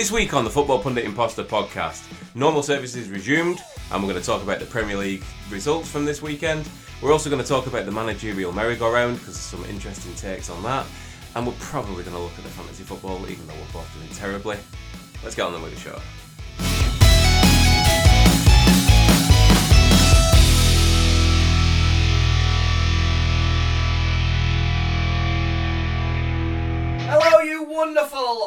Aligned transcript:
This 0.00 0.10
week 0.10 0.32
on 0.32 0.44
the 0.44 0.50
Football 0.50 0.78
Pundit 0.78 1.04
Imposter 1.04 1.44
podcast, 1.44 2.10
normal 2.34 2.62
services 2.62 3.10
resumed, 3.10 3.62
and 3.92 4.02
we're 4.02 4.08
going 4.08 4.18
to 4.18 4.26
talk 4.26 4.42
about 4.42 4.58
the 4.58 4.64
Premier 4.64 4.96
League 4.96 5.22
results 5.50 5.90
from 5.90 6.06
this 6.06 6.22
weekend. 6.22 6.66
We're 7.02 7.12
also 7.12 7.28
going 7.28 7.42
to 7.42 7.46
talk 7.46 7.66
about 7.66 7.84
the 7.84 7.92
managerial 7.92 8.50
merry-go-round 8.50 9.18
because 9.18 9.34
there's 9.34 9.62
some 9.62 9.62
interesting 9.66 10.14
takes 10.14 10.48
on 10.48 10.62
that, 10.62 10.86
and 11.34 11.46
we're 11.46 11.52
probably 11.60 12.02
going 12.02 12.16
to 12.16 12.22
look 12.22 12.32
at 12.38 12.44
the 12.44 12.48
fantasy 12.48 12.82
football, 12.82 13.28
even 13.28 13.46
though 13.46 13.52
we're 13.52 13.72
both 13.74 13.94
doing 13.94 14.08
terribly. 14.14 14.56
Let's 15.22 15.34
get 15.34 15.44
on 15.44 15.60
with 15.60 15.74
the 15.74 15.80
show. 15.80 16.00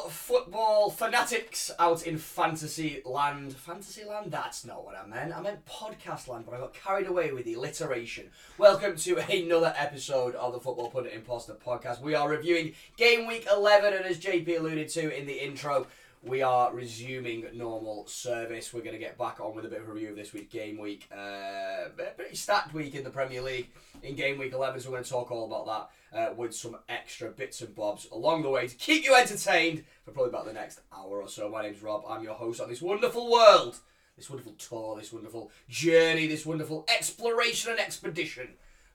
Football 0.01 0.89
fanatics 0.89 1.69
out 1.77 2.05
in 2.07 2.17
fantasy 2.17 3.01
land. 3.05 3.53
Fantasy 3.53 4.03
land? 4.03 4.31
That's 4.31 4.65
not 4.65 4.83
what 4.83 4.95
I 4.95 5.05
meant. 5.05 5.35
I 5.35 5.41
meant 5.41 5.65
podcast 5.65 6.27
land, 6.27 6.45
but 6.45 6.55
I 6.55 6.59
got 6.59 6.73
carried 6.73 7.05
away 7.05 7.31
with 7.31 7.45
the 7.45 7.53
alliteration. 7.53 8.29
Welcome 8.57 8.95
to 8.97 9.17
another 9.31 9.73
episode 9.77 10.33
of 10.35 10.53
the 10.53 10.59
Football 10.59 10.89
Pundit 10.89 11.13
Imposter 11.13 11.53
podcast. 11.53 12.01
We 12.01 12.15
are 12.15 12.27
reviewing 12.27 12.73
game 12.97 13.27
week 13.27 13.47
11, 13.51 13.93
and 13.93 14.05
as 14.05 14.17
JP 14.17 14.59
alluded 14.59 14.89
to 14.89 15.15
in 15.15 15.27
the 15.27 15.43
intro, 15.43 15.85
we 16.23 16.41
are 16.41 16.73
resuming 16.73 17.45
normal 17.53 18.07
service. 18.07 18.73
We're 18.73 18.81
going 18.81 18.95
to 18.95 18.99
get 18.99 19.17
back 19.17 19.41
on 19.41 19.53
with 19.55 19.65
a 19.65 19.67
bit 19.67 19.81
of 19.81 19.89
a 19.89 19.91
review 19.91 20.09
of 20.09 20.15
this 20.15 20.31
week's 20.31 20.53
game 20.53 20.79
week. 20.79 21.09
Uh, 21.11 21.89
pretty 22.15 22.35
stacked 22.35 22.73
week 22.73 22.95
in 22.95 23.03
the 23.03 23.09
Premier 23.09 23.41
League 23.41 23.69
in 24.03 24.15
game 24.15 24.37
week 24.37 24.53
11, 24.53 24.79
so 24.79 24.89
we're 24.89 24.95
going 24.95 25.03
to 25.03 25.09
talk 25.09 25.31
all 25.31 25.45
about 25.45 25.89
that 26.13 26.17
uh, 26.17 26.33
with 26.33 26.55
some 26.55 26.77
extra 26.87 27.29
bits 27.29 27.61
and 27.61 27.75
bobs 27.75 28.07
along 28.11 28.41
the 28.41 28.49
way 28.49 28.67
to 28.67 28.75
keep 28.75 29.03
you 29.03 29.13
entertained 29.15 29.83
for 30.05 30.11
probably 30.11 30.29
about 30.29 30.45
the 30.45 30.53
next 30.53 30.79
hour 30.95 31.21
or 31.21 31.27
so. 31.27 31.49
My 31.49 31.61
name's 31.61 31.83
Rob. 31.83 32.03
I'm 32.07 32.23
your 32.23 32.35
host 32.35 32.61
on 32.61 32.69
this 32.69 32.81
wonderful 32.81 33.29
world, 33.29 33.77
this 34.15 34.29
wonderful 34.29 34.53
tour, 34.53 34.95
this 34.95 35.11
wonderful 35.11 35.51
journey, 35.67 36.27
this 36.27 36.45
wonderful 36.45 36.85
exploration 36.87 37.71
and 37.71 37.81
expedition 37.81 38.47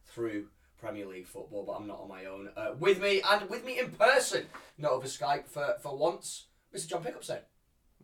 through 0.07 0.47
Premier 0.81 1.05
League 1.05 1.27
football. 1.27 1.65
But 1.67 1.73
I'm 1.73 1.87
not 1.87 2.01
on 2.01 2.09
my 2.09 2.25
own. 2.25 2.49
Uh, 2.57 2.73
with 2.79 3.03
me 3.03 3.21
and 3.29 3.51
with 3.51 3.67
me 3.67 3.79
in 3.79 3.91
person, 3.91 4.47
not 4.79 4.93
over 4.93 5.07
Skype 5.07 5.47
for, 5.47 5.75
for 5.83 5.95
once, 5.95 6.47
Mr. 6.75 6.89
John 6.89 7.03
Pickups 7.03 7.29
there. 7.29 7.43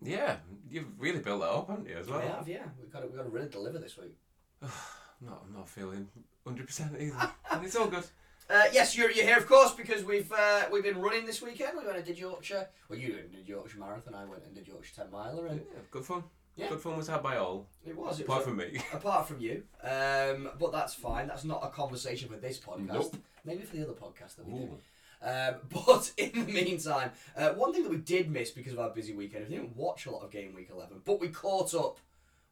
Yeah, 0.02 0.36
you've 0.68 0.88
really 0.98 1.20
built 1.20 1.40
that 1.40 1.48
up, 1.50 1.68
haven't 1.68 1.88
you, 1.88 1.96
as 1.96 2.08
well? 2.08 2.20
We 2.20 2.26
have, 2.26 2.48
yeah. 2.48 2.64
We've 2.80 2.92
got 2.92 3.00
to, 3.00 3.06
we've 3.06 3.16
got 3.16 3.22
to 3.24 3.28
really 3.30 3.48
deliver 3.48 3.78
this 3.78 3.96
week. 3.96 4.16
I'm 4.62 4.68
not, 5.22 5.42
I'm 5.46 5.54
not 5.54 5.68
feeling 5.68 6.08
100% 6.46 7.00
either. 7.00 7.30
and 7.52 7.64
it's 7.64 7.76
all 7.76 7.88
good. 7.88 8.04
Uh, 8.50 8.64
yes, 8.74 8.94
you're, 8.94 9.10
you're 9.10 9.24
here, 9.24 9.38
of 9.38 9.46
course, 9.46 9.72
because 9.72 10.04
we've 10.04 10.30
uh, 10.30 10.64
we've 10.70 10.82
been 10.82 11.00
running 11.00 11.24
this 11.24 11.40
weekend. 11.40 11.78
We 11.78 11.86
went 11.86 11.96
and 11.96 12.04
did 12.06 12.18
Yorkshire. 12.18 12.68
Well, 12.90 12.98
you 12.98 13.14
did 13.32 13.48
Yorkshire 13.48 13.78
Marathon. 13.78 14.14
I 14.14 14.26
went 14.26 14.44
and 14.44 14.54
did 14.54 14.68
Yorkshire 14.68 14.94
Ten 14.96 15.10
Miler, 15.10 15.46
and 15.46 15.60
Yeah, 15.60 15.78
good 15.90 16.04
fun. 16.04 16.24
Yeah. 16.54 16.68
Good 16.68 16.80
fun 16.80 16.98
was 16.98 17.08
had 17.08 17.22
by 17.22 17.38
all, 17.38 17.68
it 17.86 17.96
was. 17.96 18.20
It 18.20 18.24
apart 18.24 18.40
was 18.40 18.48
from 18.48 18.56
me. 18.58 18.78
apart 18.92 19.26
from 19.26 19.40
you. 19.40 19.62
Um, 19.82 20.50
but 20.60 20.72
that's 20.72 20.92
fine. 20.92 21.26
That's 21.26 21.44
not 21.44 21.64
a 21.64 21.68
conversation 21.70 22.28
for 22.28 22.36
this 22.36 22.58
podcast. 22.58 22.86
Nope. 22.92 23.16
Maybe 23.46 23.62
for 23.62 23.76
the 23.76 23.82
other 23.84 23.94
podcast 23.94 24.36
that 24.36 24.46
we 24.46 24.58
do. 24.58 24.78
Um, 25.22 25.54
but 25.86 26.12
in 26.16 26.32
the 26.46 26.52
meantime, 26.52 27.10
uh, 27.36 27.50
one 27.50 27.72
thing 27.72 27.82
that 27.84 27.90
we 27.90 27.96
did 27.98 28.30
miss 28.30 28.50
because 28.50 28.72
of 28.74 28.78
our 28.80 28.90
busy 28.90 29.14
weekend, 29.14 29.48
we 29.48 29.54
didn't 29.56 29.76
watch 29.76 30.06
a 30.06 30.10
lot 30.10 30.22
of 30.22 30.30
game 30.30 30.54
week 30.54 30.68
11, 30.72 31.00
but 31.04 31.20
we 31.20 31.28
caught 31.28 31.74
up 31.74 31.98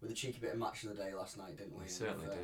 with 0.01 0.11
a 0.11 0.15
cheeky 0.15 0.39
bit 0.41 0.53
of 0.53 0.59
match 0.59 0.83
of 0.85 0.91
the 0.97 1.03
day 1.03 1.13
last 1.15 1.39
night, 1.39 1.57
didn't 1.57 1.75
we? 1.75 1.85
We 1.85 1.89
certainly 1.89 2.27
We've, 2.27 2.37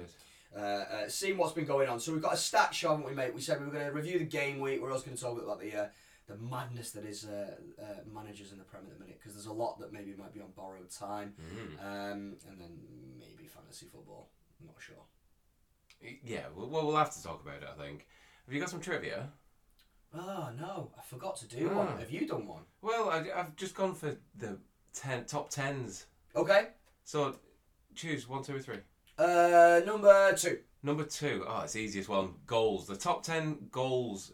uh, 0.62 0.62
did. 0.62 0.62
uh, 0.62 0.94
uh, 1.04 1.08
seeing 1.08 1.36
what's 1.36 1.52
been 1.52 1.64
going 1.66 1.88
on. 1.88 1.98
So 2.00 2.12
we've 2.12 2.22
got 2.22 2.34
a 2.34 2.36
stat 2.36 2.74
show, 2.74 2.90
haven't 2.90 3.06
we, 3.06 3.14
mate? 3.14 3.34
We 3.34 3.40
said 3.40 3.58
we 3.60 3.66
were 3.66 3.72
going 3.72 3.86
to 3.86 3.92
review 3.92 4.18
the 4.18 4.24
game 4.24 4.60
week. 4.60 4.80
We're 4.80 4.92
also 4.92 5.04
going 5.06 5.16
to 5.16 5.22
talk 5.22 5.42
about 5.42 5.60
the 5.60 5.74
uh, 5.74 5.86
the 6.28 6.36
madness 6.36 6.90
that 6.90 7.06
is 7.06 7.24
uh, 7.24 7.54
uh, 7.82 7.84
managers 8.14 8.52
in 8.52 8.58
the 8.58 8.64
Premier 8.64 8.90
at 8.92 8.98
the 8.98 9.02
minute 9.02 9.18
because 9.18 9.32
there's 9.34 9.46
a 9.46 9.52
lot 9.52 9.78
that 9.80 9.94
maybe 9.94 10.14
might 10.18 10.34
be 10.34 10.40
on 10.40 10.48
borrowed 10.54 10.90
time, 10.90 11.32
Mm. 11.40 11.80
um, 11.82 12.36
and 12.48 12.60
then 12.60 12.78
maybe 13.18 13.48
fantasy 13.48 13.86
football. 13.86 14.28
I'm 14.60 14.66
not 14.66 14.76
sure. 14.78 14.96
Yeah, 16.22 16.44
well, 16.54 16.68
well, 16.68 16.86
we'll 16.86 16.96
have 16.96 17.14
to 17.14 17.22
talk 17.22 17.42
about 17.42 17.62
it, 17.62 17.68
I 17.74 17.82
think. 17.82 18.06
Have 18.44 18.54
you 18.54 18.60
got 18.60 18.68
some 18.70 18.80
trivia? 18.80 19.30
Oh 20.14 20.48
no, 20.58 20.90
I 20.98 21.02
forgot 21.02 21.36
to 21.36 21.46
do 21.48 21.68
one. 21.68 21.88
Ah. 21.90 21.96
Have 21.98 22.10
you 22.10 22.26
done 22.26 22.46
one? 22.46 22.62
Well, 22.80 23.10
I, 23.10 23.26
I've 23.34 23.54
just 23.56 23.74
gone 23.74 23.94
for 23.94 24.16
the 24.36 24.58
ten 24.94 25.24
top 25.24 25.50
tens. 25.50 26.06
Okay. 26.34 26.68
So 27.04 27.36
choose 27.94 28.28
one, 28.28 28.42
two, 28.42 28.56
or 28.56 28.60
three. 28.60 28.78
Uh, 29.18 29.80
number 29.84 30.32
two. 30.34 30.58
Number 30.82 31.04
two. 31.04 31.44
Oh, 31.46 31.62
it's 31.62 31.72
the 31.74 31.80
easiest 31.80 32.08
one. 32.08 32.34
Goals. 32.46 32.86
The 32.86 32.96
top 32.96 33.22
ten 33.22 33.58
goals. 33.70 34.32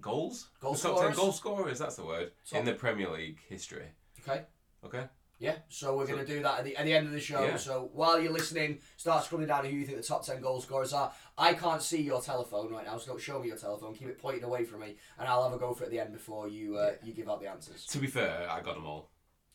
Goals. 0.00 0.50
Goal 0.60 0.74
the 0.74 0.78
top 0.80 0.96
scorers? 0.96 1.16
ten 1.16 1.24
goal 1.24 1.32
scorers. 1.32 1.78
That's 1.78 1.96
the 1.96 2.04
word 2.04 2.32
Top- 2.48 2.58
in 2.58 2.64
the 2.66 2.74
Premier 2.74 3.10
League 3.10 3.38
history. 3.48 3.86
Okay. 4.20 4.42
Okay. 4.84 5.04
Yeah, 5.44 5.56
so 5.68 5.96
we're 5.96 6.06
going 6.06 6.18
to 6.18 6.26
do 6.26 6.42
that 6.42 6.58
at 6.58 6.64
the, 6.64 6.76
at 6.76 6.84
the 6.84 6.94
end 6.94 7.06
of 7.06 7.12
the 7.12 7.20
show. 7.20 7.44
Yeah. 7.44 7.56
So 7.56 7.90
while 7.92 8.20
you're 8.20 8.32
listening, 8.32 8.80
start 8.96 9.24
scrolling 9.24 9.48
down 9.48 9.64
to 9.64 9.70
who 9.70 9.76
you 9.76 9.86
think 9.86 9.98
the 9.98 10.04
top 10.04 10.24
10 10.24 10.40
goal 10.40 10.60
scorers 10.60 10.92
are. 10.92 11.12
I 11.36 11.54
can't 11.54 11.82
see 11.82 12.02
your 12.02 12.20
telephone 12.20 12.72
right 12.72 12.86
now, 12.86 12.98
so 12.98 13.12
don't 13.12 13.20
show 13.20 13.40
me 13.40 13.48
your 13.48 13.56
telephone. 13.56 13.94
Keep 13.94 14.08
it 14.08 14.18
pointed 14.18 14.44
away 14.44 14.64
from 14.64 14.80
me, 14.80 14.96
and 15.18 15.28
I'll 15.28 15.42
have 15.44 15.52
a 15.52 15.58
go 15.58 15.74
for 15.74 15.84
it 15.84 15.86
at 15.86 15.92
the 15.92 16.00
end 16.00 16.12
before 16.12 16.48
you 16.48 16.76
uh, 16.76 16.92
you 17.02 17.12
give 17.12 17.28
out 17.28 17.40
the 17.40 17.48
answers. 17.48 17.86
To 17.86 17.98
be 17.98 18.06
fair, 18.06 18.48
I 18.50 18.60
got 18.60 18.74
them 18.74 18.86
all. 18.86 19.10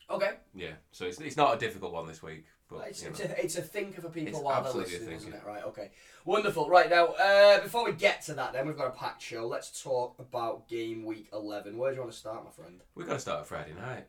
Okay. 0.09 0.31
Yeah. 0.55 0.73
So 0.91 1.05
it's, 1.05 1.19
it's 1.19 1.37
not 1.37 1.55
a 1.55 1.57
difficult 1.59 1.93
one 1.93 2.07
this 2.07 2.23
week, 2.23 2.45
but 2.69 2.87
It's, 2.87 3.03
it's, 3.03 3.19
a, 3.19 3.43
it's 3.43 3.57
a 3.57 3.61
thinker 3.61 4.01
for 4.01 4.09
people 4.09 4.33
It's 4.33 4.39
while 4.39 4.63
they're 4.63 4.73
listening, 4.73 5.11
isn't 5.11 5.33
it? 5.33 5.41
Right, 5.45 5.63
okay. 5.65 5.91
Wonderful. 6.25 6.69
Right, 6.69 6.89
now, 6.89 7.07
uh, 7.07 7.61
before 7.61 7.85
we 7.85 7.93
get 7.93 8.21
to 8.23 8.33
that, 8.35 8.53
then, 8.53 8.67
we've 8.67 8.77
got 8.77 8.87
a 8.87 8.91
packed 8.91 9.21
show. 9.21 9.47
Let's 9.47 9.81
talk 9.81 10.15
about 10.19 10.67
game 10.67 11.05
week 11.05 11.29
11. 11.33 11.77
Where 11.77 11.91
do 11.91 11.95
you 11.95 12.01
want 12.01 12.11
to 12.11 12.17
start, 12.17 12.43
my 12.43 12.51
friend? 12.51 12.81
we 12.95 13.05
got 13.05 13.13
to 13.13 13.19
start 13.19 13.45
Friday 13.45 13.73
night. 13.73 14.07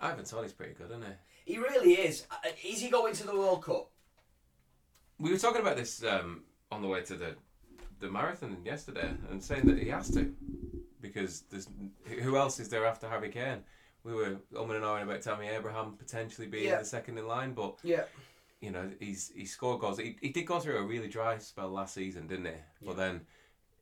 Ivan 0.00 0.24
Toney's 0.24 0.52
pretty 0.52 0.74
good, 0.74 0.90
isn't 0.90 1.02
he? 1.02 1.52
He 1.54 1.58
really 1.58 1.92
is. 1.92 2.26
Uh, 2.30 2.36
Is 2.64 2.80
he 2.80 2.88
going 2.90 3.14
to 3.14 3.26
the 3.26 3.36
World 3.36 3.62
Cup? 3.64 3.90
We 5.18 5.30
were 5.30 5.38
talking 5.38 5.60
about 5.60 5.76
this 5.76 6.02
um, 6.04 6.42
on 6.72 6.82
the 6.82 6.88
way 6.88 7.02
to 7.02 7.14
the 7.14 7.36
the 8.00 8.10
marathon 8.10 8.56
yesterday, 8.64 9.10
and 9.30 9.42
saying 9.42 9.66
that 9.66 9.78
he 9.78 9.88
has 9.88 10.10
to 10.10 10.34
because 11.00 11.42
there's 11.50 11.68
who 12.22 12.36
else 12.36 12.58
is 12.60 12.68
there 12.68 12.84
after 12.86 13.08
Harry 13.08 13.28
Kane? 13.30 13.62
We 14.02 14.12
were 14.12 14.36
umming 14.54 14.76
and 14.76 14.84
ahhing 14.84 15.04
about 15.04 15.22
Tammy 15.22 15.46
Abraham 15.48 15.92
potentially 15.96 16.46
being 16.48 16.64
Yeah. 16.68 16.80
the 16.80 16.84
second 16.84 17.16
in 17.18 17.26
line, 17.26 17.54
but 17.54 17.78
Yeah. 17.82 18.04
you 18.60 18.70
know 18.72 18.90
he's 18.98 19.30
he 19.34 19.46
scored 19.46 19.80
goals. 19.80 19.98
He, 19.98 20.16
he 20.20 20.30
did 20.30 20.42
go 20.46 20.58
through 20.60 20.78
a 20.78 20.82
really 20.82 21.08
dry 21.08 21.38
spell 21.38 21.70
last 21.70 21.94
season, 21.94 22.26
didn't 22.26 22.46
he? 22.46 22.86
But 22.86 22.96
then 22.96 23.20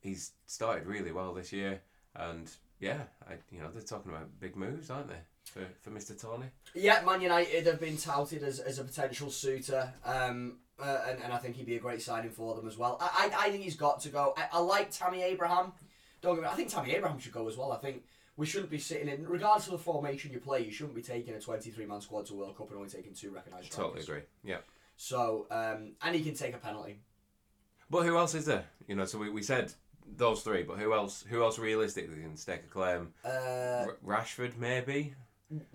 he's 0.00 0.32
started 0.46 0.86
really 0.86 1.10
well 1.12 1.32
this 1.32 1.52
year, 1.52 1.80
and 2.14 2.50
yeah, 2.80 3.04
I, 3.28 3.34
you 3.50 3.60
know 3.60 3.70
they're 3.72 3.82
talking 3.82 4.12
about 4.12 4.38
big 4.38 4.54
moves, 4.56 4.90
aren't 4.90 5.08
they, 5.08 5.20
for 5.44 5.66
for 5.80 5.90
Mr. 5.90 6.18
Toney? 6.20 6.46
Yeah, 6.74 7.02
Man 7.04 7.20
United 7.20 7.66
have 7.66 7.80
been 7.80 7.96
touted 7.96 8.42
as, 8.42 8.58
as 8.60 8.78
a 8.78 8.84
potential 8.84 9.30
suitor, 9.30 9.92
um, 10.04 10.58
uh, 10.80 11.00
and, 11.08 11.22
and 11.22 11.32
I 11.32 11.38
think 11.38 11.56
he'd 11.56 11.66
be 11.66 11.76
a 11.76 11.80
great 11.80 12.02
signing 12.02 12.30
for 12.30 12.54
them 12.54 12.66
as 12.66 12.76
well. 12.78 12.96
I, 13.00 13.30
I, 13.34 13.46
I 13.46 13.50
think 13.50 13.62
he's 13.64 13.76
got 13.76 14.00
to 14.00 14.08
go. 14.08 14.34
I, 14.36 14.46
I 14.52 14.58
like 14.60 14.90
Tammy 14.90 15.22
Abraham. 15.22 15.72
Don't 16.20 16.36
get 16.36 16.42
me. 16.42 16.48
I 16.48 16.54
think 16.54 16.68
Tammy 16.70 16.92
Abraham 16.94 17.18
should 17.18 17.32
go 17.32 17.48
as 17.48 17.56
well. 17.56 17.72
I 17.72 17.76
think 17.78 18.04
we 18.36 18.46
shouldn't 18.46 18.70
be 18.70 18.78
sitting 18.78 19.08
in, 19.08 19.26
regardless 19.26 19.66
of 19.66 19.72
the 19.72 19.78
formation 19.78 20.32
you 20.32 20.38
play, 20.38 20.64
you 20.64 20.70
shouldn't 20.72 20.94
be 20.94 21.02
taking 21.02 21.34
a 21.34 21.40
23 21.40 21.84
man 21.86 22.00
squad 22.00 22.26
to 22.26 22.34
World 22.34 22.56
Cup 22.56 22.68
and 22.70 22.78
only 22.78 22.88
taking 22.88 23.12
two 23.12 23.30
recognised 23.30 23.70
players. 23.70 23.86
Totally 23.86 24.02
agree. 24.02 24.22
Yeah. 24.44 24.58
So, 24.96 25.46
um, 25.50 25.92
and 26.02 26.14
he 26.14 26.22
can 26.22 26.34
take 26.34 26.54
a 26.54 26.58
penalty. 26.58 27.00
But 27.90 28.04
who 28.06 28.16
else 28.16 28.34
is 28.34 28.46
there? 28.46 28.64
You 28.86 28.94
know, 28.94 29.04
so 29.04 29.18
we, 29.18 29.28
we 29.28 29.42
said 29.42 29.72
those 30.16 30.42
three, 30.42 30.62
but 30.62 30.78
who 30.78 30.94
else? 30.94 31.24
Who 31.28 31.42
else 31.42 31.58
realistically 31.58 32.22
can 32.22 32.36
stake 32.36 32.62
a 32.66 32.68
claim? 32.68 33.12
Uh, 33.24 33.86
R- 33.88 33.96
Rashford, 34.06 34.56
maybe. 34.56 35.14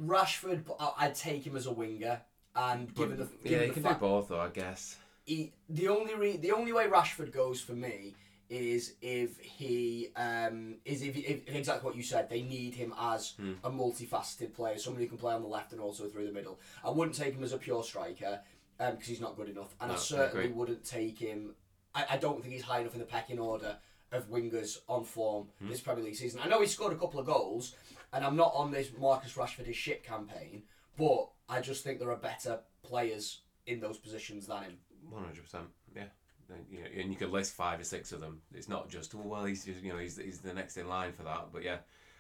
Rashford, 0.02 0.64
I- 0.80 0.94
I'd 1.06 1.16
take 1.16 1.46
him 1.46 1.56
as 1.56 1.66
a 1.66 1.72
winger. 1.72 2.22
And 2.56 2.94
given 2.96 3.18
the 3.18 3.26
given 3.26 3.62
yeah, 3.62 3.68
the 3.68 3.74
can 3.74 3.84
fact, 3.84 4.00
do 4.00 4.08
both, 4.08 4.30
though. 4.30 4.40
I 4.40 4.50
guess. 4.50 4.98
he, 5.26 5.52
the 5.70 5.88
only 5.90 6.16
re- 6.16 6.38
the 6.38 6.52
only 6.52 6.74
way 6.74 6.88
Rashford 6.88 7.32
goes 7.32 7.62
for 7.62 7.74
me 7.74 8.16
is 8.50 8.94
if 9.02 9.38
he 9.40 10.08
um, 10.16 10.76
is 10.86 11.02
if, 11.04 11.16
if, 11.18 11.48
if 11.48 11.56
exactly 11.56 11.86
what 11.86 11.96
you 11.96 12.02
said. 12.02 12.30
They 12.30 12.42
need 12.42 12.74
him 12.74 12.94
as 13.00 13.34
Hmm. 13.38 13.54
a 13.64 13.70
multifaceted 13.70 14.54
player, 14.54 14.78
somebody 14.80 15.06
who 15.06 15.10
can 15.10 15.18
play 15.20 15.36
on 15.36 15.42
the 15.44 15.48
left 15.48 15.72
and 15.74 15.82
also 15.82 16.08
through 16.08 16.26
the 16.26 16.32
middle. 16.34 16.58
I 16.84 16.90
wouldn't 16.90 17.16
take 17.16 17.34
him 17.36 17.44
as 17.44 17.54
a 17.54 17.58
pure 17.58 17.84
striker 17.84 18.40
because 18.80 19.06
he's 19.08 19.22
not 19.22 19.36
good 19.36 19.50
enough, 19.50 19.76
and 19.82 19.90
No, 19.90 19.94
I 19.96 19.98
I 19.98 20.00
certainly 20.00 20.46
agree. 20.46 20.56
wouldn't 20.58 20.84
take 20.86 21.20
him. 21.20 21.54
I, 21.94 22.06
I 22.12 22.18
don't 22.18 22.42
think 22.42 22.54
he's 22.54 22.64
high 22.64 22.80
enough 22.80 22.94
in 22.94 23.00
the 23.00 23.06
pecking 23.06 23.38
order 23.40 23.78
of 24.14 24.30
wingers 24.32 24.80
on 24.88 25.04
form 25.04 25.50
Hmm. 25.60 25.68
this 25.70 25.82
Premier 25.82 26.06
League 26.06 26.16
season. 26.16 26.40
I 26.44 26.48
know 26.48 26.62
he 26.62 26.68
scored 26.68 26.94
a 26.94 26.98
couple 26.98 27.20
of 27.20 27.26
goals, 27.26 27.76
and 28.14 28.24
I'm 28.26 28.36
not 28.36 28.54
on 28.56 28.72
this 28.72 28.90
Marcus 28.98 29.34
Rashford 29.34 29.68
is 29.68 29.76
shit 29.76 30.04
campaign, 30.04 30.64
but 30.98 31.30
I 31.50 31.62
just 31.62 31.84
think 31.84 32.00
there 32.00 32.12
are 32.12 32.18
better 32.18 32.60
players 32.84 33.42
in 33.66 33.80
those 33.80 33.98
positions 33.98 34.48
than 34.48 34.64
him. 34.64 34.78
One 35.10 35.24
hundred 35.24 35.44
percent. 35.44 35.66
Yeah. 35.96 36.04
And, 36.50 36.66
you 36.70 36.80
know, 36.80 36.88
and 37.02 37.12
you 37.12 37.18
could 37.18 37.32
list 37.32 37.54
five 37.54 37.80
or 37.80 37.84
six 37.84 38.14
of 38.14 38.22
them. 38.22 38.40
It's 38.54 38.70
not 38.70 38.90
just 38.90 39.14
oh 39.14 39.22
well, 39.24 39.44
he's 39.46 39.66
just, 39.66 39.82
you 39.82 39.92
know 39.92 40.00
he's, 40.00 40.18
he's 40.18 40.40
the 40.40 40.54
next 40.54 40.78
in 40.78 40.88
line 40.88 41.12
for 41.12 41.24
that. 41.24 41.48
But 41.52 41.64
yeah, 41.64 41.78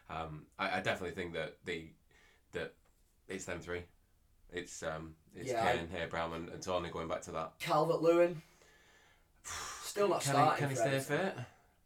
um, 0.09 0.45
I, 0.59 0.77
I 0.77 0.81
definitely 0.81 1.15
think 1.15 1.33
that 1.33 1.57
the 1.63 1.87
that 2.51 2.73
it's 3.29 3.45
them 3.45 3.59
three. 3.61 3.83
It's 4.51 4.83
um 4.83 5.15
it's 5.35 5.51
Yeah, 5.51 5.71
Kane, 5.71 5.87
Abraham, 6.01 6.33
and, 6.33 6.49
and 6.49 6.61
Toney 6.61 6.89
going 6.89 7.07
back 7.07 7.21
to 7.23 7.31
that. 7.31 7.53
Calvert 7.59 8.01
Lewin, 8.01 8.41
still 9.83 10.09
not 10.09 10.21
Can 10.21 10.33
starting. 10.33 10.69
he, 10.69 10.75
can 10.75 10.89
he 10.91 10.99
stay 10.99 11.15
fit? 11.15 11.35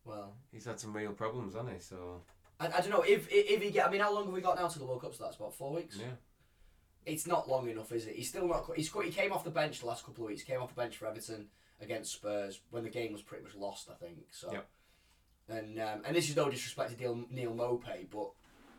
Well, 0.03 0.33
He's 0.51 0.65
had 0.65 0.80
some 0.80 0.94
real 0.94 1.12
problems, 1.12 1.53
hasn't 1.53 1.74
he? 1.74 1.80
So 1.80 2.21
I, 2.61 2.77
I 2.77 2.81
don't 2.81 2.89
know 2.91 3.01
if 3.01 3.27
if 3.31 3.61
he 3.61 3.71
get. 3.71 3.87
I 3.87 3.91
mean, 3.91 4.01
how 4.01 4.13
long 4.13 4.25
have 4.25 4.33
we 4.33 4.41
got 4.41 4.57
now 4.59 4.67
to 4.67 4.79
the 4.79 4.85
World 4.85 5.01
Cup 5.01 5.13
So 5.15 5.23
that's 5.23 5.35
About 5.37 5.53
four 5.55 5.73
weeks. 5.73 5.97
yeah. 5.99 6.07
it's 7.05 7.25
not 7.27 7.49
long 7.49 7.69
enough, 7.69 7.91
is 7.91 8.05
it? 8.05 8.15
He's 8.15 8.29
still 8.29 8.47
not. 8.47 8.65
He's 8.75 8.91
he 8.91 9.09
came 9.11 9.31
off 9.33 9.43
the 9.43 9.49
bench 9.49 9.79
the 9.79 9.87
last 9.87 10.05
couple 10.05 10.23
of 10.23 10.29
weeks. 10.29 10.43
Came 10.43 10.61
off 10.61 10.69
the 10.69 10.81
bench 10.81 10.97
for 10.97 11.07
Everton 11.07 11.47
against 11.81 12.13
Spurs 12.13 12.61
when 12.69 12.83
the 12.83 12.89
game 12.89 13.11
was 13.11 13.21
pretty 13.21 13.43
much 13.43 13.55
lost, 13.55 13.89
I 13.89 13.95
think. 13.95 14.17
So, 14.31 14.51
Yep. 14.53 14.67
and 15.49 15.79
um, 15.81 16.01
and 16.05 16.15
this 16.15 16.29
is 16.29 16.35
no 16.35 16.49
disrespect 16.49 16.91
to 16.91 16.97
Neal, 17.01 17.25
Neal 17.31 17.53
Maupay, 17.53 18.05
but 18.11 18.31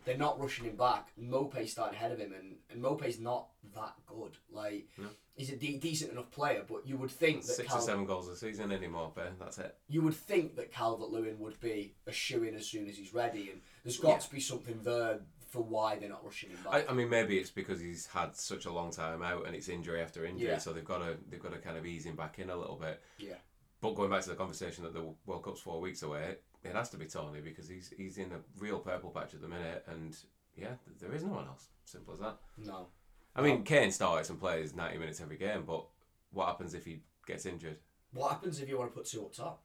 they're 0.04 0.16
not 0.16 0.40
rushing 0.40 0.64
him 0.66 0.76
back. 0.76 1.08
Maupay 1.20 1.68
started 1.68 1.96
ahead 1.96 2.12
of 2.12 2.18
him, 2.18 2.32
and, 2.32 2.56
and 2.70 2.82
Maupay's 2.82 3.18
not 3.20 3.48
that 3.74 3.94
good. 4.06 4.36
Like 4.50 4.88
No. 4.98 5.08
He's 5.34 5.50
a 5.50 5.56
de- 5.56 5.78
decent 5.78 6.12
enough 6.12 6.30
player, 6.30 6.62
but 6.68 6.86
you 6.86 6.96
would 6.98 7.10
think 7.10 7.40
that 7.46 7.54
Six 7.54 7.68
Cal- 7.68 7.78
or 7.78 7.80
seven 7.80 8.04
goals 8.04 8.28
a 8.28 8.36
season 8.36 8.70
anymore, 8.70 9.12
but 9.14 9.38
that's 9.38 9.58
it. 9.58 9.74
you 9.88 10.02
would 10.02 10.14
think 10.14 10.56
that 10.56 10.70
Calvert 10.72 11.10
Lewin 11.10 11.38
would 11.38 11.58
be 11.58 11.94
a 12.06 12.12
shoe 12.12 12.42
in 12.42 12.54
as 12.54 12.66
soon 12.66 12.86
as 12.86 12.96
he's 12.98 13.14
ready, 13.14 13.50
and 13.50 13.62
there's 13.82 13.96
got 13.98 14.08
Yeah. 14.10 14.18
to 14.18 14.30
be 14.30 14.40
something 14.40 14.80
there 14.82 15.20
for 15.48 15.62
why 15.62 15.96
they're 15.96 16.08
not 16.10 16.24
rushing 16.24 16.50
him 16.50 16.58
I, 16.70 16.80
back. 16.80 16.90
I 16.90 16.94
mean, 16.94 17.08
maybe 17.08 17.38
it's 17.38 17.50
because 17.50 17.80
he's 17.80 18.06
had 18.06 18.36
such 18.36 18.66
a 18.66 18.72
long 18.72 18.90
time 18.90 19.22
out 19.22 19.46
and 19.46 19.54
it's 19.56 19.68
injury 19.68 20.00
after 20.02 20.24
injury, 20.26 20.48
Yeah. 20.48 20.58
so 20.58 20.72
they've 20.72 20.84
got 20.84 20.98
to 20.98 21.16
they've 21.30 21.42
got 21.42 21.52
to 21.52 21.58
kind 21.58 21.76
of 21.78 21.86
ease 21.86 22.04
him 22.04 22.16
back 22.16 22.38
in 22.38 22.50
a 22.50 22.56
little 22.56 22.76
bit. 22.76 23.00
yeah, 23.18 23.34
But 23.80 23.94
going 23.94 24.10
back 24.10 24.22
to 24.24 24.30
the 24.30 24.36
conversation 24.36 24.84
that 24.84 24.92
the 24.94 25.14
World 25.26 25.44
Cup's 25.44 25.60
four 25.60 25.80
weeks 25.80 26.02
away, 26.02 26.36
it 26.62 26.74
has 26.74 26.88
to 26.90 26.96
be 26.98 27.06
Toney 27.06 27.40
because 27.40 27.68
he's 27.68 27.88
he's 27.96 28.18
in 28.18 28.32
a 28.32 28.40
real 28.58 28.78
purple 28.80 29.10
patch 29.10 29.32
at 29.34 29.40
the 29.40 29.48
minute, 29.48 29.82
and 29.88 30.16
yeah, 30.56 30.74
there 31.00 31.12
is 31.14 31.22
no 31.22 31.32
one 31.32 31.46
else. 31.46 31.68
Simple 31.84 32.14
as 32.14 32.20
that. 32.20 32.38
no. 32.58 32.88
I 33.34 33.42
mean, 33.42 33.62
Kane 33.64 33.90
starts 33.90 34.30
and 34.30 34.38
plays 34.38 34.74
ninety 34.74 34.98
minutes 34.98 35.20
every 35.20 35.36
game, 35.36 35.64
but 35.66 35.86
what 36.32 36.46
happens 36.46 36.74
if 36.74 36.84
he 36.84 37.00
gets 37.26 37.46
injured? 37.46 37.78
What 38.12 38.30
happens 38.30 38.60
if 38.60 38.68
you 38.68 38.78
want 38.78 38.92
to 38.92 38.96
put 38.96 39.06
two 39.06 39.22
up 39.22 39.34
top? 39.34 39.62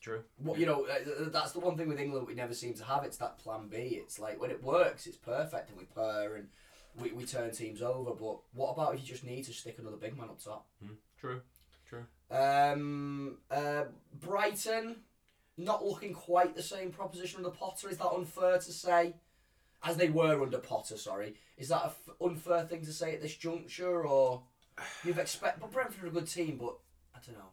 True. 0.00 0.22
What 0.36 0.58
you 0.58 0.66
know, 0.66 0.86
uh, 0.86 1.30
that's 1.30 1.52
the 1.52 1.60
one 1.60 1.76
thing 1.76 1.88
with 1.88 1.98
England 1.98 2.26
we 2.26 2.34
never 2.34 2.54
seem 2.54 2.74
to 2.74 2.84
have. 2.84 3.04
It's 3.04 3.16
that 3.16 3.38
plan 3.38 3.68
B. 3.68 3.76
It's 4.02 4.18
like 4.18 4.40
when 4.40 4.50
it 4.50 4.62
works, 4.62 5.06
it's 5.06 5.16
perfect, 5.16 5.70
and 5.70 5.78
we 5.78 5.86
purr 5.86 6.36
and 6.36 6.48
we, 7.00 7.10
we 7.12 7.24
turn 7.24 7.50
teams 7.50 7.80
over. 7.82 8.12
But 8.12 8.38
what 8.52 8.72
about 8.72 8.94
if 8.94 9.00
you 9.00 9.06
just 9.06 9.24
need 9.24 9.44
to 9.44 9.52
stick 9.52 9.78
another 9.78 9.96
big 9.96 10.16
man 10.16 10.28
up 10.28 10.42
top? 10.42 10.66
True. 11.18 11.40
True. 11.88 12.04
Um, 12.30 13.38
uh, 13.50 13.84
Brighton, 14.20 14.96
not 15.56 15.84
looking 15.84 16.12
quite 16.12 16.54
the 16.54 16.62
same 16.62 16.90
proposition 16.90 17.38
under 17.38 17.50
Potter. 17.50 17.88
Is 17.88 17.98
that 17.98 18.10
unfair 18.10 18.58
to 18.58 18.72
say? 18.72 19.14
As 19.84 19.96
they 19.96 20.08
were 20.08 20.42
under 20.42 20.58
Potter, 20.58 20.96
sorry. 20.96 21.34
Is 21.58 21.68
that 21.68 21.84
an 21.84 21.90
f- 21.90 22.14
unfair 22.20 22.64
thing 22.64 22.84
to 22.84 22.92
say 22.92 23.14
at 23.14 23.20
this 23.22 23.36
juncture, 23.36 24.06
or 24.06 24.42
you've 25.04 25.18
expect? 25.18 25.60
But 25.60 25.70
Brentford 25.72 26.04
are 26.04 26.08
a 26.08 26.10
good 26.10 26.26
team, 26.26 26.56
but 26.58 26.76
I 27.14 27.18
don't 27.24 27.36
know. 27.38 27.50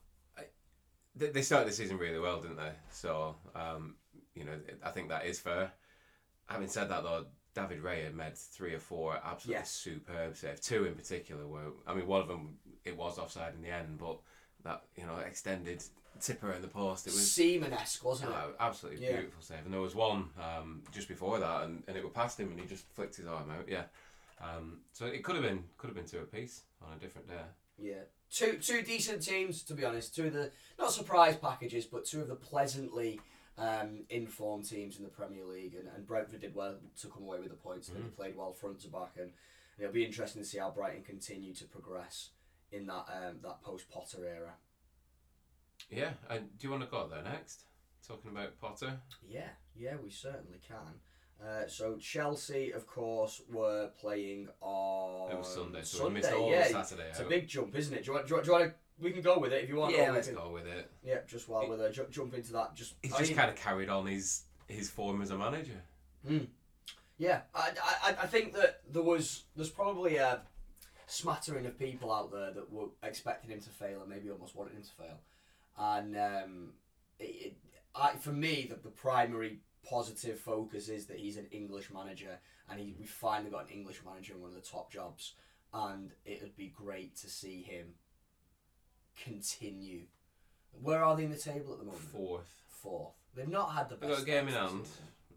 They, 1.13 1.28
they 1.28 1.42
started 1.42 1.68
the 1.68 1.74
season 1.75 1.98
really 1.98 2.19
well, 2.19 2.39
didn't 2.39 2.56
they? 2.56 2.72
So, 2.89 3.36
um, 3.54 3.95
you 4.33 4.45
know, 4.45 4.57
I 4.81 4.92
think 4.92 5.10
that 5.10 5.25
is 5.25 5.42
fair. 5.42 5.74
Having 6.45 6.69
said 6.69 6.89
that, 6.89 7.04
though, 7.04 7.25
David 7.54 7.83
Raya 7.83 8.13
made 8.13 8.38
three 8.38 8.74
or 8.74 8.80
four 8.80 9.19
absolutely 9.22 9.60
Yes. 9.60 9.72
superb 9.72 10.38
saves. 10.38 10.62
Two 10.62 10.86
in 10.86 10.95
particular 10.95 11.45
were, 11.45 11.74
I 11.86 11.94
mean, 11.94 12.07
one 12.07 12.22
of 12.22 12.30
them 12.30 12.60
it 12.86 12.95
was 12.95 13.19
offside 13.19 13.56
in 13.56 13.62
the 13.62 13.69
end, 13.69 13.98
but 13.98 14.19
that 14.63 14.84
you 14.96 15.06
know 15.06 15.18
extended 15.18 15.84
tipper 16.19 16.52
in 16.52 16.62
the 16.62 16.68
post. 16.68 17.08
It 17.08 17.13
was 17.13 17.31
Seaman-esque, 17.31 18.04
wasn't 18.06 18.31
it? 18.31 18.38
oh, 18.38 18.54
absolutely 18.60 19.04
Yeah. 19.06 19.13
beautiful 19.18 19.42
save. 19.42 19.66
And 19.66 19.74
there 19.74 19.81
was 19.81 19.96
one 19.96 20.30
um, 20.40 20.84
just 20.94 21.08
before 21.08 21.40
that, 21.40 21.63
and, 21.63 21.81
and 21.88 21.98
it 21.98 22.04
were 22.04 22.10
past 22.12 22.40
him, 22.40 22.52
and 22.52 22.60
he 22.60 22.68
just 22.68 22.86
flicked 22.94 23.16
his 23.16 23.25
arm 23.25 23.50
out. 23.50 23.68
Yeah. 23.68 23.84
Um, 24.40 24.80
so 24.94 25.06
it 25.06 25.24
could 25.24 25.36
have 25.36 25.44
been 25.44 25.63
could 25.78 25.88
have 25.88 25.96
been 25.96 26.06
two 26.06 26.19
apiece 26.19 26.62
on 26.86 26.96
a 26.96 27.00
different 27.00 27.28
day. 27.28 27.42
Yeah, 27.80 28.04
two 28.31 28.58
two 28.62 28.81
decent 28.84 29.22
teams 29.24 29.63
to 29.63 29.74
be 29.74 29.84
honest. 29.86 30.16
Two 30.16 30.28
of 30.28 30.34
the 30.34 30.52
not 30.80 30.92
surprise 30.92 31.36
packages, 31.36 31.86
but 31.86 32.06
two 32.06 32.22
of 32.22 32.28
the 32.28 32.36
pleasantly 32.36 33.19
um, 33.57 34.00
informed 34.10 34.68
teams 34.69 34.98
in 34.98 35.04
the 35.04 35.10
Premier 35.10 35.46
League, 35.46 35.75
and, 35.75 35.88
and 35.96 36.06
Brentford 36.07 36.42
did 36.42 36.56
well 36.56 36.75
to 37.02 37.07
come 37.07 37.24
away 37.24 37.40
with 37.40 37.50
the 37.50 37.56
points. 37.56 37.90
and 37.90 37.98
They 37.98 38.10
played 38.10 38.36
well 38.38 38.54
front 38.54 38.80
to 38.81 38.88
back, 38.88 39.12
and 39.19 39.31
it'll 39.80 39.92
be 39.94 40.06
interesting 40.06 40.42
to 40.42 40.48
see 40.48 40.57
how 40.60 40.72
Brighton 40.72 41.04
continue 41.04 41.54
to 41.56 41.66
progress 41.66 42.30
in 42.71 42.85
that 42.88 43.06
um, 43.09 43.38
that 43.44 43.62
post 43.62 43.89
Potter 43.89 44.25
era. 44.25 44.53
Yeah. 45.89 46.12
And 46.29 46.57
do 46.57 46.68
you 46.68 46.71
want 46.71 46.83
to 46.83 46.89
go 46.89 47.07
there 47.07 47.23
next? 47.23 47.63
Talking 48.07 48.31
about 48.31 48.59
Potter. 48.59 49.00
Yeah, 49.27 49.50
yeah, 49.75 49.95
we 50.03 50.09
certainly 50.09 50.59
can. 50.68 51.00
Uh, 51.45 51.68
so 51.68 51.97
Chelsea, 51.97 52.71
of 52.71 52.85
course, 52.85 53.41
were 53.51 53.89
playing 54.00 54.47
on 54.62 55.31
It 55.31 55.38
was 55.38 55.47
Sunday, 55.47 55.81
so 55.81 55.97
Sunday, 55.97 56.07
we 56.09 56.13
missed 56.19 56.33
all 56.33 56.51
yeah, 56.51 56.68
Saturday 56.68 57.09
it's 57.09 57.19
a 57.19 57.23
big 57.23 57.47
jump, 57.47 57.75
isn't 57.75 57.94
it? 57.95 58.03
Do 58.06 58.12
you 58.12 58.13
want? 58.13 58.27
Do 58.27 58.31
you 58.31 58.35
want, 58.35 58.45
do 58.45 58.51
you 58.51 58.57
want 58.59 58.69
to, 58.69 59.03
we 59.03 59.12
can 59.12 59.21
go 59.21 59.39
with 59.39 59.51
it 59.51 59.63
if 59.63 59.69
you 59.69 59.75
want. 59.77 59.95
yeah, 59.95 60.12
let's 60.12 60.27
can- 60.27 60.35
go 60.35 60.50
with 60.51 60.68
it. 60.68 60.91
Yeah, 61.03 61.19
just 61.27 61.50
while 61.50 61.68
we're 61.68 61.77
there, 61.77 61.91
ju- 61.91 62.06
jump 62.12 62.35
into 62.35 62.53
that. 62.53 62.75
Just 62.75 62.94
He's 63.01 63.13
I 63.13 63.18
just 63.19 63.31
mean, 63.31 63.38
kind 63.38 63.50
of 63.50 63.56
carried 63.56 63.89
on 63.89 64.06
his 64.06 64.44
his 64.68 64.89
form 64.89 65.21
as 65.21 65.31
a 65.31 65.38
manager. 65.38 65.81
Yeah, 67.18 67.41
I, 67.53 67.71
I, 68.03 68.15
I 68.23 68.27
think 68.27 68.53
that 68.53 68.81
there 68.91 69.03
was 69.03 69.44
there's 69.56 69.69
probably 69.69 70.18
a 70.18 70.41
smattering 71.12 71.66
of 71.66 71.78
people 71.78 72.12
out 72.12 72.31
there 72.31 72.52
that 72.52 72.72
were 72.72 72.88
expecting 73.04 73.52
him 73.52 73.60
to 73.62 73.69
fail 73.69 74.02
and 74.02 74.10
maybe 74.10 74.30
almost 74.30 74.56
wanted 74.56 74.74
him 74.74 74.84
to 74.84 75.04
fail, 75.04 75.19
and 75.78 76.16
um, 76.18 76.74
it, 77.19 77.24
it, 77.24 77.58
I, 77.96 78.13
for 78.16 78.31
me 78.31 78.68
the, 78.69 78.75
the 78.75 78.90
primary 78.90 79.60
positive 79.88 80.40
focus 80.40 80.88
is 80.90 81.08
that 81.08 81.18
he's 81.18 81.38
an 81.38 81.48
English 81.52 81.90
manager 81.92 82.38
and 82.69 82.80
he, 82.80 82.96
we 83.00 83.06
finally 83.06 83.50
got 83.50 83.63
an 83.63 83.74
English 83.74 84.02
manager 84.06 84.34
in 84.34 84.42
one 84.42 84.50
of 84.52 84.56
the 84.56 84.62
top 84.62 84.92
jobs, 84.92 85.34
and 85.74 86.12
it 86.25 86.42
would 86.42 86.56
be 86.56 86.68
great 86.75 87.16
to 87.18 87.30
see 87.30 87.62
him 87.64 87.88
continue. 89.22 90.04
Where 90.81 91.04
are 91.04 91.18
they 91.18 91.25
in 91.25 91.31
the 91.31 91.38
table 91.38 91.74
at 91.74 91.80
the 91.80 91.86
moment? 91.86 92.02
Fourth. 92.04 92.62
Fourth. 92.69 93.14
They've 93.36 93.48
not 93.48 93.74
had 93.74 93.90
the 93.90 93.96
They've 93.96 94.10
best. 94.10 94.25
got 94.25 94.36
a 94.36 94.42
game 94.42 94.48
in 94.48 94.54
start 94.54 94.69
to 94.69 94.75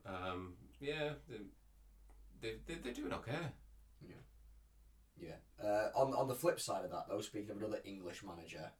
the 0.04 0.10
hand. 0.10 0.26
Um, 0.32 0.52
yeah, 0.80 1.10
they, 1.28 1.36
they, 2.40 2.54
they, 2.66 2.74
they're 2.82 2.92
doing 2.92 3.12
okay. 3.14 3.32
Yeah. 4.06 4.14
Yeah. 5.20 5.34
Uh, 5.62 5.88
on 5.94 6.12
on 6.14 6.28
the 6.28 6.34
flip 6.34 6.60
side 6.60 6.84
of 6.84 6.90
that, 6.90 7.04
though, 7.08 7.20
speaking 7.20 7.50
of 7.50 7.58
another 7.58 7.80
English 7.84 8.22
manager, 8.24 8.70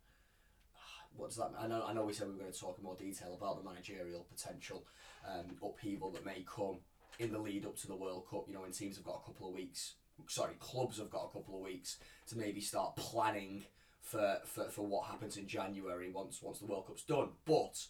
what 1.17 1.29
does 1.29 1.37
that? 1.37 1.53
mean? 1.53 1.61
I 1.61 1.67
know 1.67 1.85
I 1.87 1.93
know 1.93 2.05
we 2.05 2.12
said 2.12 2.26
we 2.26 2.35
were 2.35 2.41
going 2.41 2.53
to 2.53 2.59
talk 2.59 2.79
in 2.79 2.85
more 2.85 2.97
detail 2.97 3.35
about 3.35 3.62
the 3.62 3.69
managerial 3.69 4.26
potential 4.31 4.85
um, 5.29 5.56
upheaval 5.62 6.11
that 6.12 6.25
may 6.25 6.44
come 6.47 6.79
in 7.19 7.32
the 7.32 7.38
lead 7.38 7.65
up 7.65 7.76
to 7.79 7.87
the 7.87 7.97
World 7.97 8.25
Cup. 8.31 8.44
You 8.49 8.55
know, 8.55 8.62
when 8.62 8.73
teams 8.73 8.97
have 8.97 9.05
got 9.05 9.23
a 9.23 9.26
couple 9.26 9.49
of 9.49 9.55
weeks, 9.55 9.94
sorry, 10.29 10.55
clubs 10.59 10.99
have 10.99 11.11
got 11.11 11.31
a 11.31 11.32
couple 11.32 11.56
of 11.56 11.62
weeks 11.62 11.99
to 12.29 12.38
maybe 12.38 12.61
start 12.61 12.97
planning 12.97 13.65
for 14.00 14.38
for, 14.44 14.64
for 14.64 14.87
what 14.87 15.07
happens 15.07 15.37
in 15.37 15.47
January 15.47 16.11
once 16.11 16.40
once 16.43 16.59
the 16.59 16.66
World 16.66 16.87
Cup's 16.87 17.04
done. 17.04 17.31
But 17.47 17.87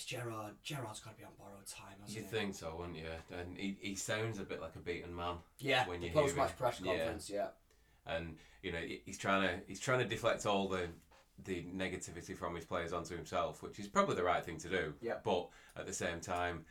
it's 0.00 0.08
Gerrard. 0.08 0.54
Gerrard's 0.62 1.00
got 1.00 1.12
to 1.12 1.18
be 1.18 1.24
on 1.24 1.30
borrowed 1.38 1.66
time, 1.66 1.96
hasn't 2.00 2.16
You 2.16 2.22
he? 2.24 2.28
think 2.28 2.54
so, 2.54 2.74
wouldn't 2.78 2.96
you? 2.96 3.04
And 3.38 3.56
he, 3.58 3.76
he 3.80 3.94
sounds 3.94 4.38
a 4.38 4.44
bit 4.44 4.60
like 4.60 4.74
a 4.76 4.78
beaten 4.78 5.14
man. 5.14 5.36
Yeah. 5.58 5.86
when 5.86 6.00
the 6.00 6.06
you 6.06 6.12
hear 6.12 6.22
post-match 6.22 6.50
him. 6.50 6.56
press 6.58 6.80
Yeah. 6.82 6.96
conference. 6.96 7.30
Yeah. 7.30 7.48
and 8.06 8.36
you 8.62 8.72
know 8.72 8.80
he's 9.04 9.18
trying 9.18 9.42
to 9.42 9.64
he's 9.66 9.80
trying 9.80 9.98
to 10.00 10.06
deflect 10.06 10.46
all 10.46 10.68
the 10.68 10.88
the 11.44 11.64
negativity 11.74 12.36
from 12.36 12.54
his 12.54 12.64
players 12.64 12.92
onto 12.92 13.14
himself, 13.16 13.62
which 13.62 13.78
is 13.78 13.86
probably 13.88 14.14
the 14.16 14.22
right 14.24 14.44
thing 14.44 14.58
to 14.58 14.68
do. 14.68 14.94
Yeah. 15.00 15.14
But 15.24 15.48
at 15.76 15.86
the 15.86 15.92
same 15.92 16.20
time, 16.20 16.64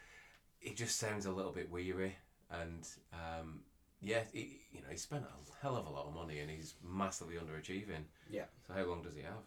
he 0.60 0.74
just 0.74 0.98
sounds 0.98 1.26
a 1.28 1.32
little 1.32 1.52
bit 1.52 1.70
weary, 1.72 2.16
and 2.52 2.88
um, 3.14 3.62
yeah, 4.02 4.22
he, 4.34 4.60
you 4.72 4.82
know 4.82 4.88
he 4.92 4.98
spent 4.98 5.24
a 5.24 5.62
hell 5.62 5.76
of 5.78 5.86
a 5.86 5.90
lot 5.90 6.06
of 6.08 6.14
money 6.16 6.40
and 6.40 6.50
he's 6.50 6.76
massively 6.84 7.36
underachieving. 7.36 8.06
Yeah. 8.30 8.46
So 8.68 8.74
how 8.74 8.86
long 8.86 9.02
does 9.04 9.16
he 9.16 9.22
have? 9.22 9.44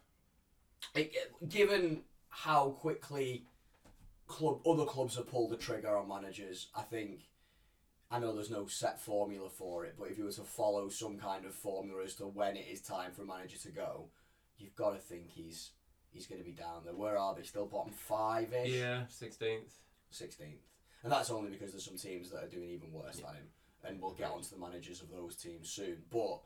it- 0.94 1.14
given 1.48 2.02
how 2.28 2.70
quickly 2.70 3.44
club 4.26 4.60
other 4.66 4.84
clubs 4.84 5.16
have 5.16 5.28
pulled 5.28 5.50
the 5.50 5.56
trigger 5.56 5.96
on 5.96 6.08
managers, 6.08 6.68
I 6.74 6.82
think 6.82 7.28
I 8.10 8.18
know 8.18 8.34
there's 8.34 8.50
no 8.50 8.66
set 8.66 9.00
formula 9.00 9.48
for 9.48 9.84
it, 9.86 9.94
but 9.98 10.08
if 10.10 10.18
you 10.18 10.24
were 10.24 10.32
to 10.32 10.42
follow 10.42 10.88
some 10.88 11.18
kind 11.18 11.44
of 11.46 11.54
formula 11.54 12.02
as 12.04 12.14
to 12.16 12.24
when 12.24 12.56
it 12.56 12.66
is 12.70 12.80
time 12.82 13.12
for 13.12 13.22
a 13.22 13.26
manager 13.26 13.56
to 13.58 13.70
go, 13.70 14.08
you've 14.58 14.76
got 14.76 14.90
to 14.92 14.98
think 14.98 15.30
he's 15.30 15.70
he's 16.10 16.26
going 16.26 16.40
to 16.40 16.44
be 16.44 16.52
down 16.52 16.82
there. 16.84 16.94
Where 16.94 17.16
are 17.16 17.34
they? 17.34 17.42
Still 17.42 17.66
bottom 17.66 17.92
five 17.92 18.52
ish, 18.52 18.72
Yeah, 18.72 19.06
sixteenth. 19.08 19.72
sixteenth, 20.10 20.60
and 21.02 21.10
that's 21.12 21.30
only 21.30 21.50
because 21.50 21.72
there's 21.72 21.84
some 21.84 21.96
teams 21.96 22.30
that 22.30 22.44
are 22.44 22.48
doing 22.48 22.68
even 22.70 22.92
worse 22.92 23.16
than 23.16 23.34
him, 23.34 23.48
and 23.84 24.00
we'll 24.00 24.12
get 24.12 24.30
onto 24.30 24.50
the 24.50 24.60
managers 24.60 25.00
of 25.02 25.10
those 25.10 25.34
teams 25.36 25.70
soon. 25.70 26.02
But 26.10 26.40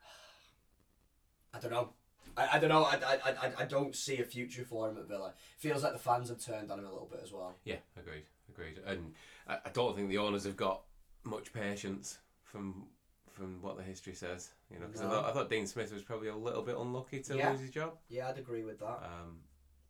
I 1.54 1.58
don't 1.60 1.72
know. 1.72 1.90
I, 2.36 2.48
I 2.54 2.58
don't 2.58 2.68
know. 2.70 2.84
I, 2.84 2.96
I, 2.96 3.18
I, 3.30 3.52
I 3.60 3.64
don't 3.64 3.94
see 3.94 4.18
a 4.20 4.24
future 4.24 4.64
for 4.64 4.88
him 4.88 4.96
at 4.98 5.08
Villa. 5.08 5.32
Feels 5.58 5.82
like 5.82 5.92
the 5.92 5.98
fans 5.98 6.28
have 6.28 6.38
turned 6.44 6.70
on 6.70 6.78
him 6.78 6.84
a 6.86 6.90
little 6.92 7.08
bit 7.10 7.20
as 7.22 7.32
well. 7.32 7.54
Yeah, 7.64 7.76
agreed, 7.98 8.24
agreed. 8.48 8.80
And 8.86 9.14
I, 9.48 9.58
I 9.66 9.68
don't 9.72 9.96
think 9.96 10.08
the 10.08 10.18
owners 10.18 10.44
have 10.44 10.56
got 10.56 10.82
much 11.24 11.52
patience 11.52 12.18
from 12.44 12.84
from 13.32 13.62
what 13.62 13.76
the 13.76 13.82
history 13.82 14.14
says. 14.14 14.50
You 14.72 14.78
know, 14.80 14.86
because 14.86 15.00
I, 15.02 15.08
thought, 15.08 15.24
I 15.24 15.32
thought 15.32 15.48
Dean 15.50 15.66
Smith 15.66 15.92
was 15.92 16.02
probably 16.02 16.28
a 16.28 16.36
little 16.36 16.62
bit 16.62 16.76
unlucky 16.76 17.20
to 17.20 17.36
Yeah. 17.36 17.50
lose 17.50 17.60
his 17.60 17.70
job. 17.70 17.94
Yeah, 18.08 18.28
I'd 18.28 18.38
agree 18.38 18.64
with 18.64 18.78
that. 18.80 18.86
Um, 19.02 19.38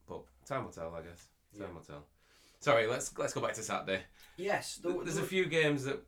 but 0.09 0.23
time 0.47 0.65
will 0.65 0.71
tell, 0.73 0.95
I 0.95 1.01
guess. 1.03 1.27
Time 1.59 1.69
Yeah. 1.69 1.75
will 1.75 1.83
tell. 1.83 2.05
Sorry, 2.61 2.87
let's 2.87 3.17
let's 3.19 3.33
go 3.33 3.41
back 3.41 3.55
to 3.55 3.63
Saturday. 3.63 4.03
yes, 4.37 4.77
the, 4.77 4.91
There's 5.03 5.17
the- 5.17 5.23
a 5.23 5.27
few 5.27 5.47
games 5.47 5.85
that 5.85 6.01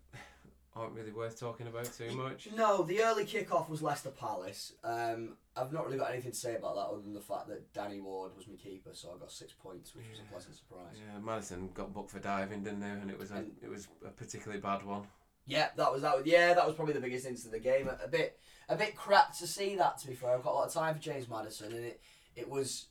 aren't 0.75 0.95
really 0.95 1.13
worth 1.13 1.39
talking 1.39 1.67
about 1.67 1.85
too 1.93 2.11
much. 2.17 2.49
No, 2.57 2.83
the 2.83 3.03
early 3.03 3.25
kick-off 3.25 3.69
was 3.69 3.83
Leicester 3.83 4.11
Palace. 4.11 4.73
Um, 4.83 5.37
I've 5.57 5.73
not 5.73 5.85
really 5.85 5.99
got 5.99 6.11
anything 6.11 6.33
to 6.33 6.37
say 6.37 6.57
about 6.57 6.75
that 6.77 6.87
other 6.93 7.03
than 7.03 7.13
the 7.13 7.21
fact 7.21 7.49
that 7.49 7.73
Danny 7.75 8.01
Ward 8.01 8.33
was 8.37 8.47
my 8.49 8.55
keeper, 8.57 8.91
so 8.95 9.13
I 9.15 9.19
got 9.19 9.31
six 9.31 9.53
points, 9.53 9.95
which 9.95 10.07
was 10.11 10.21
a 10.21 10.31
pleasant 10.31 10.57
surprise. 10.57 10.97
Yeah, 10.97 11.19
Maddison 11.21 11.71
got 11.75 11.93
booked 11.93 12.11
for 12.11 12.21
diving, 12.21 12.63
didn't 12.63 12.81
they? 12.81 12.89
And 12.89 13.11
it 13.11 13.19
was 13.19 13.31
a 13.31 13.37
And- 13.37 13.53
it 13.63 13.69
was 13.69 13.89
a 14.05 14.09
particularly 14.11 14.61
bad 14.63 14.83
one. 14.85 15.03
Yeah, 15.45 15.69
that 15.77 15.93
was 15.93 16.03
that. 16.03 16.17
Was, 16.17 16.27
yeah, 16.27 16.55
that 16.55 16.65
was 16.67 16.75
probably 16.77 16.95
the 16.95 17.01
biggest 17.01 17.27
incident 17.27 17.55
of 17.57 17.63
the 17.63 17.69
game. 17.69 17.89
A, 17.89 17.99
a 18.05 18.09
bit, 18.09 18.39
a 18.69 18.77
bit 18.77 18.95
crap 18.97 19.37
to 19.39 19.47
see 19.47 19.75
that. 19.77 19.99
To 19.99 20.07
be 20.09 20.15
fair, 20.15 20.31
I've 20.37 20.43
got 20.45 20.53
a 20.53 20.55
lot 20.55 20.67
of 20.69 20.73
time 20.73 20.95
for 20.95 21.01
James 21.01 21.29
Maddison, 21.29 21.73
and 21.73 21.85
it, 21.85 22.01
it 22.37 22.49
was. 22.49 22.87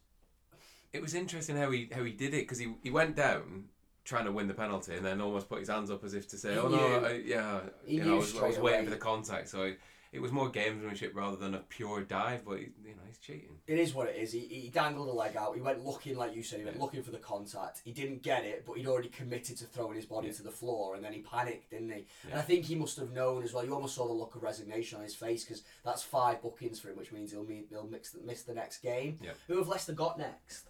It 0.93 1.01
was 1.01 1.15
interesting 1.15 1.55
how 1.55 1.71
he 1.71 1.89
how 1.95 2.03
he 2.03 2.11
did 2.11 2.33
it 2.33 2.41
because 2.41 2.59
he 2.59 2.75
he 2.83 2.91
went 2.91 3.15
down 3.15 3.69
trying 4.03 4.25
to 4.25 4.31
win 4.31 4.47
the 4.47 4.53
penalty 4.53 4.95
and 4.95 5.05
then 5.05 5.21
almost 5.21 5.47
put 5.49 5.59
his 5.59 5.69
hands 5.69 5.91
up 5.91 6.03
as 6.03 6.13
if 6.13 6.27
to 6.29 6.37
say, 6.37 6.57
"Oh 6.57 6.67
no, 6.67 7.05
I, 7.05 7.21
yeah." 7.25 7.61
He 7.85 7.95
you 7.97 8.03
know, 8.03 8.15
I 8.15 8.17
was, 8.17 8.37
I 8.37 8.47
was 8.47 8.59
waiting 8.59 8.85
for 8.85 8.91
the 8.91 8.97
contact, 8.97 9.47
so 9.49 9.63
it, 9.63 9.79
it 10.11 10.19
was 10.21 10.31
more 10.31 10.51
gamesmanship 10.51 11.11
rather 11.13 11.37
than 11.37 11.53
a 11.53 11.59
pure 11.59 12.01
dive. 12.01 12.43
But 12.43 12.57
he, 12.57 12.63
you 12.83 12.95
know, 12.95 13.01
he's 13.07 13.17
cheating. 13.19 13.55
It 13.67 13.79
is 13.79 13.93
what 13.93 14.09
it 14.09 14.17
is. 14.17 14.33
He, 14.33 14.39
he 14.39 14.69
dangled 14.69 15.07
a 15.07 15.11
leg 15.13 15.37
out. 15.37 15.55
He 15.55 15.61
went 15.61 15.85
looking, 15.85 16.17
like 16.17 16.35
you 16.35 16.43
said, 16.43 16.59
he 16.59 16.65
went 16.65 16.77
Yeah. 16.77 16.81
looking 16.83 17.03
for 17.03 17.11
the 17.11 17.17
contact. 17.19 17.81
He 17.85 17.91
didn't 17.93 18.21
get 18.23 18.43
it, 18.43 18.65
but 18.65 18.73
he'd 18.77 18.87
already 18.87 19.07
committed 19.09 19.55
to 19.57 19.65
throwing 19.65 19.95
his 19.95 20.05
body 20.05 20.27
Yeah. 20.27 20.33
to 20.33 20.43
the 20.43 20.51
floor, 20.51 20.95
and 20.95 21.03
then 21.05 21.13
he 21.13 21.21
panicked, 21.21 21.69
didn't 21.69 21.91
he? 21.91 22.05
And 22.29 22.39
I 22.39 22.41
think 22.41 22.65
he 22.65 22.75
must 22.75 22.97
have 22.97 23.11
known 23.11 23.43
as 23.43 23.53
well. 23.53 23.63
You 23.63 23.73
almost 23.73 23.95
saw 23.95 24.07
the 24.07 24.13
look 24.13 24.35
of 24.35 24.43
resignation 24.43 24.97
on 24.97 25.03
his 25.03 25.15
face 25.15 25.45
because 25.45 25.63
that's 25.85 26.03
five 26.03 26.41
bookings 26.41 26.79
for 26.79 26.89
him, 26.89 26.97
which 26.97 27.11
means 27.13 27.31
he'll, 27.31 27.45
meet, 27.45 27.67
he'll 27.69 27.87
mix 27.87 28.15
miss 28.25 28.41
the 28.41 28.53
next 28.53 28.79
game. 28.79 29.17
Yeah. 29.21 29.31
Who 29.47 29.57
have 29.59 29.67
Leicester 29.69 29.93
got 29.93 30.17
next? 30.17 30.65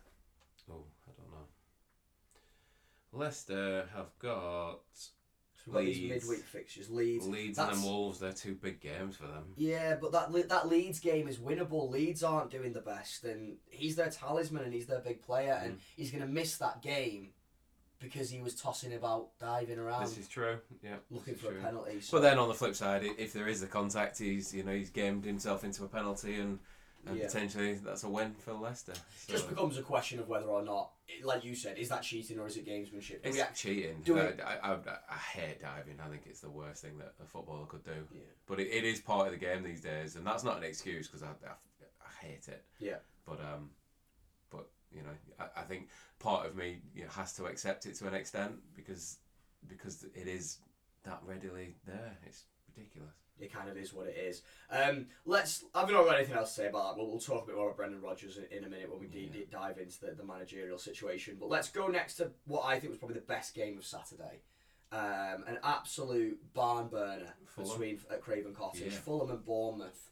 Oh, 0.70 0.74
I 0.74 0.76
don't 0.76 0.78
know. 0.78 0.84
Leicester 3.14 3.88
have 3.96 4.18
got 4.20 4.80
So 4.94 5.10
we've 5.68 5.74
got 5.74 5.80
these 5.86 6.00
Leeds. 6.00 6.26
midweek 6.28 6.46
fixtures. 6.46 6.90
Leeds. 6.90 7.28
Leeds 7.28 7.58
and 7.60 7.68
That's- 7.68 7.82
then 7.84 7.92
Wolves. 7.92 8.20
They're 8.20 8.34
two 8.34 8.56
big 8.56 8.80
games 8.80 9.16
for 9.18 9.28
them. 9.28 9.54
Yeah, 9.58 9.96
but 9.96 10.12
that 10.14 10.32
Le- 10.32 10.44
that 10.48 10.68
Leeds 10.70 11.00
game 11.00 11.28
is 11.28 11.38
winnable. 11.38 11.90
Leeds 11.90 12.24
aren't 12.24 12.50
doing 12.50 12.74
the 12.74 12.82
best, 12.82 13.24
and 13.24 13.58
he's 13.70 13.96
their 13.96 14.10
talisman 14.10 14.64
and 14.64 14.74
he's 14.74 14.88
their 14.88 15.02
big 15.02 15.22
player, 15.22 15.54
and 15.64 15.76
Mm. 15.78 15.82
he's 15.96 16.12
going 16.12 16.24
to 16.24 16.28
miss 16.30 16.58
that 16.58 16.82
game 16.82 17.34
because 18.00 18.32
he 18.32 18.42
was 18.42 18.56
tossing 18.56 18.94
about, 18.94 19.38
diving 19.38 19.78
around, 19.78 20.02
This 20.04 20.18
is 20.18 20.28
true. 20.28 20.60
Yeah, 20.82 20.96
this 20.96 21.02
looking 21.20 21.36
is 21.36 21.40
for 21.42 21.50
true. 21.52 21.60
a 21.60 21.62
penalty. 21.62 22.02
So 22.02 22.18
But 22.18 22.22
then 22.22 22.40
on 22.40 22.48
the 22.48 22.56
flip 22.56 22.74
side, 22.74 23.04
i- 23.04 23.14
if 23.20 23.32
there 23.34 23.48
is 23.48 23.62
a 23.62 23.68
contact, 23.68 24.18
he's 24.18 24.52
you 24.56 24.64
know 24.64 24.74
he's 24.74 24.90
gamed 24.90 25.24
himself 25.26 25.64
into 25.64 25.84
a 25.84 25.88
penalty 25.88 26.40
and, 26.40 26.58
and 27.08 27.18
Yeah. 27.18 27.26
potentially 27.26 27.74
that's 27.76 28.04
a 28.04 28.10
win 28.10 28.34
for 28.36 28.54
Leicester. 28.54 28.94
So 29.18 29.34
just 29.34 29.50
becomes 29.50 29.78
a 29.78 29.82
question 29.82 30.20
of 30.20 30.28
whether 30.28 30.46
or 30.46 30.62
not, 30.64 30.92
like 31.24 31.44
you 31.44 31.56
said, 31.56 31.78
is 31.78 31.90
that 31.90 32.04
cheating 32.04 32.40
or 32.40 32.48
is 32.48 32.58
it 32.58 32.66
gamesmanship? 32.66 33.24
Do 33.24 33.30
it's 33.30 33.40
act- 33.40 33.58
cheating. 33.58 34.02
do 34.04 34.14
we- 34.16 34.22
I, 34.22 34.58
I, 34.62 34.74
I, 34.74 34.80
I 35.10 35.16
hate 35.16 35.62
diving. 35.62 36.00
I 36.00 36.10
think 36.10 36.24
it's 36.26 36.42
the 36.42 36.50
worst 36.50 36.84
thing 36.84 36.98
that 37.00 37.14
a 37.22 37.26
footballer 37.26 37.66
could 37.66 37.84
do. 37.84 38.08
Yeah. 38.14 38.22
But 38.46 38.60
it, 38.60 38.68
it 38.68 38.84
is 38.84 39.00
part 39.00 39.26
of 39.28 39.34
the 39.34 39.40
game 39.40 39.64
these 39.64 39.82
days, 39.82 40.16
and 40.16 40.26
that's 40.26 40.44
not 40.44 40.58
an 40.58 40.64
excuse 40.64 41.08
because 41.08 41.24
I, 41.24 41.28
I, 41.48 41.52
I 42.06 42.26
hate 42.28 42.48
it. 42.48 42.64
Yeah. 42.80 42.98
But 43.26 43.40
um, 43.42 43.72
but 44.50 44.70
you 44.92 45.02
know, 45.04 45.16
I, 45.40 45.62
I 45.62 45.64
think 45.64 45.90
part 46.20 46.46
of 46.46 46.56
me 46.56 46.82
you 46.94 47.04
know, 47.04 47.10
has 47.10 47.34
to 47.34 47.46
accept 47.46 47.86
it 47.86 47.96
to 47.96 48.08
an 48.08 48.14
extent 48.14 48.54
because 48.76 49.18
because 49.68 50.04
it 50.16 50.28
is 50.28 50.58
that 51.04 51.20
readily 51.26 51.76
there. 51.86 52.18
It's 52.26 52.46
ridiculous. 52.76 53.16
It 53.40 53.52
kind 53.52 53.70
of 53.70 53.78
is 53.78 53.92
what 53.94 54.06
it 54.08 54.16
is. 54.18 54.44
Um, 54.70 55.08
let's. 55.26 55.64
I've 55.74 55.90
not 55.90 56.06
got 56.06 56.18
anything 56.18 56.36
else 56.36 56.50
to 56.50 56.62
say 56.62 56.68
about 56.68 56.92
that. 56.96 57.02
We'll, 57.02 57.10
we'll 57.10 57.20
talk 57.20 57.44
a 57.44 57.48
bit 57.48 57.56
more 57.56 57.66
about 57.68 57.78
Brendan 57.78 58.02
Rodgers 58.02 58.38
in, 58.38 58.46
in 58.56 58.64
a 58.66 58.70
minute 58.70 58.90
when 58.92 59.00
we 59.00 59.08
Yeah. 59.08 59.32
de- 59.32 59.46
dive 59.52 59.80
into 59.80 60.00
the, 60.00 60.12
the 60.12 60.24
managerial 60.24 60.78
situation. 60.78 61.38
But 61.40 61.50
let's 61.50 61.70
go 61.70 61.88
next 61.88 62.16
to 62.16 62.32
what 62.46 62.66
I 62.66 62.80
think 62.80 62.92
was 62.92 63.00
probably 63.00 63.16
the 63.16 63.26
best 63.26 63.56
game 63.56 63.78
of 63.80 63.86
Saturday. 63.86 64.42
Um, 64.92 65.46
an 65.48 65.58
absolute 65.64 66.38
barn 66.54 66.88
burner 66.90 67.34
Fulham. 67.48 67.72
between 67.72 68.00
at 68.12 68.22
Craven 68.22 68.54
Cottage, 68.54 68.94
Yeah. 68.94 69.00
Fulham 69.00 69.32
and 69.32 69.44
Bournemouth. 69.46 70.12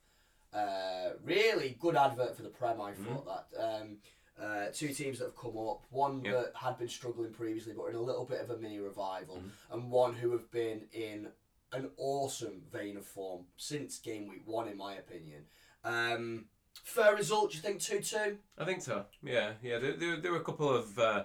Uh, 0.52 1.12
really 1.24 1.78
good 1.80 1.96
advert 1.96 2.36
for 2.36 2.42
the 2.44 2.50
Prem. 2.50 2.82
I 2.82 2.94
Mm. 2.94 3.06
thought 3.06 3.26
that. 3.54 3.62
Um, 3.82 3.98
uh, 4.42 4.68
two 4.74 4.94
teams 4.94 5.20
that 5.20 5.26
have 5.26 5.36
come 5.36 5.58
up, 5.58 5.82
one 5.92 6.24
Yeah. 6.24 6.32
that 6.32 6.54
had 6.56 6.78
been 6.78 6.88
struggling 6.88 7.34
previously 7.34 7.74
but 7.74 7.88
in 7.88 7.96
a 7.96 8.00
little 8.02 8.24
bit 8.26 8.40
of 8.40 8.50
a 8.50 8.58
mini 8.58 8.80
revival, 8.80 9.36
Mhm. 9.36 9.52
and 9.74 9.92
one 9.92 10.14
who 10.16 10.32
have 10.32 10.50
been 10.50 10.88
in 10.94 11.32
an 11.72 11.90
awesome 11.98 12.62
vein 12.72 12.98
of 12.98 13.06
form 13.06 13.46
since 13.58 14.00
game 14.00 14.28
week 14.28 14.44
one, 14.46 14.68
in 14.68 14.78
my 14.78 14.96
opinion. 14.96 15.44
Um, 15.84 16.46
fair 16.84 17.16
result, 17.16 17.52
do 17.52 17.58
you 17.58 17.62
think 17.64 17.80
2 17.82 18.00
2? 18.02 18.38
I 18.58 18.66
think 18.66 18.82
so. 18.82 19.06
Yeah, 19.24 19.54
yeah. 19.62 19.78
There, 19.80 19.94
there, 19.94 20.18
there 20.18 20.32
were 20.32 20.40
a 20.40 20.44
couple 20.44 20.70
of 20.70 20.98
uh, 20.98 21.24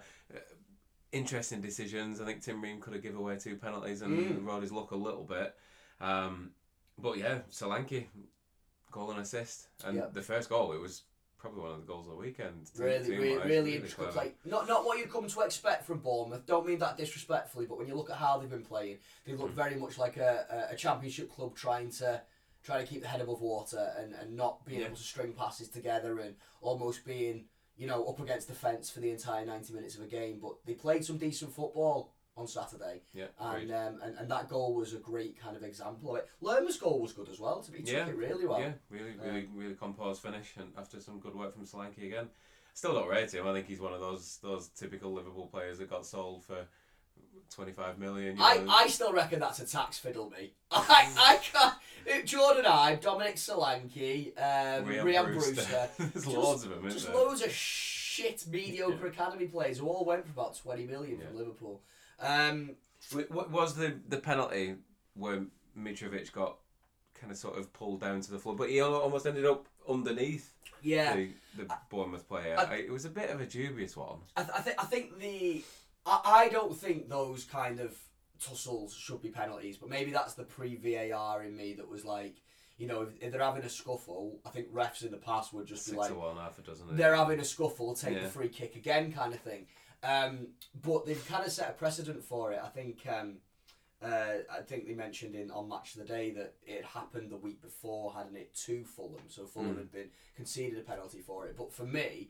interesting 1.13 1.61
decisions. 1.61 2.21
I 2.21 2.25
think 2.27 2.43
Tim 2.43 2.61
Ream 2.63 2.81
could 2.81 2.93
have 2.95 3.03
given 3.03 3.19
away 3.19 3.37
two 3.39 3.57
penalties 3.57 4.03
and 4.03 4.19
Mm. 4.19 4.45
rode 4.45 4.63
his 4.63 4.73
luck 4.73 4.91
a 4.91 4.97
little 4.97 5.25
bit. 5.25 5.55
Um, 6.01 6.51
but 6.99 7.19
yeah, 7.19 7.39
Solanke, 7.51 8.07
goal 8.91 9.11
and 9.11 9.21
assist, 9.21 9.69
and 9.85 9.97
Yeah. 9.97 10.07
the 10.13 10.23
first 10.23 10.49
goal 10.49 10.73
it 10.73 10.81
was 10.81 11.03
probably 11.45 11.63
one 11.63 11.73
of 11.73 11.81
the 11.81 11.87
goals 11.87 12.07
of 12.07 12.13
the 12.13 12.19
weekend. 12.19 12.71
Really, 12.79 13.11
really, 13.19 13.37
really, 13.37 13.79
clever. 13.81 14.13
play. 14.13 14.33
Not, 14.47 14.67
not 14.67 14.87
what 14.87 14.99
you 14.99 15.05
come 15.07 15.29
to 15.29 15.41
expect 15.43 15.85
from 15.85 15.99
Bournemouth. 15.99 16.47
Don't 16.47 16.67
mean 16.67 16.79
that 16.79 16.97
disrespectfully, 16.97 17.67
but 17.67 17.77
when 17.77 17.87
you 17.87 17.95
look 17.95 18.09
at 18.09 18.17
how 18.17 18.39
they've 18.39 18.49
been 18.49 18.65
playing, 18.65 18.97
they 19.27 19.35
look 19.35 19.51
Mm. 19.51 19.55
very 19.55 19.75
much 19.77 19.99
like 19.99 20.17
a, 20.17 20.67
a, 20.71 20.73
a 20.73 20.77
championship 20.77 21.31
club 21.31 21.55
trying 21.55 21.91
to 21.93 22.23
trying 22.63 22.83
to 22.87 22.91
keep 22.91 23.03
the 23.03 23.09
head 23.09 23.21
above 23.21 23.43
water 23.43 23.93
and, 23.99 24.15
and 24.15 24.35
not 24.35 24.65
being 24.65 24.81
Yeah. 24.81 24.87
able 24.87 24.97
to 24.97 25.03
string 25.03 25.35
passes 25.35 25.69
together 25.69 26.19
and 26.21 26.35
almost 26.63 27.05
being 27.05 27.45
you 27.77 27.87
know 27.87 28.07
up 28.07 28.21
against 28.21 28.49
the 28.49 28.55
fence 28.55 28.89
for 28.89 29.01
the 29.01 29.11
entire 29.11 29.45
ninety 29.45 29.75
minutes 29.75 29.97
of 29.97 30.03
a 30.03 30.07
game. 30.07 30.39
But 30.41 30.55
they 30.65 30.73
played 30.73 31.05
some 31.05 31.19
decent 31.19 31.53
football 31.55 32.13
on 32.37 32.47
Saturday. 32.49 33.00
Yeah, 33.12 33.26
And, 33.38 33.71
um, 33.71 33.99
and 34.03 34.17
and 34.19 34.31
that 34.31 34.49
goal 34.49 34.75
was 34.75 34.93
a 34.95 34.99
great 34.99 35.41
kind 35.41 35.57
of 35.57 35.62
example 35.62 36.11
of 36.12 36.19
it. 36.19 36.29
Lerma's 36.41 36.76
goal 36.76 37.00
was 37.00 37.12
good 37.12 37.29
as 37.29 37.38
well. 37.38 37.61
To 37.62 37.71
be 37.71 37.81
yeah, 37.85 38.00
took 38.05 38.14
it 38.14 38.17
really 38.17 38.47
well. 38.47 38.61
Yeah, 38.61 38.73
really, 38.91 39.14
really, 39.25 39.49
really 39.55 39.75
composed 39.75 40.23
finish, 40.23 40.53
and 40.59 40.73
after 40.76 41.00
some 41.00 41.21
good 41.21 41.35
work 41.35 41.55
from 41.55 41.64
Solanke 41.64 42.05
again. 42.07 42.29
Still 42.76 42.95
don't 42.95 43.09
rate 43.09 43.33
him. 43.33 43.47
I 43.47 43.53
think 43.53 43.69
he's 43.69 43.81
one 43.81 43.93
of 43.93 44.00
those 44.00 44.38
those 44.43 44.69
typical 44.69 45.12
Liverpool 45.12 45.47
players 45.47 45.79
that 45.79 45.88
got 45.88 46.05
sold 46.05 46.43
for 46.45 46.67
twenty 47.55 47.71
five 47.71 47.99
million. 48.00 48.37
you 48.37 48.43
I, 48.43 48.57
know. 48.59 48.73
I 48.73 48.88
still 48.88 49.12
reckon 49.12 49.38
that's 49.38 49.61
a 49.61 49.67
tax 49.67 49.99
fiddle, 49.99 50.29
me. 50.31 50.55
I, 50.73 51.09
I 51.19 51.37
can't. 51.37 51.75
it- 52.07 52.26
Jordan 52.26 52.64
I, 52.67 52.97
Dominic 52.97 53.37
Solanke, 53.37 54.37
um, 54.37 54.87
Rhian 54.87 55.25
Brewster. 55.26 55.53
Brewster. 55.55 55.88
There's 55.99 56.12
Just- 56.25 56.26
loads 56.26 56.64
of 56.64 56.71
them, 56.71 56.81
isn't 56.81 56.99
Just 56.99 57.07
there? 57.12 57.17
loads 57.17 57.43
of 57.43 57.53
shit, 57.53 58.45
mediocre 58.50 59.07
academy 59.07 59.47
players 59.47 59.79
who 59.79 59.87
all 59.87 60.05
went 60.05 60.25
for 60.25 60.33
about 60.33 60.57
20 60.57 60.87
million 60.87 61.19
from 61.21 61.37
Liverpool. 61.37 61.81
Um, 62.21 62.71
What 63.28 63.50
was 63.50 63.75
the 63.75 63.94
the 64.09 64.18
penalty 64.18 64.76
where 65.14 65.44
Mitrovic 65.78 66.33
got 66.33 66.56
kind 67.14 67.30
of 67.30 67.38
sort 67.38 67.59
of 67.59 67.73
pulled 67.73 68.00
down 68.00 68.21
to 68.23 68.30
the 68.30 68.38
floor, 68.38 68.54
but 68.56 68.71
he 68.71 68.80
almost 68.80 69.26
ended 69.26 69.44
up 69.47 69.66
underneath 69.88 70.52
yeah. 70.83 71.14
the, 71.16 71.30
the 71.56 71.66
Bournemouth 71.90 72.26
player. 72.28 72.56
I- 72.59 72.64
I, 72.64 72.75
it 72.76 72.90
was 72.92 73.04
a 73.04 73.11
bit 73.11 73.30
of 73.30 73.40
a 73.40 73.47
dubious 73.47 73.97
one. 73.97 74.18
I, 74.37 74.42
th- 74.42 74.54
I, 74.59 74.62
th- 74.62 74.76
I 74.78 74.85
think 74.85 75.18
the. 75.18 75.62
I, 76.06 76.21
I 76.25 76.49
don't 76.49 76.76
think 76.76 77.09
those 77.09 77.44
kind 77.44 77.80
of 77.80 77.97
tussles 78.40 78.94
should 78.94 79.23
be 79.23 79.28
penalties, 79.30 79.76
but 79.78 79.88
maybe 79.88 80.11
that's 80.11 80.35
the 80.35 80.44
pre 80.44 80.76
VAR 80.76 81.42
in 81.44 81.56
me 81.56 81.75
that 81.75 81.88
was 81.88 82.04
like, 82.04 82.37
you 82.76 82.87
know, 82.87 83.02
if, 83.02 83.09
if 83.23 83.33
they're 83.33 83.40
having 83.42 83.62
a 83.62 83.68
scuffle, 83.71 84.38
I 84.44 84.50
think 84.50 84.73
refs 84.73 85.04
in 85.04 85.11
the 85.11 85.16
past 85.16 85.54
would 85.54 85.66
just 85.66 85.90
be 85.90 85.97
like, 85.97 86.14
one, 86.16 86.37
half 86.37 86.59
a 86.59 86.62
dozen. 86.62 86.87
they're 86.92 87.14
having 87.14 87.40
a 87.40 87.44
scuffle, 87.44 87.94
take 87.94 88.14
Yeah. 88.16 88.23
the 88.25 88.28
free 88.28 88.49
kick 88.49 88.76
again, 88.76 89.12
kind 89.12 89.33
of 89.33 89.40
thing. 89.40 89.66
Um, 90.04 90.49
but 90.82 91.06
they've 91.06 91.26
kind 91.28 91.44
of 91.46 91.52
set 91.52 91.70
a 91.70 91.73
precedent 91.73 92.23
for 92.23 92.52
it. 92.52 92.61
I 92.62 92.68
think. 92.68 93.00
Um, 93.08 93.38
uh, 94.02 94.42
I 94.52 94.61
think 94.61 94.87
they 94.87 94.92
mentioned 94.92 95.34
in 95.34 95.50
on 95.50 95.66
Match 95.68 95.94
of 95.94 96.00
the 96.02 96.06
Day 96.06 96.30
that 96.32 96.52
it 96.66 96.84
happened 96.84 97.30
the 97.30 97.38
week 97.38 97.62
before, 97.62 98.12
hadn't 98.12 98.37
it, 98.37 98.54
to 98.66 98.84
Fulham? 98.84 99.23
So 99.28 99.46
Fulham 99.46 99.76
Mm. 99.76 99.78
had 99.78 99.92
been 99.92 100.11
conceded 100.37 100.78
a 100.78 100.82
penalty 100.82 101.20
for 101.23 101.46
it. 101.46 101.56
But 101.56 101.73
for 101.73 101.84
me, 101.84 102.28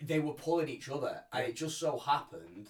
they 0.00 0.20
were 0.20 0.34
pulling 0.34 0.68
each 0.68 0.88
other, 0.88 1.24
and 1.32 1.44
it 1.48 1.56
just 1.56 1.78
so 1.80 1.98
happened 1.98 2.68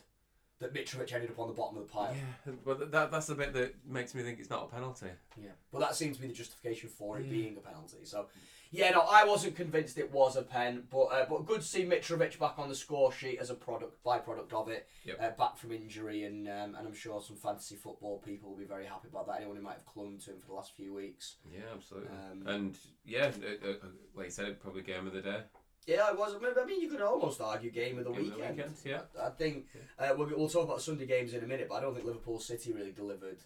that 0.61 0.73
Mitrovic 0.73 1.13
ended 1.13 1.31
up 1.31 1.39
on 1.39 1.49
the 1.49 1.53
bottom 1.53 1.77
of 1.77 1.87
the 1.87 1.93
pile. 1.93 2.15
Yeah, 2.15 2.53
but 2.65 2.91
that 2.91 3.11
that's 3.11 3.27
the 3.27 3.35
bit 3.35 3.53
that 3.53 3.75
makes 3.87 4.15
me 4.15 4.23
think 4.23 4.39
it's 4.41 4.49
not 4.49 4.65
a 4.65 4.69
penalty. 4.75 5.09
Yeah, 5.37 5.51
but 5.71 5.81
that 5.81 5.95
seems 5.95 6.17
to 6.17 6.23
be 6.23 6.29
the 6.29 6.35
justification 6.35 6.89
for 6.89 7.19
it 7.19 7.25
Yeah. 7.27 7.31
being 7.33 7.57
a 7.59 7.61
penalty. 7.61 7.99
So, 8.05 8.29
yeah, 8.75 8.91
no, 8.91 9.01
I 9.09 9.25
wasn't 9.25 9.57
convinced 9.57 9.99
it 9.99 10.13
was 10.13 10.37
a 10.37 10.43
pen, 10.43 10.83
but 10.91 11.05
uh, 11.07 11.27
but 11.29 11.47
good 11.47 11.61
to 11.61 11.67
see 11.67 11.85
Mitrovic 11.85 12.39
back 12.39 12.59
on 12.59 12.69
the 12.69 12.75
score 12.75 13.13
sheet 13.13 13.39
as 13.39 13.51
a 13.51 13.55
product 13.55 14.03
byproduct 14.05 14.53
of 14.53 14.69
it, 14.69 14.89
Yep. 15.05 15.17
uh, 15.23 15.31
back 15.31 15.57
from 15.57 15.73
injury, 15.73 16.25
and 16.25 16.49
um, 16.49 16.75
and 16.75 16.87
I'm 16.87 16.95
sure 16.95 17.23
some 17.23 17.37
fantasy 17.37 17.77
football 17.77 18.19
people 18.25 18.51
will 18.51 18.59
be 18.59 18.65
very 18.65 18.85
happy 18.87 19.09
about 19.11 19.27
that. 19.29 19.37
Anyone 19.37 19.57
who 19.57 19.63
might 19.63 19.75
have 19.75 19.87
clung 19.87 20.19
to 20.25 20.31
him 20.33 20.41
for 20.41 20.49
the 20.49 20.55
last 20.55 20.75
few 20.77 20.93
weeks. 20.93 21.37
Yeah, 21.53 21.61
absolutely. 21.75 22.09
Um, 22.11 22.47
and 22.47 22.79
yeah, 23.05 23.31
uh, 23.43 23.69
uh, 23.71 23.75
like 24.15 24.27
you 24.27 24.31
said, 24.33 24.61
probably 24.61 24.83
game 24.83 25.07
of 25.07 25.13
the 25.13 25.23
day. 25.23 25.41
Yeah, 25.87 26.09
it 26.11 26.19
was. 26.19 26.35
I 26.35 26.65
mean, 26.65 26.81
you 26.81 26.89
could 26.89 27.03
almost 27.03 27.41
argue 27.43 27.71
game 27.71 27.99
of 27.99 28.05
the 28.05 28.11
Game 28.11 28.21
of 28.21 28.27
the 28.31 28.37
weekend. 28.39 28.57
weekend, 28.57 28.75
yeah. 28.87 29.01
I, 29.23 29.27
I 29.27 29.31
think 29.31 29.67
uh, 29.99 30.15
we'll, 30.17 30.29
we'll 30.35 30.49
talk 30.49 30.65
about 30.65 30.81
Sunday 30.81 31.05
games 31.07 31.35
in 31.35 31.45
a 31.45 31.47
minute, 31.47 31.67
but 31.69 31.75
I 31.77 31.81
don't 31.83 31.93
think 31.95 32.07
Liverpool 32.07 32.39
City 32.39 32.73
really 32.73 32.93
delivered. 32.93 33.39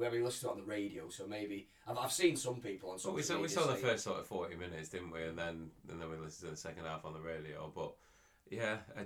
We 0.00 0.06
haven't 0.06 0.24
listened 0.24 0.48
to 0.48 0.48
it 0.48 0.60
on 0.60 0.66
the 0.66 0.72
radio, 0.72 1.10
so 1.10 1.26
maybe 1.26 1.68
I've, 1.86 1.98
I've 1.98 2.10
seen 2.12 2.34
some 2.34 2.56
people 2.56 2.90
on 2.90 2.98
social 2.98 3.14
we 3.14 3.22
saw 3.22 3.38
we 3.38 3.48
saw 3.48 3.66
the 3.66 3.76
say- 3.76 3.82
first 3.82 4.04
sort 4.04 4.18
of 4.18 4.26
forty 4.26 4.56
minutes, 4.56 4.88
didn't 4.88 5.10
we? 5.10 5.22
And 5.24 5.36
then 5.38 5.70
and 5.90 6.00
then 6.00 6.10
we 6.10 6.16
listened 6.16 6.48
to 6.48 6.50
the 6.52 6.56
second 6.56 6.86
half 6.86 7.04
on 7.04 7.12
the 7.12 7.20
radio. 7.20 7.70
But 7.74 7.92
yeah, 8.50 8.78
I, 8.96 9.02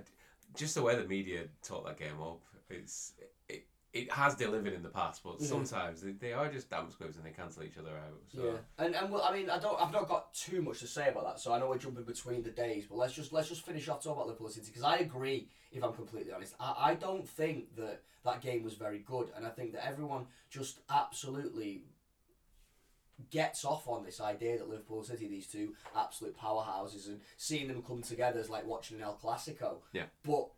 just 0.55 0.73
the 0.75 0.81
way 0.81 0.95
the 0.95 1.03
media 1.05 1.43
taught 1.61 1.85
that 1.85 1.99
game 1.99 2.21
up, 2.21 2.39
it's 2.69 3.11
it, 3.95 4.11
has 4.11 4.35
delivered 4.35 4.73
in 4.73 4.83
the 4.83 4.89
past, 4.89 5.23
but 5.23 5.37
Yeah. 5.39 5.47
sometimes 5.47 6.01
they, 6.01 6.11
they 6.11 6.33
are 6.33 6.51
just 6.51 6.69
damn 6.69 6.91
squibs 6.91 7.15
and 7.15 7.25
they 7.25 7.31
cancel 7.31 7.63
each 7.63 7.77
other 7.77 7.91
out. 7.91 8.21
So 8.27 8.43
Yeah, 8.43 8.85
and 8.85 8.95
and 8.95 9.09
well, 9.11 9.23
I 9.23 9.33
mean, 9.35 9.49
I 9.49 9.57
don't, 9.57 9.79
I've 9.81 9.93
not 9.93 10.07
got 10.07 10.33
too 10.33 10.61
much 10.61 10.79
to 10.81 10.87
say 10.87 11.07
about 11.07 11.23
that, 11.25 11.39
so 11.39 11.53
I 11.53 11.59
know 11.59 11.69
we're 11.69 11.77
jumping 11.77 12.03
between 12.03 12.43
the 12.43 12.51
days, 12.51 12.85
but 12.87 12.97
let's 12.97 13.13
just 13.13 13.31
let's 13.33 13.49
just 13.49 13.65
finish 13.65 13.87
off 13.87 14.03
talking 14.03 14.17
about 14.17 14.27
Liverpool 14.27 14.49
City 14.49 14.67
because 14.67 14.83
I 14.83 14.97
agree. 14.97 15.49
If 15.71 15.83
I'm 15.83 15.93
completely 15.93 16.31
honest, 16.31 16.55
I, 16.59 16.75
I 16.91 16.95
don't 16.95 17.27
think 17.27 17.75
that 17.75 18.01
that 18.23 18.41
game 18.41 18.63
was 18.63 18.75
very 18.75 18.99
good, 18.99 19.31
and 19.35 19.45
I 19.45 19.49
think 19.49 19.73
that 19.73 19.85
everyone 19.85 20.27
just 20.49 20.79
absolutely 20.89 21.83
gets 23.31 23.63
off 23.63 23.87
on 23.87 24.03
this 24.03 24.19
idea 24.19 24.57
that 24.57 24.69
Liverpool 24.69 25.03
City, 25.03 25.27
these 25.27 25.47
two 25.47 25.73
absolute 25.95 26.37
powerhouses, 26.37 27.07
and 27.07 27.21
seeing 27.37 27.67
them 27.67 27.81
come 27.81 28.01
together 28.01 28.39
is 28.39 28.49
like 28.49 28.65
watching 28.65 28.97
an 28.97 29.03
El 29.03 29.15
Clasico. 29.15 29.77
Yeah. 29.93 30.05
But 30.23 30.49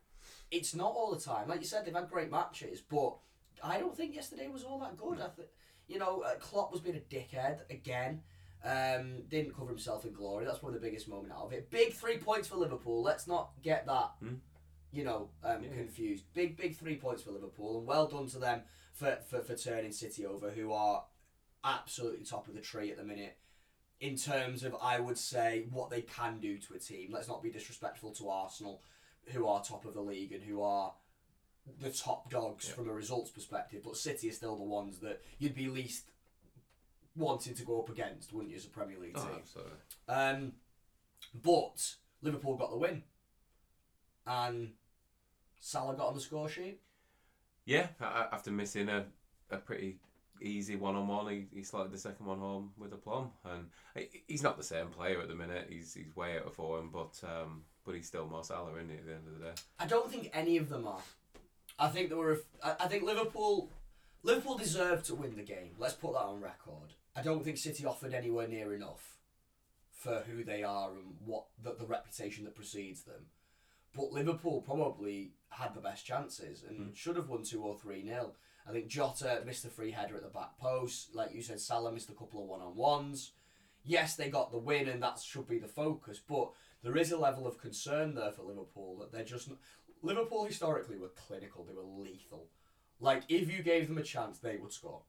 it's 0.52 0.74
not 0.74 0.92
all 0.92 1.14
the 1.14 1.20
time. 1.22 1.48
Like 1.48 1.60
you 1.60 1.68
said, 1.68 1.86
they've 1.86 1.94
had 1.94 2.10
great 2.10 2.32
matches, 2.32 2.82
but 2.82 3.18
I 3.64 3.80
don't 3.80 3.96
think 3.96 4.16
yesterday 4.16 4.48
was 4.48 4.64
all 4.64 4.80
that 4.80 4.98
good. 4.98 5.20
I 5.22 5.28
think 5.30 5.48
you 5.88 6.00
know, 6.00 6.22
uh, 6.22 6.36
Klopp 6.36 6.72
was 6.72 6.82
being 6.82 6.98
a 6.98 7.14
dickhead 7.16 7.62
again. 7.70 8.22
Um, 8.64 9.22
didn't 9.30 9.56
cover 9.56 9.70
himself 9.70 10.04
in 10.04 10.12
glory. 10.12 10.44
That's 10.44 10.60
probably 10.60 10.80
the 10.80 10.86
biggest 10.86 11.08
moment 11.08 11.32
out 11.32 11.46
of 11.46 11.54
it. 11.54 11.70
Big 11.70 11.94
three 11.94 12.18
points 12.18 12.48
for 12.48 12.58
Liverpool. 12.58 13.02
Let's 13.02 13.28
not 13.28 13.52
get 13.62 13.86
that, 13.86 14.12
Hmm. 14.20 14.36
you 14.92 15.04
know, 15.06 15.30
um, 15.44 15.64
Yeah. 15.64 15.70
confused. 15.76 16.26
Big, 16.34 16.58
big 16.58 16.76
three 16.76 16.98
points 16.98 17.22
for 17.24 17.32
Liverpool, 17.32 17.78
and 17.78 17.88
well 17.88 18.08
done 18.08 18.28
to 18.28 18.40
them 18.40 18.64
for, 18.94 19.16
for, 19.30 19.42
for 19.42 19.56
turning 19.56 19.92
City 19.94 20.26
over, 20.26 20.52
who 20.52 20.74
are 20.74 21.06
absolutely 21.64 22.26
top 22.26 22.48
of 22.48 22.54
the 22.56 22.62
tree 22.62 22.92
at 22.92 22.98
the 22.98 23.04
minute. 23.04 23.38
In 24.00 24.16
terms 24.18 24.64
of, 24.64 24.76
I 24.82 25.00
would 25.00 25.18
say, 25.18 25.68
what 25.72 25.90
they 25.90 26.02
can 26.02 26.40
do 26.40 26.58
to 26.58 26.74
a 26.74 26.80
team. 26.80 27.12
Let's 27.14 27.28
not 27.28 27.42
be 27.42 27.50
disrespectful 27.52 28.12
to 28.16 28.30
Arsenal, 28.30 28.84
who 29.28 29.48
are 29.48 29.64
top 29.64 29.86
of 29.86 29.94
the 29.94 30.02
league 30.02 30.34
and 30.34 30.44
who 30.44 30.62
are 30.62 30.94
the 31.80 31.92
top 31.92 32.30
dogs 32.30 32.68
Yeah. 32.68 32.76
from 32.76 32.90
a 32.90 32.94
results 32.94 33.32
perspective. 33.32 33.82
But 33.84 33.98
City 33.98 34.30
are 34.30 34.34
still 34.34 34.56
the 34.56 34.64
ones 34.64 35.00
that 35.00 35.22
you'd 35.40 35.56
be 35.56 35.68
least 35.68 36.10
wanting 37.16 37.56
to 37.56 37.64
go 37.66 37.82
up 37.82 37.90
against, 37.90 38.32
wouldn't 38.34 38.52
you, 38.52 38.58
as 38.58 38.66
a 38.66 38.70
Premier 38.70 38.98
League 39.00 39.14
Oh, 39.16 39.24
team? 39.26 39.36
absolutely. 39.40 39.74
Um, 40.08 40.54
but 41.34 41.96
Liverpool 42.22 42.56
got 42.58 42.70
the 42.70 42.78
win, 42.78 43.04
and 44.26 44.74
Salah 45.60 45.96
got 45.96 46.08
on 46.10 46.16
the 46.16 46.22
score 46.22 46.50
sheet. 46.50 46.82
Yeah, 47.66 47.88
a- 48.00 48.04
a- 48.06 48.30
after 48.32 48.52
missing 48.52 48.88
a, 48.90 49.06
a 49.50 49.58
pretty 49.58 50.00
easy 50.42 50.76
one 50.76 50.96
on 50.96 51.08
one, 51.08 51.28
he, 51.30 51.48
he 51.54 51.64
slotted 51.64 51.92
the 51.92 51.98
second 51.98 52.26
one 52.26 52.40
home 52.40 52.72
with 52.78 52.94
aplomb. 52.94 53.32
And 53.44 53.70
he's 54.28 54.44
not 54.44 54.58
the 54.58 54.64
same 54.64 54.88
player 54.90 55.20
at 55.22 55.28
the 55.28 55.36
minute. 55.36 55.68
He's 55.70 55.94
he's 55.94 56.16
way 56.16 56.38
out 56.38 56.46
of 56.46 56.54
form, 56.54 56.92
but 56.94 57.20
um, 57.28 57.64
but 57.84 57.96
he's 57.96 58.08
still 58.08 58.28
Mo 58.28 58.42
Salah, 58.44 58.74
isn't 58.76 58.90
he? 58.90 58.98
At 58.98 59.06
the 59.06 59.14
end 59.16 59.28
of 59.28 59.40
the 59.40 59.46
day. 59.46 59.54
I 59.80 59.88
don't 59.88 60.10
think 60.10 60.30
any 60.34 60.58
of 60.58 60.70
them 60.70 60.88
are. 60.88 61.02
I 61.80 61.90
think 61.90 62.10
there 62.10 62.18
were. 62.18 62.40
A, 62.64 62.84
I, 62.84 62.88
think 62.88 63.04
Liverpool, 63.04 63.70
Liverpool 64.24 64.58
deserved 64.58 65.06
to 65.06 65.16
win 65.16 65.36
the 65.36 65.44
game. 65.44 65.72
Let's 65.78 65.94
put 65.94 66.14
that 66.14 66.22
on 66.24 66.42
record. 66.42 66.94
I 67.16 67.22
don't 67.22 67.44
think 67.44 67.58
City 67.58 67.86
offered 67.86 68.14
anywhere 68.14 68.48
near 68.48 68.74
enough 68.74 69.18
for 69.92 70.24
who 70.28 70.44
they 70.44 70.64
are 70.64 70.92
and 70.92 71.16
what 71.26 71.46
the, 71.64 71.76
the 71.78 71.86
reputation 71.86 72.46
that 72.46 72.56
precedes 72.56 73.04
them. 73.04 73.28
But 73.96 74.12
Liverpool 74.12 74.62
probably 74.62 75.32
had 75.50 75.74
the 75.74 75.82
best 75.82 76.06
chances 76.06 76.64
and 76.68 76.78
hmm. 76.78 76.94
should 76.94 77.16
have 77.16 77.30
won 77.30 77.44
two 77.44 77.64
or 77.64 77.76
three 77.78 78.04
nil. 78.04 78.36
I 78.68 78.72
think 78.72 78.88
Jota 78.88 79.42
missed 79.46 79.64
the 79.64 79.70
free 79.70 79.92
header 79.92 80.18
at 80.18 80.24
the 80.24 80.30
back 80.30 80.60
post. 80.60 81.16
Like 81.16 81.34
you 81.34 81.42
said, 81.42 81.60
Salah 81.60 81.92
missed 81.92 82.10
a 82.10 82.14
couple 82.14 82.42
of 82.42 82.50
one 82.50 82.62
on 82.62 82.76
ones. 82.76 83.32
Yes, 83.84 84.16
they 84.16 84.30
got 84.30 84.52
the 84.52 84.58
win, 84.58 84.90
and 84.90 85.02
that 85.02 85.20
should 85.20 85.48
be 85.48 85.60
the 85.60 85.68
focus. 85.70 86.20
But 86.28 86.52
there 86.84 86.98
is 86.98 87.12
a 87.12 87.18
level 87.18 87.48
of 87.48 87.58
concern 87.58 88.14
there 88.14 88.34
for 88.34 88.44
Liverpool 88.44 88.98
that 89.00 89.12
they're 89.12 89.24
just. 89.24 89.48
Not, 89.48 89.58
Liverpool 90.02 90.46
historically 90.46 90.98
were 90.98 91.10
clinical. 91.28 91.64
They 91.64 91.74
were 91.74 91.84
lethal. 91.84 92.48
Like 93.00 93.24
if 93.30 93.52
you 93.52 93.64
gave 93.64 93.88
them 93.88 93.98
a 93.98 94.04
chance, 94.04 94.40
they 94.40 94.58
would 94.58 94.74
score. 94.74 95.02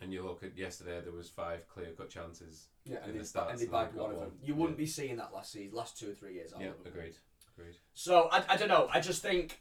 And 0.00 0.12
you 0.12 0.22
look 0.22 0.42
at 0.42 0.56
yesterday, 0.56 1.00
there 1.02 1.12
was 1.12 1.30
five 1.30 1.66
clear 1.68 1.88
cut 1.96 2.10
chances. 2.10 2.68
Yeah, 2.84 2.98
In 3.04 3.10
and 3.10 3.14
the 3.14 3.18
they, 3.18 3.24
stats, 3.24 3.50
and 3.50 3.58
they 3.58 3.66
bagged 3.66 3.94
one 3.94 4.10
of 4.12 4.20
them. 4.20 4.32
You 4.42 4.54
wouldn't 4.54 4.76
be 4.76 4.86
seeing 4.86 5.16
that 5.16 5.32
last 5.32 5.52
season, 5.52 5.74
last 5.74 5.98
two 5.98 6.10
or 6.10 6.14
three 6.14 6.34
years. 6.34 6.52
Yeah, 6.58 6.68
agreed, 6.84 7.14
agreed. 7.56 7.76
So 7.94 8.28
I, 8.30 8.44
I 8.48 8.56
don't 8.56 8.68
know. 8.68 8.88
I 8.92 9.00
just 9.00 9.22
think 9.22 9.60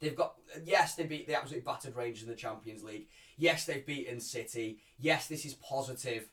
they've 0.00 0.16
got 0.16 0.34
yes 0.64 0.94
they 0.94 1.04
beat 1.04 1.26
the 1.26 1.36
absolutely 1.36 1.64
battered 1.64 1.96
Rangers 1.96 2.22
in 2.22 2.28
the 2.28 2.34
Champions 2.34 2.82
League. 2.82 3.08
Yes 3.36 3.64
they've 3.66 3.84
beaten 3.84 4.20
City. 4.20 4.78
Yes 4.98 5.26
this 5.26 5.44
is 5.44 5.54
positive. 5.54 6.28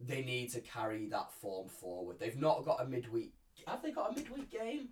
They 0.00 0.22
need 0.22 0.50
to 0.52 0.60
carry 0.60 1.06
that 1.08 1.32
form 1.32 1.68
forward. 1.68 2.18
They've 2.18 2.36
not 2.36 2.64
got 2.64 2.80
a 2.82 2.86
midweek. 2.86 3.34
Have 3.66 3.82
they 3.82 3.92
got 3.92 4.12
a 4.12 4.14
midweek 4.20 4.50
game? 4.50 4.88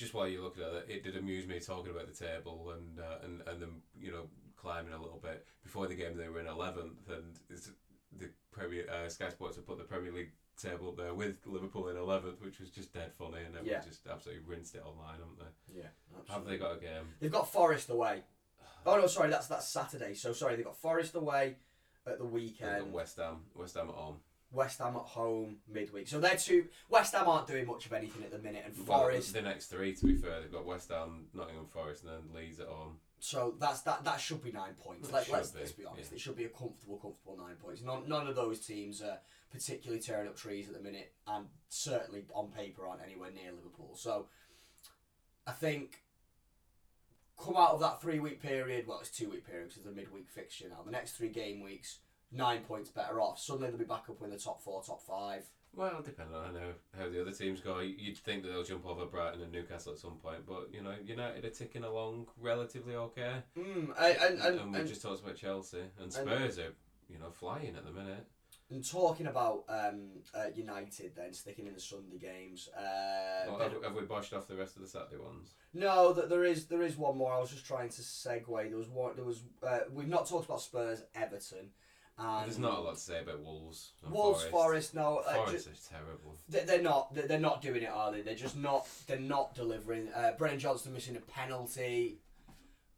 Just 0.00 0.14
while 0.14 0.26
you're 0.26 0.42
looking 0.42 0.62
at 0.62 0.72
it, 0.72 0.86
it 0.88 1.04
did 1.04 1.14
amuse 1.18 1.46
me 1.46 1.60
talking 1.60 1.90
about 1.92 2.06
the 2.08 2.24
table 2.26 2.72
and 2.74 2.98
uh, 2.98 3.18
and 3.22 3.42
and 3.46 3.60
them, 3.60 3.82
you 4.00 4.10
know, 4.10 4.28
climbing 4.56 4.94
a 4.94 4.98
little 5.02 5.20
bit. 5.22 5.44
Before 5.62 5.86
the 5.86 5.94
game, 5.94 6.16
they 6.16 6.26
were 6.30 6.40
in 6.40 6.46
eleventh, 6.46 7.06
and 7.10 7.36
it's, 7.50 7.70
the 8.18 8.30
Premier 8.50 8.86
uh, 8.90 9.10
Sky 9.10 9.28
Sports 9.28 9.56
have 9.56 9.66
put 9.66 9.76
the 9.76 9.84
Premier 9.84 10.10
League 10.10 10.32
table 10.56 10.88
up 10.88 10.96
there 10.96 11.12
with 11.12 11.36
Liverpool 11.44 11.88
in 11.88 11.98
eleventh, 11.98 12.40
which 12.40 12.60
was 12.60 12.70
just 12.70 12.94
dead 12.94 13.12
funny, 13.18 13.40
and 13.44 13.54
everyone 13.54 13.66
Yeah. 13.66 13.80
just 13.86 14.06
absolutely 14.06 14.42
rinsed 14.46 14.74
it 14.74 14.82
online, 14.86 15.18
haven't 15.20 15.38
they? 15.38 15.80
Yeah. 15.80 16.32
Have 16.34 16.46
they 16.46 16.56
got 16.56 16.76
a 16.78 16.80
game? 16.80 17.12
They've 17.20 17.30
got 17.30 17.52
Forest 17.52 17.90
away. 17.90 18.22
Oh 18.86 18.96
no, 18.98 19.06
sorry, 19.06 19.28
that's 19.28 19.48
that's 19.48 19.68
Saturday. 19.68 20.14
So 20.14 20.32
sorry, 20.32 20.56
they've 20.56 20.64
got 20.64 20.78
Forest 20.80 21.14
away 21.14 21.56
at 22.06 22.16
the 22.16 22.24
weekend. 22.24 22.90
West 22.90 23.18
Ham, 23.18 23.40
West 23.54 23.74
Ham 23.76 23.90
at 23.90 23.94
home. 23.94 24.16
West 24.52 24.78
Ham 24.80 24.96
at 24.96 25.02
home 25.02 25.56
midweek. 25.72 26.08
So 26.08 26.18
they're 26.20 26.36
two. 26.36 26.66
West 26.88 27.14
Ham 27.14 27.28
aren't 27.28 27.46
doing 27.46 27.66
much 27.66 27.86
of 27.86 27.92
anything 27.92 28.24
at 28.24 28.32
the 28.32 28.38
minute, 28.38 28.64
and 28.66 28.86
Well, 28.86 29.00
Forest. 29.00 29.32
the 29.32 29.42
next 29.42 29.66
three, 29.66 29.94
to 29.94 30.06
be 30.06 30.16
fair, 30.16 30.40
they've 30.40 30.50
got 30.52 30.64
West 30.66 30.90
Ham, 30.90 31.26
Nottingham 31.34 31.66
Forest, 31.66 32.04
and 32.04 32.12
then 32.12 32.34
Leeds 32.34 32.58
at 32.60 32.66
home. 32.66 32.98
So 33.20 33.54
that's 33.60 33.82
that. 33.82 34.02
That 34.04 34.18
should 34.18 34.42
be 34.42 34.50
nine 34.50 34.74
points. 34.82 35.12
Let, 35.12 35.30
let's, 35.30 35.50
be, 35.50 35.58
let's 35.60 35.72
be 35.72 35.84
honest. 35.84 36.10
yeah. 36.10 36.16
It 36.16 36.20
should 36.20 36.36
be 36.36 36.44
a 36.46 36.48
comfortable, 36.48 36.96
comfortable 36.96 37.36
nine 37.36 37.56
points. 37.56 37.82
None, 37.82 38.08
none 38.08 38.26
of 38.26 38.34
those 38.34 38.60
teams 38.60 39.02
are 39.02 39.18
particularly 39.52 40.00
tearing 40.02 40.26
up 40.28 40.36
trees 40.36 40.68
at 40.68 40.74
the 40.74 40.80
minute, 40.80 41.12
and 41.26 41.46
certainly 41.68 42.24
on 42.34 42.48
paper 42.50 42.86
aren't 42.86 43.02
anywhere 43.02 43.30
near 43.30 43.52
Liverpool. 43.52 43.92
So 43.94 44.26
I 45.46 45.52
think 45.52 46.02
come 47.42 47.56
out 47.56 47.70
of 47.70 47.80
that 47.80 48.00
three 48.00 48.20
week 48.20 48.40
period. 48.42 48.86
Well, 48.86 49.00
it's 49.00 49.10
two 49.10 49.30
week 49.30 49.46
period 49.46 49.68
because 49.68 49.84
it's 49.84 49.92
a 49.92 49.94
midweek 49.96 50.28
fixture 50.30 50.66
now. 50.68 50.82
The 50.84 50.90
next 50.90 51.12
three 51.12 51.28
game 51.28 51.60
weeks, 51.62 51.98
nine 52.32 52.60
points 52.60 52.90
better 52.90 53.20
off. 53.20 53.38
Suddenly 53.40 53.68
they'll 53.70 53.78
be 53.78 53.84
back 53.84 54.04
up 54.08 54.22
in 54.22 54.30
the 54.30 54.38
top 54.38 54.62
four, 54.62 54.82
top 54.82 55.02
five. 55.02 55.44
Well, 55.74 56.02
depending 56.04 56.34
on 56.34 56.54
how, 56.56 57.00
how 57.04 57.08
the 57.10 57.20
other 57.20 57.30
teams 57.30 57.60
go, 57.60 57.78
you'd 57.78 58.18
think 58.18 58.42
that 58.42 58.48
they'll 58.48 58.64
jump 58.64 58.84
over 58.86 59.06
Brighton 59.06 59.40
and 59.42 59.52
Newcastle 59.52 59.92
at 59.92 60.00
some 60.00 60.16
point, 60.16 60.44
but 60.46 60.68
you 60.72 60.82
know, 60.82 60.94
United 61.04 61.44
are 61.44 61.50
ticking 61.50 61.84
along 61.84 62.26
relatively 62.40 62.96
okay. 62.96 63.34
Mm, 63.56 63.90
and, 63.96 64.16
and, 64.18 64.40
and, 64.40 64.60
and 64.60 64.72
we 64.72 64.80
and- 64.80 64.88
just 64.88 65.02
talked 65.02 65.22
about 65.22 65.36
Chelsea 65.36 65.82
and 66.00 66.12
Spurs 66.12 66.58
are, 66.58 66.74
you 67.08 67.18
know, 67.20 67.30
flying 67.30 67.76
at 67.76 67.84
the 67.84 67.92
minute. 67.92 68.26
And 68.72 68.88
talking 68.88 69.26
about 69.26 69.64
um, 69.68 70.10
uh, 70.32 70.44
United, 70.54 71.16
then 71.16 71.32
sticking 71.32 71.66
in 71.66 71.74
the 71.74 71.80
Sunday 71.80 72.18
games. 72.18 72.68
Uh, 72.76 73.46
Well, 73.50 73.58
have, 73.58 73.82
have 73.82 73.94
we 73.96 74.02
boshed 74.02 74.32
off 74.32 74.46
the 74.46 74.54
rest 74.54 74.76
of 74.76 74.82
the 74.82 74.88
Saturday 74.88 75.16
ones? 75.16 75.54
no, 75.74 76.12
that 76.12 76.28
there 76.28 76.44
is 76.44 76.66
there 76.66 76.82
is 76.82 76.96
one 76.96 77.16
more. 77.16 77.32
I 77.32 77.40
was 77.40 77.50
just 77.50 77.66
trying 77.66 77.88
to 77.88 78.00
segue. 78.00 78.68
There 78.68 78.76
was 78.78 78.88
one. 78.88 79.16
There 79.16 79.24
was. 79.24 79.42
Uh, 79.60 79.80
we've 79.92 80.06
not 80.06 80.28
talked 80.28 80.44
about 80.44 80.60
Spurs, 80.60 81.02
Everton, 81.16 81.70
and 82.20 82.46
There's 82.46 82.58
not 82.58 82.78
a 82.78 82.80
lot 82.82 82.94
to 82.94 83.00
say 83.00 83.20
about 83.20 83.40
Wolves. 83.42 83.92
Wolves, 84.10 84.44
Forest. 84.44 84.94
No, 84.94 85.18
uh, 85.26 85.34
Forest 85.44 85.66
ju- 85.66 85.72
is 85.72 85.88
terrible. 85.90 86.36
they- 86.48 86.64
they're 86.64 86.82
not. 86.82 87.14
They're, 87.14 87.26
they're 87.26 87.38
not 87.40 87.62
doing 87.62 87.82
it, 87.82 87.88
are 87.90 88.12
they? 88.12 88.20
They're 88.20 88.34
just 88.34 88.56
not. 88.56 88.86
They're 89.06 89.18
not 89.18 89.54
delivering. 89.54 90.08
Uh, 90.14 90.32
Brennan 90.38 90.58
Johnson 90.58 90.92
missing 90.92 91.16
a 91.16 91.20
penalty. 91.20 92.18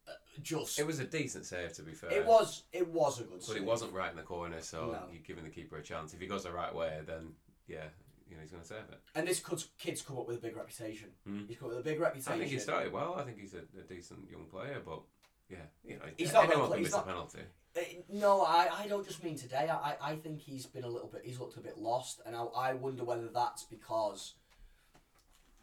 Uh, 0.09 0.13
just. 0.43 0.79
It 0.79 0.87
was 0.87 0.99
a 0.99 1.05
decent 1.05 1.47
save, 1.47 1.73
to 1.75 1.83
be 1.83 1.93
fair. 1.93 2.11
It 2.11 2.27
was. 2.27 2.65
It 2.73 2.89
was 2.89 3.21
a 3.21 3.25
good. 3.25 3.43
Save. 3.43 3.49
But 3.49 3.53
save. 3.55 3.63
it 3.63 3.67
wasn't 3.67 3.93
right 3.93 4.11
in 4.11 4.17
the 4.17 4.23
corner, 4.23 4.61
so 4.61 4.87
No. 4.93 4.99
you're 5.13 5.23
giving 5.27 5.45
the 5.45 5.51
keeper 5.51 5.77
a 5.77 5.83
chance. 5.83 6.13
If 6.15 6.21
he 6.21 6.27
goes 6.27 6.43
the 6.45 6.53
right 6.53 6.75
way, 6.75 7.01
then 7.07 7.35
yeah, 7.69 7.85
you 8.29 8.35
know 8.35 8.43
he's 8.43 8.51
going 8.51 8.63
to 8.63 8.69
save 8.69 8.79
it. 8.91 8.99
And 9.15 9.29
this 9.29 9.39
kid's, 9.41 9.69
kid's 9.79 10.03
come 10.03 10.19
up 10.19 10.27
with 10.27 10.39
a 10.39 10.41
big 10.41 10.57
reputation. 10.57 11.11
Mm. 11.29 11.47
He's 11.47 11.57
come 11.59 11.67
up 11.69 11.77
with 11.77 11.87
a 11.87 11.89
big 11.89 12.01
reputation. 12.01 12.33
I 12.33 12.39
think 12.39 12.51
he 12.51 12.59
started 12.59 12.93
well. 12.93 13.15
I 13.17 13.23
think 13.23 13.39
he's 13.39 13.55
a, 13.55 13.59
a 13.79 13.83
decent 13.89 14.29
young 14.31 14.47
player, 14.47 14.81
but 14.85 15.01
yeah, 15.49 15.59
you 15.85 15.95
know, 15.97 16.03
He's 16.17 16.33
not 16.33 16.43
gonna 16.43 16.53
anyone 16.55 16.69
play- 16.69 16.77
can 16.79 16.85
he's 16.85 16.87
miss 16.89 16.97
not- 16.97 17.05
a 17.05 17.07
penalty. 17.09 17.39
Uh, 17.77 17.81
No, 18.11 18.43
I, 18.43 18.69
I 18.83 18.87
don't 18.87 19.07
just 19.07 19.23
mean 19.25 19.37
today. 19.37 19.69
I, 19.71 19.95
I 20.03 20.17
think 20.17 20.41
he's 20.41 20.67
been 20.67 20.85
a 20.85 20.89
little 20.89 21.09
bit. 21.09 21.23
He's 21.25 21.39
looked 21.41 21.57
a 21.57 21.61
bit 21.61 21.79
lost, 21.79 22.21
and 22.27 22.37
I, 22.37 22.43
I 22.57 22.75
wonder 22.75 23.05
whether 23.05 23.29
that's 23.29 23.65
because 23.65 24.35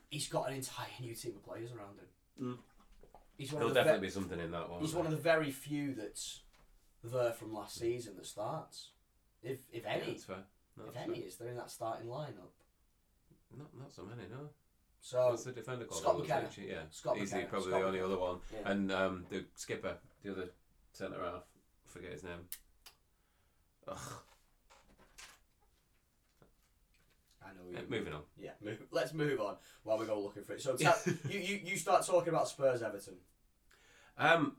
he's 0.09 0.27
got 0.27 0.49
an 0.49 0.55
entire 0.55 0.87
new 0.99 1.13
team 1.13 1.33
of 1.35 1.43
players 1.43 1.71
around 1.71 1.97
him. 1.99 2.07
Mm. 2.41 2.57
He's 3.37 3.51
one 3.53 3.59
There'll 3.59 3.69
of 3.69 3.73
the 3.75 3.81
ve- 3.81 3.85
definitely 3.85 4.07
be 4.07 4.11
something 4.11 4.39
in 4.39 4.51
that 4.51 4.69
one. 4.69 4.81
he's 4.81 4.93
one 4.95 5.05
of 5.05 5.11
the 5.11 5.17
very 5.17 5.51
few 5.51 5.93
that's 5.93 6.41
there 7.03 7.31
from 7.31 7.53
last 7.53 7.77
season 7.79 8.15
that 8.17 8.25
starts. 8.25 8.89
If 9.43 9.59
if 9.71 9.83
Yeah, 9.83 9.91
any, 9.91 10.05
that's 10.11 10.23
fair. 10.25 10.43
No, 10.77 10.85
if 10.87 10.93
that's 10.93 11.05
any, 11.07 11.19
fair. 11.19 11.27
is 11.27 11.35
there 11.37 11.47
in 11.49 11.55
that 11.57 11.69
starting 11.71 12.07
lineup. 12.07 12.51
Not, 13.57 13.67
not 13.79 13.91
so 13.93 14.03
many, 14.03 14.27
no. 14.29 14.49
So 15.01 15.29
What's 15.29 15.45
the 15.45 15.53
defender 15.53 15.85
called? 15.85 16.01
Scott 16.01 16.15
Looks 16.17 16.27
McKenna. 16.27 16.49
Yeah, 16.67 16.75
Scott 16.91 17.17
he's 17.17 17.31
McKenna. 17.31 17.49
probably 17.49 17.69
Scott 17.69 17.79
the 17.81 17.87
only 17.87 17.99
McKenna. 17.99 18.13
other 18.15 18.21
one. 18.21 18.39
yeah. 18.53 18.71
And 18.71 18.91
um, 18.91 19.25
the 19.29 19.45
skipper, 19.55 19.95
the 20.23 20.31
other 20.33 20.49
centre 20.91 21.23
half, 21.23 21.43
forget 21.89 22.13
his 22.13 22.23
name. 22.23 22.47
Ugh. 23.87 23.97
I 27.43 27.47
know. 27.49 27.79
You- 27.79 27.87
moving 27.89 28.13
on. 28.13 28.21
Yeah, 28.37 28.51
move, 28.63 28.81
let's 28.91 29.13
move 29.13 29.39
on 29.39 29.55
while 29.83 29.97
we 29.97 30.05
go 30.05 30.21
looking 30.21 30.43
for 30.43 30.53
it. 30.53 30.61
So 30.61 30.77
you, 31.29 31.39
you 31.39 31.59
you 31.63 31.77
start 31.77 32.05
talking 32.05 32.29
about 32.29 32.47
Spurs 32.47 32.81
Everton. 32.81 33.15
Um, 34.17 34.57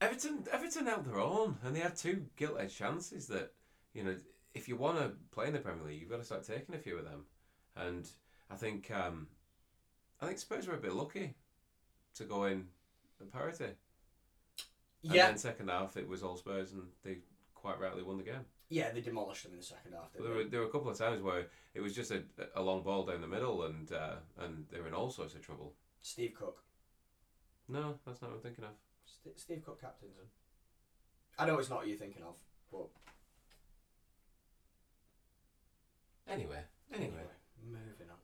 Everton, 0.00 0.44
Everton 0.52 0.86
held 0.86 1.04
their 1.04 1.18
own, 1.20 1.58
and 1.64 1.74
they 1.74 1.80
had 1.80 1.96
two 1.96 2.26
gilt-edged 2.36 2.76
chances. 2.76 3.26
That 3.28 3.52
you 3.92 4.04
know, 4.04 4.16
if 4.54 4.68
you 4.68 4.76
want 4.76 4.98
to 4.98 5.12
play 5.32 5.46
in 5.46 5.52
the 5.52 5.58
Premier 5.58 5.84
League, 5.84 6.00
you've 6.00 6.10
got 6.10 6.18
to 6.18 6.24
start 6.24 6.44
taking 6.44 6.74
a 6.74 6.78
few 6.78 6.96
of 6.98 7.04
them. 7.04 7.24
And 7.76 8.08
I 8.50 8.54
think, 8.56 8.90
um, 8.90 9.28
I 10.20 10.26
think 10.26 10.38
Spurs 10.38 10.66
were 10.66 10.74
a 10.74 10.80
bit 10.80 10.92
lucky 10.92 11.34
to 12.16 12.24
go 12.24 12.44
in 12.44 12.66
at 13.20 13.32
parity. 13.32 13.72
And 15.04 15.12
Yeah, 15.14 15.26
then 15.26 15.38
second 15.38 15.68
half, 15.68 15.96
it 15.96 16.06
was 16.08 16.22
all 16.22 16.36
Spurs, 16.36 16.72
and 16.72 16.84
they 17.02 17.18
quite 17.54 17.80
rightly 17.80 18.02
won 18.02 18.18
the 18.18 18.22
game. 18.24 18.44
yeah, 18.68 18.90
they 18.92 19.00
demolished 19.00 19.42
them 19.44 19.52
in 19.52 19.58
the 19.58 19.64
second 19.64 19.92
half. 19.92 20.12
There 20.12 20.22
were 20.22 20.44
there 20.44 20.60
were 20.60 20.66
a 20.66 20.70
couple 20.70 20.90
of 20.90 20.96
times 20.98 21.22
where 21.22 21.46
it 21.74 21.80
was 21.80 21.94
just 21.94 22.10
a, 22.10 22.22
a 22.54 22.62
long 22.62 22.82
ball 22.82 23.04
down 23.04 23.20
the 23.20 23.26
middle, 23.26 23.64
and 23.64 23.90
uh, 23.92 24.16
and 24.38 24.66
they 24.70 24.80
were 24.80 24.88
in 24.88 24.94
all 24.94 25.10
sorts 25.10 25.34
of 25.34 25.42
trouble. 25.42 25.74
Steve 26.00 26.34
Cook. 26.34 26.62
No, 27.68 27.98
that's 28.06 28.20
not 28.22 28.30
what 28.30 28.36
I'm 28.38 28.42
thinking 28.42 28.64
of. 28.64 28.70
St- 29.06 29.38
Steve 29.38 29.62
Cook 29.64 29.80
captains 29.80 30.16
them. 30.16 30.26
I 31.38 31.46
know 31.46 31.58
it's 31.58 31.70
not 31.70 31.78
what 31.80 31.88
you're 31.88 31.96
thinking 31.96 32.22
of, 32.22 32.34
but 32.70 32.88
Anyway, 36.28 36.60
anyway. 36.94 37.22
moving 37.64 38.10
on. 38.10 38.16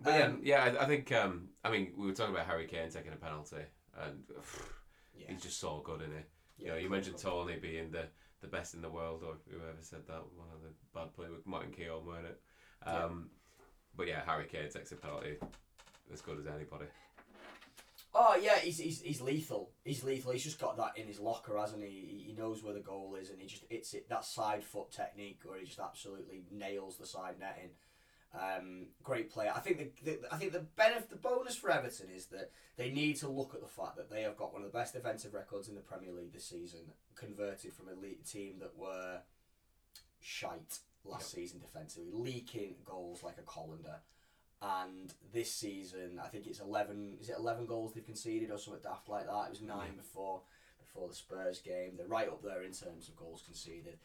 But 0.00 0.14
yeah, 0.18 0.26
Um, 0.26 0.40
yeah, 0.42 0.64
I, 0.64 0.84
I 0.84 0.86
think. 0.86 1.10
Um, 1.12 1.48
I 1.64 1.70
mean, 1.70 1.92
we 1.96 2.06
were 2.06 2.12
talking 2.12 2.34
about 2.34 2.46
Harry 2.46 2.66
Kane 2.66 2.90
taking 2.90 3.12
a 3.12 3.16
penalty, 3.16 3.64
and 3.98 4.24
Yeah. 5.14 5.26
he's 5.32 5.42
just 5.42 5.60
so 5.60 5.82
good, 5.84 6.00
isn't 6.02 6.12
he? 6.12 6.64
Yeah, 6.64 6.66
you 6.66 6.72
know, 6.72 6.78
you 6.78 6.90
mentioned. 6.90 7.18
Toney 7.18 7.56
being 7.60 7.90
the, 7.90 8.04
the 8.40 8.46
best 8.48 8.74
in 8.74 8.82
the 8.82 8.88
world, 8.90 9.22
or 9.26 9.34
whoever 9.50 9.76
said 9.80 10.06
that. 10.06 10.22
One 10.36 10.48
of 10.54 10.60
the 10.62 10.72
bad 10.94 11.12
players 11.14 11.32
with 11.32 11.46
Martin 11.46 11.72
Keown, 11.72 12.04
weren't 12.06 12.26
it? 12.26 12.40
Um, 12.86 13.30
But 13.96 14.06
yeah, 14.08 14.22
Harry 14.26 14.44
Kane 14.46 14.68
takes 14.70 14.92
a 14.92 14.96
penalty 14.96 15.36
as 16.12 16.20
good 16.20 16.38
as 16.38 16.46
anybody. 16.46 16.86
Oh 18.12 18.36
yeah, 18.42 18.58
he's, 18.58 18.78
he's 18.78 19.00
he's 19.00 19.20
lethal. 19.20 19.70
He's 19.84 20.02
lethal. 20.02 20.32
He's 20.32 20.42
just 20.42 20.58
got 20.58 20.76
that 20.78 20.98
in 20.98 21.06
his 21.06 21.20
locker, 21.20 21.56
hasn't 21.56 21.82
he? 21.84 21.88
He- 21.90 22.24
He 22.30 22.32
knows 22.32 22.62
where 22.62 22.74
the 22.74 22.80
goal 22.80 23.16
is, 23.20 23.30
and 23.30 23.40
he 23.40 23.46
just 23.46 23.64
hits 23.70 23.94
it. 23.94 24.08
That 24.08 24.24
side 24.24 24.64
foot 24.64 24.90
technique, 24.90 25.40
where 25.44 25.58
he 25.60 25.66
just 25.66 25.78
absolutely 25.78 26.42
nails 26.50 26.96
the 26.98 27.06
side 27.06 27.36
netting. 27.38 27.70
Um, 28.32 28.86
great 29.02 29.28
player. 29.28 29.52
I 29.54 29.58
think 29.58 29.78
the, 29.78 29.90
the 30.04 30.32
I 30.32 30.36
think 30.36 30.52
the 30.52 30.60
benefit, 30.60 31.10
the 31.10 31.16
bonus 31.16 31.56
for 31.56 31.70
Everton 31.70 32.10
is 32.14 32.26
that 32.26 32.52
they 32.76 32.90
need 32.90 33.16
to 33.16 33.28
look 33.28 33.54
at 33.54 33.60
the 33.60 33.66
fact 33.66 33.96
that 33.96 34.08
they 34.08 34.22
have 34.22 34.36
got 34.36 34.52
one 34.52 34.62
of 34.62 34.70
the 34.70 34.78
best 34.78 34.94
defensive 34.94 35.34
records 35.34 35.68
in 35.68 35.74
the 35.74 35.80
Premier 35.80 36.12
League 36.12 36.32
this 36.32 36.46
season, 36.46 36.80
converted 37.16 37.72
from 37.72 37.88
a 37.88 37.92
elite 37.92 38.24
team 38.24 38.54
that 38.60 38.78
were 38.78 39.18
shite 40.20 40.78
last 41.04 41.32
season 41.32 41.58
defensively, 41.58 42.10
leaking 42.12 42.76
goals 42.84 43.24
like 43.24 43.38
a 43.38 43.42
colander. 43.42 43.96
And 44.62 45.12
this 45.32 45.52
season, 45.52 46.20
I 46.22 46.28
think 46.28 46.46
it's 46.46 46.60
eleven. 46.60 47.16
Is 47.20 47.30
it 47.30 47.36
eleven 47.38 47.66
goals 47.66 47.94
they've 47.94 48.04
conceded 48.04 48.52
or 48.52 48.58
something 48.58 48.82
daft 48.82 49.08
like 49.08 49.26
that? 49.26 49.46
It 49.46 49.50
was 49.50 49.62
nine 49.62 49.96
before 49.96 50.42
before 50.78 51.08
the 51.08 51.14
Spurs 51.14 51.60
game. 51.60 51.94
They're 51.96 52.06
right 52.06 52.28
up 52.28 52.42
there 52.42 52.62
in 52.62 52.72
terms 52.72 53.08
of 53.08 53.16
goals 53.16 53.42
conceded. 53.44 53.98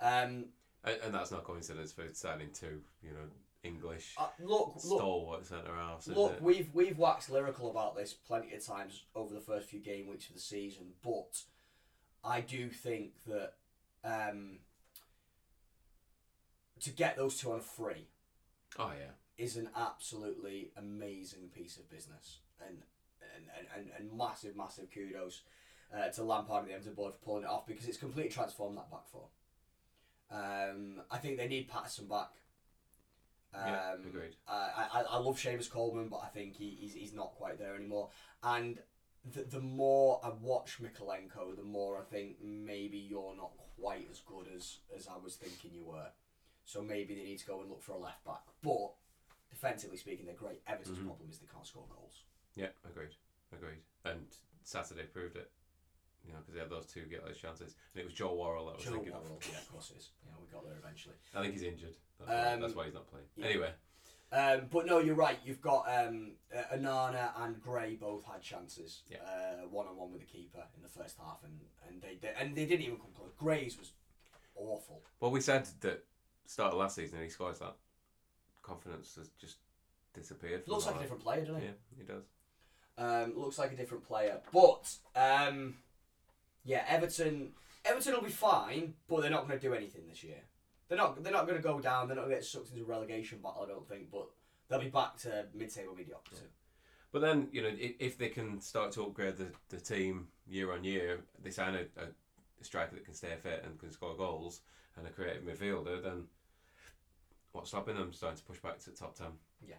Um, 0.00 0.46
And, 0.84 0.98
and 1.04 1.14
that's 1.14 1.30
not 1.30 1.44
coincidence 1.44 1.92
for 1.92 2.04
signing 2.12 2.50
two, 2.52 2.80
you 3.02 3.10
know, 3.10 3.26
English 3.64 4.14
uh, 4.18 4.26
look, 4.40 4.74
look, 4.84 4.98
stalwart 4.98 5.46
centre 5.46 5.72
Look, 6.08 6.40
we've 6.40 6.68
we've 6.72 6.98
waxed 6.98 7.30
lyrical 7.30 7.70
about 7.70 7.96
this 7.96 8.12
plenty 8.12 8.54
of 8.54 8.64
times 8.64 9.04
over 9.14 9.32
the 9.32 9.40
first 9.40 9.68
few 9.68 9.78
game 9.78 10.08
weeks 10.08 10.28
of 10.28 10.34
the 10.34 10.40
season, 10.40 10.94
but 11.02 11.42
I 12.24 12.40
do 12.40 12.70
think 12.70 13.12
that 13.26 13.52
um, 14.04 14.58
to 16.80 16.90
get 16.90 17.16
those 17.16 17.38
two 17.38 17.52
on 17.52 17.60
free 17.60 18.08
Oh 18.78 18.90
yeah, 18.98 19.44
is 19.44 19.56
an 19.56 19.68
absolutely 19.76 20.70
amazing 20.76 21.50
piece 21.54 21.76
of 21.76 21.90
business, 21.90 22.38
and 22.66 22.78
and, 23.36 23.46
and, 23.56 23.66
and, 23.76 23.90
and 23.98 24.18
massive 24.18 24.56
massive 24.56 24.88
kudos 24.92 25.42
uh, 25.94 26.08
to 26.08 26.22
Lampard 26.22 26.62
and 26.62 26.70
the 26.70 26.74
Everton 26.74 26.94
board 26.94 27.12
for 27.14 27.24
pulling 27.24 27.44
it 27.44 27.48
off 27.48 27.66
because 27.66 27.86
it's 27.86 27.98
completely 27.98 28.30
transformed 28.30 28.76
that 28.78 28.90
back 28.90 29.06
four. 29.10 29.28
Um, 30.30 31.02
I 31.10 31.18
think 31.18 31.36
they 31.36 31.48
need 31.48 31.68
Patterson 31.68 32.06
back. 32.06 32.30
Yeah, 33.54 33.92
Um, 33.92 34.06
agreed. 34.06 34.36
I, 34.48 34.88
I, 34.94 35.02
I 35.10 35.18
love 35.18 35.36
Seamus 35.38 35.70
Coleman, 35.70 36.08
but 36.08 36.20
I 36.24 36.28
think 36.28 36.56
he, 36.56 36.76
he's, 36.80 36.94
he's 36.94 37.12
not 37.12 37.34
quite 37.34 37.58
there 37.58 37.74
anymore. 37.76 38.08
And 38.42 38.78
the, 39.30 39.42
the 39.42 39.60
more 39.60 40.20
I 40.24 40.30
watch 40.40 40.78
Mykolenko, 40.82 41.56
the 41.56 41.62
more 41.62 41.98
I 41.98 42.02
think 42.02 42.36
maybe 42.42 42.98
you're 42.98 43.34
not 43.36 43.52
quite 43.80 44.08
as 44.10 44.20
good 44.20 44.46
as, 44.56 44.78
as 44.96 45.06
I 45.06 45.16
was 45.22 45.36
thinking 45.36 45.70
you 45.74 45.84
were. 45.84 46.08
So 46.64 46.80
maybe 46.82 47.14
they 47.14 47.24
need 47.24 47.38
to 47.38 47.46
go 47.46 47.60
and 47.60 47.68
look 47.68 47.82
for 47.82 47.92
a 47.92 47.98
left 47.98 48.24
back. 48.24 48.42
But 48.62 48.92
defensively 49.50 49.96
speaking, 49.98 50.26
they're 50.26 50.34
great. 50.34 50.62
Everton's 50.66 50.98
Mm-hmm. 50.98 51.06
problem 51.08 51.28
is 51.30 51.38
they 51.38 51.46
can't 51.52 51.66
score 51.66 51.84
goals. 51.94 52.22
yeah, 52.54 52.68
agreed, 52.88 53.14
agreed. 53.52 53.82
And 54.04 54.26
Saturday 54.64 55.04
proved 55.04 55.36
it. 55.36 55.50
You 56.26 56.32
know, 56.32 56.38
because 56.38 56.54
they 56.54 56.60
had 56.60 56.70
those 56.70 56.86
two 56.86 57.02
get 57.10 57.26
those 57.26 57.36
chances, 57.36 57.74
and 57.94 58.00
it 58.00 58.04
was 58.04 58.14
Joe 58.14 58.34
Worrall 58.34 58.66
that 58.66 58.76
was 58.76 58.84
Joe 58.84 58.92
thinking 58.92 59.12
Worrall, 59.12 59.38
of. 59.40 59.48
yeah, 59.50 59.58
of 59.58 59.72
course 59.72 59.90
it 59.90 59.98
is. 59.98 60.10
Yeah, 60.24 60.32
we 60.40 60.46
got 60.52 60.64
there 60.64 60.78
eventually. 60.78 61.14
I 61.34 61.40
think 61.42 61.52
he's 61.54 61.62
injured. 61.62 61.96
That's, 62.20 62.30
why, 62.30 62.52
Um, 62.52 62.60
that's 62.60 62.74
why 62.74 62.84
he's 62.84 62.94
not 62.94 63.06
playing. 63.10 63.26
yeah. 63.36 63.46
Anyway, 63.46 63.70
Um, 64.32 64.68
but 64.70 64.86
no, 64.86 64.98
you're 64.98 65.14
right. 65.16 65.38
You've 65.44 65.60
got 65.60 65.84
um, 65.88 66.32
uh, 66.56 66.76
Onana 66.76 67.30
and 67.42 67.60
Gray 67.60 67.96
both 67.96 68.24
had 68.24 68.40
chances, 68.40 69.02
one 69.70 69.86
on 69.88 69.96
one 69.96 70.12
with 70.12 70.20
the 70.20 70.26
keeper 70.26 70.62
in 70.76 70.82
the 70.82 70.88
first 70.88 71.16
half, 71.18 71.40
and 71.44 71.58
and 71.88 72.00
they, 72.00 72.16
they 72.20 72.32
and 72.38 72.54
they 72.56 72.66
didn't 72.66 72.82
even 72.86 72.96
come 72.98 73.10
close. 73.14 73.32
Gray's 73.36 73.76
was 73.78 73.92
awful. 74.54 75.02
well, 75.20 75.30
we 75.32 75.40
said 75.40 75.66
that 75.80 76.04
start 76.46 76.72
of 76.72 76.78
last 76.78 76.94
season, 76.96 77.16
and 77.16 77.24
he 77.24 77.30
scores 77.30 77.58
that. 77.58 77.74
Confidence 78.62 79.16
has 79.16 79.28
just 79.40 79.56
disappeared. 80.14 80.62
Looks 80.68 80.86
like 80.86 80.94
a 80.96 80.98
different 81.00 81.22
player, 81.24 81.40
doesn't 81.44 81.60
he? 81.60 81.66
Yeah, 81.66 81.72
he 81.98 82.04
does. 82.04 82.22
Um, 82.96 83.36
looks 83.36 83.58
like 83.58 83.72
a 83.72 83.76
different 83.76 84.04
player, 84.06 84.40
but 84.52 84.94
um, 85.16 85.74
yeah, 86.64 86.84
Everton. 86.88 87.50
Everton 87.84 88.14
will 88.14 88.22
be 88.22 88.30
fine, 88.30 88.94
but 89.08 89.22
they're 89.22 89.30
not 89.30 89.48
going 89.48 89.58
to 89.58 89.66
do 89.66 89.74
anything 89.74 90.02
this 90.08 90.22
year. 90.22 90.42
They're 90.88 90.98
not. 90.98 91.22
They're 91.22 91.32
not 91.32 91.46
going 91.46 91.60
to 91.60 91.62
go 91.62 91.80
down. 91.80 92.06
They're 92.06 92.16
not 92.16 92.22
going 92.22 92.36
to 92.36 92.40
get 92.40 92.44
sucked 92.44 92.70
into 92.70 92.82
a 92.82 92.86
relegation 92.86 93.38
battle. 93.42 93.64
I 93.64 93.68
don't 93.68 93.88
think, 93.88 94.10
but 94.10 94.28
they'll 94.68 94.80
be 94.80 94.88
back 94.88 95.16
to 95.18 95.46
mid-table 95.54 95.94
mediocrity. 95.96 96.46
But 97.12 97.20
then, 97.20 97.48
you 97.52 97.62
know, 97.62 97.68
if, 97.78 97.92
if 97.98 98.18
they 98.18 98.28
can 98.28 98.60
start 98.60 98.92
to 98.92 99.02
upgrade 99.02 99.36
the, 99.36 99.48
the 99.68 99.78
team 99.78 100.28
year 100.48 100.72
on 100.72 100.82
year, 100.82 101.20
they 101.42 101.50
sign 101.50 101.74
a, 101.74 101.82
a 102.00 102.06
striker 102.62 102.94
that 102.94 103.04
can 103.04 103.14
stay 103.14 103.34
fit 103.42 103.62
and 103.66 103.78
can 103.78 103.90
score 103.90 104.16
goals 104.16 104.60
and 104.96 105.06
a 105.06 105.10
creative 105.10 105.42
midfielder, 105.42 106.02
then 106.02 106.24
what's 107.52 107.68
stopping 107.68 107.96
them 107.96 108.12
starting 108.12 108.38
to 108.38 108.44
push 108.44 108.58
back 108.58 108.78
to 108.78 108.90
the 108.90 108.96
top 108.96 109.16
10? 109.16 109.26
Yeah, 109.66 109.74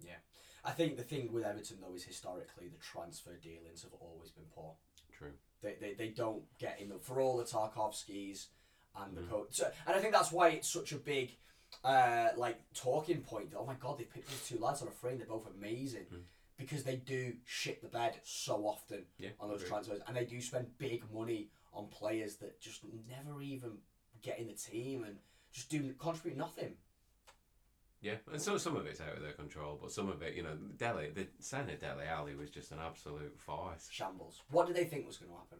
yeah. 0.00 0.16
I 0.64 0.72
think 0.72 0.96
the 0.96 1.02
thing 1.02 1.32
with 1.32 1.44
Everton 1.44 1.78
though 1.80 1.94
is 1.94 2.04
historically 2.04 2.68
the 2.68 2.78
transfer 2.78 3.36
dealings 3.40 3.82
have 3.82 3.92
always 4.00 4.30
been 4.30 4.44
poor. 4.54 4.72
True. 5.16 5.32
They, 5.62 5.74
they, 5.80 5.94
they 5.94 6.08
don't 6.08 6.42
get 6.58 6.80
in 6.80 6.88
the 6.88 6.98
for 7.00 7.20
all 7.20 7.36
the 7.36 7.44
Tarkowskis 7.44 8.46
and 8.96 9.16
the 9.16 9.22
coach. 9.22 9.48
So, 9.50 9.70
and 9.86 9.96
I 9.96 10.00
think 10.00 10.12
that's 10.12 10.32
why 10.32 10.50
it's 10.50 10.68
such 10.72 10.92
a 10.92 10.96
big 10.96 11.36
uh, 11.84 12.28
like 12.36 12.60
talking 12.74 13.20
point. 13.22 13.52
Oh 13.56 13.64
my 13.66 13.74
god, 13.74 13.98
they 13.98 14.04
picked 14.04 14.28
these 14.28 14.46
two 14.48 14.62
lads 14.62 14.82
on 14.82 14.88
a 14.88 14.92
frame. 14.92 15.18
They're 15.18 15.26
both 15.26 15.48
amazing 15.58 16.06
because 16.56 16.82
they 16.82 16.96
do 16.96 17.34
shit 17.44 17.82
the 17.82 17.88
bed 17.88 18.18
so 18.24 18.66
often 18.66 19.04
Yeah, 19.18 19.30
on 19.40 19.48
those 19.48 19.64
transfers, 19.64 20.00
and 20.06 20.16
they 20.16 20.24
do 20.24 20.40
spend 20.40 20.66
big 20.78 21.04
money 21.12 21.50
on 21.72 21.86
players 21.86 22.36
that 22.36 22.60
just 22.60 22.82
never 23.08 23.40
even 23.42 23.78
get 24.22 24.38
in 24.38 24.48
the 24.48 24.54
team 24.54 25.04
and 25.04 25.16
just 25.52 25.70
do 25.70 25.92
contribute 25.94 26.36
nothing. 26.36 26.74
Yeah, 28.00 28.14
and 28.32 28.40
so 28.40 28.58
some 28.58 28.76
of 28.76 28.86
it's 28.86 29.00
out 29.00 29.16
of 29.16 29.22
their 29.22 29.32
control, 29.32 29.78
but 29.80 29.90
some 29.90 30.08
of 30.08 30.22
it, 30.22 30.34
you 30.34 30.44
know, 30.44 30.56
Dele, 30.76 31.10
the 31.12 31.22
of 31.22 31.80
Dele 31.80 32.06
Alli 32.08 32.36
was 32.36 32.48
just 32.48 32.70
an 32.70 32.78
absolute 32.84 33.36
farce. 33.38 33.88
Shambles. 33.90 34.42
What 34.50 34.68
did 34.68 34.76
they 34.76 34.84
think 34.84 35.06
was 35.06 35.16
going 35.16 35.32
to 35.32 35.36
happen? 35.36 35.58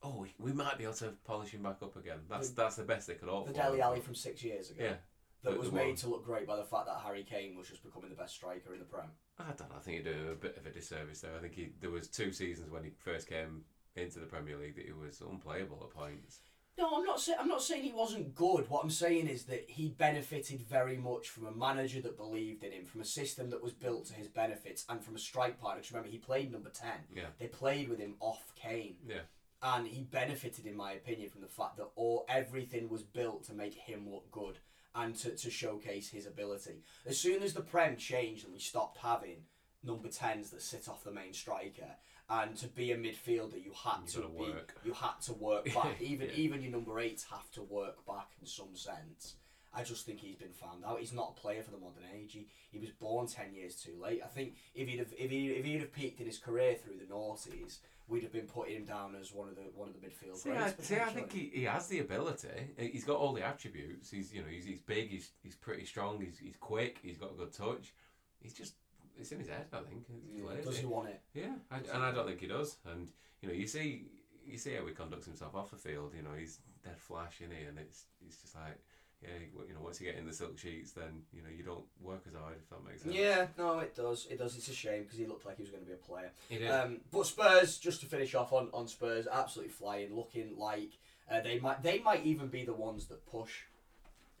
Oh, 0.00 0.20
we, 0.20 0.34
we 0.38 0.52
might 0.52 0.78
be 0.78 0.84
able 0.84 0.94
to 0.94 1.14
polish 1.24 1.50
him 1.50 1.62
back 1.62 1.78
up 1.82 1.96
again. 1.96 2.18
That's 2.28 2.50
that's 2.50 2.76
the 2.76 2.84
best 2.84 3.08
they 3.08 3.14
could 3.14 3.28
hope 3.28 3.48
The 3.48 3.54
for. 3.54 3.62
Dele 3.62 3.80
Alli 3.80 4.00
from 4.00 4.14
six 4.14 4.44
years 4.44 4.70
ago. 4.70 4.84
Yeah. 4.84 4.94
That 5.42 5.58
was 5.58 5.70
the 5.70 5.76
made 5.76 5.96
to 5.98 6.08
look 6.08 6.24
great 6.24 6.46
by 6.46 6.56
the 6.56 6.64
fact 6.64 6.86
that 6.86 7.00
Harry 7.04 7.22
Kane 7.22 7.56
was 7.56 7.68
just 7.68 7.82
becoming 7.82 8.08
the 8.08 8.16
best 8.16 8.34
striker 8.34 8.72
in 8.72 8.78
the 8.78 8.86
Prem. 8.86 9.08
I 9.38 9.44
don't 9.44 9.68
know. 9.68 9.76
I 9.76 9.80
think 9.80 9.98
he 9.98 10.02
did 10.02 10.16
a 10.30 10.34
bit 10.34 10.56
of 10.56 10.64
a 10.64 10.70
disservice 10.70 11.20
there. 11.20 11.32
I 11.36 11.40
think 11.40 11.54
he 11.54 11.72
there 11.80 11.90
was 11.90 12.08
two 12.08 12.32
seasons 12.32 12.70
when 12.70 12.84
he 12.84 12.90
first 12.98 13.28
came 13.28 13.64
into 13.96 14.20
the 14.20 14.26
Premier 14.26 14.56
League 14.56 14.76
that 14.76 14.86
he 14.86 14.92
was 14.92 15.20
unplayable 15.20 15.86
at 15.90 15.98
points. 15.98 16.40
No, 16.76 16.90
I'm 16.96 17.04
not 17.04 17.20
saying 17.20 17.38
I'm 17.40 17.48
not 17.48 17.62
saying 17.62 17.84
he 17.84 17.92
wasn't 17.92 18.34
good. 18.34 18.68
What 18.68 18.82
I'm 18.82 18.90
saying 18.90 19.28
is 19.28 19.44
that 19.44 19.64
he 19.68 19.88
benefited 19.90 20.60
very 20.62 20.96
much 20.96 21.28
from 21.28 21.46
a 21.46 21.52
manager 21.52 22.00
that 22.02 22.16
believed 22.16 22.64
in 22.64 22.72
him, 22.72 22.84
from 22.84 23.00
a 23.00 23.04
system 23.04 23.50
that 23.50 23.62
was 23.62 23.72
built 23.72 24.06
to 24.06 24.14
his 24.14 24.26
benefits, 24.28 24.84
and 24.88 25.02
from 25.02 25.14
a 25.14 25.18
strike 25.20 25.60
partner. 25.60 25.80
'Cause 25.82 25.92
remember, 25.92 26.10
he 26.10 26.18
played 26.18 26.50
number 26.50 26.70
ten. 26.70 27.06
Yeah. 27.14 27.28
They 27.38 27.46
played 27.46 27.88
with 27.88 28.00
him 28.00 28.16
off 28.18 28.52
Kane. 28.56 28.98
Yeah, 29.06 29.20
and 29.62 29.86
he 29.86 30.02
benefited, 30.02 30.66
in 30.66 30.74
my 30.76 30.92
opinion, 30.92 31.30
from 31.30 31.42
the 31.42 31.48
fact 31.48 31.76
that 31.76 31.90
all 31.94 32.24
everything 32.28 32.88
was 32.88 33.04
built 33.04 33.44
to 33.44 33.54
make 33.54 33.74
him 33.74 34.10
look 34.10 34.30
good 34.32 34.58
and 34.96 35.14
to, 35.16 35.36
to 35.36 35.50
showcase 35.50 36.10
his 36.10 36.26
ability. 36.26 36.82
As 37.06 37.18
soon 37.18 37.42
as 37.42 37.54
the 37.54 37.62
Prem 37.62 37.96
changed 37.96 38.44
and 38.44 38.52
we 38.52 38.60
stopped 38.60 38.98
having 38.98 39.44
number 39.82 40.08
tens 40.08 40.50
that 40.50 40.62
sit 40.62 40.88
off 40.88 41.04
the 41.04 41.10
main 41.12 41.32
striker, 41.32 41.96
and 42.30 42.56
to 42.56 42.66
be 42.68 42.92
a 42.92 42.96
midfielder, 42.96 43.62
you 43.62 43.72
had 43.84 44.00
You 44.06 44.22
to 44.22 44.28
be, 44.28 44.34
work. 44.52 44.74
you 44.84 44.92
had 44.92 45.20
to 45.26 45.32
work 45.34 45.66
back. 45.74 45.96
Even 46.00 46.28
Yeah. 46.28 46.34
even 46.36 46.62
your 46.62 46.72
number 46.72 46.98
eights 47.00 47.24
have 47.30 47.50
to 47.52 47.62
work 47.62 48.04
back 48.06 48.28
in 48.40 48.46
some 48.46 48.74
sense. 48.74 49.34
I 49.76 49.82
just 49.82 50.06
think 50.06 50.20
he's 50.20 50.36
been 50.36 50.52
found 50.52 50.84
out. 50.84 51.00
He's 51.00 51.12
not 51.12 51.34
a 51.36 51.40
player 51.40 51.62
for 51.62 51.72
the 51.72 51.78
modern 51.78 52.04
age. 52.16 52.32
He, 52.32 52.46
he 52.70 52.78
was 52.78 52.90
born 52.90 53.26
ten 53.26 53.52
years 53.54 53.74
too 53.74 53.96
late. 54.00 54.22
I 54.24 54.28
think 54.28 54.54
if 54.74 54.86
he'd 54.88 54.98
have 55.00 55.12
if 55.18 55.30
he 55.30 55.48
if 55.48 55.64
he'd 55.64 55.80
have 55.80 55.92
peaked 55.92 56.20
in 56.20 56.26
his 56.26 56.38
career 56.38 56.76
through 56.76 56.94
the 56.98 57.12
noughties, 57.12 57.78
we'd 58.06 58.22
have 58.22 58.32
been 58.32 58.46
putting 58.46 58.76
him 58.76 58.84
down 58.84 59.16
as 59.20 59.32
one 59.32 59.48
of 59.48 59.56
the 59.56 59.62
one 59.74 59.88
of 59.88 59.94
the 60.00 60.06
midfield 60.06 60.36
See, 60.36 60.50
greats. 60.50 60.74
I, 60.78 60.82
see, 60.82 60.96
I 61.00 61.06
think 61.10 61.32
he, 61.32 61.50
he 61.52 61.64
has 61.64 61.88
the 61.88 61.98
ability. 61.98 62.48
He's 62.78 63.02
got 63.04 63.16
all 63.16 63.32
the 63.32 63.42
attributes. 63.44 64.10
He's 64.12 64.32
you 64.32 64.42
know 64.42 64.48
he's, 64.48 64.64
he's 64.64 64.78
big. 64.78 65.10
He's 65.10 65.32
he's 65.42 65.56
pretty 65.56 65.84
strong. 65.84 66.20
He's 66.20 66.38
he's 66.38 66.56
quick. 66.56 66.98
He's 67.02 67.18
got 67.18 67.32
a 67.32 67.34
good 67.34 67.52
touch. 67.52 67.92
He's 68.40 68.54
just 68.54 68.74
it's 69.18 69.32
in 69.32 69.38
his 69.38 69.48
head. 69.48 69.66
I 69.72 69.78
think. 69.78 70.04
He's 70.06 70.42
Yeah. 70.42 70.62
Does 70.64 70.78
he 70.78 70.86
want 70.86 71.08
it? 71.08 71.20
Yeah, 71.34 71.54
I, 71.70 71.76
and 71.94 72.02
I 72.02 72.12
don't 72.12 72.26
think 72.26 72.40
he 72.40 72.46
does. 72.46 72.76
And 72.90 73.10
you 73.40 73.48
know, 73.48 73.54
you 73.54 73.66
see, 73.66 74.06
you 74.44 74.58
see 74.58 74.74
how 74.74 74.86
he 74.86 74.92
conducts 74.92 75.26
himself 75.26 75.54
off 75.54 75.70
the 75.70 75.76
field. 75.76 76.12
You 76.16 76.22
know, 76.22 76.34
he's 76.38 76.58
dead 76.84 76.98
flash, 76.98 77.40
is 77.40 77.50
he? 77.50 77.64
And 77.66 77.78
it's 77.78 78.04
it's 78.26 78.36
just 78.36 78.54
like, 78.54 78.78
yeah, 79.22 79.30
you 79.66 79.74
know, 79.74 79.80
once 79.80 80.00
you 80.00 80.06
get 80.06 80.16
in 80.16 80.26
the 80.26 80.32
silk 80.32 80.58
sheets, 80.58 80.92
then 80.92 81.22
you 81.32 81.42
know 81.42 81.48
you 81.54 81.62
don't 81.62 81.84
work 82.00 82.22
as 82.26 82.34
hard. 82.34 82.56
If 82.62 82.68
that 82.70 82.84
makes 82.84 83.02
sense. 83.02 83.14
Yeah, 83.14 83.46
no, 83.58 83.78
it 83.80 83.94
does. 83.94 84.26
It 84.30 84.38
does. 84.38 84.56
It's 84.56 84.68
a 84.68 84.74
shame 84.74 85.02
because 85.02 85.18
he 85.18 85.26
looked 85.26 85.46
like 85.46 85.56
he 85.56 85.62
was 85.62 85.70
going 85.70 85.82
to 85.82 85.88
be 85.88 85.94
a 85.94 85.96
player. 85.96 86.30
He 86.48 86.58
did. 86.58 86.70
Um, 86.70 87.00
but 87.12 87.26
Spurs, 87.26 87.78
just 87.78 88.00
to 88.00 88.06
finish 88.06 88.34
off 88.34 88.52
on, 88.52 88.68
on 88.72 88.88
Spurs, 88.88 89.26
absolutely 89.30 89.72
flying, 89.72 90.14
looking 90.14 90.56
like 90.58 90.98
uh, 91.30 91.40
they 91.40 91.58
might 91.58 91.82
they 91.82 92.00
might 92.00 92.24
even 92.24 92.48
be 92.48 92.64
the 92.64 92.74
ones 92.74 93.06
that 93.06 93.24
push 93.26 93.62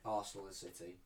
Arsenal 0.04 0.46
and 0.46 0.54
City. 0.54 0.96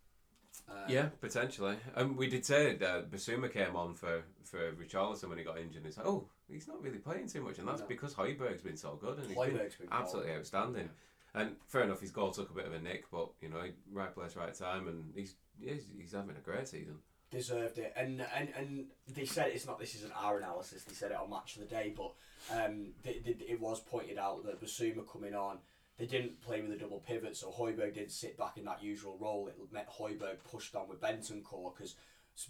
Uh, 0.70 0.74
yeah, 0.88 1.06
potentially. 1.20 1.76
And 1.94 2.16
we 2.16 2.28
did 2.28 2.44
say 2.44 2.74
that 2.76 3.10
Bissouma 3.10 3.52
came 3.52 3.74
on 3.76 3.94
for 3.94 4.22
for 4.44 4.72
Richarlison 4.72 5.28
when 5.28 5.38
he 5.38 5.44
got 5.44 5.58
injured. 5.58 5.84
It's 5.86 5.96
like, 5.96 6.06
oh, 6.06 6.28
he's 6.50 6.68
not 6.68 6.82
really 6.82 6.98
playing 6.98 7.28
too 7.28 7.42
much, 7.42 7.58
and 7.58 7.66
that's 7.68 7.80
No. 7.80 7.86
because 7.86 8.14
Højbjerg's 8.14 8.62
been 8.62 8.76
so 8.76 8.96
good 8.96 9.18
and 9.18 9.26
he's 9.28 9.36
been 9.38 9.56
been 9.56 9.88
absolutely 9.90 10.32
outstanding. 10.32 10.88
And 11.34 11.56
fair 11.66 11.82
enough, 11.82 12.00
his 12.00 12.10
goal 12.10 12.30
took 12.30 12.50
a 12.50 12.54
bit 12.54 12.66
of 12.66 12.72
a 12.72 12.78
nick, 12.80 13.10
but 13.10 13.30
you 13.40 13.48
know, 13.48 13.62
right 13.92 14.14
place, 14.14 14.36
right 14.36 14.54
time, 14.54 14.88
and 14.88 15.12
he's 15.14 15.34
yeah, 15.60 15.74
he's, 15.74 15.86
he's 15.98 16.12
having 16.12 16.36
a 16.36 16.40
great 16.40 16.66
season. 16.68 16.98
deserved 17.30 17.78
it. 17.78 17.92
And 17.96 18.24
and 18.34 18.48
and 18.56 18.86
they 19.14 19.26
said 19.26 19.48
it's 19.52 19.66
not. 19.66 19.78
This 19.78 19.94
isn't 19.96 20.12
our 20.16 20.38
analysis. 20.38 20.84
They 20.84 20.94
said 20.94 21.10
it 21.10 21.16
on 21.18 21.28
Match 21.30 21.56
of 21.56 21.62
the 21.62 21.74
Day, 21.74 21.92
but 21.96 22.12
um, 22.50 22.88
they, 23.02 23.20
they, 23.24 23.36
it 23.46 23.60
was 23.60 23.80
pointed 23.80 24.16
out 24.18 24.44
that 24.46 24.60
Bissouma 24.62 25.06
coming 25.10 25.34
on, 25.34 25.58
they 25.98 26.06
didn't 26.06 26.40
play 26.40 26.60
with 26.62 26.70
a 26.72 26.76
double 26.76 27.00
pivot, 27.00 27.36
so 27.36 27.50
Højbjerg 27.50 27.94
didn't 27.94 28.12
sit 28.12 28.36
back 28.38 28.56
in 28.56 28.64
that 28.64 28.82
usual 28.82 29.16
role. 29.20 29.48
It 29.48 29.56
meant 29.72 29.88
Højbjerg 29.88 30.38
pushed 30.50 30.74
on 30.76 30.88
with 30.88 31.00
Bentancur 31.00 31.74
because 31.76 31.96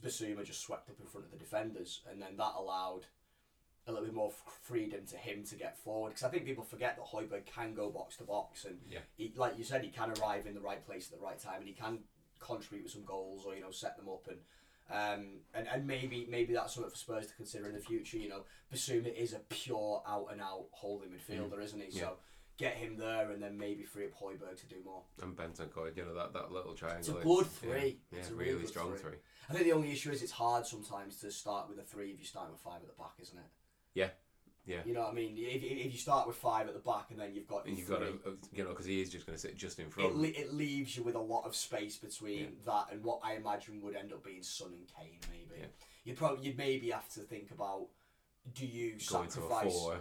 Bissouma 0.02 0.44
just 0.44 0.60
swept 0.60 0.90
up 0.90 1.00
in 1.00 1.06
front 1.06 1.26
of 1.26 1.32
the 1.32 1.38
defenders, 1.38 2.02
and 2.10 2.20
then 2.20 2.36
that 2.36 2.52
allowed 2.58 3.06
a 3.86 3.90
little 3.90 4.04
bit 4.04 4.14
more 4.14 4.32
freedom 4.62 5.06
to 5.06 5.16
him 5.16 5.44
to 5.44 5.56
get 5.56 5.78
forward. 5.78 6.10
Because 6.10 6.24
I 6.24 6.28
think 6.28 6.44
people 6.44 6.62
forget 6.64 6.96
that 6.96 7.06
Højbjerg 7.06 7.46
can 7.46 7.74
go 7.74 7.90
box 7.90 8.16
to 8.18 8.24
box, 8.24 8.66
and 8.66 8.78
Yeah. 8.86 9.00
he, 9.16 9.32
like 9.34 9.56
you 9.56 9.64
said, 9.64 9.82
he 9.82 9.90
can 9.90 10.12
arrive 10.20 10.46
in 10.46 10.54
the 10.54 10.60
right 10.60 10.84
place 10.84 11.10
at 11.10 11.18
the 11.18 11.24
right 11.24 11.38
time, 11.38 11.60
and 11.60 11.68
he 11.68 11.74
can 11.74 12.04
contribute 12.40 12.84
with 12.84 12.92
some 12.92 13.04
goals 13.04 13.44
or 13.46 13.54
you 13.54 13.62
know 13.62 13.70
set 13.70 13.96
them 13.96 14.08
up 14.08 14.26
and. 14.28 14.38
Um, 14.90 15.40
and, 15.52 15.68
and 15.68 15.86
maybe 15.86 16.26
maybe 16.30 16.54
that's 16.54 16.72
something 16.72 16.90
for 16.90 16.96
Spurs 16.96 17.26
to 17.26 17.34
consider 17.34 17.68
in 17.68 17.74
the 17.74 17.78
future. 17.80 18.16
You 18.16 18.30
know, 18.30 18.44
Bissouma 18.72 19.14
is 19.14 19.34
a 19.34 19.40
pure 19.40 20.02
out 20.08 20.28
and 20.32 20.40
out 20.40 20.64
holding 20.70 21.10
midfielder, 21.10 21.62
isn't 21.62 21.78
he? 21.78 21.88
Mm. 21.88 21.94
Yeah. 21.94 22.00
So 22.00 22.16
get 22.58 22.74
him 22.74 22.96
there 22.96 23.30
and 23.30 23.40
then 23.42 23.56
maybe 23.56 23.84
free 23.84 24.04
up 24.06 24.12
Højbjerg 24.20 24.58
to 24.60 24.66
do 24.66 24.76
more. 24.84 25.02
And 25.22 25.36
Bentancur, 25.36 25.96
you 25.96 26.04
know, 26.04 26.14
that, 26.14 26.32
that 26.32 26.50
little 26.52 26.74
triangle. 26.74 26.98
It's 27.00 27.08
a 27.08 27.18
is- 27.18 27.24
good 27.24 27.46
yeah, 27.46 27.70
three. 27.80 27.98
Yeah, 28.12 28.18
It's 28.18 28.30
a 28.30 28.34
really, 28.34 28.54
really 28.54 28.66
strong 28.66 28.90
three. 28.90 28.98
three. 28.98 29.18
I 29.48 29.52
think 29.52 29.64
the 29.64 29.72
only 29.72 29.92
issue 29.92 30.10
is 30.10 30.22
it's 30.22 30.32
hard 30.32 30.66
sometimes 30.66 31.16
to 31.20 31.30
start 31.30 31.68
with 31.68 31.78
a 31.78 31.82
three 31.82 32.10
if 32.10 32.18
you 32.20 32.26
start 32.26 32.50
with 32.50 32.60
five 32.60 32.82
at 32.82 32.88
the 32.88 32.94
back, 33.02 33.12
isn't 33.22 33.38
it? 33.38 33.44
Yeah, 33.94 34.08
yeah. 34.66 34.80
You 34.84 34.92
know 34.92 35.00
what 35.02 35.12
I 35.12 35.14
mean? 35.14 35.34
If, 35.38 35.62
if 35.62 35.92
you 35.92 35.98
start 35.98 36.26
with 36.26 36.36
five 36.36 36.66
at 36.68 36.74
the 36.74 36.80
back 36.80 37.06
and 37.10 37.18
then 37.20 37.32
you've 37.34 37.46
got 37.46 37.66
And 37.66 37.78
you've 37.78 37.88
got 37.88 38.02
a, 38.02 38.06
to, 38.06 38.36
you 38.52 38.64
know, 38.64 38.70
because 38.70 38.86
he 38.86 39.00
is 39.00 39.08
just 39.08 39.24
going 39.24 39.36
to 39.36 39.40
sit 39.40 39.56
just 39.56 39.78
in 39.78 39.88
front. 39.88 40.10
it, 40.10 40.16
le- 40.16 40.26
it 40.42 40.52
leaves 40.52 40.96
you 40.96 41.02
with 41.04 41.14
a 41.14 41.20
lot 41.20 41.46
of 41.46 41.54
space 41.56 41.96
between 41.96 42.40
Yeah. 42.40 42.46
that 42.66 42.86
and 42.92 43.02
what 43.04 43.20
I 43.24 43.34
imagine 43.34 43.80
would 43.82 43.94
end 43.96 44.12
up 44.12 44.24
being 44.24 44.42
Son 44.42 44.72
and 44.72 44.86
Kane. 44.96 45.18
Maybe 45.30 45.60
Yeah. 45.60 45.66
you'd 46.04 46.16
probably 46.18 46.44
you'd 46.46 46.58
maybe 46.58 46.90
have 46.90 47.08
to 47.14 47.20
think 47.20 47.50
about 47.52 47.86
do 48.52 48.66
you 48.66 48.96
going 49.08 49.28
a 49.28 49.30
sacrifice 49.30 49.72
four. 49.72 50.00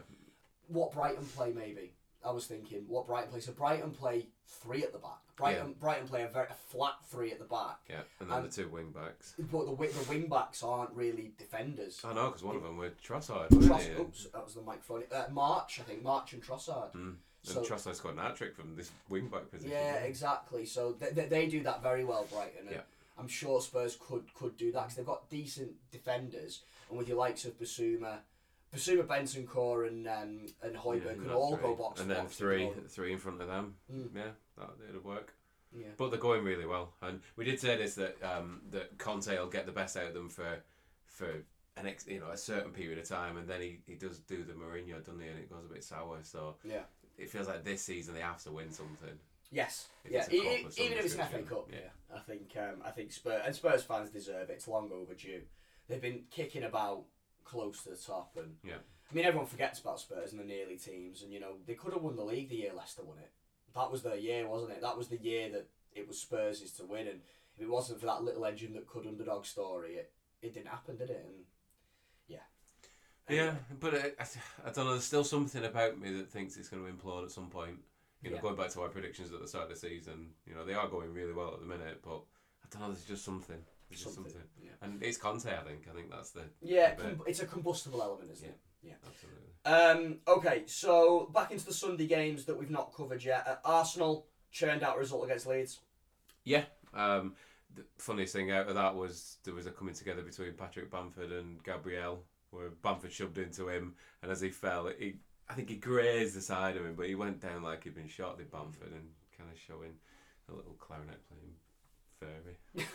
what 0.68 0.92
Brighton 0.92 1.26
play 1.26 1.54
maybe. 1.54 1.94
I 2.28 2.32
was 2.32 2.46
thinking 2.46 2.84
what 2.88 3.08
Brighton 3.08 3.30
play. 3.32 3.40
So 3.40 3.54
Brighton 3.54 3.92
play 3.92 4.28
three 4.46 4.84
at 4.84 4.92
the 4.92 5.00
back. 5.00 5.20
Brighton 5.38 5.74
Brighton 5.80 6.08
play 6.08 6.24
a 6.24 6.28
very 6.28 6.48
a 6.50 6.54
flat 6.54 6.96
three 7.10 7.32
at 7.32 7.40
the 7.40 7.46
back. 7.46 7.78
Yeah, 7.90 8.02
and 8.20 8.30
then 8.30 8.40
And- 8.40 8.52
the 8.52 8.54
two 8.64 8.68
wing 8.70 8.92
backs. 8.92 9.34
But 9.38 9.66
the 9.66 9.76
the 9.88 10.10
wing 10.10 10.28
backs 10.28 10.64
aren't 10.64 10.92
really 10.92 11.32
defenders. 11.38 12.02
I 12.04 12.14
know, 12.14 12.28
because 12.28 12.44
one 12.44 12.56
of 12.56 12.64
them 12.64 12.78
were 12.78 12.90
Trossard, 13.04 13.52
wasn't 13.52 13.72
Tross- 13.74 13.96
he? 13.96 14.02
oops, 14.02 14.26
that 14.34 14.44
was 14.44 14.56
the 14.56 14.62
microphone. 14.62 15.04
Uh, 15.12 15.26
March, 15.32 15.80
I 15.80 15.84
think 15.84 16.04
March 16.04 16.34
and 16.34 16.44
Trossard. 16.44 16.92
Mm. 16.94 17.16
So- 17.44 17.60
and 17.60 17.68
Trossard 17.68 17.96
scored 17.96 18.16
an 18.16 18.22
hat 18.22 18.36
trick 18.36 18.56
from 18.56 18.76
this 18.76 18.92
wing 19.10 19.28
back 19.28 19.50
position. 19.52 19.72
Yeah, 19.72 19.96
exactly. 20.00 20.66
So 20.66 20.94
they, 20.94 21.12
they, 21.12 21.26
they 21.28 21.48
do 21.48 21.64
that 21.64 21.82
very 21.82 22.04
well, 22.04 22.28
Brighton. 22.32 22.68
Yeah. 22.70 22.82
I'm 23.18 23.28
sure 23.28 23.62
Spurs 23.62 23.96
could 24.00 24.32
could 24.36 24.58
do 24.58 24.72
that 24.74 24.82
because 24.82 24.96
they've 24.96 25.06
got 25.06 25.30
decent 25.30 25.72
defenders, 25.92 26.64
and 26.90 26.98
with 26.98 27.08
your 27.08 27.18
likes 27.18 27.46
of 27.46 27.58
Bissouma, 27.60 28.18
Bissouma, 28.78 29.06
Bentancur, 29.06 29.88
and 29.88 30.08
um, 30.08 30.46
and 30.62 30.74
Yeah, 30.74 30.80
Højbjerg 30.80 31.12
and 31.12 31.22
could 31.24 31.32
all 31.32 31.56
three. 31.56 31.64
go 31.64 31.76
box 31.76 32.02
And 32.02 32.10
then 32.10 32.24
box 32.24 32.36
three, 32.36 32.70
three 32.88 33.12
in 33.14 33.18
front 33.20 33.42
of 33.42 33.48
them. 33.48 33.76
Mm. 33.94 34.10
Yeah, 34.16 34.32
that 34.58 34.70
it'll 34.90 35.02
work. 35.02 35.34
Yeah. 35.76 35.88
But 35.98 36.12
they're 36.12 36.20
going 36.20 36.44
really 36.44 36.66
well, 36.66 36.94
and 37.02 37.20
we 37.36 37.44
did 37.46 37.60
say 37.60 37.76
this 37.78 37.96
that 37.96 38.16
um, 38.24 38.62
that 38.72 38.98
Conte 38.98 39.38
will 39.38 39.48
get 39.48 39.66
the 39.66 39.72
best 39.72 39.98
out 39.98 40.06
of 40.08 40.14
them 40.14 40.30
for 40.30 40.60
for 41.08 41.44
an 41.76 41.86
ex, 41.86 42.08
you 42.08 42.20
know 42.20 42.30
a 42.30 42.38
certain 42.38 42.72
period 42.72 42.98
of 43.00 43.08
time, 43.08 43.38
and 43.38 43.48
then 43.48 43.62
he, 43.62 43.80
he 43.86 43.96
does 43.96 44.20
do 44.20 44.44
the 44.44 44.54
Mourinho, 44.54 44.98
doesn't 45.00 45.20
he? 45.20 45.28
And 45.28 45.38
it 45.40 45.50
goes 45.50 45.66
a 45.70 45.74
bit 45.74 45.84
sour. 45.84 46.20
So 46.24 46.56
Yeah. 46.64 46.84
it 47.18 47.30
feels 47.30 47.48
like 47.48 47.64
this 47.64 47.82
season 47.82 48.14
they 48.14 48.22
have 48.22 48.42
to 48.44 48.52
win 48.52 48.72
something. 48.72 49.20
Yes. 49.52 49.88
If 50.06 50.12
yeah. 50.12 50.20
it's 50.20 50.28
a 50.30 50.38
cup 50.38 50.66
of 50.68 50.74
some 50.74 50.86
even 50.86 50.98
if 50.98 51.06
it's 51.06 51.16
an 51.16 51.26
FA 51.28 51.42
Cup. 51.44 51.70
yeah. 51.72 51.78
Yeah. 51.80 52.18
I 52.18 52.20
think 52.20 52.56
um, 52.58 52.82
I 52.84 52.92
think 52.92 53.12
Spurs 53.12 53.42
and 53.46 53.56
Spurs 53.56 53.84
fans 53.84 54.10
deserve 54.10 54.50
it. 54.50 54.54
It's 54.54 54.68
long 54.68 54.90
overdue. 54.94 55.42
They've 55.88 56.02
been 56.02 56.24
kicking 56.32 56.64
about 56.64 57.04
close 57.48 57.84
to 57.84 57.90
the 57.90 57.96
top, 57.96 58.36
and 58.38 58.58
Yeah. 58.64 58.78
I 59.10 59.16
mean 59.16 59.26
everyone 59.26 59.48
forgets 59.48 59.80
about 59.80 60.00
Spurs 60.00 60.32
and 60.32 60.40
the 60.42 60.46
nearly 60.46 60.78
teams, 60.78 61.22
and 61.24 61.32
you 61.32 61.40
know 61.40 61.54
they 61.66 61.76
could 61.76 61.94
have 61.94 62.02
won 62.04 62.16
the 62.16 62.24
league 62.24 62.50
the 62.50 62.56
year 62.58 62.74
Leicester 62.76 63.04
won 63.04 63.18
it. 63.20 63.32
That 63.74 63.92
was 63.92 64.02
their 64.04 64.18
year, 64.18 64.48
wasn't 64.48 64.72
it? 64.72 64.82
That 64.82 64.98
was 64.98 65.08
the 65.08 65.18
year 65.22 65.50
that 65.52 65.68
it 65.94 66.08
was 66.08 66.20
Spurs' 66.20 66.72
to 66.74 66.86
win, 66.86 67.08
and 67.08 67.22
if 67.56 67.62
it 67.62 67.70
wasn't 67.70 68.00
for 68.00 68.06
that 68.08 68.24
little 68.24 68.46
engine 68.46 68.74
that 68.74 68.88
could 68.88 69.08
underdog 69.08 69.46
story, 69.46 69.94
it, 69.96 70.12
it 70.42 70.54
didn't 70.54 70.68
happen, 70.68 70.98
did 70.98 71.10
it? 71.10 71.24
And 71.26 71.46
yeah. 72.28 72.44
Yeah, 73.30 73.56
but 73.80 73.94
I, 73.96 74.12
I, 74.20 74.26
I 74.68 74.72
don't 74.72 74.86
know. 74.86 74.92
There's 74.92 75.04
still 75.04 75.24
something 75.24 75.64
about 75.66 76.00
me 76.00 76.12
that 76.18 76.30
thinks 76.30 76.56
it's 76.58 76.70
going 76.70 76.86
to 76.86 76.92
implode 76.92 77.24
at 77.26 77.32
some 77.32 77.50
point. 77.50 77.80
You 78.22 78.30
know, 78.32 78.36
Yeah. 78.38 78.42
going 78.42 78.56
back 78.56 78.70
to 78.72 78.82
our 78.82 78.90
predictions 78.90 79.32
at 79.34 79.40
the 79.42 79.48
start 79.48 79.66
of 79.66 79.70
the 79.70 79.76
season, 79.76 80.34
you 80.46 80.56
know, 80.56 80.66
they 80.66 80.74
are 80.74 80.88
going 80.88 81.14
really 81.14 81.34
well 81.34 81.54
at 81.54 81.60
the 81.60 81.66
minute, 81.66 82.02
but 82.04 82.22
I 82.64 82.68
don't 82.72 82.82
know. 82.82 82.88
There's 82.94 83.06
just 83.06 83.26
something. 83.26 83.64
Just 83.92 84.04
Something. 84.04 84.24
something. 84.26 84.42
Yeah. 84.62 84.72
And 84.82 85.02
it's 85.02 85.18
Conte, 85.18 85.46
I 85.48 85.64
think. 85.64 85.88
I 85.90 85.96
think 85.96 86.10
that's 86.12 86.32
the 86.32 86.44
Yeah, 86.62 86.96
the 86.96 87.04
com- 87.04 87.24
it's 87.26 87.40
a 87.42 87.46
combustible 87.48 88.02
element, 88.02 88.32
isn't 88.32 88.46
Yeah. 88.46 88.52
it? 88.52 88.60
Yeah, 88.84 88.94
absolutely. 89.06 89.44
Um, 89.66 90.20
okay, 90.28 90.64
so 90.68 91.28
back 91.34 91.52
into 91.52 91.66
the 91.66 91.74
Sunday 91.74 92.06
games 92.08 92.46
that 92.46 92.58
we've 92.58 92.70
not 92.70 92.94
covered 92.96 93.24
yet. 93.24 93.48
Uh, 93.48 93.56
Arsenal 93.66 94.28
churned 94.52 94.84
out 94.84 94.96
a 94.98 95.00
result 95.00 95.26
against 95.26 95.48
Leeds. 95.48 95.80
Yeah. 96.44 96.66
Um, 96.94 97.36
the 97.74 97.86
funniest 97.98 98.34
thing 98.34 98.52
out 98.52 98.68
of 98.70 98.76
that 98.76 98.96
was 98.96 99.38
there 99.44 99.54
was 99.54 99.66
a 99.66 99.72
coming 99.72 99.94
together 99.94 100.22
between 100.22 100.54
Patrick 100.54 100.90
Bamford 100.92 101.32
and 101.32 101.62
Gabriel, 101.64 102.24
where 102.52 102.70
Bamford 102.70 103.12
shoved 103.12 103.38
into 103.38 103.68
him, 103.70 103.96
and 104.22 104.32
as 104.32 104.42
he 104.42 104.50
fell, 104.50 104.88
he 104.98 105.16
I 105.50 105.54
think 105.54 105.70
he 105.70 105.76
grazed 105.78 106.36
the 106.36 106.42
side 106.42 106.76
of 106.76 106.86
him, 106.86 106.96
but 106.96 107.08
he 107.08 107.16
went 107.16 107.40
down 107.42 107.64
like 107.64 107.84
he'd 107.86 107.96
been 107.96 108.08
shot. 108.08 108.38
Did 108.38 108.52
Bamford 108.52 108.92
and 108.92 109.10
kind 109.38 109.50
of 109.52 109.58
showing 109.58 109.94
a 110.50 110.54
little 110.54 110.74
clarinet 110.80 111.20
playing 111.28 111.54
fairy, 112.20 112.58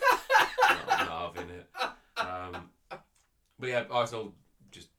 not, 0.69 1.35
having 1.35 1.49
it. 1.49 1.69
Um, 2.17 2.69
but 3.59 3.69
yeah, 3.69 3.83
Arsenal 3.89 4.33
just 4.71 4.89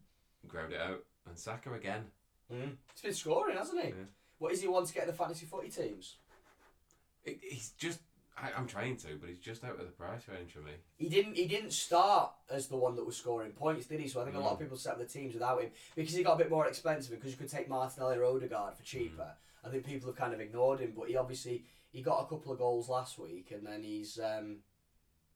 ground 0.49 0.73
it 0.73 0.81
out, 0.81 1.05
and 1.29 1.39
Saka 1.39 1.73
again. 1.73 2.05
Mm. 2.53 2.77
He's 2.93 3.03
been 3.03 3.15
scoring, 3.15 3.57
hasn't 3.57 3.81
he? 3.81 3.89
Yeah. 3.89 3.95
What 4.39 4.53
is 4.53 4.61
he 4.61 4.69
want 4.69 4.87
to 4.89 4.95
get 4.95 5.05
in 5.05 5.09
the 5.09 5.15
fantasy 5.15 5.47
footy 5.47 5.69
teams? 5.69 6.17
It, 7.25 7.39
he's 7.43 7.71
just. 7.79 8.01
I, 8.37 8.51
I'm 8.57 8.67
trying 8.67 8.97
to, 8.97 9.17
but 9.21 9.29
he's 9.29 9.39
just 9.39 9.63
out 9.63 9.79
of 9.79 9.87
the 9.87 9.93
price 9.93 10.23
range 10.29 10.51
for 10.53 10.59
me. 10.59 10.73
He 10.97 11.09
didn't. 11.09 11.37
He 11.37 11.47
didn't 11.47 11.73
start 11.73 12.33
as 12.51 12.67
the 12.67 12.77
one 12.77 12.97
that 12.97 13.07
was 13.07 13.17
scoring 13.17 13.53
points, 13.53 13.87
did 13.87 14.01
he? 14.01 14.09
So 14.09 14.21
I 14.21 14.25
think 14.25 14.37
a 14.37 14.41
lot 14.41 14.53
of 14.53 14.59
people 14.59 14.77
set 14.77 14.95
up 14.95 14.99
the 14.99 15.07
teams 15.07 15.35
without 15.35 15.63
him 15.63 15.71
because 15.95 16.15
he 16.15 16.23
got 16.23 16.35
a 16.35 16.39
bit 16.39 16.51
more 16.51 16.67
expensive. 16.67 17.15
Because 17.15 17.31
you 17.31 17.39
could 17.39 17.51
take 17.51 17.69
Martinelli 17.69 18.17
or 18.17 18.25
Odegaard 18.25 18.75
for 18.75 18.83
cheaper. 18.83 19.29
I 19.65 19.69
think 19.69 19.87
people 19.87 20.09
have 20.09 20.17
kind 20.17 20.35
of 20.35 20.41
ignored 20.41 20.81
him, 20.81 20.93
but 20.97 21.09
he 21.09 21.17
obviously 21.17 21.65
he 21.91 22.03
got 22.03 22.19
a 22.19 22.27
couple 22.27 22.53
of 22.53 22.59
goals 22.59 22.89
last 22.89 23.19
week, 23.19 23.53
and 23.53 23.65
then 23.65 23.83
he's 23.83 24.19
um, 24.19 24.59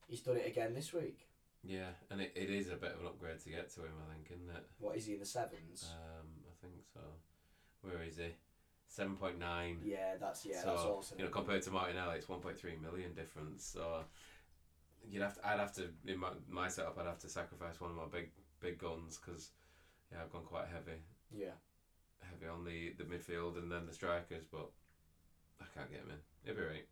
he's 0.08 0.20
done 0.20 0.36
it 0.36 0.46
again 0.46 0.74
this 0.74 0.92
week. 0.92 1.28
Yeah, 1.62 1.90
and 2.10 2.20
it, 2.20 2.32
it 2.34 2.50
is 2.50 2.68
a 2.68 2.76
bit 2.76 2.92
of 2.92 3.00
an 3.00 3.06
upgrade 3.06 3.40
to 3.40 3.50
get 3.50 3.72
to 3.74 3.80
him, 3.80 3.92
I 4.08 4.14
think, 4.14 4.30
isn't 4.34 4.48
it? 4.48 4.64
What 4.78 4.96
is 4.96 5.06
he 5.06 5.14
in 5.14 5.20
the 5.20 5.26
sevens? 5.26 5.90
Um, 5.92 6.26
I 6.46 6.54
think 6.60 6.74
so. 6.92 7.00
Where 7.82 8.02
is 8.02 8.16
he? 8.16 8.34
Seven 8.88 9.16
point 9.16 9.38
nine. 9.38 9.78
yeah, 9.84 10.16
that's 10.18 10.46
yeah, 10.46 10.62
so 10.62 10.68
that's 10.68 10.82
awesome. 10.82 11.18
you 11.18 11.24
know, 11.24 11.30
compared 11.30 11.62
to 11.62 11.70
Martinelli, 11.70 12.16
it's 12.16 12.28
one 12.28 12.40
point 12.40 12.58
three 12.58 12.76
million 12.82 13.12
difference. 13.12 13.64
So 13.64 14.04
you'd 15.06 15.22
have 15.22 15.36
to, 15.36 15.46
I'd 15.46 15.60
have 15.60 15.74
to 15.74 15.88
in 16.06 16.18
my, 16.18 16.30
my 16.48 16.68
setup, 16.68 16.96
I'd 16.98 17.06
have 17.06 17.18
to 17.20 17.28
sacrifice 17.28 17.80
one 17.80 17.90
of 17.90 17.96
my 17.96 18.06
big 18.10 18.30
big 18.60 18.78
guns 18.78 19.18
because 19.18 19.50
yeah, 20.10 20.18
I've 20.22 20.32
gone 20.32 20.44
quite 20.44 20.66
heavy, 20.72 20.98
yeah. 21.30 21.56
heavy 22.22 22.50
on 22.50 22.64
the 22.64 22.94
the 22.96 23.04
midfield 23.04 23.58
and 23.58 23.70
then 23.70 23.84
the 23.86 23.92
strikers, 23.92 24.44
but 24.50 24.70
I 25.60 25.66
can't 25.76 25.90
get 25.90 26.00
him 26.00 26.10
in. 26.10 26.50
It'll 26.50 26.62
be 26.62 26.66
right. 26.66 26.86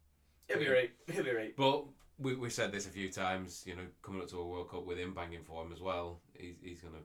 It'll 0.48 0.62
be 0.62 0.68
right. 0.68 0.90
It'll 1.09 1.24
be 1.24 1.33
right. 1.33 1.57
But 1.57 1.85
we 2.18 2.35
we 2.35 2.50
said 2.50 2.72
this 2.72 2.87
a 2.87 2.90
few 2.90 3.11
times. 3.11 3.62
You 3.66 3.76
know, 3.76 3.83
coming 4.02 4.22
up 4.22 4.29
to 4.31 4.38
a 4.40 4.46
World 4.46 4.70
Cup 4.70 4.87
with 4.87 4.98
him 4.98 5.14
banging 5.14 5.42
for 5.42 5.64
him 5.64 5.72
as 5.72 5.81
well, 5.81 6.20
he's 6.35 6.57
he's 6.62 6.81
going 6.81 6.94
to 6.94 7.00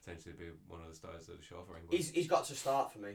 potentially 0.00 0.34
be 0.38 0.46
one 0.68 0.80
of 0.80 0.88
the 0.88 0.94
stars 0.94 1.28
of 1.28 1.38
the 1.38 1.44
show 1.44 1.62
for 1.66 1.76
England. 1.76 1.90
He's 1.92 2.10
he's 2.10 2.28
got 2.28 2.44
to 2.46 2.54
start 2.54 2.92
for 2.92 2.98
me. 2.98 3.12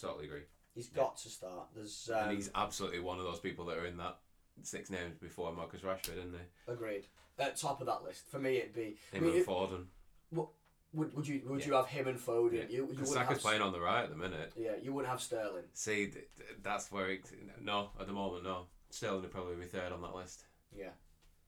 totally 0.00 0.26
agree. 0.26 0.42
He's 0.74 0.88
got 0.88 1.16
to 1.18 1.28
start. 1.28 1.68
There's 1.74 2.10
um, 2.14 2.28
and 2.28 2.36
he's 2.36 2.50
absolutely 2.54 3.00
one 3.00 3.18
of 3.18 3.24
those 3.24 3.40
people 3.40 3.64
that 3.66 3.78
are 3.78 3.86
in 3.86 3.96
that 3.96 4.18
six 4.62 4.90
names 4.90 5.16
before 5.20 5.52
Marcus 5.52 5.80
Rashford, 5.82 6.18
isn't 6.18 6.34
he? 6.34 6.72
agreed. 6.72 7.04
At 7.38 7.56
top 7.56 7.80
of 7.80 7.86
that 7.86 8.02
list 8.04 8.28
for 8.28 8.38
me, 8.38 8.56
it'd 8.56 8.74
be. 8.74 8.96
I 9.12 9.16
Him 9.18 9.24
mean, 9.24 9.36
and 9.36 9.46
Foden. 9.46 9.84
would 10.32 11.14
would 11.14 11.26
you 11.28 11.42
would 11.46 11.60
Yeah. 11.60 11.66
you 11.66 11.72
have 11.74 11.86
him 11.86 12.08
and 12.08 12.18
Foden? 12.18 12.52
Yeah. 12.54 12.62
You 12.62 12.68
you 12.76 12.84
wouldn't 12.86 13.08
Saka's 13.08 13.28
have 13.28 13.40
playing 13.40 13.62
on 13.62 13.72
the 13.72 13.80
right 13.80 14.02
at 14.04 14.10
the 14.10 14.16
minute. 14.16 14.52
Yeah, 14.56 14.72
you 14.82 14.92
wouldn't 14.92 15.10
have 15.10 15.20
Sterling. 15.20 15.64
See, 15.74 16.06
th- 16.06 16.12
th- 16.36 16.48
that's 16.62 16.90
where 16.90 17.10
it, 17.10 17.24
no 17.60 17.90
at 18.00 18.06
the 18.06 18.12
moment 18.12 18.44
no. 18.44 18.66
Sterling 18.90 19.22
would 19.22 19.30
probably 19.30 19.56
be 19.56 19.66
third 19.66 19.92
on 19.92 20.00
that 20.02 20.14
list. 20.14 20.44
Yeah, 20.76 20.90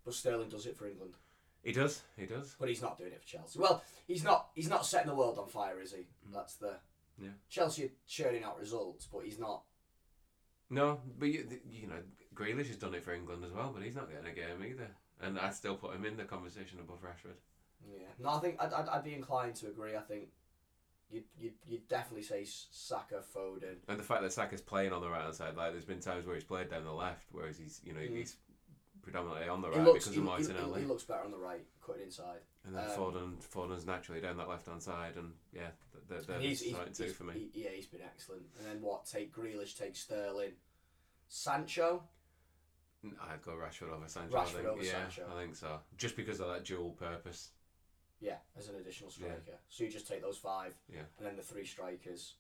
but 0.05 0.15
Sterling 0.15 0.49
does 0.49 0.67
it 0.67 0.77
for 0.77 0.87
England. 0.89 1.15
He 1.63 1.73
does. 1.73 2.03
He 2.17 2.25
does. 2.27 2.57
But 2.59 2.69
he's 2.71 2.81
not 2.83 2.97
doing 2.97 3.13
it 3.13 3.21
for 3.21 3.27
Chelsea. 3.29 3.59
Well, 3.59 3.83
he's 4.07 4.25
not. 4.25 4.49
He's 4.55 4.69
not 4.71 4.87
setting 4.87 5.09
the 5.09 5.15
world 5.15 5.39
on 5.39 5.47
fire, 5.49 5.81
is 5.81 5.93
he? 5.93 6.07
That's 6.33 6.55
the. 6.57 6.69
Mm. 6.69 7.25
Yeah. 7.25 7.29
Chelsea 7.51 7.85
are 7.85 7.91
churning 8.09 8.45
out 8.45 8.59
results, 8.59 9.07
but 9.13 9.25
he's 9.25 9.39
not. 9.39 9.63
No, 10.71 11.01
but 11.19 11.27
you, 11.27 11.47
you 11.71 11.87
know, 11.89 12.01
Grealish 12.35 12.69
has 12.69 12.77
done 12.77 12.95
it 12.95 13.03
for 13.05 13.13
England 13.13 13.45
as 13.45 13.53
well, 13.53 13.73
but 13.75 13.83
he's 13.83 13.97
not 13.97 14.09
getting 14.11 14.27
a 14.31 14.35
game 14.35 14.65
either. 14.65 14.89
And 15.21 15.39
I 15.39 15.51
still 15.51 15.75
put 15.75 15.95
him 15.95 16.05
in 16.07 16.17
the 16.17 16.25
conversation 16.25 16.79
above 16.81 17.03
Rashford. 17.03 17.37
Yeah. 17.87 18.07
No, 18.19 18.31
I 18.31 18.39
think 18.39 18.57
I'd, 18.61 18.73
I'd, 18.73 18.89
I'd 18.89 19.05
be 19.05 19.13
inclined 19.15 19.57
to 19.57 19.67
agree. 19.67 19.97
I 19.97 20.01
think 20.01 20.29
you'd, 21.11 21.25
you'd, 21.39 21.55
you'd 21.67 21.89
definitely 21.89 22.23
say 22.23 22.47
Saka, 22.47 23.23
Foden. 23.37 23.77
And 23.89 23.99
the 23.99 24.05
fact 24.05 24.23
that 24.23 24.33
Saka's 24.33 24.61
playing 24.63 24.93
on 24.93 25.03
the 25.03 25.11
right 25.11 25.23
hand 25.23 25.35
side, 25.35 25.57
like 25.57 25.73
there's 25.73 25.85
been 25.85 26.01
times 26.01 26.25
where 26.25 26.37
he's 26.37 26.45
played 26.45 26.71
down 26.71 26.85
the 26.85 26.93
left, 26.93 27.27
whereas 27.33 27.59
he's 27.59 27.81
you 27.85 27.93
know 27.93 28.01
Mm. 28.01 28.17
he's 28.17 28.37
predominantly 29.03 29.49
on 29.49 29.61
the 29.63 29.71
right 29.71 29.83
looks, 29.85 30.05
because 30.07 30.15
he, 30.15 30.21
of 30.21 30.25
he, 30.25 30.31
Martinelli. 30.31 30.81
he 30.83 30.87
looks 30.87 31.05
better 31.05 31.25
on 31.25 31.31
the 31.31 31.39
right, 31.39 31.65
cutting 31.85 32.03
inside. 32.03 32.41
and 32.67 32.75
then 32.75 32.85
um, 32.85 32.91
Foden, 32.91 33.33
Foden's 33.55 33.87
naturally 33.87 34.21
down 34.21 34.37
that 34.37 34.49
left 34.49 34.67
hand 34.67 34.83
side, 34.83 35.17
and 35.17 35.33
yeah, 35.53 35.69
they're, 36.09 36.21
they're 36.21 36.37
And 36.37 36.45
he's, 36.45 36.61
he's, 36.61 36.75
two 36.95 37.05
he's- 37.05 37.17
for 37.17 37.25
me. 37.25 37.51
he- 37.53 37.63
yeah, 37.65 37.71
he's 37.71 37.87
been 37.87 38.03
excellent. 38.03 38.43
And 38.59 38.67
then 38.67 38.83
what? 38.83 39.07
Take 39.07 39.35
Grealish, 39.35 39.77
take 39.77 39.97
Sterling, 39.97 40.53
Sancho. 41.29 42.03
I'd 43.03 43.43
go 43.43 43.53
Rashford 43.53 43.93
over 43.95 44.07
Sancho. 44.09 44.37
I 44.37 44.41
Rashford 44.45 44.53
think. 44.57 44.67
over 44.67 44.83
yeah, 44.83 44.91
Sancho. 44.93 45.25
I 45.35 45.41
think 45.43 45.57
so. 45.57 45.79
Just 45.97 46.17
because 46.17 46.41
of 46.41 46.49
that 46.49 46.65
dual 46.65 46.91
purpose. 46.91 47.51
Yeah, 48.21 48.37
as 48.59 48.69
an 48.69 48.75
additional 48.77 49.11
Yeah. 49.19 49.29
striker. 49.29 49.59
So 49.71 49.85
you 49.85 49.91
just 49.91 50.07
take 50.07 50.21
those 50.21 50.37
five, 50.37 50.75
Yeah. 50.93 51.01
and 51.17 51.27
then 51.27 51.37
the 51.37 51.43
three 51.43 51.65
strikers. 51.65 52.35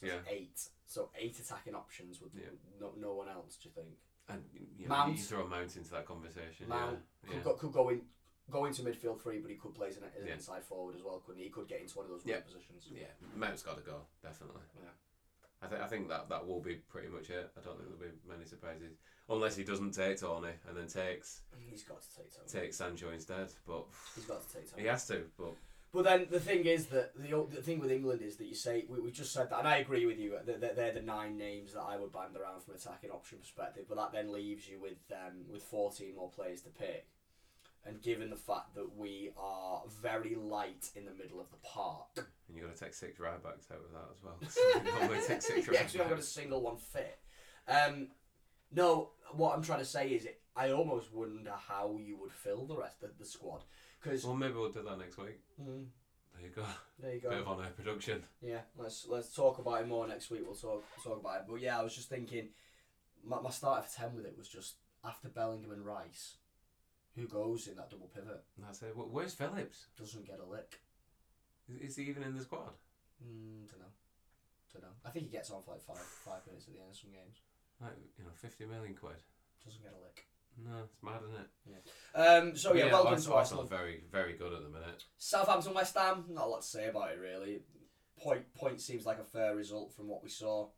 So 0.00 0.06
Yeah. 0.06 0.18
eight. 0.28 0.68
So 0.86 1.10
eight 1.16 1.38
attacking 1.38 1.76
options 1.76 2.20
with 2.20 2.32
Yeah. 2.34 2.46
no, 2.80 2.92
no 2.98 3.14
one 3.14 3.28
else. 3.28 3.56
Do 3.56 3.68
you 3.68 3.74
think? 3.76 3.94
And 4.28 4.42
you, 4.78 4.86
know, 4.88 4.94
Mount. 4.94 5.16
you 5.16 5.22
throw 5.22 5.46
Mount 5.46 5.76
into 5.76 5.90
that 5.90 6.06
conversation. 6.06 6.68
Mount 6.68 6.98
yeah. 7.24 7.28
could 7.28 7.36
yeah. 7.38 7.42
go, 7.44 7.54
could 7.54 7.72
go 7.72 7.88
in, 7.90 8.00
go 8.50 8.64
into 8.66 8.82
midfield 8.82 9.20
three, 9.20 9.40
but 9.40 9.50
he 9.50 9.56
could 9.56 9.74
play 9.74 9.88
as 9.88 9.96
an, 9.96 10.04
as 10.16 10.22
an 10.22 10.28
Yeah. 10.28 10.34
inside 10.34 10.64
forward 10.64 10.94
as 10.96 11.02
well, 11.02 11.20
couldn't 11.24 11.38
he? 11.40 11.44
He 11.46 11.50
could 11.50 11.68
get 11.68 11.80
into 11.80 11.96
one 11.98 12.06
of 12.06 12.10
those 12.12 12.22
Yeah. 12.24 12.40
positions. 12.40 12.86
Yeah, 12.90 13.06
Mount's 13.36 13.62
got 13.62 13.76
to 13.76 13.82
go 13.82 14.02
definitely. 14.22 14.62
Yeah. 14.76 14.88
I 15.64 15.66
think 15.68 15.80
I 15.80 15.86
think 15.86 16.08
that 16.08 16.28
that 16.28 16.44
will 16.46 16.60
be 16.60 16.74
pretty 16.74 17.08
much 17.08 17.30
it. 17.30 17.50
I 17.56 17.60
don't 17.60 17.76
think 17.78 17.88
there'll 17.96 18.12
be 18.12 18.18
many 18.28 18.44
surprises 18.44 18.96
unless 19.28 19.54
he 19.54 19.62
doesn't 19.62 19.92
take 19.92 20.18
Toney 20.18 20.50
and 20.68 20.76
then 20.76 20.88
takes 20.88 21.42
He's 21.70 21.84
got 21.84 22.02
to 22.02 22.16
take 22.16 22.34
Toney. 22.34 22.48
takes 22.64 22.76
Sancho 22.78 23.10
instead. 23.10 23.48
But 23.66 23.84
He's 24.16 24.24
got 24.24 24.42
to 24.46 24.52
take 24.54 24.68
Toney. 24.70 24.82
he 24.82 24.88
has 24.88 25.06
to. 25.06 25.22
But 25.38 25.54
But 25.92 26.04
then 26.04 26.26
the 26.30 26.40
thing 26.40 26.64
is 26.64 26.86
that 26.86 27.12
the, 27.14 27.46
the 27.54 27.60
thing 27.60 27.78
with 27.78 27.90
England 27.90 28.22
is 28.22 28.36
that 28.36 28.46
you 28.46 28.54
say 28.54 28.86
we, 28.88 28.98
we 29.00 29.10
just 29.10 29.32
said 29.32 29.50
that, 29.50 29.58
and 29.58 29.68
I 29.68 29.76
agree 29.76 30.06
with 30.06 30.18
you. 30.18 30.38
That 30.46 30.60
that 30.62 30.74
they're 30.74 30.92
the 30.92 31.02
nine 31.02 31.36
names 31.36 31.74
that 31.74 31.82
I 31.82 31.98
would 31.98 32.12
band 32.12 32.34
around 32.36 32.62
from 32.62 32.74
attacking 32.74 33.10
option 33.10 33.38
perspective. 33.38 33.84
But 33.88 33.96
that 33.96 34.12
then 34.12 34.32
leaves 34.32 34.66
you 34.68 34.80
with 34.80 34.98
um, 35.12 35.44
with 35.50 35.62
fourteen 35.62 36.16
more 36.16 36.30
players 36.30 36.62
to 36.62 36.70
pick. 36.70 37.06
And 37.84 38.00
given 38.00 38.30
the 38.30 38.36
fact 38.36 38.76
that 38.76 38.96
we 38.96 39.32
are 39.36 39.82
very 40.00 40.36
light 40.36 40.88
in 40.94 41.04
the 41.04 41.10
middle 41.12 41.40
of 41.40 41.50
the 41.50 41.56
park, 41.64 42.06
and 42.16 42.56
you 42.56 42.62
got 42.62 42.74
to 42.76 42.84
take 42.84 42.94
six 42.94 43.18
right 43.18 43.42
backs 43.42 43.66
out 43.72 43.78
of 43.78 43.92
that 43.92 44.08
as 44.14 44.22
well. 44.22 44.38
So 44.48 44.60
you 44.78 44.98
normally 45.00 45.26
take 45.26 45.42
six 45.42 45.66
yeah, 45.66 45.72
right 45.72 45.82
'cause 45.82 45.92
we 45.92 45.98
haven't 45.98 46.14
got 46.16 46.22
a 46.22 46.26
single 46.26 46.62
one 46.62 46.76
fit. 46.76 47.18
Um, 47.66 48.08
no, 48.70 49.10
what 49.32 49.54
I'm 49.56 49.62
trying 49.64 49.80
to 49.80 49.84
say 49.84 50.10
is, 50.10 50.26
it, 50.26 50.40
I 50.54 50.70
almost 50.70 51.12
wonder 51.12 51.52
how 51.68 51.98
you 52.00 52.16
would 52.18 52.30
fill 52.32 52.66
the 52.66 52.76
rest 52.76 53.02
of 53.02 53.18
the 53.18 53.24
squad. 53.26 53.64
Because 54.02 54.24
Well, 54.24 54.34
maybe 54.34 54.54
we'll 54.54 54.72
do 54.72 54.82
that 54.82 54.98
next 54.98 55.16
week. 55.18 55.38
There 55.58 56.42
you 56.42 56.50
go. 56.54 56.64
there 56.98 57.14
you 57.14 57.20
go. 57.20 57.30
Bit 57.30 57.40
of 57.40 57.48
on 57.48 57.64
air 57.64 57.70
production. 57.76 58.22
Yeah, 58.40 58.60
let's 58.76 59.06
let's 59.08 59.34
talk 59.34 59.58
about 59.58 59.82
it 59.82 59.86
more 59.88 60.06
next 60.08 60.30
week. 60.30 60.42
We'll 60.44 60.56
talk 60.56 60.84
talk 61.04 61.20
about 61.20 61.40
it. 61.40 61.44
But 61.48 61.60
yeah, 61.60 61.78
I 61.78 61.82
was 61.82 61.94
just 61.94 62.08
thinking, 62.08 62.48
my 63.24 63.40
my 63.40 63.50
start 63.50 63.84
of 63.84 63.92
ten 63.92 64.16
with 64.16 64.26
it 64.26 64.36
was 64.36 64.48
just 64.48 64.76
after 65.04 65.28
Bellingham 65.28 65.70
and 65.72 65.84
Rice, 65.86 66.36
who 67.14 67.28
goes 67.28 67.68
in 67.68 67.76
that 67.76 67.90
double 67.90 68.08
pivot 68.12 68.42
And 68.56 68.66
that's 68.66 68.82
it. 68.82 68.94
Wh- 68.96 69.12
Where's 69.12 69.34
Phillips? 69.34 69.86
doesn't 69.98 70.26
get 70.26 70.40
a 70.40 70.50
lick. 70.50 70.80
Is, 71.68 71.90
is 71.90 71.96
he 71.96 72.04
even 72.04 72.22
in 72.24 72.34
the 72.36 72.42
squad? 72.42 72.72
Mm, 73.22 73.70
don't 73.70 73.78
know, 73.80 73.92
don't 74.72 74.82
know. 74.82 74.96
I 75.04 75.10
think 75.10 75.26
he 75.26 75.30
gets 75.30 75.50
on 75.50 75.62
for 75.62 75.72
like 75.72 75.82
five 75.82 75.98
five 76.24 76.44
minutes 76.46 76.66
at 76.66 76.74
the 76.74 76.80
end 76.80 76.90
of 76.90 76.96
some 76.96 77.10
games. 77.12 77.38
Like 77.80 77.92
you 78.18 78.24
know, 78.24 78.30
fifty 78.34 78.64
million 78.66 78.94
quid. 78.94 79.22
Doesn't 79.64 79.82
get 79.82 79.92
a 79.92 80.02
lick. 80.02 80.26
No, 80.58 80.70
it's 80.84 81.02
mad, 81.02 81.20
isn't 81.24 81.40
it? 81.40 81.50
Yeah. 82.14 82.22
Um, 82.22 82.56
so 82.56 82.74
yeah, 82.74 82.90
welcome 82.92 83.12
Arsenal, 83.14 83.32
to 83.34 83.38
Arsenal. 83.38 83.60
Arsenal 83.62 83.64
very 83.64 84.04
very 84.10 84.34
good 84.34 84.52
at 84.52 84.62
the 84.62 84.68
minute. 84.68 85.04
Southampton 85.18 85.74
West 85.74 85.96
Ham. 85.96 86.24
Not 86.28 86.44
a 86.46 86.48
lot 86.48 86.62
to 86.62 86.66
say 86.66 86.88
about 86.88 87.12
it 87.12 87.18
really. 87.18 87.62
Point 88.18 88.52
point 88.54 88.80
seems 88.80 89.06
like 89.06 89.18
a 89.18 89.24
fair 89.24 89.56
result 89.56 89.92
from 89.94 90.08
what 90.08 90.22
we 90.22 90.28
saw. 90.28 90.68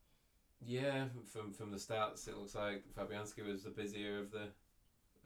Yeah, 0.65 1.07
from 1.33 1.53
from 1.53 1.71
the 1.71 1.77
stats, 1.77 2.29
it 2.29 2.37
looks 2.37 2.55
like 2.55 2.85
Fabianski 2.97 3.47
was 3.47 3.65
the 3.65 3.71
busier 3.71 4.19
of 4.21 4.31
the 4.31 4.49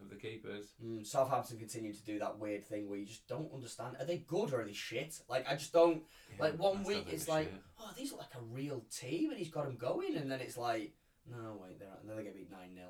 of 0.00 0.08
the 0.10 0.16
keepers. 0.16 0.72
Mm, 0.84 1.06
Southampton 1.06 1.58
continue 1.58 1.92
to 1.92 2.04
do 2.04 2.18
that 2.20 2.38
weird 2.38 2.64
thing 2.64 2.88
where 2.88 2.98
you 2.98 3.06
just 3.06 3.26
don't 3.28 3.52
understand. 3.52 3.96
Are 3.98 4.04
they 4.06 4.18
good 4.18 4.52
or 4.52 4.62
are 4.62 4.64
they 4.64 4.72
shit? 4.72 5.20
Like 5.28 5.46
I 5.48 5.54
just 5.54 5.72
don't. 5.72 6.02
Yeah, 6.36 6.44
Like 6.44 6.58
one 6.58 6.82
week 6.84 7.06
it's 7.10 7.28
like, 7.28 7.46
shit. 7.50 7.60
oh, 7.80 7.90
these 7.96 8.12
are 8.12 8.16
like 8.16 8.34
a 8.36 8.42
real 8.50 8.84
team, 8.90 9.30
and 9.30 9.38
he's 9.38 9.50
got 9.50 9.64
them 9.66 9.76
going, 9.76 10.16
and 10.16 10.30
then 10.30 10.40
it's 10.40 10.56
like, 10.56 10.94
no, 11.30 11.58
wait, 11.62 11.78
they're 11.78 11.88
and 12.00 12.08
then 12.08 12.16
they 12.16 12.22
get 12.24 12.34
beat 12.34 12.50
nine 12.50 12.74
0 12.74 12.88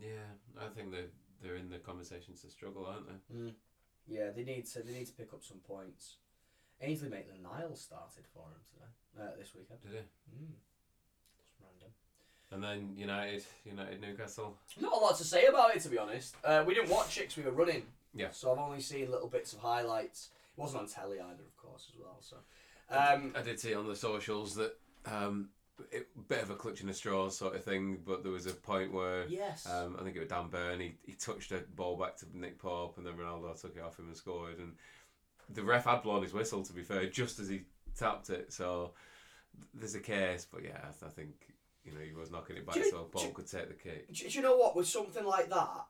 Yeah, 0.00 0.28
I 0.60 0.68
think 0.68 0.90
they 0.90 1.04
they're 1.42 1.56
in 1.56 1.68
the 1.70 1.78
conversations 1.78 2.42
to 2.42 2.50
struggle, 2.50 2.86
aren't 2.86 3.06
they? 3.08 3.34
mm. 3.36 3.54
Yeah, 4.08 4.30
they 4.34 4.44
need 4.44 4.66
to 4.66 4.82
they 4.82 4.92
need 4.92 5.06
to 5.06 5.12
pick 5.12 5.32
up 5.32 5.42
some 5.44 5.58
points. 5.58 6.16
Ainsley 6.80 7.08
Maitland 7.08 7.42
Niles 7.42 7.80
started 7.80 8.24
for 8.34 8.40
him 8.42 8.60
today, 8.72 8.90
uh, 9.24 9.36
this 9.38 9.54
weekend. 9.54 9.80
Did 9.82 9.92
they? 9.92 9.98
Mm. 10.34 10.50
Just 11.38 11.54
random. 11.60 11.92
And 12.50 12.62
then 12.64 12.96
United, 12.96 13.44
United 13.64 14.00
Newcastle. 14.00 14.56
Not 14.80 14.92
a 14.92 14.96
lot 14.96 15.16
to 15.18 15.24
say 15.24 15.46
about 15.46 15.76
it, 15.76 15.82
to 15.82 15.88
be 15.88 15.98
honest. 15.98 16.34
Uh, 16.44 16.64
we 16.66 16.74
didn't 16.74 16.90
watch 16.90 17.18
it 17.18 17.28
'cause 17.28 17.36
we 17.36 17.44
were 17.44 17.52
running. 17.52 17.86
Yeah. 18.14 18.30
So 18.32 18.50
I've 18.52 18.58
only 18.58 18.80
seen 18.80 19.10
little 19.10 19.28
bits 19.28 19.52
of 19.52 19.60
highlights. 19.60 20.30
It 20.56 20.60
wasn't 20.60 20.82
on 20.82 20.88
telly 20.88 21.20
either, 21.20 21.44
of 21.44 21.56
course, 21.56 21.88
as 21.92 21.98
well. 21.98 22.18
So. 22.20 22.36
Um, 22.90 23.32
I 23.36 23.42
did 23.42 23.58
see 23.60 23.72
on 23.74 23.86
the 23.86 23.96
socials 23.96 24.54
that 24.56 24.76
um, 25.06 25.48
it, 25.90 26.08
bit 26.28 26.42
of 26.42 26.50
a 26.50 26.54
clutching 26.54 26.86
the 26.86 26.94
straws 26.94 27.36
sort 27.36 27.56
of 27.56 27.64
thing, 27.64 27.98
but 28.04 28.22
there 28.22 28.32
was 28.32 28.46
a 28.46 28.52
point 28.52 28.92
where 28.92 29.26
yes. 29.26 29.66
um, 29.66 29.96
I 29.98 30.04
think 30.04 30.16
it 30.16 30.20
was 30.20 30.28
Dan 30.28 30.48
Burn. 30.48 30.80
He, 30.80 30.94
he 31.04 31.12
touched 31.12 31.52
a 31.52 31.62
ball 31.74 31.96
back 31.96 32.16
to 32.18 32.26
Nick 32.34 32.58
Pope, 32.58 32.98
and 32.98 33.06
then 33.06 33.14
Ronaldo 33.14 33.60
took 33.60 33.76
it 33.76 33.82
off 33.82 33.98
him 33.98 34.08
and 34.08 34.16
scored. 34.16 34.58
And 34.58 34.74
the 35.48 35.62
ref 35.62 35.84
had 35.84 36.02
blown 36.02 36.22
his 36.22 36.32
whistle, 36.32 36.62
to 36.62 36.72
be 36.72 36.82
fair, 36.82 37.06
just 37.06 37.38
as 37.38 37.48
he 37.48 37.62
tapped 37.96 38.30
it. 38.30 38.52
So 38.52 38.92
there's 39.74 39.94
a 39.94 40.00
case, 40.00 40.46
but 40.50 40.62
yeah, 40.62 40.78
I, 41.04 41.08
think 41.08 41.30
you 41.84 41.92
know 41.92 42.00
he 42.00 42.12
was 42.12 42.30
knocking 42.30 42.56
it 42.56 42.66
back, 42.66 42.76
you- 42.76 42.90
so 42.90 43.04
Pope 43.04 43.34
could 43.34 43.50
take 43.50 43.68
the 43.68 43.74
kick. 43.74 44.12
Do, 44.12 44.28
do 44.28 44.30
you 44.30 44.42
know 44.42 44.56
what? 44.56 44.76
With 44.76 44.86
something 44.86 45.24
like 45.24 45.48
that, 45.50 45.86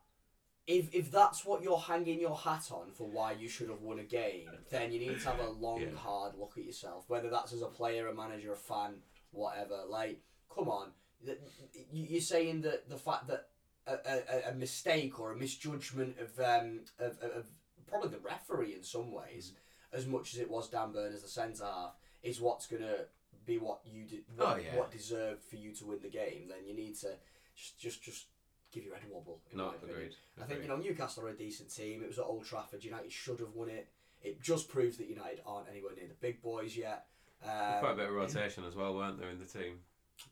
if 0.66 0.94
if 0.94 1.10
that's 1.10 1.44
what 1.44 1.62
you're 1.62 1.78
hanging 1.78 2.20
your 2.20 2.36
hat 2.36 2.70
on 2.70 2.92
for 2.92 3.08
why 3.08 3.32
you 3.32 3.48
should 3.48 3.68
have 3.68 3.82
won 3.82 3.98
a 3.98 4.04
game, 4.04 4.48
then 4.70 4.92
you 4.92 5.00
need 5.00 5.20
to 5.20 5.28
have 5.28 5.40
a 5.40 5.50
long, 5.50 5.80
Yeah. 5.80 5.96
hard 5.96 6.34
look 6.38 6.54
at 6.56 6.64
yourself. 6.64 7.04
Whether 7.08 7.30
that's 7.30 7.52
as 7.52 7.62
a 7.62 7.66
player, 7.66 8.06
a 8.08 8.14
manager, 8.14 8.52
a 8.52 8.56
fan, 8.56 8.94
whatever. 9.32 9.80
Like, 9.88 10.20
come 10.54 10.68
on, 10.68 10.92
you- 11.24 12.06
you're 12.08 12.20
saying 12.20 12.62
that 12.62 12.88
the 12.88 12.96
fact 12.98 13.26
that 13.28 13.48
a, 13.86 13.96
a, 14.06 14.50
a 14.50 14.54
mistake 14.54 15.18
or 15.18 15.32
a 15.32 15.36
misjudgment 15.36 16.16
of 16.20 16.38
um 16.38 16.80
of, 17.00 17.18
of, 17.18 17.46
probably 17.88 18.10
the 18.10 18.18
referee 18.20 18.74
in 18.74 18.82
some 18.84 19.10
ways, 19.12 19.52
as 19.92 20.06
much 20.06 20.34
as 20.34 20.40
it 20.40 20.48
was 20.50 20.68
Dan 20.68 20.92
Burn 20.92 21.12
as 21.12 21.22
the 21.22 21.28
centre 21.28 21.64
half, 21.64 21.94
is 22.22 22.40
what's 22.40 22.66
gonna 22.66 23.06
be 23.44 23.58
what 23.58 23.80
you 23.84 24.04
did, 24.04 24.20
what, 24.36 24.46
Oh, 24.48 24.56
yeah. 24.56 24.76
what 24.78 24.92
deserved 24.92 25.42
for 25.42 25.56
you 25.56 25.72
to 25.74 25.84
win 25.86 25.98
the 26.00 26.08
game. 26.08 26.46
Then 26.48 26.64
you 26.66 26.74
need 26.74 26.94
to 27.00 27.08
just 27.56 27.78
just 27.78 28.02
just 28.02 28.26
give 28.70 28.84
your 28.84 28.94
head 28.94 29.04
a 29.10 29.12
wobble. 29.14 29.40
In 29.50 29.58
No, 29.58 29.66
my 29.68 29.74
opinion. 29.74 29.96
agreed. 29.96 30.14
I 30.40 30.44
think 30.44 30.62
you 30.62 30.68
know 30.68 30.76
Newcastle 30.76 31.24
are 31.26 31.30
a 31.30 31.34
decent 31.36 31.74
team. 31.74 32.02
It 32.02 32.08
was 32.08 32.18
at 32.18 32.24
Old 32.24 32.44
Trafford. 32.44 32.84
United 32.84 33.12
should 33.12 33.40
have 33.40 33.52
won 33.54 33.68
it. 33.68 33.88
It 34.22 34.40
just 34.40 34.68
proves 34.68 34.96
that 34.98 35.08
United 35.08 35.40
aren't 35.44 35.68
anywhere 35.68 35.92
near 35.96 36.06
the 36.06 36.14
big 36.14 36.40
boys 36.40 36.76
yet. 36.76 37.06
Um, 37.44 37.80
Quite 37.80 37.92
a 37.92 37.96
bit 37.96 38.08
of 38.08 38.14
rotation 38.14 38.64
as 38.64 38.74
well, 38.74 38.94
weren't 38.94 39.18
there, 39.18 39.30
in 39.30 39.38
the 39.38 39.44
team? 39.46 39.78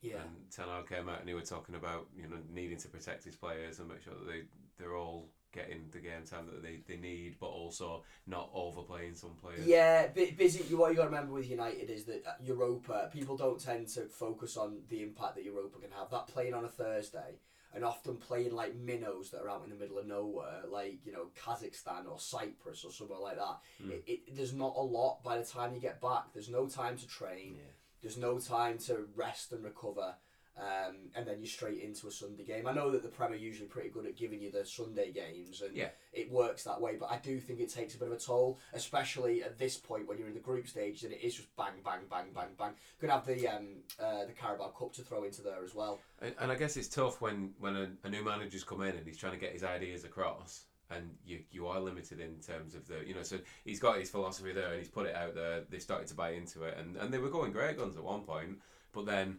yeah, 0.02 0.18
And 0.22 0.50
Ten 0.54 0.66
Hag 0.68 0.88
came 0.88 1.08
out 1.08 1.20
and 1.20 1.28
he 1.28 1.34
was 1.34 1.48
talking 1.48 1.74
about 1.74 2.06
you 2.16 2.28
know 2.28 2.36
needing 2.52 2.78
to 2.78 2.88
protect 2.88 3.24
his 3.24 3.34
players 3.34 3.78
and 3.80 3.88
make 3.88 4.02
sure 4.02 4.14
that 4.14 4.26
they 4.26 4.42
they're 4.78 4.96
all 4.96 5.28
getting 5.52 5.88
the 5.90 5.98
game 5.98 6.22
time 6.24 6.46
that 6.46 6.62
they, 6.62 6.78
they 6.86 6.96
need, 7.00 7.36
but 7.40 7.46
also 7.48 8.04
not 8.26 8.50
overplaying 8.54 9.14
some 9.16 9.34
players. 9.42 9.66
yeah. 9.66 10.06
bu- 10.06 10.32
busy. 10.36 10.62
What 10.74 10.90
you 10.90 10.96
got 10.96 11.04
to 11.04 11.08
remember 11.08 11.32
with 11.32 11.50
United 11.50 11.90
is 11.90 12.04
that 12.04 12.22
Europa 12.40 13.10
people 13.12 13.36
don't 13.36 13.60
tend 13.60 13.88
to 13.88 14.02
focus 14.02 14.56
on 14.56 14.78
the 14.88 15.02
impact 15.02 15.34
that 15.34 15.44
Europa 15.44 15.78
can 15.80 15.90
have. 15.90 16.10
That 16.10 16.28
playing 16.28 16.54
on 16.54 16.64
a 16.64 16.68
Thursday 16.68 17.40
and 17.74 17.84
often 17.84 18.16
playing 18.16 18.54
like 18.54 18.74
minnows 18.74 19.30
that 19.30 19.42
are 19.42 19.48
out 19.48 19.62
in 19.64 19.70
the 19.70 19.76
middle 19.76 19.98
of 19.98 20.06
nowhere, 20.06 20.62
like 20.68 20.98
you 21.04 21.12
know 21.12 21.26
Kazakhstan 21.40 22.10
or 22.10 22.18
Cyprus 22.18 22.84
or 22.84 22.92
somewhere 22.92 23.20
like 23.20 23.36
that. 23.36 23.58
Hmm. 23.82 23.90
It, 23.90 24.04
it, 24.06 24.36
there's 24.36 24.54
not 24.54 24.74
a 24.76 24.82
lot 24.82 25.22
by 25.22 25.38
the 25.38 25.44
time 25.44 25.74
you 25.74 25.80
get 25.80 26.00
back. 26.00 26.32
There's 26.32 26.48
no 26.48 26.66
time 26.66 26.96
to 26.98 27.06
train. 27.06 27.56
Yeah. 27.56 27.64
There's 28.02 28.16
no 28.16 28.38
time 28.38 28.78
to 28.86 29.06
rest 29.14 29.52
and 29.52 29.62
recover. 29.62 30.14
Um, 30.58 30.96
and 31.14 31.26
then 31.26 31.36
you're 31.38 31.46
straight 31.46 31.80
into 31.80 32.06
a 32.06 32.10
Sunday 32.10 32.44
game. 32.44 32.66
I 32.66 32.72
know 32.74 32.90
that 32.90 33.02
the 33.02 33.08
Prem 33.08 33.32
are 33.32 33.36
usually 33.36 33.68
pretty 33.68 33.88
good 33.88 34.04
at 34.04 34.16
giving 34.16 34.40
you 34.42 34.50
the 34.50 34.64
Sunday 34.66 35.10
games, 35.10 35.62
and 35.62 35.74
Yeah. 35.74 35.88
it 36.12 36.30
works 36.30 36.64
that 36.64 36.78
way. 36.80 36.96
But 36.96 37.10
I 37.10 37.16
do 37.18 37.40
think 37.40 37.60
it 37.60 37.70
takes 37.70 37.94
a 37.94 37.98
bit 37.98 38.08
of 38.08 38.14
a 38.14 38.18
toll, 38.18 38.58
especially 38.74 39.42
at 39.42 39.58
this 39.58 39.78
point 39.78 40.06
when 40.06 40.18
you're 40.18 40.28
in 40.28 40.34
the 40.34 40.40
group 40.40 40.66
stage, 40.68 41.02
and 41.04 41.12
it 41.14 41.20
is 41.22 41.36
just 41.36 41.54
bang, 41.56 41.80
bang, 41.84 42.00
bang, 42.10 42.26
bang, 42.34 42.48
bang. 42.58 42.72
Could 43.00 43.08
have 43.10 43.24
the 43.24 43.48
um, 43.48 43.68
uh, 43.98 44.26
the 44.26 44.32
Carabao 44.32 44.68
Cup 44.78 44.92
to 44.94 45.02
throw 45.02 45.24
into 45.24 45.40
there 45.40 45.64
as 45.64 45.74
well. 45.74 46.00
And, 46.20 46.34
and 46.40 46.52
I 46.52 46.56
guess 46.56 46.76
it's 46.76 46.88
tough 46.88 47.20
when 47.22 47.54
when 47.58 47.76
a, 47.76 47.90
a 48.04 48.10
new 48.10 48.22
manager's 48.24 48.64
come 48.64 48.82
in 48.82 48.96
and 48.96 49.06
he's 49.06 49.16
trying 49.18 49.32
to 49.32 49.38
get 49.38 49.52
his 49.52 49.64
ideas 49.64 50.04
across, 50.04 50.64
and 50.90 51.16
you 51.24 51.42
you 51.50 51.68
are 51.68 51.80
limited 51.80 52.20
in 52.20 52.38
terms 52.40 52.74
of 52.74 52.86
the 52.86 53.02
you 53.06 53.14
know. 53.14 53.22
So 53.22 53.38
he's 53.64 53.80
got 53.80 53.98
his 53.98 54.10
philosophy 54.10 54.52
there 54.52 54.72
and 54.72 54.78
he's 54.78 54.90
put 54.90 55.06
it 55.06 55.14
out 55.14 55.34
there. 55.34 55.62
They 55.70 55.78
started 55.78 56.08
to 56.08 56.14
buy 56.14 56.32
into 56.32 56.64
it, 56.64 56.76
and 56.76 56.96
and 56.96 57.14
they 57.14 57.18
were 57.18 57.30
going 57.30 57.52
great 57.52 57.78
guns 57.78 57.96
at 57.96 58.02
one 58.04 58.22
point, 58.24 58.58
but 58.92 59.06
then 59.06 59.38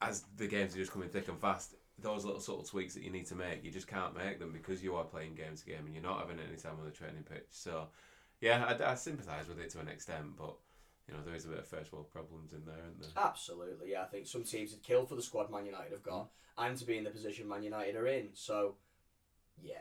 as 0.00 0.24
the 0.36 0.46
games 0.46 0.74
are 0.74 0.78
just 0.78 0.92
coming 0.92 1.08
thick 1.08 1.28
and 1.28 1.40
fast. 1.40 1.74
Those 2.00 2.24
little 2.24 2.40
subtle 2.40 2.62
tweaks 2.62 2.94
that 2.94 3.02
you 3.02 3.10
need 3.10 3.26
to 3.26 3.34
make, 3.34 3.64
you 3.64 3.72
just 3.72 3.88
can't 3.88 4.16
make 4.16 4.38
them 4.38 4.52
because 4.52 4.84
you 4.84 4.94
are 4.94 5.02
playing 5.02 5.34
game 5.34 5.56
to 5.56 5.64
game 5.66 5.84
and 5.84 5.92
you're 5.92 6.02
not 6.02 6.20
having 6.20 6.38
any 6.38 6.56
time 6.56 6.74
on 6.78 6.84
the 6.84 6.92
training 6.92 7.24
pitch. 7.28 7.48
So, 7.50 7.88
yeah, 8.40 8.64
I, 8.64 8.92
I 8.92 8.94
sympathise 8.94 9.48
with 9.48 9.58
it 9.58 9.70
to 9.70 9.80
an 9.80 9.88
extent, 9.88 10.36
but 10.36 10.54
you 11.08 11.14
know 11.14 11.20
there 11.24 11.34
is 11.34 11.44
a 11.46 11.48
bit 11.48 11.58
of 11.58 11.66
first 11.66 11.92
world 11.92 12.08
problems 12.12 12.52
in 12.52 12.64
there, 12.64 12.76
isn't 12.86 13.00
there? 13.00 13.24
Absolutely, 13.24 13.90
yeah. 13.90 14.02
I 14.02 14.06
think 14.06 14.28
some 14.28 14.44
teams 14.44 14.70
would 14.70 14.82
kill 14.82 15.06
for 15.06 15.16
the 15.16 15.22
squad 15.22 15.50
Man 15.50 15.66
United 15.66 15.90
have 15.90 16.02
got, 16.04 16.26
mm. 16.26 16.28
and 16.66 16.76
to 16.76 16.84
be 16.84 16.98
in 16.98 17.04
the 17.04 17.10
position 17.10 17.48
Man 17.48 17.64
United 17.64 17.96
are 17.96 18.06
in. 18.06 18.28
So, 18.34 18.76
yeah, 19.60 19.74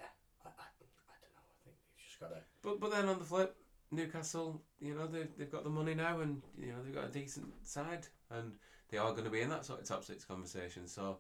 I, 0.44 0.48
I, 0.48 0.66
I 0.66 1.16
don't 1.22 1.34
know. 1.36 1.44
I 1.44 1.66
think 1.66 1.76
you've 1.96 2.08
just 2.08 2.20
got 2.20 2.30
to. 2.30 2.42
But 2.64 2.80
but 2.80 2.92
then 2.92 3.08
on 3.10 3.20
the 3.20 3.26
flip, 3.26 3.56
Newcastle, 3.92 4.62
you 4.80 4.96
know, 4.96 5.06
they 5.06 5.28
they've 5.38 5.52
got 5.52 5.64
the 5.64 5.70
money 5.70 5.94
now, 5.94 6.22
and 6.22 6.42
you 6.58 6.68
know 6.68 6.82
they've 6.84 6.96
got 6.96 7.06
a 7.06 7.12
decent 7.12 7.54
side, 7.64 8.08
and 8.32 8.54
they 8.90 8.98
are 8.98 9.12
going 9.12 9.26
to 9.26 9.30
be 9.30 9.42
in 9.42 9.50
that 9.50 9.66
sort 9.66 9.80
of 9.82 9.88
top 9.88 10.04
six 10.04 10.24
conversation. 10.26 10.88
So, 10.88 11.18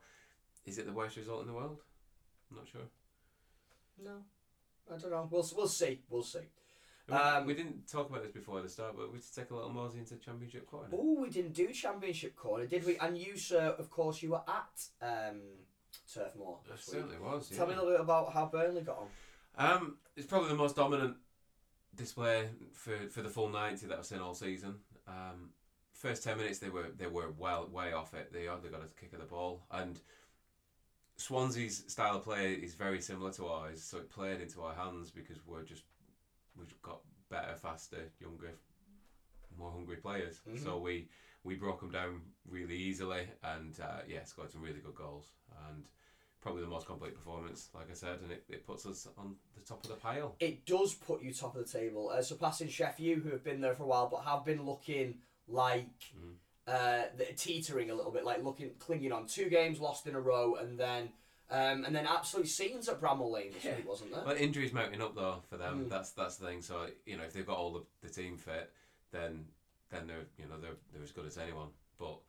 is 0.65 0.77
it 0.77 0.85
the 0.85 0.93
worst 0.93 1.17
result 1.17 1.41
in 1.41 1.47
the 1.47 1.53
world? 1.53 1.81
I'm 2.49 2.57
not 2.57 2.67
sure. 2.67 2.81
No, 4.03 4.17
I 4.93 4.97
don't 4.97 5.11
know. 5.11 5.27
We'll 5.29 5.47
we'll 5.55 5.67
see. 5.67 6.01
We'll 6.09 6.23
see. 6.23 6.39
We- 7.07 7.13
Um, 7.15 7.45
we 7.45 7.53
didn't 7.53 7.89
talk 7.89 8.09
about 8.09 8.23
this 8.23 8.31
before 8.33 8.61
the 8.61 8.69
start, 8.69 8.95
but 8.97 9.11
we 9.11 9.19
should 9.19 9.33
take 9.33 9.49
a 9.51 9.55
little 9.55 9.69
mosey 9.71 9.99
into 9.99 10.17
Championship 10.17 10.67
corner. 10.69 10.89
Oh, 10.93 11.21
we 11.21 11.29
didn't 11.29 11.53
do 11.53 11.71
Championship 11.71 12.35
corner, 12.35 12.65
did 12.65 12.85
we? 12.85 12.97
And 12.97 13.17
you, 13.17 13.37
sir, 13.37 13.75
of 13.79 13.89
course, 13.89 14.21
you 14.21 14.31
were 14.31 14.41
at 14.47 14.81
um, 15.01 15.39
Turf 16.13 16.35
Moor 16.37 16.59
It 16.65 16.71
this 16.71 16.87
week. 16.87 16.95
certainly 16.95 17.17
was. 17.19 17.49
Tell 17.49 17.65
me 17.67 17.73
a 17.73 17.77
little 17.77 17.91
bit 17.91 18.01
about 18.01 18.33
how 18.33 18.45
Burnley 18.47 18.81
got 18.81 18.97
on. 18.99 19.07
Um, 19.57 19.97
it's 20.17 20.27
probably 20.27 20.49
the 20.49 20.55
most 20.55 20.75
dominant 20.75 21.15
display 21.95 22.49
for, 22.73 22.95
for 23.09 23.21
the 23.23 23.29
full 23.29 23.49
ninety 23.49 23.87
that 23.87 23.97
I've 23.97 24.05
seen 24.05 24.19
all 24.19 24.35
season. 24.35 24.75
Um, 25.07 25.49
first 25.97 26.23
ten 26.23 26.37
minutes 26.37 26.59
they 26.59 26.69
were 26.69 26.87
they 26.97 27.07
were 27.07 27.31
well 27.37 27.67
way 27.71 27.93
off 27.93 28.13
it. 28.13 28.31
They 28.31 28.45
hardly 28.45 28.69
got 28.69 28.81
a 28.81 28.99
kick 28.99 29.13
of 29.13 29.19
the 29.19 29.25
ball, 29.25 29.65
and 29.71 29.99
Swansea's 31.17 31.83
style 31.87 32.17
of 32.17 32.23
play 32.23 32.53
is 32.53 32.75
very 32.75 33.01
similar 33.01 33.31
to 33.33 33.47
ours. 33.47 33.81
So 33.83 33.97
it 33.97 34.09
played 34.09 34.41
into 34.41 34.61
our 34.61 34.75
hands 34.75 35.09
because 35.11 35.37
we're 35.45 35.63
just 35.63 35.83
we've 36.57 36.81
got 36.81 36.99
better, 37.29 37.55
faster, 37.55 38.09
younger, 38.19 38.51
more 39.57 39.71
hungry 39.71 39.97
players. 39.97 40.39
Mhm. 40.47 40.63
So 40.63 40.77
we 40.77 41.09
we 41.43 41.55
broke 41.55 41.79
them 41.79 41.91
down 41.91 42.21
really 42.47 42.75
easily, 42.77 43.27
and 43.43 43.79
uh, 43.81 44.01
yeah, 44.07 44.23
scored 44.25 44.51
some 44.51 44.61
really 44.61 44.79
good 44.79 44.95
goals 44.95 45.31
and. 45.69 45.83
Probably 46.39 46.61
the 46.61 46.69
most 46.69 46.85
complete 46.85 47.15
performance, 47.15 47.69
like 47.73 47.89
I 47.91 47.93
said, 47.95 48.19
and 48.21 48.31
it, 48.31 48.45
it 48.47 48.65
puts 48.65 48.85
us 48.85 49.07
on 49.17 49.35
the 49.55 49.61
top 49.61 49.83
of 49.83 49.89
the 49.89 49.95
pile. 49.97 50.35
It 50.39 50.65
does 50.65 50.93
put 50.93 51.21
you 51.21 51.33
top 51.33 51.55
of 51.57 51.65
the 51.65 51.79
table, 51.79 52.09
uh, 52.09 52.21
surpassing 52.21 52.69
Sheff 52.69 52.99
U, 52.99 53.15
who 53.15 53.31
have 53.31 53.43
been 53.43 53.59
there 53.59 53.73
for 53.73 53.83
a 53.83 53.87
while, 53.87 54.07
but 54.07 54.21
have 54.21 54.45
been 54.45 54.63
looking 54.63 55.15
like 55.47 55.87
Mm. 56.15 56.35
uh, 56.67 57.05
they're 57.15 57.33
teetering 57.35 57.89
a 57.89 57.95
little 57.95 58.11
bit, 58.11 58.25
like 58.25 58.43
looking 58.43 58.71
clinging 58.79 59.11
on. 59.11 59.25
Two 59.27 59.49
games 59.49 59.79
lost 59.79 60.05
in 60.07 60.15
a 60.15 60.19
row, 60.19 60.55
and 60.55 60.77
then 60.79 61.09
um, 61.49 61.85
and 61.85 61.95
then 61.95 62.05
absolute 62.05 62.47
scenes 62.49 62.89
at 62.89 62.99
Bramall 62.99 63.31
Lane 63.31 63.53
this 63.53 63.63
Yeah. 63.63 63.77
week, 63.77 63.87
wasn't 63.87 64.11
there? 64.13 64.23
But 64.25 64.37
injuries 64.41 64.73
mounting 64.73 65.01
up 65.01 65.15
though 65.15 65.41
for 65.49 65.55
them. 65.57 65.85
Mm. 65.85 65.89
That's 65.89 66.11
that's 66.11 66.35
the 66.37 66.45
thing. 66.47 66.61
So 66.61 66.87
you 67.05 67.15
know 67.17 67.23
if 67.23 67.33
they've 67.33 67.45
got 67.45 67.57
all 67.57 67.71
the, 67.73 67.83
the 68.01 68.09
team 68.13 68.37
fit, 68.37 68.71
then 69.11 69.45
then 69.89 70.07
they're 70.07 70.25
you 70.37 70.45
know 70.47 70.59
they're 70.59 70.75
they're 70.93 71.03
as 71.03 71.11
good 71.11 71.25
as 71.25 71.37
anyone. 71.37 71.69
But 71.97 72.19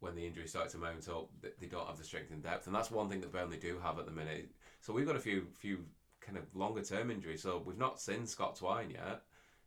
when 0.00 0.16
the 0.16 0.26
injuries 0.26 0.50
start 0.50 0.68
to 0.70 0.78
mount 0.78 1.08
up, 1.08 1.30
they 1.40 1.66
don't 1.66 1.86
have 1.86 1.96
the 1.96 2.04
strength 2.04 2.30
and 2.32 2.42
depth, 2.42 2.66
and 2.66 2.74
that's 2.74 2.90
one 2.90 3.08
thing 3.08 3.20
that 3.20 3.32
Burnley 3.32 3.56
do 3.58 3.78
have 3.78 3.98
at 3.98 4.04
the 4.06 4.12
minute. 4.12 4.50
So 4.80 4.92
we've 4.92 5.06
got 5.06 5.16
a 5.16 5.20
few 5.20 5.46
few 5.60 5.84
kind 6.20 6.36
of 6.36 6.44
longer 6.54 6.82
term 6.82 7.10
injuries. 7.12 7.42
So 7.42 7.62
we've 7.64 7.78
not 7.78 8.00
seen 8.00 8.26
Scott 8.26 8.56
Twine 8.56 8.90
yet. 8.90 9.22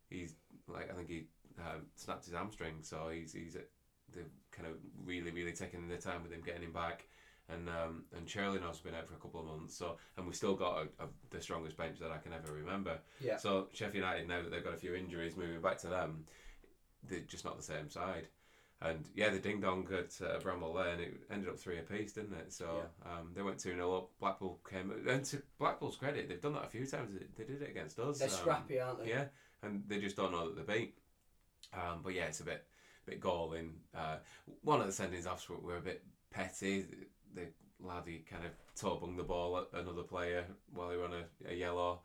He's 0.09 0.35
like 0.67 0.91
I 0.91 0.93
think 0.95 1.07
he 1.07 1.27
um, 1.59 1.85
snapped 1.95 2.25
his 2.25 2.33
hamstring, 2.33 2.75
so 2.81 3.09
he's 3.11 3.33
he's 3.33 3.55
at 3.55 3.67
the 4.13 4.21
kind 4.51 4.67
of 4.67 4.75
really 5.05 5.31
really 5.31 5.53
taking 5.53 5.87
the 5.87 5.97
time 5.97 6.23
with 6.23 6.31
him 6.31 6.41
getting 6.45 6.63
him 6.63 6.73
back. 6.73 7.07
And 7.49 7.69
um, 7.69 8.03
and 8.15 8.27
Churlinov's 8.27 8.79
been 8.79 8.93
out 8.93 9.07
for 9.07 9.13
a 9.13 9.17
couple 9.17 9.39
of 9.39 9.45
months, 9.45 9.77
so 9.77 9.97
and 10.17 10.25
we've 10.25 10.35
still 10.35 10.55
got 10.55 10.79
a, 10.79 11.03
a, 11.03 11.07
the 11.29 11.41
strongest 11.41 11.77
bench 11.77 11.97
that 11.99 12.11
I 12.11 12.17
can 12.17 12.33
ever 12.33 12.53
remember. 12.53 12.99
Yeah. 13.21 13.37
So 13.37 13.67
Sheffield 13.71 14.03
United 14.03 14.27
now 14.27 14.41
that 14.41 14.51
they've 14.51 14.63
got 14.63 14.73
a 14.73 14.77
few 14.77 14.95
injuries, 14.95 15.37
moving 15.37 15.61
back 15.61 15.77
to 15.79 15.87
them, 15.87 16.25
they're 17.07 17.21
just 17.21 17.45
not 17.45 17.55
the 17.55 17.63
same 17.63 17.89
side. 17.89 18.27
And 18.81 19.05
yeah, 19.15 19.29
the 19.29 19.39
ding 19.39 19.59
dong 19.59 19.87
at 19.91 20.21
uh, 20.23 20.39
Bramall 20.39 20.75
Lane, 20.75 20.99
it 20.99 21.13
ended 21.31 21.49
up 21.49 21.57
three 21.57 21.79
apiece, 21.79 22.11
didn't 22.11 22.33
it? 22.33 22.53
So 22.53 22.83
um, 23.05 23.31
they 23.35 23.41
went 23.41 23.59
2 23.59 23.73
0 23.73 23.97
up. 23.97 24.09
Blackpool 24.19 24.59
came. 24.69 24.91
And 25.07 25.25
to 25.25 25.41
Blackpool's 25.57 25.95
credit, 25.95 26.29
they've 26.29 26.41
done 26.41 26.53
that 26.53 26.65
a 26.65 26.69
few 26.69 26.85
times. 26.85 27.11
They 27.13 27.25
they 27.43 27.51
did 27.51 27.63
it 27.63 27.69
against 27.69 27.97
us. 27.97 28.19
They're 28.19 28.27
um, 28.27 28.33
scrappy, 28.35 28.79
aren't 28.79 29.03
they? 29.03 29.09
Yeah, 29.09 29.25
and 29.63 29.83
they 29.87 29.99
just 29.99 30.15
don't 30.15 30.31
know 30.31 30.49
that 30.49 30.67
they 30.67 30.79
beat. 30.79 30.97
Um, 31.73 31.99
but 32.03 32.13
yeah, 32.13 32.25
it's 32.25 32.39
a 32.39 32.45
bit 32.45 32.65
bit 33.05 33.21
galling. 33.21 33.73
Uh, 33.95 34.17
one 34.63 34.81
of 34.81 34.87
the 34.87 35.03
sendings 35.03 35.25
offs 35.25 35.49
were, 35.49 35.77
a 35.77 35.81
bit 35.81 36.03
petty. 36.29 36.85
The 37.33 37.47
laddie 37.79 38.25
kind 38.29 38.45
of 38.45 38.51
toe 38.75 38.97
bunged 38.97 39.17
the 39.17 39.23
ball 39.23 39.57
at 39.57 39.79
another 39.79 40.03
player 40.03 40.45
while 40.73 40.89
he 40.91 40.97
were 40.97 41.05
on 41.05 41.13
a, 41.13 41.51
a 41.51 41.55
yellow, 41.55 42.01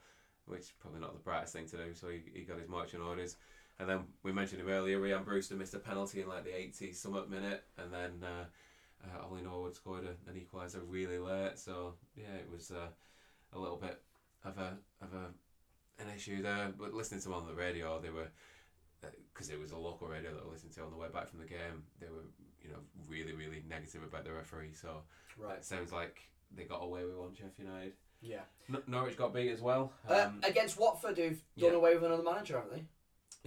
which 0.47 0.79
probably 0.79 1.01
not 1.01 1.13
the 1.13 1.21
brightest 1.21 1.55
thing 1.55 1.67
to 1.69 1.77
do. 1.77 1.95
So 1.95 2.09
he, 2.09 2.21
he 2.33 2.43
got 2.43 2.59
his 2.59 2.69
marching 2.69 3.01
orders. 3.01 3.37
And 3.79 3.89
then 3.89 4.01
we 4.23 4.33
mentioned 4.33 4.61
him 4.61 4.69
earlier. 4.69 5.01
Ryan 5.01 5.25
Brewster 5.25 5.55
missed 5.55 5.75
a 5.75 5.79
penalty 5.79 6.21
in 6.21 6.29
like 6.29 6.45
the 6.45 6.57
80 6.57 6.93
somewhat 6.93 7.31
minute, 7.31 7.65
and 7.79 7.93
then 7.93 8.23
uh, 8.23 8.45
uh, 9.05 9.27
Ollie 9.27 9.43
Norwood 9.43 9.75
scored 9.75 10.05
a, 10.05 10.31
an 10.31 10.39
equaliser 10.39 10.81
really 10.87 11.19
late. 11.19 11.59
So 11.59 11.95
yeah, 12.17 12.35
it 12.39 12.49
was 12.53 12.71
uh, 12.71 12.89
a 13.53 13.59
little 13.59 13.79
bit 13.79 14.01
of 14.45 14.59
a 14.59 14.77
of 15.01 15.13
a 15.15 16.03
an 16.03 16.15
issue 16.15 16.43
there. 16.43 16.73
But 16.79 16.95
listening 16.95 17.21
to 17.21 17.29
them 17.29 17.39
on 17.39 17.47
the 17.47 17.55
radio, 17.55 18.01
they 18.01 18.11
were 18.11 18.29
because 19.33 19.51
it 19.51 19.59
was 19.59 19.73
a 19.73 19.77
local 19.77 20.09
radio 20.09 20.33
that 20.35 20.43
I 20.47 20.51
listened 20.51 20.73
to 20.73 20.83
on 20.83 20.91
the 20.91 20.97
way 20.97 21.09
back 21.13 21.29
from 21.29 21.41
the 21.41 21.47
game. 21.47 21.85
They 22.01 22.07
were 22.09 22.25
you 22.63 22.71
know 22.71 22.79
really 23.09 23.33
really 23.33 23.63
negative 23.69 24.03
about 24.03 24.25
the 24.25 24.33
referee. 24.33 24.73
So 24.75 25.03
Right. 25.39 25.59
it 25.59 25.65
sounds 25.65 25.93
like 25.93 26.21
they 26.55 26.65
got 26.65 26.83
away 26.83 27.05
with 27.05 27.17
one 27.17 27.35
Sheffield 27.35 27.69
United. 27.69 27.95
Yeah. 28.21 28.43
N- 28.69 28.83
Norwich 28.87 29.17
got 29.17 29.33
beat 29.35 29.51
as 29.51 29.61
well. 29.61 29.93
Uh, 30.09 30.27
Um, 30.29 30.41
against 30.45 30.79
Watford, 30.79 31.17
who've 31.19 31.43
done 31.59 31.71
yeah. 31.73 31.77
away 31.77 31.95
with 31.95 32.05
another 32.05 32.23
manager, 32.23 32.57
haven't 32.61 32.75
they? 32.75 32.85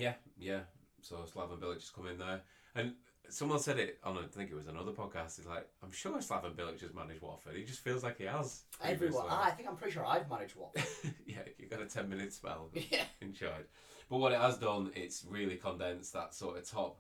Yeah, 0.03 0.16
yeah. 0.38 0.62
So 1.01 1.18
Slaven 1.18 1.60
Bilic 1.60 1.76
has 1.76 1.89
come 1.91 2.08
in 2.08 2.18
there, 2.18 2.41
and 2.74 2.95
someone 3.30 3.60
said 3.60 3.80
it 3.80 3.99
on 4.03 4.18
I 4.18 4.24
think 4.28 4.51
it 4.51 4.56
was 4.56 4.68
another 4.68 4.91
podcast. 4.91 5.38
It's 5.39 5.45
like 5.47 5.70
I'm 5.84 5.91
sure 5.91 6.18
Slaven 6.18 6.56
Bilic 6.56 6.82
has 6.82 6.93
managed 6.93 7.22
Watford. 7.22 7.56
He 7.56 7.64
just 7.64 7.80
feels 7.80 8.03
like 8.03 8.18
he 8.18 8.26
has. 8.26 8.64
Everyone. 8.84 9.28
Ah, 9.30 9.45
I 9.45 9.51
think 9.51 9.70
I'm 9.70 9.78
pretty 9.78 9.93
sure 9.93 10.06
I've 10.06 10.30
managed 10.30 10.56
Watford. 10.56 10.84
yeah, 11.26 11.38
you 11.58 11.68
got 11.68 11.82
a 11.82 11.86
ten 11.86 12.10
minute 12.10 12.34
spell 12.34 12.70
yeah. 12.74 13.06
in 13.22 13.32
charge. 13.34 13.66
But 14.10 14.18
what 14.18 14.32
it 14.32 14.39
has 14.39 14.58
done, 14.58 14.91
it's 14.95 15.26
really 15.28 15.56
condensed 15.56 16.14
that 16.14 16.34
sort 16.34 16.58
of 16.58 16.70
top 16.70 16.99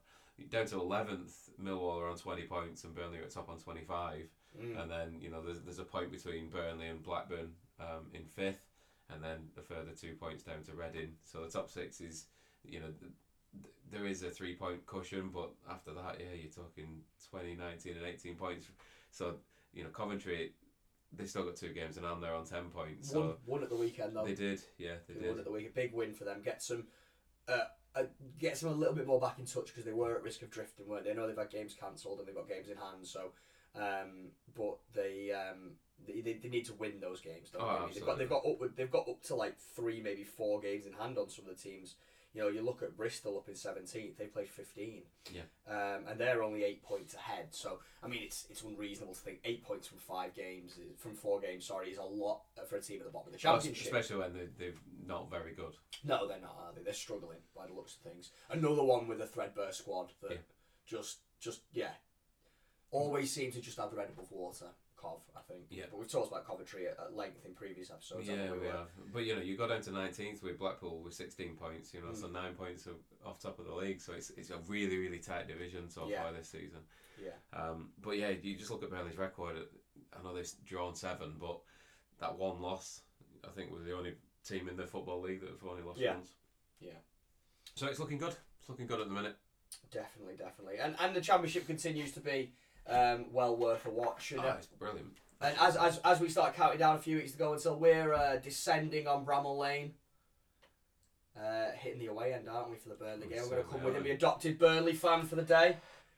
down 0.49 0.65
to 0.67 0.79
eleventh. 0.79 1.49
Millwall 1.61 2.01
are 2.01 2.09
on 2.09 2.17
twenty 2.17 2.43
points, 2.43 2.83
and 2.83 2.95
Burnley 2.95 3.19
are 3.19 3.23
at 3.23 3.31
top 3.31 3.49
on 3.49 3.59
twenty 3.59 3.83
five. 3.83 4.27
Mm. 4.59 4.81
And 4.81 4.91
then 4.91 5.17
you 5.19 5.29
know 5.29 5.41
there's 5.41 5.61
there's 5.61 5.79
a 5.79 5.83
point 5.83 6.11
between 6.11 6.49
Burnley 6.49 6.87
and 6.87 7.03
Blackburn 7.03 7.51
um, 7.79 8.07
in 8.13 8.23
fifth, 8.25 8.65
and 9.13 9.23
then 9.23 9.49
a 9.57 9.61
further 9.61 9.91
two 9.99 10.13
points 10.13 10.43
down 10.43 10.63
to 10.63 10.73
Reading. 10.73 11.13
So 11.23 11.41
the 11.41 11.49
top 11.49 11.69
six 11.69 12.01
is 12.01 12.25
you 12.63 12.79
know. 12.79 12.87
Th- 12.87 12.99
th- 12.99 13.11
there 13.91 14.05
is 14.05 14.23
a 14.23 14.29
three 14.29 14.55
point 14.55 14.85
cushion, 14.85 15.29
but 15.33 15.51
after 15.69 15.93
that, 15.93 16.17
yeah, 16.19 16.35
you're 16.35 16.51
talking 16.51 17.01
20, 17.29 17.55
19, 17.55 17.95
and 17.95 18.05
18 18.05 18.35
points. 18.35 18.67
So, 19.11 19.35
you 19.73 19.83
know, 19.83 19.89
Coventry, 19.89 20.53
they 21.17 21.25
still 21.25 21.43
got 21.43 21.55
two 21.55 21.73
games, 21.73 21.97
and 21.97 22.05
I'm 22.05 22.21
there 22.21 22.33
on 22.33 22.45
10 22.45 22.65
points. 22.69 23.11
So, 23.11 23.19
One, 23.19 23.33
one 23.45 23.63
at 23.63 23.69
the 23.69 23.75
weekend 23.75 24.15
though. 24.15 24.25
they 24.25 24.35
did, 24.35 24.61
yeah, 24.77 24.95
they 25.07 25.15
did. 25.15 25.37
at 25.37 25.45
the 25.45 25.51
week. 25.51 25.67
A 25.69 25.73
big 25.73 25.93
win 25.93 26.13
for 26.13 26.23
them. 26.25 26.41
Get 26.43 26.61
some, 26.63 26.85
uh, 27.47 27.65
uh, 27.95 28.03
gets 28.39 28.61
them 28.61 28.71
a 28.71 28.75
little 28.75 28.93
bit 28.95 29.07
more 29.07 29.19
back 29.19 29.39
in 29.39 29.45
touch 29.45 29.67
because 29.67 29.85
they 29.85 29.93
were 29.93 30.15
at 30.15 30.23
risk 30.23 30.41
of 30.41 30.49
drifting, 30.51 30.87
weren't 30.87 31.05
they? 31.05 31.11
I 31.11 31.13
know 31.13 31.27
they've 31.27 31.37
had 31.37 31.49
games 31.49 31.75
cancelled 31.79 32.19
and 32.19 32.27
they've 32.27 32.35
got 32.35 32.49
games 32.49 32.67
in 32.69 32.77
hand. 32.77 33.05
So, 33.05 33.31
um, 33.75 34.29
but 34.55 34.77
they, 34.93 35.31
um, 35.31 35.71
they, 36.05 36.21
they, 36.21 36.33
they 36.33 36.49
need 36.49 36.65
to 36.65 36.73
win 36.73 36.99
those 36.99 37.21
games. 37.21 37.49
Don't 37.49 37.61
Oh, 37.61 37.85
they? 37.87 37.93
They've 37.95 38.05
got 38.05 38.17
they've 38.17 38.29
got 38.29 38.43
upward, 38.45 38.73
they've 38.75 38.91
got 38.91 39.07
up 39.07 39.21
to 39.23 39.35
like 39.35 39.57
three 39.57 40.01
maybe 40.01 40.23
four 40.23 40.59
games 40.59 40.85
in 40.85 40.93
hand 40.93 41.17
on 41.17 41.29
some 41.29 41.45
of 41.47 41.55
the 41.55 41.61
teams. 41.61 41.95
You 42.35 42.41
know, 42.41 42.47
you 42.49 42.61
look 42.61 42.83
at 42.83 42.97
Bristol 42.97 43.37
up 43.37 43.47
in 43.47 43.55
seventeenth; 43.55 44.17
they 44.17 44.25
played 44.25 44.49
fifteen. 44.49 45.03
Yeah. 45.33 45.43
Um, 45.69 46.03
and 46.09 46.19
they're 46.19 46.43
only 46.43 46.65
eight 46.65 46.83
points 46.83 47.13
ahead. 47.13 47.47
So 47.51 47.79
I 48.03 48.07
mean, 48.07 48.23
it's 48.23 48.45
it's 48.49 48.61
unreasonable 48.61 49.13
to 49.13 49.19
think 49.21 49.39
eight 49.45 49.63
points 49.63 49.87
from 49.87 49.99
five 49.99 50.33
games, 50.35 50.77
from 50.97 51.15
four 51.15 51.39
games. 51.39 51.65
Sorry, 51.65 51.91
is 51.91 51.97
a 51.97 52.03
lot 52.03 52.41
for 52.67 52.75
a 52.75 52.81
team 52.81 52.99
at 52.99 53.05
the 53.05 53.11
bottom 53.11 53.33
of 53.33 53.39
the 53.39 53.47
Oh, 53.47 53.53
championship. 53.53 53.85
especially 53.85 54.17
when 54.17 54.33
they're, 54.33 54.49
they're 54.59 54.73
not 55.07 55.31
very 55.31 55.53
good. 55.53 55.75
No, 56.03 56.27
they're 56.27 56.41
not, 56.41 56.57
are 56.59 56.73
they? 56.75 56.83
They're 56.83 56.93
struggling 56.93 57.37
by 57.55 57.67
the 57.67 57.73
looks 57.73 57.95
of 57.95 58.01
things. 58.11 58.31
Another 58.49 58.83
one 58.83 59.07
with 59.07 59.21
a 59.21 59.27
threadbare 59.27 59.71
squad 59.71 60.11
that 60.21 60.31
Yeah. 60.31 60.37
just, 60.85 61.19
just 61.39 61.61
yeah, 61.71 61.91
always 62.91 63.31
seem 63.31 63.51
to 63.53 63.61
just 63.61 63.77
have 63.77 63.91
their 63.91 64.01
head 64.01 64.09
above 64.09 64.31
water. 64.31 64.65
Cov, 65.05 65.21
I 65.35 65.41
think. 65.47 65.65
Yeah. 65.69 65.85
But 65.91 65.99
we've 65.99 66.11
talked 66.11 66.31
about 66.31 66.45
Coventry 66.47 66.87
at, 66.87 66.97
at 66.99 67.15
length 67.15 67.45
in 67.45 67.53
previous 67.53 67.91
episodes. 67.91 68.27
yeah, 68.27 68.51
we 68.51 68.59
we? 68.59 68.67
have. 68.67 68.89
But 69.13 69.25
you 69.25 69.35
know, 69.35 69.41
you 69.41 69.55
go 69.57 69.67
down 69.67 69.81
to 69.81 69.91
nineteenth 69.91 70.41
with 70.43 70.57
Blackpool 70.57 71.01
with 71.03 71.13
sixteen 71.13 71.55
points. 71.55 71.93
You 71.93 72.01
know, 72.01 72.07
Mm. 72.07 72.21
so 72.21 72.27
nine 72.27 72.53
points 72.55 72.87
of, 72.87 72.95
off 73.25 73.39
top 73.39 73.59
of 73.59 73.65
the 73.65 73.73
league. 73.75 74.01
So 74.01 74.13
it's 74.13 74.31
it's 74.31 74.49
a 74.49 74.57
really 74.67 74.97
really 74.97 75.19
tight 75.19 75.47
division 75.47 75.89
so 75.89 76.07
Yeah. 76.07 76.23
far 76.23 76.33
this 76.33 76.49
season. 76.49 76.79
Yeah. 77.23 77.31
Um, 77.53 77.89
but 78.01 78.17
yeah, 78.17 78.29
you 78.29 78.55
just 78.57 78.71
look 78.71 78.83
at 78.83 78.89
Burnley's 78.89 79.17
record. 79.17 79.55
I 80.17 80.23
know 80.23 80.33
they've 80.35 80.51
drawn 80.65 80.95
seven, 80.95 81.35
but 81.39 81.59
that 82.19 82.37
one 82.37 82.61
loss, 82.61 83.01
I 83.43 83.49
think, 83.49 83.71
was 83.71 83.83
the 83.83 83.95
only 83.95 84.15
team 84.47 84.67
in 84.69 84.77
the 84.77 84.85
football 84.87 85.21
league 85.21 85.41
that 85.41 85.49
have 85.49 85.63
only 85.69 85.83
lost 85.83 85.99
Yeah. 85.99 86.15
once. 86.15 86.31
Yeah. 86.79 86.99
So 87.75 87.87
it's 87.87 87.99
looking 87.99 88.17
good. 88.17 88.35
It's 88.59 88.69
looking 88.69 88.87
good 88.87 88.99
at 89.01 89.07
the 89.07 89.13
minute. 89.13 89.35
Definitely, 89.91 90.35
definitely. 90.37 90.77
And 90.79 90.95
and 90.99 91.15
the 91.15 91.21
championship 91.21 91.67
continues 91.67 92.11
to 92.13 92.19
be 92.21 92.53
um, 92.87 93.25
well 93.31 93.55
worth 93.55 93.85
a 93.85 93.89
watch. 93.89 94.33
Oh, 94.37 94.47
it's 94.57 94.67
brilliant. 94.67 95.07
and 95.41 95.55
as, 95.59 95.75
as 95.75 95.97
as 95.99 96.19
we 96.19 96.29
start 96.29 96.55
counting 96.55 96.79
down 96.79 96.95
a 96.95 96.99
few 96.99 97.17
weeks 97.17 97.31
to 97.33 97.37
go 97.37 97.53
until 97.53 97.75
we're 97.77 98.13
uh, 98.13 98.37
descending 98.37 99.07
on 99.07 99.25
Bramall 99.25 99.57
Lane. 99.57 99.93
Uh, 101.37 101.71
hitting 101.77 101.99
the 101.99 102.05
away 102.07 102.33
end, 102.33 102.47
aren't 102.47 102.69
we, 102.69 102.77
for 102.77 102.87
the 102.87 102.95
Burnley 102.95 103.27
game? 103.27 103.39
We're 103.43 103.49
going 103.49 103.63
to 103.63 103.69
come 103.69 103.83
with 103.83 104.01
the 104.01 104.11
adopted 104.11 104.57
Burnley 104.57 104.93
fan 104.93 105.23
for 105.23 105.35
the 105.35 105.41
day. 105.41 105.75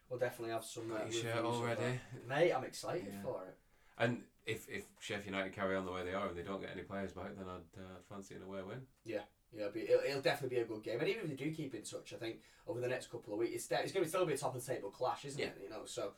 We'll 0.09 0.19
definitely 0.19 0.53
have 0.53 0.63
some. 0.63 0.91
Uh, 0.93 1.09
shirt 1.11 1.43
already. 1.43 1.99
mate. 2.29 2.51
I'm 2.53 2.63
excited 2.63 3.07
Yeah. 3.11 3.21
for 3.23 3.43
it. 3.47 3.57
And 3.97 4.21
if 4.45 4.69
if 4.69 4.83
Sheffield 4.99 5.25
United 5.25 5.53
carry 5.53 5.75
on 5.75 5.85
the 5.85 5.91
way 5.91 6.03
they 6.03 6.13
are 6.13 6.27
and 6.27 6.37
they 6.37 6.43
don't 6.43 6.61
get 6.61 6.69
any 6.71 6.83
players 6.83 7.13
back, 7.13 7.35
then 7.35 7.47
I'd 7.49 7.79
uh, 7.81 7.83
fancy 8.07 8.35
an 8.35 8.43
away 8.43 8.59
win. 8.61 8.81
Yeah, 9.05 9.21
it'll, 9.57 9.71
be, 9.71 9.81
it'll, 9.89 10.03
it'll 10.07 10.21
definitely 10.21 10.55
be 10.57 10.61
a 10.61 10.65
good 10.65 10.83
game. 10.83 10.99
And 10.99 11.09
even 11.09 11.23
if 11.23 11.29
they 11.29 11.45
do 11.45 11.51
keep 11.51 11.73
in 11.73 11.81
touch, 11.81 12.13
I 12.13 12.17
think 12.17 12.37
over 12.67 12.79
the 12.79 12.87
next 12.87 13.09
couple 13.11 13.33
of 13.33 13.39
weeks, 13.39 13.55
it's, 13.55 13.67
de- 13.67 13.81
it's 13.81 13.91
going 13.91 14.03
to 14.03 14.09
still 14.09 14.23
be 14.25 14.33
a 14.33 14.37
top 14.37 14.53
of 14.55 14.63
the 14.63 14.71
table 14.73 14.91
clash, 14.91 15.25
isn't 15.25 15.39
Yeah. 15.39 15.47
it? 15.47 15.61
You 15.63 15.69
know, 15.71 15.81
so 15.85 16.11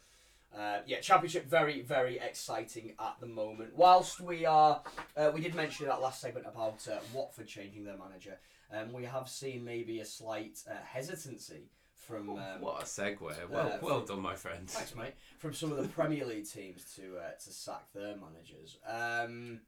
uh, 0.57 0.79
yeah, 0.87 0.99
championship 0.99 1.47
very 1.47 1.81
very 1.81 2.17
exciting 2.19 2.93
at 2.99 3.15
the 3.19 3.27
moment. 3.27 3.71
Whilst 3.75 4.19
we 4.19 4.45
are, 4.45 4.81
uh, 5.15 5.31
we 5.33 5.41
did 5.41 5.53
mention 5.53 5.85
in 5.85 5.89
that 5.89 6.01
last 6.01 6.21
segment 6.21 6.47
about 6.47 6.87
uh, 6.87 6.97
Watford 7.13 7.47
changing 7.47 7.83
their 7.83 7.97
manager. 7.97 8.37
Um, 8.71 8.93
we 8.93 9.05
have 9.05 9.29
seen 9.29 9.63
maybe 9.63 9.99
a 9.99 10.05
slight 10.05 10.59
uh, 10.69 10.73
hesitancy 10.83 11.69
from. 11.95 12.29
Um, 12.29 12.61
what 12.61 12.81
a 12.81 12.85
segue! 12.85 13.21
Well, 13.49 13.67
uh, 13.67 13.77
well 13.81 14.01
done, 14.01 14.21
my 14.21 14.35
friends. 14.35 14.73
Thanks, 14.73 14.95
mate. 14.95 15.13
From 15.37 15.53
some 15.53 15.71
of 15.71 15.77
the 15.77 15.87
Premier 15.87 16.25
League 16.25 16.49
teams 16.49 16.83
to 16.95 17.17
uh, 17.17 17.31
to 17.43 17.53
sack 17.53 17.83
their 17.93 18.15
managers. 18.15 18.77
Um, 18.87 19.61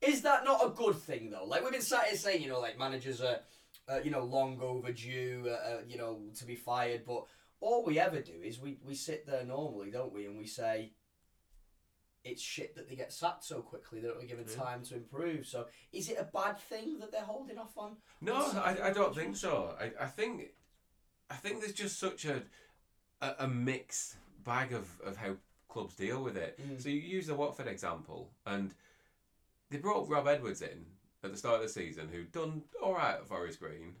is 0.00 0.22
that 0.22 0.44
not 0.44 0.64
a 0.64 0.70
good 0.70 0.96
thing 0.96 1.30
though? 1.30 1.44
Like 1.44 1.62
we've 1.62 1.72
been 1.72 1.80
sat 1.82 2.04
here 2.06 2.16
saying, 2.16 2.42
you 2.42 2.48
know, 2.48 2.60
like 2.60 2.78
managers 2.78 3.20
are, 3.20 3.40
uh, 3.88 3.98
you 4.04 4.12
know, 4.12 4.22
long 4.22 4.60
overdue, 4.62 5.52
you 5.88 5.98
know, 5.98 6.20
to 6.36 6.44
be 6.44 6.54
fired. 6.54 7.02
But 7.04 7.24
all 7.60 7.84
we 7.84 7.98
ever 7.98 8.20
do 8.20 8.40
is 8.42 8.60
we 8.60 8.78
we 8.84 8.94
sit 8.94 9.26
there 9.26 9.44
normally, 9.44 9.90
don't 9.90 10.12
we, 10.12 10.26
and 10.26 10.38
we 10.38 10.46
say. 10.46 10.92
It's 12.24 12.42
shit 12.42 12.74
that 12.74 12.88
they 12.88 12.96
get 12.96 13.12
sacked 13.12 13.44
so 13.44 13.62
quickly. 13.62 14.00
That 14.00 14.08
They're 14.08 14.16
not 14.16 14.28
given 14.28 14.44
Yeah. 14.48 14.56
time 14.56 14.82
to 14.86 14.96
improve. 14.96 15.46
So, 15.46 15.66
is 15.92 16.10
it 16.10 16.18
a 16.18 16.24
bad 16.24 16.58
thing 16.58 16.98
that 16.98 17.12
they're 17.12 17.22
holding 17.22 17.58
off 17.58 17.78
on? 17.78 17.96
No, 18.20 18.34
I, 18.34 18.88
I 18.88 18.90
don't 18.92 19.14
think 19.14 19.36
so. 19.36 19.76
I, 19.80 19.92
I 19.98 20.06
think 20.08 20.50
I 21.30 21.36
think 21.36 21.60
there's 21.60 21.72
just 21.72 21.98
such 21.98 22.24
a 22.24 22.42
a, 23.22 23.34
a 23.40 23.48
mixed 23.48 24.16
bag 24.44 24.72
of, 24.72 24.88
of 25.00 25.16
how 25.16 25.36
clubs 25.68 25.94
deal 25.94 26.22
with 26.22 26.36
it. 26.36 26.58
Mm. 26.60 26.82
So 26.82 26.88
you 26.88 27.00
use 27.00 27.28
the 27.28 27.34
Watford 27.36 27.68
example, 27.68 28.30
and 28.44 28.74
they 29.70 29.78
brought 29.78 30.08
Rob 30.08 30.26
Edwards 30.26 30.60
in 30.60 30.84
at 31.22 31.30
the 31.30 31.38
start 31.38 31.56
of 31.56 31.62
the 31.62 31.68
season, 31.68 32.08
who'd 32.08 32.32
done 32.32 32.62
all 32.82 32.94
right 32.94 33.14
at 33.14 33.26
Forest 33.26 33.60
Green. 33.60 33.94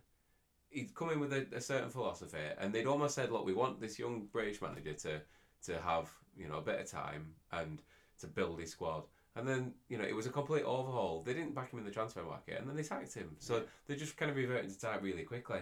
He'd 0.78 0.94
come 0.94 1.10
in 1.10 1.20
with 1.20 1.32
a, 1.32 1.46
a 1.52 1.60
certain 1.60 1.90
philosophy, 1.90 2.38
and 2.58 2.72
they'd 2.72 2.86
almost 2.86 3.14
said, 3.14 3.30
"Look, 3.32 3.44
we 3.44 3.52
want 3.54 3.80
this 3.80 3.98
young 3.98 4.26
British 4.32 4.60
manager 4.62 4.92
to 4.94 5.20
to 5.64 5.80
have 5.80 6.08
you 6.36 6.48
know 6.48 6.58
a 6.58 6.62
bit 6.62 6.80
of 6.80 6.90
time 6.90 7.34
and 7.52 7.82
to 8.20 8.26
build 8.26 8.60
his 8.60 8.70
squad." 8.70 9.04
And 9.36 9.46
then 9.46 9.74
you 9.88 9.98
know 9.98 10.04
it 10.04 10.14
was 10.14 10.26
a 10.26 10.30
complete 10.30 10.64
overhaul. 10.64 11.22
They 11.22 11.34
didn't 11.34 11.54
back 11.54 11.72
him 11.72 11.78
in 11.80 11.84
the 11.84 11.90
transfer 11.90 12.22
market, 12.22 12.58
and 12.60 12.68
then 12.68 12.76
they 12.76 12.82
sacked 12.82 13.14
him. 13.14 13.36
So 13.38 13.56
Yeah. 13.56 13.62
they 13.86 13.96
just 13.96 14.16
kind 14.16 14.30
of 14.30 14.36
reverted 14.36 14.70
to 14.70 14.78
type 14.80 15.02
really 15.02 15.24
quickly. 15.24 15.60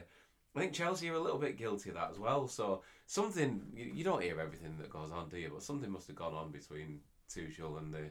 I 0.55 0.59
think 0.59 0.73
Chelsea 0.73 1.11
are 1.11 1.15
a 1.15 1.21
little 1.21 1.39
bit 1.39 1.59
guilty 1.59 1.91
of 1.91 1.97
that 1.97 2.11
as 2.11 2.19
well. 2.19 2.49
So 2.49 2.83
something 3.07 3.61
you, 3.75 3.85
you 3.97 4.05
don't 4.05 4.23
hear 4.23 4.41
everything 4.41 4.79
that 4.79 4.89
goes 4.89 5.13
on, 5.13 5.29
do 5.29 5.37
you? 5.39 5.51
But 5.53 5.63
something 5.63 5.91
must 5.91 6.07
have 6.07 6.17
gone 6.17 6.33
on 6.33 6.51
between 6.51 7.01
Tuchel 7.29 7.79
and 7.79 7.93
the 7.93 8.11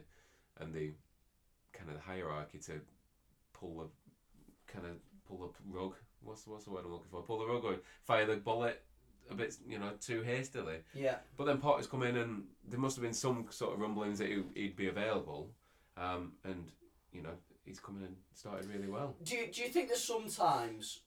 and 0.58 0.72
the 0.72 0.92
kind 1.72 1.90
of 1.90 1.96
the 1.96 2.02
hierarchy 2.02 2.58
to 2.58 2.80
pull 3.52 3.78
the 3.78 3.88
kind 4.72 4.86
of 4.86 4.92
pull 5.26 5.38
the 5.38 5.50
rug. 5.68 5.94
What's 6.26 6.42
the, 6.42 6.50
what's 6.50 6.64
the 6.64 6.70
word 6.70 6.84
I'm 6.84 6.92
looking 6.92 7.08
for? 7.10 7.22
Pull 7.22 7.38
the 7.38 7.46
rug 7.46 7.64
or 7.64 7.76
fire 8.04 8.26
the 8.26 8.36
bullet 8.36 8.82
a 9.30 9.34
bit, 9.34 9.54
you 9.68 9.78
know, 9.78 9.90
too 10.00 10.22
hastily. 10.22 10.78
Yeah. 10.94 11.16
But 11.36 11.46
then 11.46 11.58
Potter's 11.58 11.86
come 11.86 12.02
in 12.02 12.16
and 12.16 12.44
there 12.68 12.78
must 12.80 12.96
have 12.96 13.02
been 13.02 13.12
some 13.14 13.46
sort 13.50 13.74
of 13.74 13.80
rumblings 13.80 14.18
that 14.18 14.28
he, 14.28 14.42
he'd 14.54 14.76
be 14.76 14.88
available, 14.88 15.50
um, 15.96 16.32
and 16.44 16.70
you 17.12 17.22
know 17.22 17.30
he's 17.64 17.80
come 17.80 17.96
in 17.98 18.04
and 18.04 18.16
started 18.34 18.68
really 18.72 18.88
well. 18.88 19.14
Do 19.24 19.36
you, 19.36 19.46
do 19.52 19.62
you 19.62 19.68
think 19.68 19.88
that 19.88 19.98
sometimes 19.98 21.00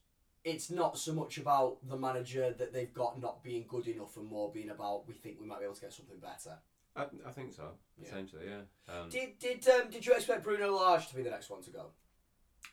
it's 0.44 0.70
not 0.70 0.98
so 0.98 1.12
much 1.12 1.36
about 1.38 1.76
the 1.88 1.96
manager 1.96 2.52
that 2.58 2.72
they've 2.72 2.92
got 2.94 3.20
not 3.20 3.42
being 3.42 3.64
good 3.68 3.86
enough 3.88 4.16
and 4.16 4.26
more 4.26 4.50
being 4.50 4.70
about 4.70 5.06
we 5.06 5.12
think 5.14 5.36
we 5.40 5.46
might 5.46 5.58
be 5.58 5.64
able 5.64 5.74
to 5.74 5.80
get 5.82 5.92
something 5.92 6.18
better? 6.18 6.56
I, 6.96 7.04
I 7.26 7.30
think 7.30 7.52
so. 7.52 7.70
Yeah. 7.98 8.08
Essentially, 8.08 8.42
yeah. 8.48 8.92
Um, 8.94 9.08
Did 9.10 9.38
did 9.38 9.68
um, 9.68 9.90
did 9.90 10.04
you 10.04 10.12
expect 10.12 10.42
Bruno 10.42 10.72
Lage 10.76 11.08
to 11.08 11.14
be 11.14 11.22
the 11.22 11.30
next 11.30 11.48
one 11.50 11.62
to 11.62 11.70
go? 11.70 11.86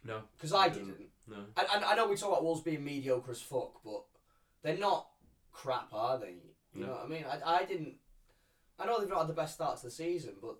no, 0.03 0.21
Because 0.37 0.53
I 0.53 0.67
Um, 0.67 0.73
didn't. 0.73 0.97
No. 1.27 1.37
And, 1.57 1.67
and 1.75 1.85
I 1.85 1.95
know 1.95 2.07
we 2.07 2.15
talk 2.15 2.29
about 2.31 2.43
Wolves 2.43 2.61
being 2.61 2.83
mediocre 2.83 3.31
as 3.31 3.41
fuck, 3.41 3.83
but 3.83 4.03
they're 4.63 4.77
not 4.77 5.07
crap, 5.51 5.89
are 5.93 6.17
they? 6.19 6.35
You 6.73 6.81
No. 6.81 6.87
know 6.87 6.93
what 6.93 7.05
I 7.05 7.07
mean? 7.07 7.25
I, 7.29 7.57
I 7.61 7.65
didn't. 7.65 7.95
I 8.79 8.85
know 8.85 8.99
they've 8.99 9.09
not 9.09 9.19
had 9.19 9.27
the 9.27 9.33
best 9.33 9.55
start 9.55 9.77
to 9.79 9.85
the 9.85 9.91
season, 9.91 10.35
but 10.41 10.57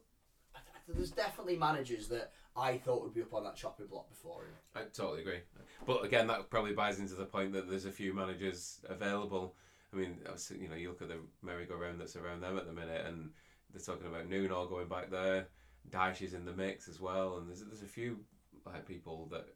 I- 0.56 0.60
I- 0.60 0.80
there's 0.94 1.12
definitely 1.12 1.56
managers 1.58 2.08
that 2.10 2.32
I 2.56 2.78
thought 2.80 3.04
would 3.04 3.14
be 3.14 3.22
up 3.22 3.34
on 3.34 3.44
that 3.44 3.56
chopping 3.56 3.86
block 3.88 4.10
before 4.10 4.44
him. 4.46 4.54
I 4.76 4.82
totally 4.92 5.22
agree. 5.22 5.42
But 5.86 6.04
again, 6.04 6.26
that 6.28 6.50
probably 6.50 6.74
buys 6.74 7.00
into 7.00 7.14
the 7.14 7.26
point 7.26 7.54
that 7.54 7.70
there's 7.70 7.86
a 7.86 7.92
few 7.92 8.14
managers 8.14 8.80
available. 8.90 9.56
I 9.94 9.96
mean, 9.98 10.20
you 10.60 10.68
know, 10.68 10.76
you 10.76 10.90
look 10.90 11.02
at 11.04 11.08
the 11.10 11.20
merry-go-round 11.44 12.02
that's 12.02 12.16
around 12.16 12.42
them 12.42 12.58
at 12.58 12.66
the 12.66 12.74
minute, 12.74 13.06
and 13.06 13.32
they're 13.72 13.82
talking 13.82 14.08
about 14.08 14.28
Nuno 14.28 14.68
going 14.68 14.88
back 14.90 15.12
there. 15.12 15.48
Dyche 15.90 16.24
is 16.24 16.34
in 16.34 16.44
the 16.46 16.52
mix 16.54 16.88
as 16.90 17.00
well, 17.00 17.38
and 17.38 17.48
there's 17.48 17.64
there's 17.64 17.84
a 17.84 17.86
few 17.86 18.20
like 18.66 18.86
people 18.86 19.28
that 19.32 19.48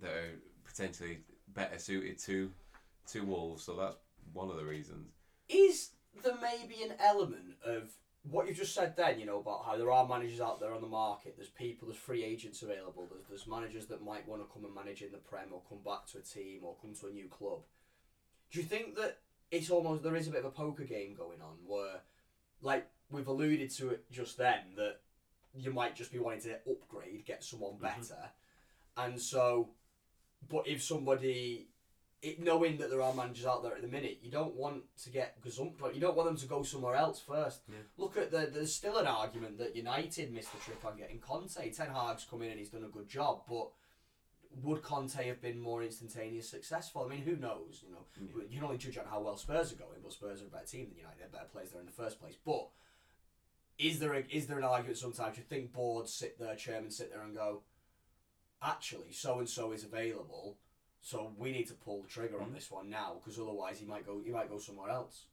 that 0.00 0.10
are 0.10 0.38
potentially 0.64 1.18
better 1.54 1.78
suited 1.78 2.18
to 2.20 2.50
to 3.08 3.24
Wolves. 3.24 3.64
So 3.64 3.74
that's 3.74 3.96
one 4.32 4.48
of 4.48 4.56
the 4.56 4.64
reasons. 4.64 5.08
Is 5.48 5.90
there 6.22 6.36
maybe 6.40 6.82
an 6.82 6.94
element 6.98 7.56
of 7.64 7.90
what 8.30 8.46
you 8.46 8.54
just 8.54 8.74
said 8.74 8.96
then, 8.96 9.18
you 9.18 9.26
know, 9.26 9.40
about 9.40 9.64
how 9.66 9.76
there 9.76 9.90
are 9.90 10.06
managers 10.06 10.40
out 10.40 10.60
there 10.60 10.72
on 10.72 10.80
the 10.80 10.86
market, 10.86 11.34
there's 11.36 11.48
people, 11.48 11.88
there's 11.88 11.98
free 11.98 12.22
agents 12.22 12.62
available, 12.62 13.08
there's, 13.10 13.24
there's 13.28 13.46
managers 13.48 13.86
that 13.86 14.04
might 14.04 14.26
want 14.28 14.40
to 14.40 14.52
come 14.52 14.64
and 14.64 14.74
manage 14.74 15.02
in 15.02 15.10
the 15.10 15.18
Prem 15.18 15.48
or 15.52 15.60
come 15.68 15.80
back 15.84 16.06
to 16.06 16.18
a 16.18 16.20
team 16.20 16.60
or 16.62 16.76
come 16.80 16.94
to 16.94 17.08
a 17.08 17.10
new 17.10 17.26
club. 17.26 17.60
Do 18.52 18.60
you 18.60 18.64
think 18.64 18.94
that 18.96 19.18
it's 19.50 19.70
almost, 19.70 20.04
there 20.04 20.14
is 20.14 20.28
a 20.28 20.30
bit 20.30 20.40
of 20.40 20.46
a 20.46 20.50
poker 20.50 20.84
game 20.84 21.14
going 21.14 21.40
on 21.42 21.56
where, 21.66 22.02
like, 22.60 22.86
we've 23.10 23.26
alluded 23.26 23.70
to 23.70 23.90
it 23.90 24.04
just 24.12 24.38
then, 24.38 24.60
that 24.76 25.00
you 25.54 25.72
might 25.72 25.96
just 25.96 26.12
be 26.12 26.20
wanting 26.20 26.42
to 26.42 26.58
upgrade, 26.70 27.24
get 27.26 27.42
someone 27.42 27.72
mm-hmm. 27.72 27.82
better. 27.82 28.30
And 28.96 29.20
so, 29.20 29.70
but 30.48 30.66
if 30.66 30.82
somebody 30.82 31.68
it, 32.22 32.40
knowing 32.40 32.78
that 32.78 32.88
there 32.88 33.02
are 33.02 33.12
managers 33.12 33.46
out 33.46 33.62
there 33.62 33.74
at 33.74 33.82
the 33.82 33.88
minute, 33.88 34.20
you 34.22 34.30
don't 34.30 34.54
want 34.54 34.84
to 35.02 35.10
get 35.10 35.42
gazumped. 35.42 35.80
Like, 35.80 35.94
you 35.94 36.00
don't 36.00 36.16
want 36.16 36.28
them 36.28 36.36
to 36.38 36.46
go 36.46 36.62
somewhere 36.62 36.94
else 36.94 37.20
first. 37.20 37.62
Yeah. 37.68 37.78
Look 37.96 38.16
at 38.16 38.30
the. 38.30 38.48
There's 38.52 38.72
still 38.72 38.98
an 38.98 39.08
argument 39.08 39.58
that 39.58 39.74
United 39.74 40.32
missed 40.32 40.52
the 40.52 40.58
trick 40.58 40.78
on 40.84 40.96
getting 40.96 41.18
Conte. 41.18 41.72
Ten 41.72 41.88
Hag's 41.88 42.24
come 42.28 42.42
in 42.42 42.50
and 42.50 42.58
he's 42.60 42.70
done 42.70 42.84
a 42.84 42.88
good 42.88 43.08
job, 43.08 43.42
but 43.48 43.70
would 44.62 44.82
Conte 44.82 45.26
have 45.26 45.42
been 45.42 45.58
more 45.58 45.82
instantaneous 45.82 46.48
successful? 46.48 47.04
I 47.04 47.08
mean, 47.08 47.22
who 47.22 47.36
knows? 47.36 47.82
You 47.84 47.92
know, 47.92 48.44
you 48.48 48.58
can 48.58 48.64
only 48.64 48.78
judge 48.78 48.98
on 48.98 49.06
how 49.10 49.20
well 49.20 49.36
Spurs 49.36 49.72
are 49.72 49.76
going, 49.76 49.98
but 50.02 50.12
Spurs 50.12 50.42
are 50.42 50.46
a 50.46 50.48
better 50.48 50.66
team 50.66 50.88
than 50.88 50.98
United. 50.98 51.18
They're 51.20 51.28
better 51.28 51.50
players 51.50 51.70
there 51.70 51.80
in 51.80 51.86
the 51.86 51.92
first 51.92 52.20
place. 52.20 52.36
But 52.44 52.68
is 53.78 53.98
there 53.98 54.14
a, 54.14 54.24
is 54.30 54.46
there 54.46 54.58
an 54.58 54.64
argument 54.64 54.98
sometimes? 54.98 55.38
You 55.38 55.42
think 55.42 55.72
boards 55.72 56.12
sit 56.12 56.38
there, 56.38 56.54
chairmen 56.54 56.90
sit 56.90 57.10
there 57.12 57.22
and 57.22 57.34
go, 57.34 57.62
actually, 58.62 59.12
so 59.12 59.38
and 59.38 59.48
so 59.48 59.72
is 59.72 59.84
available. 59.84 60.58
So 61.00 61.32
we 61.36 61.50
need 61.52 61.66
to 61.68 61.74
pull 61.74 62.02
the 62.02 62.08
trigger 62.08 62.40
on 62.40 62.50
Mhm. 62.50 62.54
this 62.54 62.70
one 62.70 62.88
now, 62.88 63.14
because 63.14 63.38
otherwise 63.38 63.78
he 63.80 63.86
might 63.86 64.06
go. 64.06 64.20
He 64.20 64.30
might 64.30 64.48
go 64.48 64.58
somewhere 64.58 64.90
else. 64.90 65.26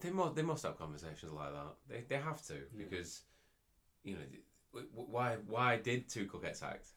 They 0.00 0.10
must 0.10 0.34
they 0.34 0.42
must 0.42 0.64
have 0.64 0.76
conversations 0.76 1.32
like 1.32 1.52
that. 1.52 1.76
They 1.88 2.00
they 2.02 2.18
have 2.20 2.42
to 2.46 2.54
Yeah. 2.54 2.84
because 2.84 3.22
you 4.02 4.16
know 4.16 4.82
why 4.92 5.36
why 5.36 5.76
did 5.78 6.08
Tuchel 6.08 6.42
get 6.42 6.56
sacked? 6.56 6.88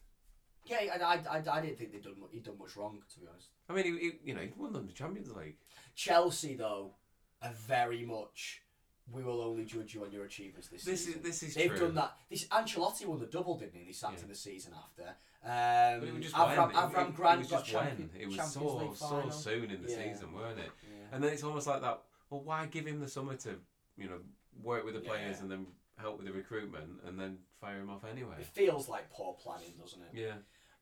Yeah, 0.64 0.78
I, 0.78 0.98
I, 0.98 1.38
I, 1.38 1.58
I 1.58 1.60
didn't 1.60 1.78
think 1.78 1.92
they'd 1.92 2.02
done 2.02 2.16
he'd 2.32 2.42
done 2.42 2.58
much 2.58 2.76
wrong 2.76 3.00
to 3.14 3.20
be 3.20 3.26
honest. 3.28 3.50
I 3.68 3.72
mean, 3.74 3.84
he, 3.84 3.98
he, 4.00 4.18
you 4.24 4.34
know, 4.34 4.40
he 4.42 4.52
won 4.56 4.72
them 4.72 4.86
the 4.86 4.92
Champions 4.92 5.30
League. 5.32 5.58
Chelsea 5.94 6.56
though 6.56 6.96
are 7.42 7.52
very 7.52 8.04
much. 8.04 8.62
We 9.08 9.22
will 9.22 9.40
only 9.40 9.64
judge 9.64 9.94
you 9.94 10.04
on 10.04 10.10
your 10.10 10.24
achievements 10.24 10.66
this, 10.68 10.82
This 10.84 11.06
is 11.06 11.22
this 11.22 11.42
is 11.44 11.54
They've 11.54 11.70
true. 11.70 11.78
done 11.86 11.94
that. 11.94 12.16
This 12.28 12.46
Ancelotti 12.48 13.06
won 13.06 13.20
the 13.20 13.26
double, 13.26 13.56
didn't 13.56 13.76
he? 13.78 13.84
They 13.84 13.92
sacked 13.92 14.14
Yeah. 14.14 14.22
him 14.22 14.28
the 14.30 14.34
season 14.34 14.74
after. 14.74 15.16
Um, 15.46 16.00
But 16.00 16.08
it 16.08 16.14
was 16.14 16.22
just 16.24 16.34
Avram, 16.34 16.66
when. 16.66 16.76
Avram 16.76 17.14
Grant 17.14 17.38
was 17.38 17.50
got 17.50 17.64
champion, 17.64 18.10
It 18.18 18.26
was 18.26 18.52
so 18.52 18.92
so 18.94 19.30
soon 19.30 19.70
in 19.70 19.80
the 19.82 19.88
Yeah. 19.90 20.12
season, 20.12 20.32
weren't 20.34 20.58
it? 20.58 20.70
Yeah. 20.82 21.06
And 21.12 21.22
then 21.22 21.32
it's 21.32 21.44
almost 21.44 21.68
like 21.68 21.80
that. 21.82 22.02
Well, 22.30 22.42
why 22.42 22.66
give 22.66 22.84
him 22.86 22.98
the 23.00 23.08
summer 23.08 23.36
to 23.36 23.60
you 23.96 24.08
know 24.08 24.20
work 24.60 24.84
with 24.84 24.94
the 24.94 25.00
players 25.00 25.36
Yeah. 25.36 25.42
and 25.42 25.50
then 25.50 25.66
help 25.98 26.16
with 26.18 26.26
the 26.26 26.32
recruitment 26.32 27.00
and 27.04 27.18
then 27.18 27.38
fire 27.60 27.78
him 27.78 27.90
off 27.90 28.04
anyway? 28.04 28.34
It 28.40 28.46
feels 28.46 28.88
like 28.88 29.08
poor 29.10 29.34
planning, 29.34 29.74
doesn't 29.78 30.02
it? 30.02 30.14
Yeah. 30.14 30.34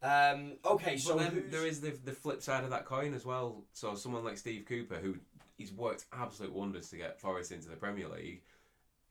Um, 0.03 0.59
okay, 0.65 0.97
so 0.97 1.15
but 1.15 1.23
then 1.25 1.33
who's- 1.33 1.51
there 1.53 1.67
is 1.67 1.81
the 1.83 1.91
the 1.91 2.13
flip 2.13 2.41
side 2.43 2.65
of 2.65 2.71
that 2.71 2.87
coin 2.87 3.13
as 3.13 3.27
well. 3.27 3.67
So 3.75 3.95
someone 3.97 4.25
like 4.25 4.39
Steve 4.39 4.65
Cooper, 4.67 4.97
who 4.97 5.17
he's 5.59 5.73
worked 5.73 6.07
absolute 6.13 6.53
wonders 6.55 6.89
to 6.91 6.97
get 6.97 7.21
Forest 7.21 7.53
into 7.53 7.69
the 7.69 7.77
Premier 7.77 8.09
League, 8.09 8.43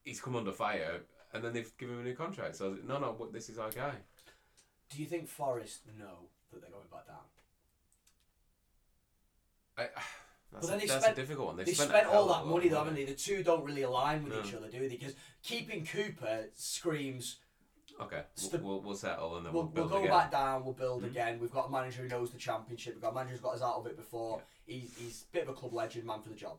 he's 0.04 0.20
come 0.20 0.36
under 0.36 0.52
fire, 0.52 1.04
and 1.32 1.44
then 1.44 1.54
they've 1.54 1.78
given 1.78 1.96
him 1.96 2.02
a 2.02 2.04
new 2.06 2.16
contract. 2.16 2.56
So 2.56 2.76
no, 2.84 2.98
no, 2.98 3.30
this 3.32 3.50
is 3.50 3.60
our 3.60 3.70
guy. 3.72 3.94
Do 4.94 5.02
you 5.02 5.08
think 5.08 5.28
Forest 5.28 5.82
know 5.98 6.28
that 6.52 6.62
they're 6.62 6.70
going 6.70 6.84
back 6.92 7.08
down? 7.08 7.18
I, 9.78 9.88
that's, 10.54 10.68
then 10.68 10.78
a, 10.78 10.82
they 10.82 10.88
that's 10.88 11.04
spent- 11.04 11.18
a 11.18 11.22
difficult 11.22 11.48
one. 11.48 11.58
They've 11.58 11.66
They 11.66 11.74
spent, 11.74 11.90
spent, 11.90 12.08
all 12.08 12.28
that 12.28 12.46
money 12.46 12.68
though, 12.70 12.80
haven't 12.80 12.96
they? 12.96 13.06
The 13.06 13.14
two 13.14 13.44
don't 13.44 13.64
really 13.64 13.82
align 13.84 14.24
with 14.24 14.34
No. 14.34 14.42
each 14.44 14.54
other, 14.54 14.68
do 14.70 14.80
they? 14.80 14.88
Because 14.88 15.16
keeping 15.44 15.86
Cooper 15.86 16.46
screams 16.56 17.38
Okay, 18.02 18.24
Sta- 18.34 18.58
we'll, 18.58 18.82
we'll, 18.82 18.96
settle 18.96 19.38
and 19.38 19.46
then 19.46 19.54
we'll, 19.54 19.66
we'll, 19.66 19.84
we'll 19.84 19.90
go 19.90 19.98
again. 20.00 20.10
back 20.10 20.32
down, 20.32 20.64
we'll 20.66 20.74
build 20.74 21.04
Mhm. 21.04 21.08
again. 21.12 21.40
We've 21.40 21.52
got 21.52 21.68
a 21.68 21.72
manager 21.72 22.02
who 22.02 22.08
knows 22.08 22.32
the 22.32 22.40
championship. 22.40 22.96
We've 22.96 23.04
got 23.04 23.12
a 23.12 23.14
manager 23.14 23.34
who's 23.34 23.42
got 23.42 23.54
us 23.54 23.62
out 23.62 23.76
of 23.76 23.86
it 23.86 23.96
before. 23.96 24.42
He's, 24.66 24.96
he's 24.98 25.26
a 25.30 25.34
bit 25.34 25.44
of 25.44 25.50
a 25.50 25.54
club 25.54 25.74
legend, 25.74 26.06
man 26.08 26.20
for 26.22 26.30
the 26.30 26.36
job. 26.36 26.58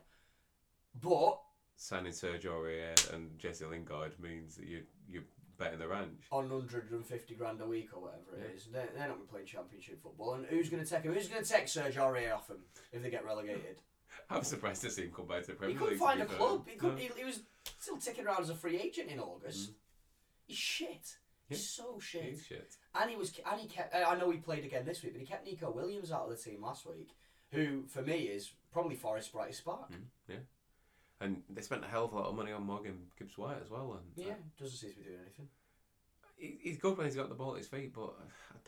But 1.03 1.41
Signing 1.76 2.12
Sergio 2.12 2.53
Aurier 2.53 3.12
and 3.12 3.37
Jesse 3.37 3.64
Lingard 3.64 4.12
means 4.20 4.55
that 4.57 4.66
you 4.66 4.85
you're 5.11 5.24
betting 5.59 5.79
the 5.79 5.89
ranch. 5.89 6.25
on 6.31 6.49
150 6.51 7.35
grand 7.35 7.61
a 7.61 7.67
week 7.67 7.89
or 7.95 8.03
whatever 8.03 8.37
it 8.37 8.49
Yeah. 8.51 8.57
is, 8.57 8.67
they're, 8.73 8.89
they're 8.97 9.09
not 9.09 9.17
going 9.17 9.27
to 9.27 9.33
play 9.33 9.45
championship 9.45 10.03
football. 10.03 10.35
And 10.35 10.47
who's 10.47 10.69
going 10.69 10.83
to 10.85 10.89
take 10.89 11.03
him? 11.05 11.13
Who's 11.15 11.29
going 11.29 11.43
to 11.45 11.49
take 11.49 11.67
Sergio 11.67 11.97
Aurier 11.99 12.35
off 12.35 12.49
him 12.49 12.59
if 12.93 13.03
they 13.03 13.11
get 13.11 13.25
relegated? 13.25 13.77
I'm 14.31 14.45
surprised 14.45 14.83
to 14.83 14.91
see 14.91 15.03
him 15.03 15.13
come 15.15 15.27
back 15.27 15.43
to 15.43 15.49
the 15.49 15.53
Premier 15.55 15.75
He 15.75 15.79
couldn't 15.79 15.95
League. 15.95 16.01
find 16.01 16.23
a 16.23 16.27
club. 16.27 16.67
He, 16.69 16.77
couldn't, 16.77 16.97
No. 16.97 17.03
he, 17.03 17.11
he 17.17 17.25
was 17.25 17.41
still 17.79 17.97
ticking 17.97 18.27
around 18.27 18.41
as 18.43 18.51
a 18.51 18.55
free 18.55 18.79
agent 18.81 19.11
in 19.11 19.19
August. 19.21 19.73
He's 20.47 20.57
shit. 20.57 21.17
He's 21.49 21.69
so 21.69 21.99
shit. 22.01 22.23
He's 22.25 22.45
shit. 22.45 22.75
And 22.95 23.11
he 23.11 23.17
was, 23.17 23.33
and 23.51 23.61
he 23.61 23.67
kept. 23.67 23.95
I 23.95 24.15
know 24.17 24.31
he 24.31 24.39
played 24.39 24.65
again 24.65 24.85
this 24.87 25.03
week, 25.03 25.13
but 25.13 25.21
he 25.21 25.27
kept 25.27 25.45
Nico 25.47 25.71
Williams 25.71 26.11
out 26.11 26.25
of 26.25 26.31
the 26.31 26.37
team 26.43 26.63
last 26.63 26.87
week, 26.87 27.11
who 27.51 27.83
for 27.87 28.01
me 28.03 28.21
is 28.21 28.53
probably 28.73 28.95
Forest's 28.97 29.31
brightest 29.31 29.59
spark. 29.59 29.91
Mm, 29.91 29.93
yeah. 29.93 29.97
And 31.25 31.43
they 31.49 31.62
spent 31.62 31.83
a 31.85 31.89
hell 31.89 32.05
of 32.05 32.12
a 32.12 32.16
lot 32.16 32.27
of 32.27 32.35
money 32.37 32.53
on 32.53 32.64
Morgan 32.66 32.99
Gibbs 33.18 33.39
White 33.39 33.57
as 33.64 33.70
well. 33.70 33.99
And 33.99 34.25
uh, 34.27 34.29
Yeah, 34.29 34.35
doesn't 34.61 34.77
seem 34.77 34.91
to 34.91 34.97
be 34.97 35.05
doing 35.05 35.18
anything. 35.25 35.49
he, 36.37 36.59
he's 36.61 36.77
good 36.79 36.97
when 36.99 37.07
he's 37.07 37.16
got 37.16 37.29
the 37.31 37.35
ball 37.35 37.53
at 37.53 37.59
his 37.59 37.66
feet, 37.68 37.95
but 37.95 38.14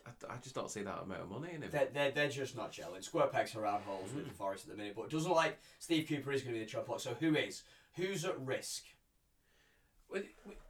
I, 0.06 0.10
I, 0.30 0.34
I 0.34 0.36
just 0.38 0.54
don't 0.54 0.70
see 0.70 0.82
that 0.82 1.02
amount 1.02 1.20
of 1.22 1.28
money 1.30 1.50
in 1.54 1.62
him. 1.62 1.70
They're, 1.70 1.88
they're, 1.92 2.10
they're 2.12 2.28
just 2.28 2.56
not 2.56 2.72
gelling. 2.72 3.04
Square 3.04 3.26
pegs 3.28 3.52
for 3.52 3.60
round 3.60 3.84
holes 3.84 4.10
with 4.14 4.30
Forest 4.32 4.64
at 4.64 4.70
the 4.70 4.76
minute, 4.76 4.94
but 4.96 5.02
it 5.04 5.10
doesn't 5.10 5.28
look 5.28 5.36
like 5.36 5.58
Steve 5.78 6.08
Cooper 6.08 6.32
is 6.32 6.42
going 6.42 6.54
to 6.54 6.58
be 6.60 6.64
the 6.64 6.70
choke 6.70 6.86
block. 6.86 7.00
So 7.00 7.14
who 7.20 7.34
is? 7.36 7.62
Who's 7.96 8.24
at 8.24 8.40
risk? 8.40 8.84
Well, 10.08 10.22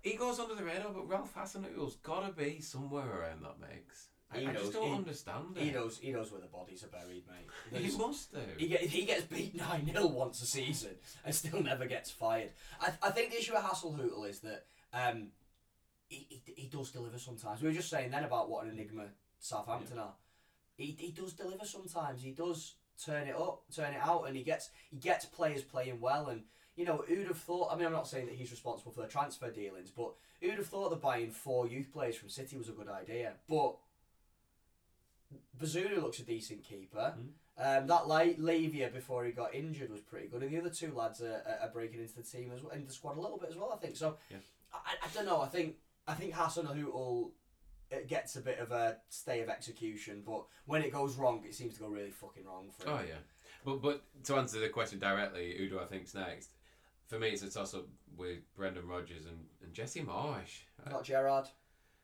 He 0.03 0.16
goes 0.16 0.39
under 0.41 0.55
the 0.55 0.64
radar, 0.64 0.91
but 0.93 1.09
Ralph 1.09 1.34
Hasenhüttl's 1.34 1.97
got 1.97 2.26
to 2.26 2.32
be 2.32 2.61
somewhere 2.61 3.20
around 3.20 3.43
that 3.43 3.61
mix. 3.61 4.09
I, 4.33 4.39
He 4.39 4.47
I 4.47 4.53
knows- 4.53 4.62
just 4.62 4.72
don't 4.72 4.89
he- 4.89 4.95
understand 4.95 5.57
it. 5.57 5.62
He 5.62 5.70
knows. 5.70 5.99
He 5.99 6.11
knows 6.12 6.33
where 6.33 6.41
the 6.41 6.49
bodies 6.49 6.83
are 6.85 6.89
buried, 6.89 7.24
mate. 7.29 7.47
He 7.72 7.79
There's- 7.79 7.97
must 7.99 8.33
do. 8.33 8.39
He, 8.59 8.68
get, 8.68 8.81
he 8.81 9.05
gets 9.05 9.22
beat 9.24 9.55
9 9.57 9.87
0 9.93 10.07
once 10.09 10.43
a 10.43 10.47
season 10.47 10.97
and 11.24 11.35
still 11.35 11.62
never 11.62 11.87
gets 11.87 12.11
fired. 12.11 12.51
I, 12.81 12.93
I 13.03 13.11
think 13.11 13.31
the 13.31 13.39
issue 13.39 13.53
with 13.55 13.62
Hasselhootel 13.62 14.29
is 14.29 14.41
that 14.41 14.66
um, 14.93 15.29
he, 16.09 16.27
he, 16.29 16.43
he 16.62 16.66
does 16.68 16.91
deliver 16.91 17.18
sometimes. 17.18 17.62
We 17.62 17.68
were 17.68 17.74
just 17.74 17.89
saying 17.91 18.11
then 18.11 18.24
about 18.24 18.51
what 18.51 18.64
an 18.64 18.72
enigma 18.72 19.07
Southampton 19.39 19.99
are. 19.99 20.14
He, 20.77 20.97
he 20.99 21.11
does 21.12 21.33
deliver 21.33 21.64
sometimes. 21.64 22.20
He 22.22 22.33
does 22.33 22.74
turn 23.03 23.29
it 23.29 23.37
up, 23.37 23.62
turn 23.74 23.93
it 23.95 24.01
out, 24.03 24.24
and 24.27 24.37
he 24.37 24.43
gets 24.43 24.70
he 24.91 24.97
gets 24.97 25.24
players 25.24 25.62
playing 25.62 26.01
well. 26.01 26.29
And 26.29 26.43
you 26.74 26.85
know, 26.85 27.05
who'd 27.09 27.29
have 27.29 27.39
thought? 27.39 27.72
I 27.72 27.77
mean, 27.77 27.87
I'm 27.87 27.93
not 27.93 28.09
saying 28.09 28.27
that 28.27 28.35
he's 28.35 28.51
responsible 28.51 28.93
for 28.93 29.03
the 29.03 29.07
transfer 29.09 29.51
dealings, 29.51 29.91
but 29.91 30.12
who'd 30.41 30.55
have 30.59 30.66
thought 30.66 30.91
that 30.91 31.01
buying 31.01 31.31
four 31.31 31.66
youth 31.66 31.93
players 31.93 32.16
from 32.16 32.29
City 32.29 32.57
was 32.59 32.68
a 32.68 32.72
good 32.72 32.89
idea? 32.89 33.33
But 33.49 33.77
Bazunu 35.59 36.03
looks 36.03 36.18
a 36.18 36.22
decent 36.24 36.62
keeper. 36.64 37.14
Mm. 37.18 37.29
Um, 37.59 37.87
that 37.87 38.07
La- 38.07 38.20
Lavia 38.39 38.93
before 38.93 39.24
he 39.24 39.33
got 39.33 39.55
injured 39.55 39.91
was 39.91 40.01
pretty 40.01 40.29
good, 40.29 40.43
and 40.43 40.53
the 40.53 40.59
other 40.59 40.68
two 40.70 40.93
lads 40.93 41.22
are, 41.22 41.43
are- 41.62 41.70
breaking 41.72 42.01
into 42.01 42.14
the 42.14 42.22
team 42.22 42.53
as 42.55 42.62
well, 42.62 42.72
into 42.72 42.87
the 42.87 42.93
squad 42.93 43.16
a 43.16 43.20
little 43.20 43.39
bit 43.39 43.49
as 43.51 43.57
well. 43.57 43.72
I 43.72 43.79
think 43.79 43.97
so. 43.97 44.16
Yeah. 44.31 44.37
I, 44.74 44.95
I 45.05 45.09
don't 45.14 45.24
know. 45.27 45.41
I 45.41 45.47
think 45.47 45.77
I 46.07 46.14
think 46.14 46.35
Hasenhüttl 46.35 47.31
it 47.91 48.09
gets 48.09 48.35
a 48.37 48.41
bit 48.41 48.59
of 48.59 48.72
a 48.72 48.97
stay 49.09 49.41
of 49.41 49.49
execution, 49.49 50.22
but 50.27 50.45
when 50.66 50.83
it 50.83 50.93
goes 50.93 51.14
wrong, 51.14 51.43
it 51.47 51.55
seems 51.55 51.74
to 51.74 51.81
go 51.81 51.87
really 51.89 52.11
fucking 52.11 52.45
wrong 52.45 52.68
for 52.77 52.89
him. 52.89 52.95
Oh 52.99 53.01
yeah, 53.07 53.14
but 53.64 53.81
but 53.81 54.03
to 54.24 54.37
answer 54.37 54.59
the 54.61 54.68
question 54.68 54.99
directly, 54.99 55.55
who 55.57 55.68
do 55.68 55.79
I 55.81 55.85
think's 55.87 56.14
next? 56.14 56.51
For 57.07 57.18
me, 57.18 57.29
it's 57.29 57.43
a 57.43 57.51
toss 57.51 57.72
up 57.74 57.87
with 58.16 58.39
Brendan 58.57 58.89
Rodgers 58.89 59.27
and, 59.27 59.39
and 59.62 59.72
Jesse 59.72 60.01
Marsch. 60.03 60.62
Not 60.91 61.05
Gerrard. 61.05 61.47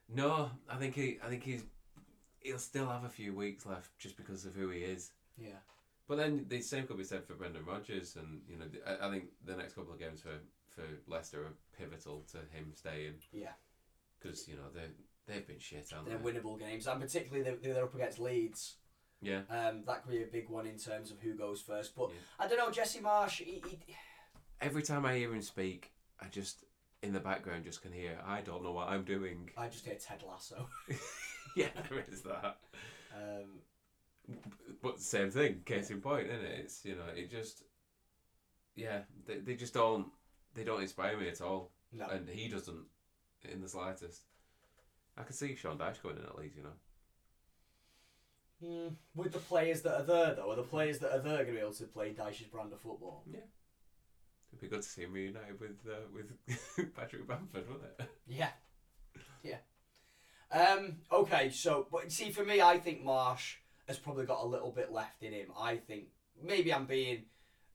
no, 0.08 0.50
I 0.70 0.76
think 0.76 0.94
he, 0.94 1.18
I 1.24 1.28
think 1.28 1.42
he's, 1.42 1.64
he'll 2.42 2.58
still 2.58 2.86
have 2.88 3.04
a 3.04 3.08
few 3.08 3.34
weeks 3.34 3.66
left 3.66 3.96
just 3.98 4.16
because 4.16 4.44
of 4.44 4.54
who 4.54 4.70
he 4.70 4.80
is. 4.80 5.12
Yeah. 5.38 5.60
But 6.08 6.16
then 6.18 6.46
the 6.48 6.60
same 6.60 6.86
could 6.86 6.98
be 6.98 7.04
said 7.04 7.24
for 7.24 7.34
Brendan 7.34 7.64
Rodgers, 7.64 8.16
and 8.16 8.40
you 8.48 8.56
know, 8.58 8.66
I, 8.86 9.06
I 9.06 9.10
think 9.10 9.24
the 9.44 9.56
next 9.56 9.74
couple 9.74 9.92
of 9.92 9.98
games 10.00 10.20
for 10.20 10.38
for 10.74 10.82
Leicester 11.06 11.42
are 11.42 11.54
pivotal 11.78 12.24
to 12.32 12.38
him 12.56 12.72
staying 12.74 13.14
Yeah. 13.32 13.52
because 14.20 14.48
you 14.48 14.54
know 14.56 14.68
they 14.74 14.86
they've 15.26 15.46
been 15.46 15.58
shit, 15.58 15.88
haven't 15.90 16.08
They're 16.08 16.18
they? 16.32 16.38
winnable 16.40 16.58
games, 16.58 16.86
and 16.86 17.00
particularly 17.00 17.42
they're, 17.44 17.74
they're 17.74 17.84
up 17.84 17.94
against 17.94 18.18
Leeds. 18.18 18.76
Yeah, 19.24 19.42
Um, 19.48 19.84
that 19.86 20.02
could 20.02 20.10
be 20.10 20.22
a 20.24 20.26
big 20.26 20.48
one 20.48 20.66
in 20.66 20.76
terms 20.78 21.12
of 21.12 21.20
who 21.20 21.34
goes 21.34 21.60
first. 21.60 21.94
But 21.94 22.08
Yeah. 22.10 22.16
I 22.40 22.48
don't 22.48 22.58
know, 22.58 22.70
Jesse 22.72 22.98
Marsch. 22.98 23.36
He, 23.44 23.62
he, 23.68 23.78
every 24.60 24.82
time 24.82 25.06
I 25.06 25.16
hear 25.16 25.32
him 25.32 25.42
speak, 25.42 25.92
I 26.20 26.26
just 26.26 26.64
in 27.02 27.12
the 27.12 27.20
background 27.20 27.62
just 27.64 27.82
can 27.82 27.92
hear 27.92 28.18
I 28.26 28.40
don't 28.40 28.64
know 28.64 28.72
what 28.72 28.88
I'm 28.88 29.04
doing. 29.04 29.50
I 29.56 29.68
just 29.68 29.84
hear 29.86 29.94
Ted 29.94 30.24
Lasso. 30.28 30.68
yeah, 31.56 31.68
there 31.88 32.04
is 32.10 32.22
that. 32.22 32.58
Um, 33.14 33.60
But 34.82 35.00
same 35.00 35.30
thing, 35.30 35.62
case 35.64 35.90
in 35.90 36.00
point, 36.00 36.28
isn't 36.28 36.44
it? 36.44 36.58
It's 36.60 36.84
you 36.84 36.96
know, 36.96 37.06
it 37.14 37.30
just 37.30 37.62
yeah, 38.74 39.02
they, 39.26 39.38
they 39.38 39.54
just 39.54 39.74
don't 39.74 40.08
they 40.54 40.64
don't 40.64 40.82
inspire 40.82 41.16
me 41.18 41.28
at 41.28 41.40
all. 41.40 41.70
no. 41.92 42.06
And 42.08 42.28
he 42.28 42.48
doesn't 42.48 42.86
in 43.50 43.60
the 43.60 43.68
slightest. 43.68 44.22
I 45.16 45.22
could 45.22 45.36
see 45.36 45.54
Sean 45.56 45.78
Dyche 45.78 46.02
going 46.02 46.16
in 46.18 46.24
at 46.24 46.38
least, 46.38 46.56
you 46.56 46.62
know. 46.64 46.76
Mm, 48.62 48.96
with 49.14 49.32
the 49.32 49.38
players 49.40 49.82
that 49.82 49.94
are 50.00 50.04
there, 50.04 50.34
though, 50.34 50.50
are 50.52 50.56
the 50.56 50.62
players 50.62 50.98
that 51.00 51.12
are 51.12 51.18
there 51.20 51.38
going 51.44 51.46
to 51.48 51.52
be 51.52 51.58
able 51.58 51.72
to 51.74 51.84
play 51.86 52.14
Dyche's 52.14 52.46
brand 52.46 52.72
of 52.72 52.80
football? 52.80 53.24
Yeah. 53.26 53.40
It'd 54.52 54.60
be 54.60 54.68
good 54.68 54.82
to 54.82 54.88
see 54.88 55.02
him 55.02 55.12
reunited 55.12 55.58
with 55.60 55.84
uh, 55.86 56.06
with 56.12 56.32
Patrick 56.94 57.26
Bamford, 57.26 57.66
wouldn't 57.68 57.84
it? 57.98 58.08
Yeah, 58.26 58.36
yeah. 58.36 58.50
Um, 60.52 60.96
okay, 61.10 61.50
so 61.50 61.86
but 61.90 62.12
see, 62.12 62.30
for 62.30 62.44
me, 62.44 62.60
I 62.60 62.78
think 62.78 63.02
Marsch 63.04 63.56
has 63.88 63.98
probably 63.98 64.26
got 64.26 64.42
a 64.42 64.46
little 64.46 64.70
bit 64.70 64.92
left 64.92 65.22
in 65.22 65.32
him. 65.32 65.48
I 65.58 65.76
think 65.76 66.04
maybe 66.42 66.72
I'm 66.72 66.84
being 66.86 67.24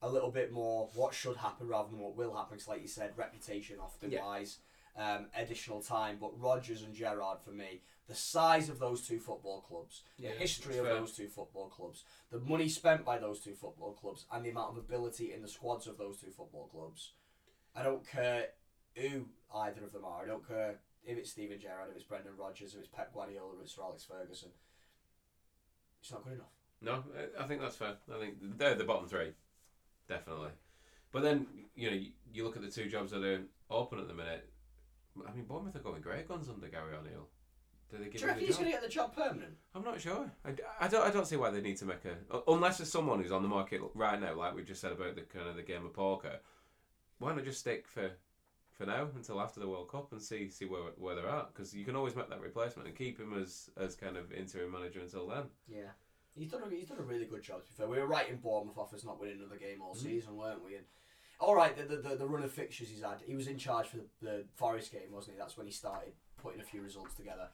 a 0.00 0.08
little 0.08 0.30
bit 0.30 0.52
more 0.52 0.88
what 0.94 1.12
should 1.12 1.36
happen 1.36 1.66
rather 1.66 1.90
than 1.90 1.98
what 1.98 2.14
will 2.16 2.34
happen. 2.36 2.56
'cause 2.56 2.68
like 2.68 2.80
you 2.82 2.88
said, 2.88 3.16
reputation 3.18 3.78
often 3.80 4.10
Yeah. 4.12 4.20
buys 4.22 4.58
um, 4.96 5.28
additional 5.36 5.80
time. 5.80 6.18
But 6.20 6.38
Rodgers 6.40 6.82
and 6.82 6.92
Gerrard, 6.92 7.40
for 7.40 7.50
me, 7.50 7.82
the 8.08 8.16
size 8.16 8.68
of 8.68 8.80
those 8.80 9.06
two 9.06 9.20
football 9.20 9.60
clubs, 9.60 10.02
Yeah, 10.16 10.32
the 10.32 10.38
history 10.38 10.76
of 10.78 10.86
fair. 10.86 10.94
those 10.94 11.14
two 11.14 11.28
football 11.28 11.68
clubs, 11.68 12.04
the 12.30 12.40
money 12.40 12.68
spent 12.68 13.04
by 13.04 13.18
those 13.18 13.38
two 13.40 13.54
football 13.54 13.92
clubs, 13.92 14.26
and 14.32 14.44
the 14.44 14.50
amount 14.50 14.70
of 14.72 14.78
ability 14.78 15.32
in 15.32 15.40
the 15.42 15.46
squads 15.48 15.86
of 15.86 15.98
those 15.98 16.20
two 16.20 16.32
football 16.32 16.66
clubs. 16.66 17.12
I 17.76 17.84
don't 17.84 18.04
care 18.04 18.54
who 18.96 19.28
either 19.54 19.84
of 19.84 19.92
them 19.92 20.04
are. 20.04 20.24
I 20.24 20.26
don't 20.26 20.46
care 20.48 20.80
if 21.08 21.16
it's 21.16 21.30
Steven 21.30 21.58
Gerrard, 21.58 21.88
if 21.90 21.96
it's 21.96 22.04
Brendan 22.04 22.34
Rodgers, 22.38 22.74
if 22.74 22.80
it's 22.80 22.88
Pep 22.88 23.12
Guardiola, 23.14 23.56
or 23.56 23.62
it's 23.62 23.74
Sir 23.74 23.82
Alex 23.82 24.04
Ferguson. 24.04 24.50
It's 26.00 26.12
not 26.12 26.22
good 26.22 26.34
enough. 26.34 26.52
No, 26.80 27.02
I- 27.40 27.46
think 27.46 27.60
that's 27.60 27.76
fair. 27.76 27.96
I 28.14 28.20
think 28.20 28.34
they're 28.40 28.74
the 28.76 28.84
bottom 28.84 29.08
three, 29.08 29.32
definitely. 30.08 30.50
But 31.10 31.22
then 31.22 31.46
you 31.74 31.90
know 31.90 31.96
you, 31.96 32.10
you 32.32 32.44
look 32.44 32.56
at 32.56 32.62
the 32.62 32.70
two 32.70 32.88
jobs 32.88 33.10
that 33.10 33.24
are 33.24 33.40
open 33.70 33.98
at 33.98 34.06
the 34.06 34.14
minute. 34.14 34.48
I 35.26 35.32
mean, 35.32 35.46
Bournemouth 35.46 35.74
are 35.74 35.80
going 35.80 36.02
great 36.02 36.28
guns 36.28 36.48
under 36.48 36.68
Gary 36.68 36.94
O'Neil. 36.94 37.26
Do 37.90 37.96
they 37.96 38.04
Do 38.04 38.10
give 38.10 38.20
you 38.20 38.26
him 38.26 38.34
reckon 38.34 38.46
he's 38.46 38.56
going 38.56 38.66
to 38.66 38.72
get 38.72 38.82
the 38.82 38.88
job 38.88 39.16
permanent? 39.16 39.54
I'm 39.74 39.82
not 39.82 40.00
sure. 40.00 40.30
I, 40.44 40.50
I 40.78 40.88
don't. 40.88 41.04
I 41.04 41.10
don't 41.10 41.26
see 41.26 41.36
why 41.36 41.50
they 41.50 41.62
need 41.62 41.78
to 41.78 41.86
make 41.86 42.04
a 42.04 42.40
unless 42.46 42.78
there's 42.78 42.92
someone 42.92 43.20
who's 43.20 43.32
on 43.32 43.42
the 43.42 43.48
market 43.48 43.80
right 43.94 44.20
now, 44.20 44.34
like 44.36 44.54
we 44.54 44.62
just 44.62 44.82
said 44.82 44.92
about 44.92 45.16
the 45.16 45.22
kind 45.22 45.48
of 45.48 45.56
the 45.56 45.62
game 45.62 45.86
of 45.86 45.94
poker. 45.94 46.38
Why 47.18 47.34
not 47.34 47.44
just 47.44 47.60
stick 47.60 47.86
for 47.88 48.10
for 48.78 48.86
now 48.86 49.08
until 49.16 49.40
after 49.40 49.58
the 49.60 49.68
World 49.68 49.90
Cup 49.90 50.12
and 50.12 50.22
see 50.22 50.48
see 50.48 50.64
where 50.64 50.82
where 50.96 51.14
they're 51.16 51.28
at 51.28 51.52
because 51.52 51.74
you 51.74 51.84
can 51.84 51.96
always 51.96 52.14
make 52.16 52.30
that 52.30 52.40
replacement 52.40 52.88
and 52.88 52.96
keep 52.96 53.18
him 53.18 53.34
as 53.40 53.68
as 53.76 53.94
kind 53.96 54.16
of 54.16 54.32
interim 54.32 54.70
manager 54.72 55.00
until 55.00 55.26
then. 55.28 55.44
Yeah. 55.68 55.90
He's 56.36 56.52
done, 56.52 56.62
a, 56.64 56.70
he's 56.72 56.86
done 56.86 56.98
a 57.00 57.02
really 57.02 57.24
good 57.24 57.42
job, 57.42 57.64
to 57.64 57.68
be 57.68 57.74
fair. 57.76 57.88
We 57.88 57.98
were 57.98 58.06
right 58.06 58.28
in 58.30 58.36
Bournemouth 58.36 58.78
off 58.78 58.94
us 58.94 59.04
not 59.04 59.18
winning 59.18 59.40
another 59.40 59.56
game 59.56 59.82
all 59.82 59.96
Mhm. 59.96 60.02
season, 60.02 60.36
weren't 60.36 60.64
we? 60.64 60.76
And 60.76 60.84
all 61.40 61.56
right, 61.56 61.76
the, 61.76 61.96
the, 61.96 62.14
the 62.14 62.26
run 62.28 62.44
of 62.44 62.52
fixtures 62.52 62.88
he's 62.90 63.02
had, 63.02 63.20
he 63.26 63.34
was 63.34 63.48
in 63.48 63.58
charge 63.58 63.88
for 63.88 63.96
the, 63.96 64.04
the 64.22 64.44
Forest 64.54 64.92
game, 64.92 65.10
wasn't 65.10 65.34
he? 65.34 65.40
That's 65.40 65.56
when 65.56 65.66
he 65.66 65.72
started 65.72 66.12
putting 66.40 66.60
a 66.60 66.64
few 66.64 66.80
results 66.80 67.14
together. 67.16 67.48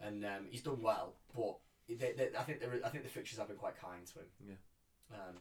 And 0.00 0.24
um, 0.24 0.46
he's 0.50 0.62
done 0.62 0.80
well, 0.82 1.16
but 1.34 1.56
they, 1.88 2.12
they, 2.12 2.28
I, 2.38 2.42
think 2.44 2.60
the, 2.60 2.86
I 2.86 2.90
think 2.90 3.02
the 3.02 3.10
fixtures 3.10 3.40
have 3.40 3.48
been 3.48 3.56
quite 3.56 3.76
kind 3.80 4.06
to 4.06 4.18
him. 4.20 4.26
Yeah. 4.46 5.16
Um, 5.16 5.34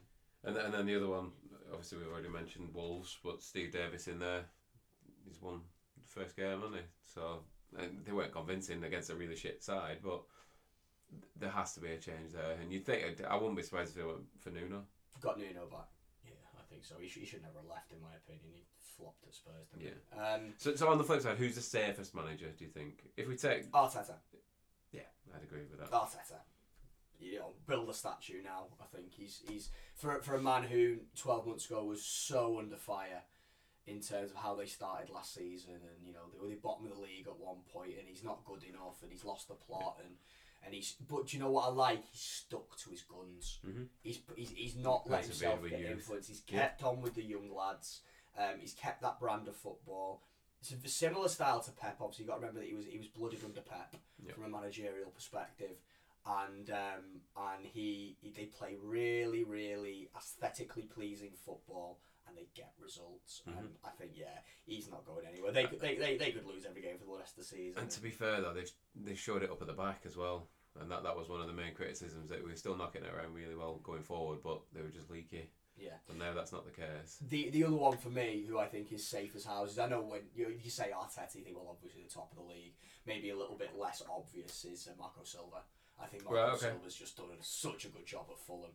And 0.44 0.56
then, 0.56 0.66
and 0.66 0.74
then 0.74 0.86
the 0.88 0.96
other 0.96 1.08
one, 1.10 1.32
obviously 1.72 2.00
we've 2.00 2.08
already 2.08 2.30
mentioned 2.30 2.74
Wolves, 2.74 3.20
but 3.24 3.44
Steve 3.44 3.72
Davis 3.74 4.08
in 4.08 4.18
there, 4.18 4.46
he's 5.28 5.42
won 5.42 5.62
the 6.02 6.08
first 6.08 6.36
game, 6.36 6.62
hasn't 6.62 6.76
he? 6.76 6.82
So 7.14 7.40
they 8.06 8.12
weren't 8.12 8.32
convincing 8.32 8.84
against 8.84 9.10
a 9.10 9.16
really 9.16 9.36
shit 9.36 9.64
side, 9.64 9.98
but 10.04 10.22
there 11.36 11.50
has 11.50 11.74
to 11.74 11.80
be 11.80 11.92
a 11.92 11.98
change 11.98 12.34
there. 12.34 12.56
And 12.62 12.72
you'd 12.72 12.86
think 12.86 13.22
I 13.28 13.36
wouldn't 13.36 13.56
be 13.58 13.64
surprised 13.64 13.92
if 13.92 13.98
they 13.98 14.04
went 14.08 14.26
for 14.40 14.50
Nuno. 14.50 14.84
got 15.22 15.38
Nuno 15.38 15.66
back. 15.70 15.88
Yeah, 16.26 16.32
I 16.58 16.62
think 16.70 16.84
so. 16.86 16.96
He 17.00 17.08
should, 17.08 17.22
he 17.22 17.28
should 17.28 17.42
never 17.42 17.60
have 17.60 17.70
left, 17.70 17.92
in 17.92 18.02
my 18.02 18.16
opinion. 18.16 18.46
He 18.54 18.64
flopped 18.98 19.24
at 19.28 19.34
Spurs, 19.34 19.68
didn't 19.74 19.94
he? 20.14 20.20
Um, 20.20 20.54
So, 20.58 20.76
so 20.76 20.88
on 20.90 20.98
the 20.98 21.04
flip 21.04 21.22
side, 21.22 21.38
who's 21.38 21.56
the 21.56 21.62
safest 21.62 22.16
manager? 22.16 22.48
Do 22.58 22.64
you 22.66 22.70
think? 22.72 23.04
If 23.16 23.28
we 23.28 23.36
take, 23.36 23.72
Arteta. 23.72 24.16
yeah, 24.92 25.02
I'd 25.36 25.44
agree 25.44 25.62
with 25.70 25.80
that. 25.80 25.92
Arteta. 25.92 26.40
You 27.20 27.40
know, 27.40 27.54
build 27.66 27.90
a 27.90 27.94
statue 27.96 28.44
now. 28.44 28.68
I 28.80 28.86
think 28.96 29.12
he's 29.12 29.42
he's 29.48 29.70
for 29.96 30.22
for 30.22 30.36
a 30.36 30.42
man 30.42 30.64
who 30.64 30.98
twelve 31.16 31.48
months 31.48 31.66
ago 31.66 31.84
was 31.84 32.04
so 32.06 32.60
under 32.60 32.76
fire 32.78 33.24
in 33.88 34.02
terms 34.02 34.32
of 34.32 34.38
how 34.38 34.54
they 34.54 34.66
started 34.66 35.10
last 35.10 35.34
season, 35.34 35.72
and 35.74 36.06
you 36.06 36.14
know 36.14 36.20
they 36.34 36.40
were 36.40 36.50
the 36.50 36.56
bottom 36.62 36.86
of 36.86 36.96
the 36.96 37.02
league 37.02 37.26
at 37.28 37.40
one 37.40 37.58
point, 37.74 37.94
and 37.98 38.08
he's 38.08 38.24
not 38.24 38.44
good 38.46 38.64
enough, 38.64 39.02
and 39.02 39.12
he's 39.12 39.24
lost 39.26 39.48
the 39.48 39.56
plot, 39.56 39.98
and 40.04 40.16
and 40.66 40.74
he's 40.74 40.96
but 41.10 41.28
do 41.28 41.38
you 41.38 41.44
know 41.44 41.52
what 41.52 41.66
I 41.68 41.72
like? 41.72 42.04
He's 42.12 42.22
stuck 42.22 42.78
to 42.80 42.90
his 42.92 43.02
guns. 43.04 43.60
hmm 43.66 43.84
He's 44.04 44.20
he's, 44.36 44.50
he's 44.52 44.76
not 44.76 45.10
let 45.10 45.24
himself 45.26 45.62
get 45.70 45.80
youth. 45.80 45.90
influenced. 45.92 46.28
He's 46.30 46.44
Yeah. 46.50 46.60
kept 46.62 46.84
on 46.84 47.02
with 47.02 47.16
the 47.16 47.24
young 47.24 47.54
lads. 47.56 48.02
Um, 48.38 48.60
he's 48.60 48.74
kept 48.74 49.02
that 49.02 49.20
brand 49.20 49.48
of 49.48 49.56
football. 49.56 50.22
It's 50.60 50.72
a 50.72 50.90
similar 50.90 51.28
style 51.30 51.60
to 51.62 51.72
Pep. 51.72 51.98
Obviously, 52.02 52.26
you 52.26 52.30
got 52.30 52.36
to 52.36 52.42
remember 52.42 52.60
that 52.62 52.68
he 52.68 52.74
was 52.76 52.86
he 52.86 52.98
was 52.98 53.08
blooded 53.08 53.44
under 53.46 53.62
Pep 53.62 53.96
Yeah. 54.26 54.34
from 54.34 54.44
a 54.46 54.50
managerial 54.50 55.12
perspective, 55.12 55.78
and 56.26 56.70
um, 56.72 57.22
and 57.38 57.66
he, 57.66 58.18
he 58.22 58.32
they 58.32 58.46
play 58.46 58.76
really 58.84 59.44
really 59.44 60.10
aesthetically 60.18 60.84
pleasing 60.84 61.32
football. 61.46 62.00
And 62.28 62.36
they 62.38 62.48
get 62.56 62.74
results, 62.82 63.42
Mm-hmm. 63.48 63.58
and 63.60 63.70
I 63.86 63.90
think 63.98 64.12
yeah, 64.16 64.40
he's 64.66 64.90
not 64.90 65.06
going 65.06 65.26
anywhere. 65.26 65.52
They, 65.52 65.66
could- 65.66 65.80
they, 65.80 65.96
they, 65.96 66.18
they 66.18 66.32
could 66.32 66.46
lose 66.46 66.66
every 66.68 66.82
game 66.82 66.98
for 67.00 67.06
the 67.12 67.18
rest 67.20 67.32
of 67.38 67.38
the 67.38 67.44
season. 67.46 67.82
And 67.82 67.90
to 67.90 68.02
be 68.02 68.10
fair 68.10 68.42
though, 68.42 68.54
they've 68.54 68.72
they 68.96 69.16
showed 69.16 69.44
it 69.44 69.52
up 69.52 69.62
at 69.62 69.68
the 69.68 69.74
back 69.74 70.02
as 70.06 70.18
well, 70.18 70.48
and 70.80 70.92
that 70.92 71.04
that 71.04 71.16
was 71.16 71.30
one 71.30 71.40
of 71.42 71.48
the 71.48 71.54
main 71.54 71.74
criticisms 71.74 72.30
that 72.30 72.44
we 72.44 72.50
were 72.52 72.56
still 72.58 72.76
knocking 72.76 73.04
it 73.04 73.14
around 73.14 73.34
really 73.34 73.56
well 73.56 73.80
going 73.84 74.04
forward, 74.04 74.40
but 74.44 74.60
they 74.74 74.82
were 74.82 74.90
just 74.90 75.10
leaky. 75.10 75.50
yeah, 75.78 75.92
But 76.08 76.18
now 76.18 76.34
that's 76.34 76.52
not 76.52 76.66
the 76.66 76.72
case. 76.72 77.18
The 77.30 77.50
the 77.50 77.64
other 77.64 77.76
one 77.78 77.98
for 77.98 78.10
me, 78.10 78.44
who 78.48 78.60
I 78.60 78.66
think 78.68 78.92
is 78.92 79.08
safe 79.08 79.34
as 79.36 79.46
houses, 79.46 79.80
I 79.80 79.88
know 79.88 80.02
when 80.02 80.22
you, 80.36 80.54
you 80.62 80.70
say 80.70 80.92
Arteta, 80.94 81.36
you 81.36 81.44
think 81.44 81.56
well 81.56 81.68
obviously 81.70 82.04
the 82.04 82.14
top 82.14 82.32
of 82.32 82.38
the 82.38 82.44
league. 82.54 82.74
Maybe 83.06 83.30
a 83.30 83.38
little 83.38 83.56
bit 83.56 83.72
less 83.80 84.04
obvious 84.12 84.66
is 84.66 84.88
uh, 84.88 84.92
Marco 85.00 85.24
Silva. 85.24 85.62
I 86.02 86.08
think 86.08 86.26
Marco 86.26 86.40
Right, 86.42 86.52
okay. 86.54 86.68
Silva's 86.68 86.96
just 86.96 87.16
done 87.16 87.28
such 87.40 87.86
a 87.86 87.88
good 87.90 88.06
job 88.06 88.26
at 88.30 88.38
Fulham. 88.40 88.72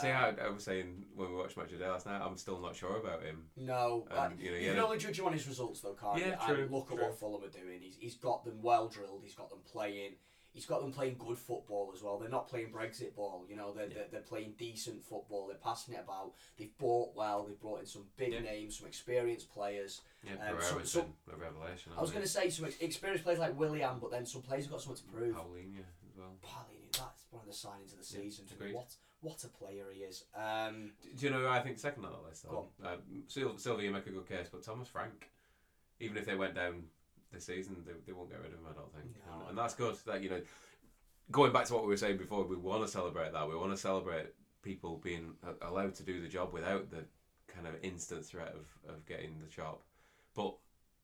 See 0.00 0.08
how 0.08 0.32
I 0.44 0.48
was 0.50 0.64
saying 0.64 1.04
when 1.14 1.30
we 1.30 1.36
watched 1.36 1.56
Match 1.56 1.72
of 1.72 1.78
the 1.78 1.84
Day 1.84 1.90
last 1.90 2.06
night, 2.06 2.20
I'm 2.20 2.36
still 2.36 2.60
not 2.60 2.76
sure 2.76 2.96
about 2.98 3.22
him. 3.22 3.48
No, 3.56 4.06
Um, 4.10 4.18
I- 4.18 4.34
you 4.42 4.50
know, 4.50 4.56
you 4.58 4.70
can 4.70 4.78
only 4.80 4.98
judge 4.98 5.18
him 5.18 5.26
on 5.26 5.32
his 5.32 5.46
results 5.48 5.80
though, 5.80 5.94
can't 5.94 6.18
Yeah, 6.18 6.40
you? 6.46 6.54
true, 6.54 6.62
and 6.64 6.70
look 6.72 6.90
at 6.90 6.96
true. 6.96 7.04
what 7.06 7.18
Fulham 7.18 7.44
are 7.44 7.48
doing. 7.48 7.80
He's 7.80 7.96
he's 7.96 8.14
got 8.16 8.44
them 8.44 8.62
well 8.62 8.88
drilled. 8.88 9.22
He's 9.24 9.34
got 9.34 9.50
them 9.50 9.60
playing. 9.64 10.16
He's 10.52 10.64
got 10.66 10.80
them 10.80 10.92
playing 10.92 11.16
good 11.18 11.38
football 11.38 11.92
as 11.94 12.02
well. 12.02 12.18
They're 12.18 12.28
not 12.28 12.48
playing 12.48 12.72
Brexit 12.72 13.14
ball. 13.14 13.44
You 13.48 13.54
know, 13.54 13.72
they're, 13.72 13.86
Yeah. 13.86 13.94
they're, 13.94 14.08
they're 14.08 14.20
playing 14.22 14.54
decent 14.58 15.04
football. 15.04 15.46
They're 15.46 15.56
passing 15.58 15.94
it 15.94 16.00
about. 16.00 16.32
They've 16.56 16.76
bought 16.78 17.14
well. 17.14 17.44
They've 17.44 17.60
brought 17.60 17.80
in 17.80 17.86
some 17.86 18.08
big 18.16 18.32
Yeah. 18.32 18.40
names, 18.40 18.78
some 18.78 18.88
experienced 18.88 19.50
players. 19.52 20.00
Yeah, 20.24 20.32
Um, 20.32 20.38
Pereira's 20.38 20.90
so- 20.90 21.02
so- 21.02 21.14
a 21.32 21.36
revelation. 21.36 21.92
I 21.96 22.00
was 22.00 22.10
going 22.10 22.22
to 22.24 22.28
say 22.28 22.50
some 22.50 22.64
experienced 22.80 23.24
players 23.24 23.38
like 23.38 23.56
Willian, 23.58 23.98
but 24.00 24.10
then 24.10 24.26
some 24.26 24.42
players 24.42 24.64
have 24.64 24.72
got 24.72 24.82
something 24.82 25.04
to 25.06 25.12
prove. 25.12 25.36
Paulinho 25.36 25.84
as 26.08 26.16
well. 26.16 26.36
Palhinha, 26.42 26.92
that's 26.92 27.24
one 27.30 27.42
of 27.42 27.46
the 27.46 27.52
signings 27.54 27.92
of 27.92 27.98
the 27.98 28.04
season. 28.04 28.46
what 28.72 28.96
what 29.20 29.42
a 29.44 29.48
player 29.48 29.86
he 29.92 30.00
is. 30.02 30.24
Um, 30.36 30.92
Do 31.02 31.08
do 31.16 31.26
you 31.26 31.32
know 31.32 31.40
who 31.40 31.48
I 31.48 31.60
think 31.60 31.78
second 31.78 32.04
on 32.04 32.12
that 32.12 32.28
list? 32.28 32.46
Go 32.48 32.66
Though? 32.78 32.88
Uh, 32.88 32.96
Sil- 33.26 33.58
Silva 33.58 33.82
make 33.90 34.06
a 34.06 34.10
good 34.10 34.28
case, 34.28 34.48
but 34.50 34.62
Thomas 34.62 34.88
Frank, 34.88 35.30
even 36.00 36.16
if 36.16 36.24
they 36.26 36.36
went 36.36 36.54
down 36.54 36.84
this 37.32 37.44
season, 37.44 37.76
they, 37.86 37.92
they 38.06 38.12
won't 38.12 38.30
get 38.30 38.38
rid 38.40 38.52
of 38.52 38.58
him. 38.58 38.66
I 38.70 38.74
don't 38.74 38.92
think, 38.94 39.14
No. 39.26 39.40
and, 39.40 39.48
and 39.50 39.58
that's 39.58 39.74
good. 39.74 39.96
That 40.06 40.22
you 40.22 40.30
know, 40.30 40.40
going 41.30 41.52
back 41.52 41.66
to 41.66 41.74
what 41.74 41.82
we 41.82 41.88
were 41.88 41.96
saying 41.96 42.16
before, 42.18 42.44
we 42.44 42.56
want 42.56 42.82
to 42.84 42.88
celebrate 42.90 43.32
that. 43.32 43.48
We 43.48 43.56
want 43.56 43.72
to 43.72 43.76
celebrate 43.76 44.26
people 44.62 45.00
being 45.02 45.34
allowed 45.62 45.94
to 45.96 46.02
do 46.02 46.20
the 46.20 46.28
job 46.28 46.52
without 46.52 46.90
the 46.90 47.04
kind 47.46 47.66
of 47.66 47.74
instant 47.82 48.24
threat 48.24 48.54
of, 48.54 48.94
of 48.94 49.04
getting 49.06 49.38
the 49.40 49.50
chop. 49.50 49.82
But 50.34 50.54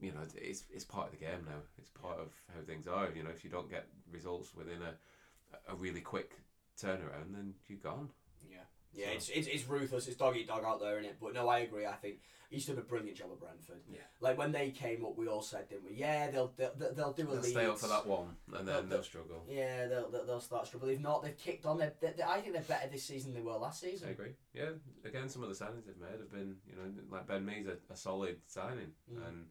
you 0.00 0.12
know, 0.12 0.20
it's 0.36 0.64
it's 0.72 0.84
part 0.84 1.06
of 1.06 1.12
the 1.18 1.24
game 1.24 1.44
now. 1.46 1.60
It's 1.78 1.90
part 1.90 2.18
of 2.18 2.28
how 2.54 2.62
things 2.66 2.86
are. 2.86 3.08
You 3.14 3.22
know, 3.24 3.30
if 3.30 3.42
you 3.44 3.50
don't 3.50 3.70
get 3.70 3.86
results 4.10 4.54
within 4.54 4.78
a 4.82 5.72
a 5.72 5.74
really 5.74 6.00
quick 6.00 6.32
turnaround, 6.80 7.32
then 7.32 7.54
you're 7.68 7.78
gone. 7.78 8.10
yeah, 8.48 8.58
yeah, 8.92 9.06
So- 9.06 9.12
it's, 9.14 9.28
it's 9.30 9.46
it's 9.48 9.68
ruthless. 9.68 10.06
It's 10.08 10.16
dog 10.16 10.36
eat 10.36 10.48
dog 10.48 10.64
out 10.64 10.80
there, 10.80 10.98
is 10.98 11.06
it? 11.06 11.16
But 11.20 11.34
no, 11.34 11.48
I 11.48 11.60
agree. 11.60 11.86
I 11.86 11.92
think 11.94 12.16
he's 12.50 12.66
done 12.66 12.78
a 12.78 12.82
brilliant 12.82 13.16
job 13.16 13.28
at 13.32 13.40
Brentford. 13.40 13.80
Yeah. 13.90 13.98
Like 14.20 14.38
when 14.38 14.52
they 14.52 14.70
came 14.70 15.04
up, 15.04 15.16
we 15.16 15.26
all 15.28 15.42
said, 15.42 15.68
didn't 15.68 15.84
we? 15.86 15.94
Yeah, 15.96 16.30
they'll 16.30 16.52
they'll, 16.56 16.72
they'll 16.94 17.12
do 17.12 17.22
a 17.22 17.26
They'll 17.32 17.40
lead. 17.42 17.50
stay 17.50 17.66
up 17.66 17.78
for 17.78 17.88
that 17.88 18.06
one, 18.06 18.36
and 18.54 18.66
They'll- 18.68 18.74
then 18.82 18.88
they'll 18.88 19.02
struggle. 19.02 19.44
Yeah, 19.48 19.86
they'll, 19.88 20.10
they'll, 20.10 20.24
they'll 20.26 20.40
start 20.40 20.66
struggling. 20.66 20.94
If 20.96 21.00
not, 21.00 21.22
they've 21.22 21.36
kicked 21.38 21.66
on. 21.66 21.78
They're, 21.78 21.92
they 22.00 22.22
I 22.22 22.40
think 22.40 22.52
they're 22.54 22.62
better 22.62 22.88
this 22.90 23.04
season 23.04 23.32
than 23.34 23.42
they 23.42 23.46
were 23.50 23.56
last 23.58 23.80
season. 23.80 24.08
I 24.08 24.12
agree. 24.12 24.32
Yeah, 24.52 24.70
again, 25.04 25.28
some 25.28 25.42
of 25.42 25.48
the 25.48 25.54
signings 25.64 25.86
they've 25.86 25.98
made 26.00 26.18
have 26.20 26.30
been, 26.32 26.56
you 26.68 26.76
know, 26.76 26.90
like 27.10 27.26
Ben 27.26 27.44
Mee's 27.44 27.66
a, 27.66 27.76
a 27.92 27.96
solid 27.96 28.36
signing, 28.46 28.92
Mm. 29.12 29.26
and 29.28 29.44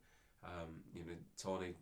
um, 0.43 0.69
you 0.93 1.01
know, 1.05 1.13
Toney 1.41 1.75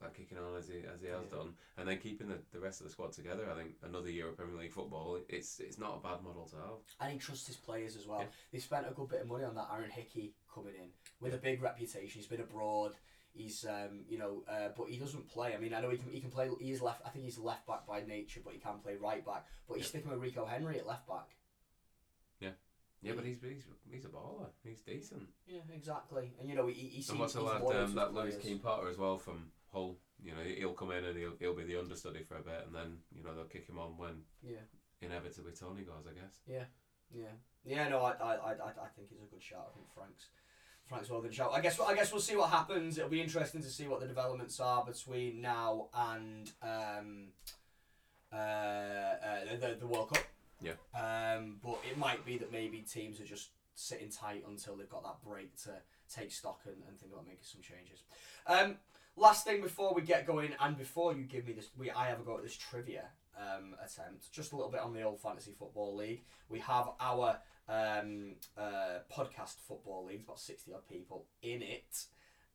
like 0.00 0.14
kicking 0.14 0.38
on 0.38 0.56
as 0.56 0.68
he 0.68 0.78
as 0.92 1.00
he 1.00 1.08
has 1.08 1.22
Yeah. 1.30 1.36
done, 1.38 1.54
and 1.78 1.88
then 1.88 1.98
keeping 1.98 2.28
the, 2.28 2.38
the 2.52 2.60
rest 2.60 2.80
of 2.80 2.86
the 2.86 2.92
squad 2.92 3.12
together. 3.12 3.48
I 3.50 3.54
think 3.56 3.74
another 3.82 4.10
year 4.10 4.28
of 4.28 4.36
Premier 4.36 4.56
League 4.56 4.72
football, 4.72 5.18
it's 5.28 5.60
it's 5.60 5.78
not 5.78 5.96
a 5.98 6.00
bad 6.02 6.22
model 6.22 6.46
to 6.50 6.56
have. 6.56 6.78
And 7.00 7.12
he 7.12 7.18
trusts 7.18 7.46
his 7.46 7.56
players 7.56 7.96
as 7.96 8.06
well. 8.06 8.20
Yeah. 8.20 8.26
They 8.52 8.58
spent 8.58 8.86
a 8.88 8.92
good 8.92 9.08
bit 9.08 9.22
of 9.22 9.28
money 9.28 9.44
on 9.44 9.54
that 9.56 9.68
Aaron 9.72 9.90
Hickey 9.90 10.34
coming 10.52 10.74
in 10.74 10.88
with 11.20 11.34
a 11.34 11.38
big 11.38 11.62
reputation. 11.62 12.20
He's 12.20 12.26
been 12.26 12.40
abroad. 12.40 12.92
He's 13.32 13.64
um, 13.64 14.04
you 14.08 14.16
know, 14.18 14.44
uh, 14.48 14.68
but 14.76 14.88
he 14.88 14.96
doesn't 14.96 15.26
play. 15.28 15.54
I 15.54 15.58
mean, 15.58 15.74
I 15.74 15.80
know 15.80 15.90
he 15.90 15.96
can 15.96 16.10
he 16.10 16.20
can 16.20 16.30
play. 16.30 16.48
He 16.60 16.70
is 16.70 16.80
left. 16.80 17.02
I 17.04 17.08
think 17.10 17.24
he's 17.24 17.38
left 17.38 17.66
back 17.66 17.84
by 17.86 18.00
nature, 18.06 18.40
but 18.44 18.52
he 18.52 18.60
can 18.60 18.78
play 18.78 18.94
right 18.94 19.24
back. 19.26 19.44
But 19.66 19.78
he's 19.78 19.86
Yeah. 19.86 19.88
sticking 19.88 20.10
with 20.12 20.20
Rico 20.20 20.44
Henry 20.44 20.78
at 20.78 20.86
left 20.86 21.08
back. 21.08 21.30
Yeah, 22.40 22.50
Yeah, 23.02 23.12
but 23.16 23.24
he's 23.24 23.40
he's, 23.42 23.64
he's 23.90 24.04
a 24.04 24.08
baller. 24.08 24.46
He's 24.62 24.80
decent. 24.82 25.22
Yeah, 25.46 25.60
exactly. 25.74 26.32
And 26.38 26.48
you 26.48 26.54
know, 26.54 26.66
he 26.68 26.74
he 26.74 26.90
seems 27.02 27.10
and 27.10 27.18
what's 27.20 27.32
the 27.32 27.40
he's 27.40 27.48
lad 27.48 27.62
loyal 27.62 27.72
to 27.72 27.84
um, 27.84 27.94
that 27.96 28.14
Lewis. 28.14 28.36
Keane 28.36 28.58
Potter 28.60 28.88
as 28.88 28.98
well 28.98 29.18
from 29.18 29.50
Hull? 29.74 29.98
You 30.22 30.30
know, 30.32 30.40
he'll 30.42 30.72
come 30.72 30.92
in 30.92 31.04
and 31.04 31.18
he'll 31.18 31.36
he'll 31.38 31.54
be 31.56 31.64
the 31.64 31.78
understudy 31.78 32.22
for 32.22 32.36
a 32.36 32.42
bit, 32.42 32.62
and 32.66 32.74
then 32.74 32.98
you 33.14 33.22
know 33.22 33.34
they'll 33.34 33.44
kick 33.44 33.66
him 33.68 33.78
on 33.78 33.98
when 33.98 34.22
Yeah, 34.42 34.64
inevitably 35.02 35.52
Toney 35.52 35.82
goes, 35.82 36.06
I 36.08 36.14
guess. 36.14 36.34
yeah, 36.46 36.64
yeah. 37.12 37.34
yeah. 37.64 37.88
No, 37.88 37.98
I 38.00 38.12
I, 38.12 38.32
I, 38.34 38.52
I 38.52 38.88
think 38.96 39.08
he's 39.10 39.20
a 39.22 39.26
good 39.30 39.42
shout. 39.42 39.68
I 39.72 39.74
think 39.76 39.86
Frank's. 39.94 40.26
Frank's 40.86 41.08
well 41.08 41.22
good 41.22 41.34
shout. 41.34 41.50
I 41.54 41.60
guess 41.60 41.80
I 41.80 41.94
guess 41.94 42.12
we'll 42.12 42.20
see 42.20 42.36
what 42.36 42.50
happens. 42.50 42.98
It'll 42.98 43.08
be 43.10 43.20
interesting 43.22 43.62
to 43.62 43.68
see 43.70 43.88
what 43.88 44.00
the 44.00 44.06
developments 44.06 44.60
are 44.60 44.84
between 44.84 45.40
now 45.40 45.88
and 45.94 46.50
um, 46.62 47.28
uh, 48.32 48.36
uh, 48.36 49.56
the, 49.60 49.76
the 49.80 49.86
World 49.86 50.10
Cup. 50.10 50.24
Yeah. 50.60 50.72
Um, 50.94 51.56
but 51.62 51.78
it 51.90 51.96
might 51.98 52.24
be 52.24 52.38
that 52.38 52.52
maybe 52.52 52.78
teams 52.80 53.20
are 53.20 53.24
just 53.24 53.50
sitting 53.74 54.08
tight 54.10 54.44
until 54.48 54.76
they've 54.76 54.88
got 54.88 55.02
that 55.04 55.22
break 55.26 55.56
to 55.64 55.70
take 56.14 56.30
stock 56.30 56.60
and, 56.66 56.76
and 56.88 56.98
think 56.98 57.12
about 57.12 57.24
making 57.26 57.42
some 57.44 57.60
changes. 57.62 58.02
Um, 58.46 58.76
last 59.16 59.44
thing 59.44 59.60
before 59.62 59.94
we 59.94 60.02
get 60.02 60.26
going, 60.26 60.50
and 60.60 60.76
before 60.76 61.14
you 61.14 61.24
give 61.24 61.46
me 61.46 61.52
this, 61.52 61.68
we 61.78 61.90
I 61.90 62.06
have 62.08 62.20
a 62.20 62.22
go 62.22 62.36
at 62.36 62.42
this 62.42 62.56
trivia 62.56 63.04
um, 63.38 63.74
attempt. 63.84 64.32
Just 64.32 64.52
a 64.52 64.56
little 64.56 64.70
bit 64.70 64.80
on 64.80 64.92
the 64.92 65.02
old 65.02 65.20
fantasy 65.20 65.52
football 65.58 65.94
league. 65.96 66.22
We 66.48 66.58
have 66.60 66.88
our 67.00 67.38
um, 67.68 68.34
uh, 68.58 68.98
podcast 69.14 69.56
football 69.66 70.06
league. 70.06 70.16
It's 70.16 70.24
about 70.24 70.40
sixty 70.40 70.72
odd 70.72 70.86
people 70.88 71.26
in 71.42 71.62
it. 71.62 72.04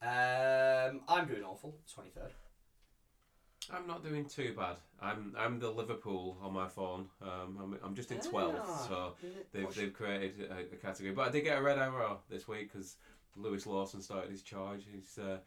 Um, 0.01 1.01
I'm 1.07 1.27
doing 1.27 1.43
awful. 1.43 1.75
Twenty 1.93 2.09
third. 2.09 2.31
I'm 3.71 3.85
not 3.85 4.03
doing 4.03 4.25
too 4.25 4.55
bad. 4.57 4.77
I'm 5.01 5.35
I'm 5.37 5.59
the 5.59 5.69
Liverpool 5.69 6.37
on 6.41 6.53
my 6.53 6.67
phone. 6.67 7.07
Um, 7.21 7.57
I'm, 7.61 7.77
I'm 7.83 7.95
just 7.95 8.11
in 8.11 8.19
twelfth, 8.19 8.57
Ah, 8.63 8.85
so 8.87 9.13
they've 9.53 9.73
they've 9.75 9.93
created 9.93 10.49
a, 10.49 10.73
a 10.73 10.77
category. 10.77 11.13
But 11.13 11.27
I 11.27 11.31
did 11.31 11.43
get 11.43 11.57
a 11.57 11.61
red 11.61 11.77
arrow 11.77 12.19
this 12.29 12.47
week 12.47 12.71
because 12.71 12.95
Lewis 13.35 13.67
Lawson 13.67 14.01
started 14.01 14.31
his 14.31 14.41
charge. 14.41 14.85
He's 14.91 15.19
uh, 15.19 15.37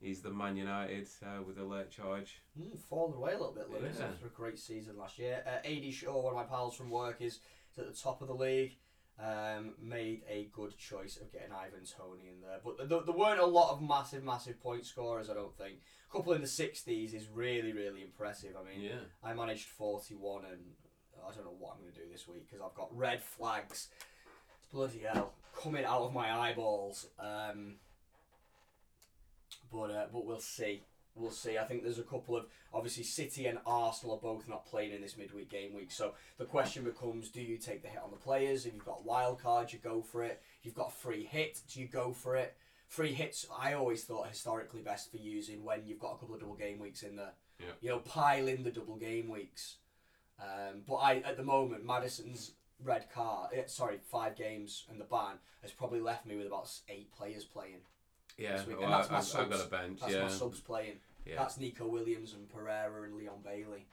he's 0.00 0.20
the 0.22 0.30
Man 0.30 0.56
United 0.56 1.08
uh, 1.22 1.42
with 1.42 1.58
a 1.58 1.64
late 1.64 1.90
charge. 1.90 2.42
Mm, 2.60 2.78
fallen 2.78 3.14
away 3.14 3.32
a 3.32 3.38
little 3.38 3.52
bit, 3.54 3.70
Lewis, 3.70 3.96
Yeah. 3.98 4.06
after 4.06 4.26
a 4.26 4.30
great 4.30 4.58
season 4.58 4.96
last 4.98 5.18
year. 5.18 5.42
Uh, 5.46 5.66
AD 5.66 5.92
Shaw, 5.92 6.20
one 6.22 6.32
of 6.32 6.36
my 6.36 6.44
pals 6.44 6.76
from 6.76 6.90
work, 6.90 7.20
is, 7.20 7.40
at 7.78 7.86
the 7.86 7.98
top 7.98 8.20
of 8.22 8.28
the 8.28 8.34
league. 8.34 8.76
um, 9.16 9.74
made 9.80 10.22
a 10.28 10.48
good 10.52 10.76
choice 10.76 11.18
of 11.18 11.30
getting 11.32 11.52
Ivan 11.52 11.84
Toney 11.84 12.26
in 12.34 12.40
there. 12.40 12.58
But 12.64 12.88
there, 12.88 13.00
there 13.00 13.14
weren't 13.14 13.38
a 13.38 13.46
lot 13.46 13.70
of 13.70 13.80
massive, 13.80 14.24
massive 14.24 14.60
point 14.60 14.84
scorers, 14.84 15.30
I 15.30 15.34
don't 15.34 15.56
think. 15.56 15.76
A 16.10 16.16
couple 16.16 16.32
in 16.32 16.40
the 16.40 16.48
60s 16.48 17.14
is 17.14 17.28
really, 17.32 17.72
really 17.72 18.02
impressive. 18.02 18.56
I 18.60 18.68
mean, 18.68 18.80
Yeah. 18.82 18.98
I 19.22 19.32
managed 19.32 19.66
41 19.68 20.46
and 20.46 20.60
I 21.24 21.32
don't 21.32 21.44
know 21.44 21.54
what 21.56 21.74
I'm 21.76 21.82
going 21.82 21.92
to 21.92 22.00
do 22.00 22.06
this 22.10 22.26
week 22.26 22.48
because 22.50 22.60
I've 22.60 22.74
got 22.74 22.88
red 22.96 23.22
flags. 23.22 23.86
It's 24.58 24.66
bloody 24.72 24.98
hell 25.08 25.32
coming 25.62 25.84
out 25.84 26.00
of 26.02 26.12
my 26.12 26.32
eyeballs. 26.36 27.06
Um, 27.20 27.76
but 29.74 29.90
uh, 29.90 30.06
but 30.12 30.24
we'll 30.24 30.40
see. 30.40 30.82
We'll 31.16 31.30
see. 31.30 31.58
I 31.58 31.64
think 31.64 31.84
there's 31.84 31.98
a 31.98 32.02
couple 32.02 32.36
of 32.36 32.46
obviously 32.72 33.04
City 33.04 33.46
and 33.46 33.58
Arsenal 33.66 34.16
are 34.16 34.20
both 34.20 34.48
not 34.48 34.66
playing 34.66 34.92
in 34.92 35.00
this 35.00 35.16
midweek 35.16 35.48
game 35.48 35.74
week. 35.74 35.90
So 35.90 36.14
the 36.38 36.44
question 36.44 36.84
becomes: 36.84 37.30
Do 37.30 37.42
you 37.42 37.56
take 37.56 37.82
the 37.82 37.88
hit 37.88 38.02
on 38.02 38.10
the 38.10 38.16
players? 38.16 38.66
If 38.66 38.74
you've 38.74 38.84
got 38.84 39.00
a 39.00 39.06
wild 39.06 39.42
card, 39.42 39.72
you 39.72 39.78
go 39.78 40.02
for 40.02 40.22
it. 40.22 40.42
If 40.60 40.66
you've 40.66 40.74
got 40.74 40.88
a 40.88 40.96
free 40.96 41.24
hit, 41.24 41.60
do 41.72 41.80
you 41.80 41.86
go 41.86 42.12
for 42.12 42.36
it? 42.36 42.56
Free 42.88 43.12
hits, 43.12 43.46
I 43.58 43.72
always 43.72 44.04
thought 44.04 44.28
historically 44.28 44.80
best 44.80 45.10
for 45.10 45.16
using 45.16 45.64
when 45.64 45.84
you've 45.84 45.98
got 45.98 46.12
a 46.12 46.16
couple 46.18 46.34
of 46.34 46.40
double 46.40 46.54
game 46.54 46.78
weeks 46.78 47.02
in 47.02 47.16
there. 47.16 47.32
Yeah. 47.58 47.72
You 47.80 47.88
know, 47.90 47.98
pile 47.98 48.46
in 48.46 48.62
the 48.62 48.70
double 48.70 48.96
game 48.96 49.28
weeks. 49.28 49.76
Um, 50.38 50.82
but 50.86 50.96
I, 50.96 51.16
at 51.18 51.36
the 51.36 51.42
moment, 51.42 51.84
Maddison's 51.84 52.52
red 52.82 53.10
card, 53.12 53.50
eh, 53.54 53.62
sorry, 53.66 53.98
five 53.98 54.36
games 54.36 54.84
and 54.90 55.00
the 55.00 55.04
ban 55.04 55.38
has 55.62 55.72
probably 55.72 56.00
left 56.00 56.26
me 56.26 56.36
with 56.36 56.46
about 56.46 56.70
eight 56.88 57.12
players 57.12 57.44
playing. 57.44 57.80
Yeah, 58.36 58.56
This 58.56 58.66
week, 58.66 58.80
well, 58.80 58.86
and 58.86 58.94
that's 58.94 59.08
I, 59.08 59.12
my 59.12 59.18
I've, 59.18 59.24
I've 59.44 59.50
got 59.50 59.54
a 59.54 59.58
subs. 59.58 59.70
bench. 59.70 60.00
That's 60.00 60.12
yeah, 60.12 60.22
my 60.22 60.28
subs 60.28 60.60
playing. 60.60 60.96
yeah, 61.24 61.36
That's 61.38 61.58
Nico 61.58 61.86
Williams 61.86 62.34
and 62.34 62.48
Pereira 62.48 63.02
and 63.04 63.14
Leon 63.16 63.38
Bailey. 63.44 63.86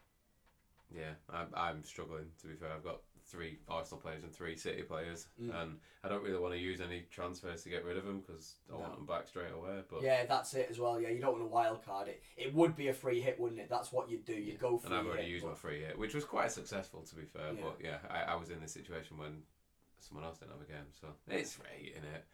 yeah. 0.95 1.11
I'm, 1.29 1.47
I'm 1.53 1.83
struggling 1.83 2.25
to 2.41 2.47
be 2.47 2.55
fair. 2.55 2.69
I've 2.75 2.83
got 2.83 3.01
three 3.27 3.59
Arsenal 3.69 4.01
players 4.01 4.23
and 4.23 4.33
three 4.33 4.55
City 4.57 4.81
players, 4.81 5.27
Mm. 5.41 5.61
and 5.61 5.77
I 6.03 6.09
don't 6.09 6.23
really 6.23 6.39
want 6.39 6.53
to 6.55 6.59
use 6.59 6.81
any 6.81 7.05
transfers 7.11 7.63
to 7.63 7.69
get 7.69 7.85
rid 7.85 7.97
of 7.97 8.03
them 8.05 8.19
because 8.25 8.55
I 8.73 8.75
want 8.77 8.95
them 8.95 9.05
back 9.05 9.27
straight 9.27 9.53
away. 9.53 9.81
But 9.89 10.01
Yeah, 10.01 10.25
that's 10.25 10.53
it 10.55 10.67
as 10.71 10.79
well. 10.79 10.99
Yeah, 10.99 11.09
you 11.09 11.21
don't 11.21 11.33
want 11.33 11.43
a 11.43 11.47
wild 11.47 11.85
card. 11.85 12.07
It 12.09 12.21
it 12.35 12.53
would 12.53 12.75
be 12.75 12.87
a 12.89 12.93
free 12.93 13.21
hit, 13.21 13.39
wouldn't 13.39 13.61
it? 13.61 13.69
That's 13.69 13.91
what 13.93 14.09
you'd 14.09 14.25
do. 14.25 14.33
You 14.33 14.53
would 14.53 14.59
go 14.59 14.77
for 14.79 14.87
and 14.87 14.95
I've 14.95 15.05
already 15.05 15.23
hit, 15.23 15.31
used 15.31 15.43
but- 15.45 15.51
my 15.51 15.55
free 15.55 15.81
hit, 15.81 15.97
which 15.97 16.13
was 16.15 16.25
quite 16.25 16.51
successful 16.51 17.03
to 17.03 17.15
be 17.15 17.25
fair. 17.25 17.53
Yeah. 17.53 17.61
But 17.63 17.77
yeah, 17.81 17.97
I, 18.09 18.33
I 18.33 18.35
was 18.35 18.49
in 18.49 18.59
this 18.59 18.73
situation 18.73 19.17
when 19.17 19.43
someone 19.99 20.25
else 20.25 20.39
didn't 20.39 20.53
have 20.53 20.61
a 20.61 20.65
game, 20.65 20.87
so 20.99 21.07
it's 21.29 21.57
right 21.59 21.93
in 21.95 22.03
it. 22.03 22.25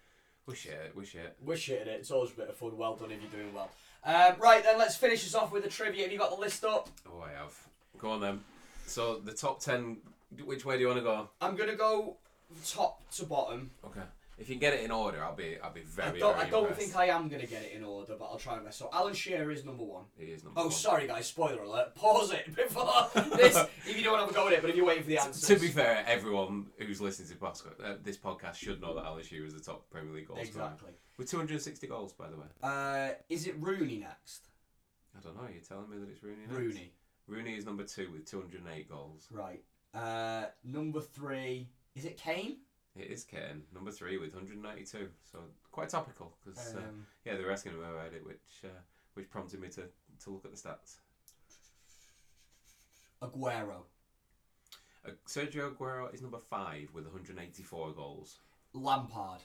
We 0.47 0.55
shit, 0.55 0.93
we 0.95 1.05
shit. 1.05 1.35
We're 1.45 1.57
shit 1.57 1.81
it. 1.81 1.99
It's 1.99 2.09
always 2.09 2.31
a 2.31 2.35
bit 2.35 2.49
of 2.49 2.55
fun. 2.55 2.77
Well 2.77 2.95
done 2.95 3.11
if 3.11 3.21
you're 3.21 3.29
doing 3.29 3.53
well. 3.53 3.69
Um, 4.05 4.39
right 4.39 4.63
then, 4.63 4.77
let's 4.77 4.95
finish 4.95 5.23
this 5.25 5.35
off 5.35 5.51
with 5.51 5.63
the 5.63 5.69
trivia. 5.69 6.03
Have 6.03 6.11
you 6.11 6.17
got 6.17 6.29
the 6.29 6.39
list 6.39 6.63
up? 6.63 6.89
Oh, 7.05 7.21
I 7.21 7.37
have. 7.37 7.53
Go 7.97 8.11
on 8.11 8.21
then. 8.21 8.39
So 8.85 9.17
the 9.17 9.33
top 9.33 9.59
ten. 9.59 9.97
Which 10.45 10.63
way 10.63 10.75
do 10.75 10.81
you 10.81 10.87
want 10.87 10.99
to 10.99 11.03
go? 11.03 11.29
I'm 11.41 11.57
gonna 11.57 11.75
go 11.75 12.15
top 12.65 13.01
to 13.11 13.25
bottom. 13.25 13.71
Okay. 13.85 14.01
If 14.39 14.49
you 14.49 14.55
can 14.55 14.59
get 14.59 14.73
it 14.75 14.81
in 14.85 14.91
order, 14.91 15.23
I'll 15.23 15.35
be 15.35 15.57
I'll 15.63 15.73
be 15.73 15.81
very 15.81 16.09
I 16.09 16.19
don't, 16.19 16.35
very 16.35 16.47
I 16.47 16.49
don't 16.51 16.67
impressed. 16.67 16.79
think 16.81 16.95
I 16.95 17.05
am 17.07 17.27
gonna 17.27 17.47
get 17.47 17.63
it 17.63 17.71
in 17.73 17.83
order, 17.83 18.15
but 18.19 18.25
I'll 18.25 18.37
try 18.37 18.55
my 18.57 18.63
best. 18.63 18.77
So 18.77 18.87
Alan 18.93 19.15
Shearer 19.15 19.49
is 19.51 19.65
number 19.65 19.83
one. 19.83 20.03
He 20.15 20.25
is 20.25 20.43
number 20.43 20.59
Oh, 20.59 20.63
one. 20.65 20.71
sorry 20.71 21.07
guys, 21.07 21.25
spoiler 21.27 21.63
alert. 21.63 21.95
Pause 21.95 22.33
it 22.33 22.55
before 22.55 23.07
this. 23.35 23.57
if 23.87 23.97
you 23.97 24.03
don't 24.03 24.19
have 24.19 24.29
a 24.29 24.33
go 24.33 24.45
at 24.47 24.53
it, 24.53 24.61
but 24.61 24.69
if 24.69 24.75
you're 24.75 24.85
waiting 24.85 25.03
for 25.03 25.09
the 25.09 25.17
answers. 25.17 25.41
To 25.47 25.59
be 25.59 25.69
fair, 25.69 26.03
everyone 26.07 26.67
who's 26.77 27.01
listening 27.01 27.29
to 27.35 27.45
uh, 27.45 27.95
this 28.03 28.17
podcast 28.17 28.55
should 28.55 28.79
know 28.79 28.93
that 28.93 29.05
Alan 29.05 29.23
Shearer 29.23 29.47
is 29.47 29.53
the 29.55 29.59
top 29.59 29.89
Premier 29.89 30.13
League 30.13 30.27
goal 30.27 30.37
scorer. 30.37 30.47
exactly. 30.67 30.91
With 31.17 31.31
260 31.31 31.87
goals, 31.87 32.13
by 32.13 32.27
the 32.29 32.37
way. 32.37 32.45
Uh, 32.61 33.09
is 33.29 33.47
it 33.47 33.55
Rooney 33.59 33.97
next? 33.97 34.49
I 35.17 35.19
don't 35.19 35.35
know, 35.35 35.47
you're 35.51 35.63
telling 35.63 35.89
me 35.89 35.97
that 35.97 36.09
it's 36.11 36.21
Rooney 36.21 36.43
next? 36.47 36.53
Rooney. 36.59 36.91
Rooney 37.27 37.55
is 37.57 37.65
number 37.65 37.83
two 37.83 38.11
with 38.11 38.29
208 38.29 38.87
goals. 38.87 39.27
Right. 39.31 39.63
Uh, 39.95 40.45
number 40.63 41.01
three. 41.01 41.69
Is 41.95 42.05
it 42.05 42.17
Kane? 42.17 42.57
It 42.97 43.11
is 43.11 43.23
Kane, 43.23 43.63
number 43.73 43.91
three 43.91 44.17
with 44.17 44.33
192. 44.33 45.09
So 45.31 45.39
quite 45.71 45.89
topical 45.89 46.35
because 46.43 46.75
uh, 46.75 46.79
Um, 46.79 47.05
yeah, 47.25 47.35
they 47.37 47.43
were 47.43 47.51
asking 47.51 47.73
about 47.73 48.13
it, 48.13 48.25
which 48.25 48.63
uh, 48.63 48.67
which 49.13 49.29
prompted 49.29 49.59
me 49.59 49.67
to, 49.69 49.83
to 50.23 50.29
look 50.29 50.45
at 50.45 50.51
the 50.51 50.57
stats. 50.57 50.95
Aguero. 53.21 53.83
Uh, 55.05 55.11
Sergio 55.27 55.71
Aguero 55.73 56.13
is 56.13 56.21
number 56.21 56.37
five 56.39 56.89
with 56.93 57.05
184 57.05 57.91
goals. 57.93 58.37
Lampard. 58.73 59.41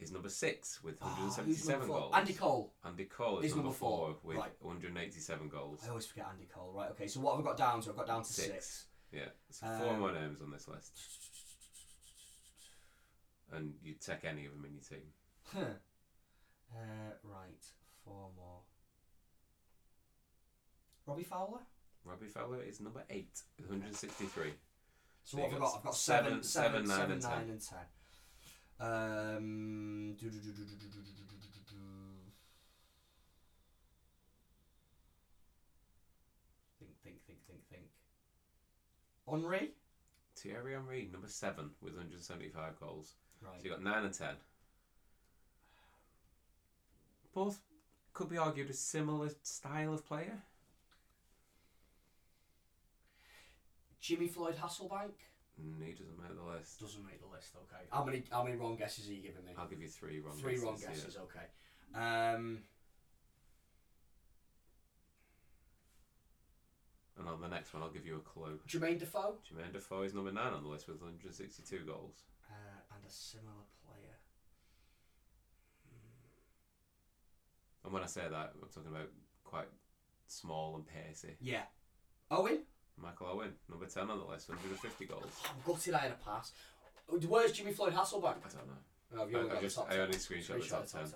Is 0.00 0.12
number 0.12 0.28
six 0.28 0.82
with 0.84 0.96
Ah, 1.02 1.06
177 1.06 1.80
number 1.80 1.86
four? 1.92 2.00
goals. 2.02 2.12
Andy 2.14 2.32
Cole. 2.32 2.72
Andy 2.84 3.04
Cole 3.04 3.38
is 3.38 3.44
He's 3.46 3.52
number, 3.52 3.64
number 3.64 3.78
four, 3.78 3.98
four. 3.98 4.16
with 4.22 4.36
Right. 4.36 4.52
187 4.60 5.48
goals. 5.48 5.80
I 5.84 5.88
always 5.88 6.06
forget 6.06 6.26
Andy 6.30 6.46
Cole. 6.54 6.72
Right. 6.74 6.90
Okay. 6.92 7.08
So 7.08 7.20
what 7.20 7.36
have 7.36 7.44
I 7.44 7.48
got 7.48 7.56
down 7.56 7.80
to? 7.82 7.90
I've 7.90 7.96
got 7.96 8.06
down 8.06 8.22
to 8.22 8.32
six. 8.32 8.46
Six. 8.48 8.84
Yeah, 9.10 9.28
so 9.50 9.66
four 9.66 9.94
Um, 9.94 10.00
more 10.00 10.12
names 10.12 10.40
on 10.42 10.50
this 10.50 10.68
list, 10.68 10.92
and 13.52 13.74
you'd 13.82 14.00
take 14.00 14.24
any 14.24 14.46
of 14.46 14.52
them 14.52 14.64
in 14.64 14.72
your 14.72 14.82
team. 14.82 15.08
uh, 16.74 17.12
right, 17.24 17.64
four 18.04 18.30
more. 18.36 18.60
Robbie 21.06 21.24
Fowler. 21.24 21.60
Robbie 22.04 22.26
Fowler 22.26 22.62
is 22.62 22.80
number 22.80 23.02
eight, 23.10 23.40
163. 23.66 24.50
So, 25.24 25.36
so 25.36 25.42
what 25.42 25.50
have 25.50 25.60
I 25.60 25.64
got? 25.64 25.74
I've 25.76 25.84
got 25.84 25.94
seven, 25.94 26.42
seven, 26.42 26.86
seven, 26.86 26.86
seven, 26.86 27.08
nine, 27.08 27.20
seven 27.20 27.38
nine, 27.38 27.50
and 27.50 27.60
ten. 27.60 27.78
Um, 28.80 30.16
think, 36.78 36.92
think, 37.02 37.16
think, 37.26 37.38
think, 37.46 37.60
think. 37.68 37.84
Henri. 39.26 39.70
Thierry 40.36 40.74
Henry, 40.74 41.08
number 41.10 41.26
seven, 41.26 41.70
with 41.82 41.94
175 41.94 42.78
goals. 42.78 43.14
Right. 43.42 43.52
So 43.58 43.64
you 43.64 43.70
got 43.70 43.82
nine 43.82 44.04
and 44.04 44.14
ten. 44.14 44.34
Both 47.34 47.60
could 48.14 48.28
be 48.28 48.36
argued 48.36 48.70
a 48.70 48.72
similar 48.72 49.30
style 49.42 49.94
of 49.94 50.06
player. 50.06 50.42
Jimmy 54.00 54.28
Floyd 54.28 54.56
Hasselbaink 54.56 55.12
Mm, 55.60 55.84
he 55.84 55.90
doesn't 55.92 56.16
make 56.22 56.36
the 56.36 56.52
list. 56.56 56.78
doesn't 56.78 57.04
make 57.04 57.20
the 57.20 57.26
list. 57.26 57.56
Okay. 57.56 57.82
How 57.90 58.04
many? 58.04 58.22
How 58.30 58.44
many 58.44 58.54
wrong 58.56 58.76
guesses 58.76 59.08
are 59.08 59.12
you 59.12 59.22
giving 59.22 59.44
me? 59.44 59.52
I'll 59.58 59.66
give 59.66 59.82
you 59.82 59.88
three 59.88 60.20
wrong 60.20 60.36
Three 60.36 60.52
guesses. 60.52 60.64
wrong 60.64 60.78
yeah. 60.80 60.88
guesses. 60.88 61.16
Okay. 61.16 61.46
Um. 61.96 62.58
And 67.18 67.28
on 67.28 67.40
the 67.40 67.48
next 67.48 67.74
one, 67.74 67.82
I'll 67.82 67.90
give 67.90 68.06
you 68.06 68.14
a 68.16 68.20
clue. 68.20 68.60
Jermaine 68.68 69.00
Defoe. 69.00 69.34
Jermaine 69.50 69.72
Defoe 69.72 70.02
is 70.02 70.14
number 70.14 70.30
nine 70.30 70.52
on 70.52 70.62
the 70.62 70.68
list 70.68 70.86
with 70.86 71.00
162 71.00 71.78
goals. 71.84 72.22
And 72.98 73.06
a 73.06 73.12
similar 73.12 73.64
player. 73.86 74.16
And 77.84 77.92
when 77.92 78.02
I 78.02 78.06
say 78.06 78.22
that, 78.22 78.52
I'm 78.60 78.68
talking 78.74 78.90
about 78.90 79.08
quite 79.44 79.68
small 80.26 80.76
and 80.76 80.84
pacey. 80.86 81.36
Yeah. 81.40 81.62
Owen. 82.30 82.60
Michael 83.00 83.28
Owen, 83.32 83.52
number 83.70 83.86
10 83.86 84.10
on 84.10 84.18
the 84.18 84.24
list, 84.24 84.48
150 84.48 85.06
goals. 85.06 85.22
I'm 85.48 85.56
gutted 85.64 85.94
I 85.94 85.98
had 85.98 86.10
a 86.10 86.24
pass. 86.24 86.52
Where's 87.28 87.52
Jimmy 87.52 87.72
Floyd 87.72 87.94
Hasselbaink? 87.94 88.42
I 88.44 88.50
don't 88.52 88.66
know. 88.66 88.74
Oh, 89.14 89.20
have 89.20 89.30
you 89.30 89.38
only 89.38 89.50
I- 89.52 89.58
I 89.58 89.60
just- 89.60 89.76
top 89.76 89.90
I 89.90 89.98
only 89.98 90.16
screenshot 90.18 90.60
the 90.60 90.66
top 90.68 90.86
10. 90.86 91.12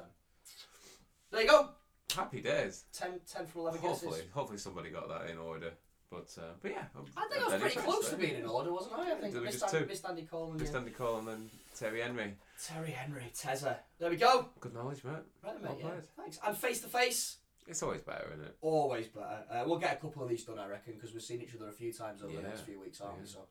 There 1.31 1.43
you 1.43 1.49
go. 1.49 1.71
Happy 2.15 2.41
days. 2.41 2.85
10, 2.93 3.21
10 3.27 3.47
from 3.47 3.63
11 3.63 3.81
Hopefully, 3.81 4.13
guesses. 4.19 4.33
hopefully 4.33 4.59
somebody 4.59 4.91
got 4.91 5.09
that 5.09 5.29
in 5.31 5.39
order. 5.39 5.73
But 6.11 6.29
uh, 6.39 6.53
but 6.61 6.71
yeah, 6.71 6.85
I'm, 6.95 7.07
I 7.17 7.27
think 7.27 7.43
I 7.43 7.49
was 7.49 7.61
pretty 7.63 7.77
close 7.81 8.11
to 8.11 8.17
being 8.17 8.35
in 8.37 8.45
order, 8.45 8.71
wasn't 8.71 8.97
I? 8.99 9.13
I 9.13 9.15
think 9.15 9.35
missed, 9.35 9.61
just 9.61 9.75
Andy, 9.75 9.87
two. 9.87 9.91
missed 9.91 10.05
Andy 10.05 10.23
Cole 10.27 10.51
and 10.51 10.61
Just 10.61 10.73
yeah. 10.73 10.79
Andy 10.81 10.91
Cole 10.91 11.19
and 11.21 11.27
then 11.29 11.51
Terry 11.75 12.01
Henry. 12.01 12.35
Terry 12.63 12.91
Henry, 12.91 13.31
Tezza. 13.35 13.77
There 13.99 14.11
we 14.11 14.17
go. 14.17 14.47
Good 14.61 14.75
knowledge, 14.75 15.03
mate. 15.05 15.15
Right, 15.43 15.61
Well 15.61 15.73
mate. 15.75 15.79
Yeah. 15.83 15.91
played. 15.91 16.05
Thanks. 16.17 16.39
And 16.47 16.57
face 16.57 16.81
to 16.83 16.89
face, 16.89 17.39
It's 17.67 17.83
always 17.83 18.01
better, 18.03 18.29
isn't 18.35 18.45
it? 18.45 18.57
always 18.61 19.09
better. 19.09 19.45
Uh, 19.51 19.65
we'll 19.67 19.79
get 19.79 19.95
a 19.95 19.97
couple 20.01 20.23
of 20.23 20.29
these 20.29 20.45
done, 20.45 20.59
I 20.59 20.67
reckon, 20.69 20.95
because 20.95 21.13
we've 21.13 21.23
seen 21.23 21.41
each 21.41 21.55
other 21.55 21.69
a 21.69 21.73
few 21.73 21.93
times 21.93 22.23
over 22.23 22.33
the 22.33 22.43
Yeah. 22.43 22.49
next 22.49 22.63
few 22.63 22.79
weeks, 22.81 23.01
aren't 23.01 23.19
we? 23.19 23.25
Yeah. 23.25 23.31
So 23.31 23.47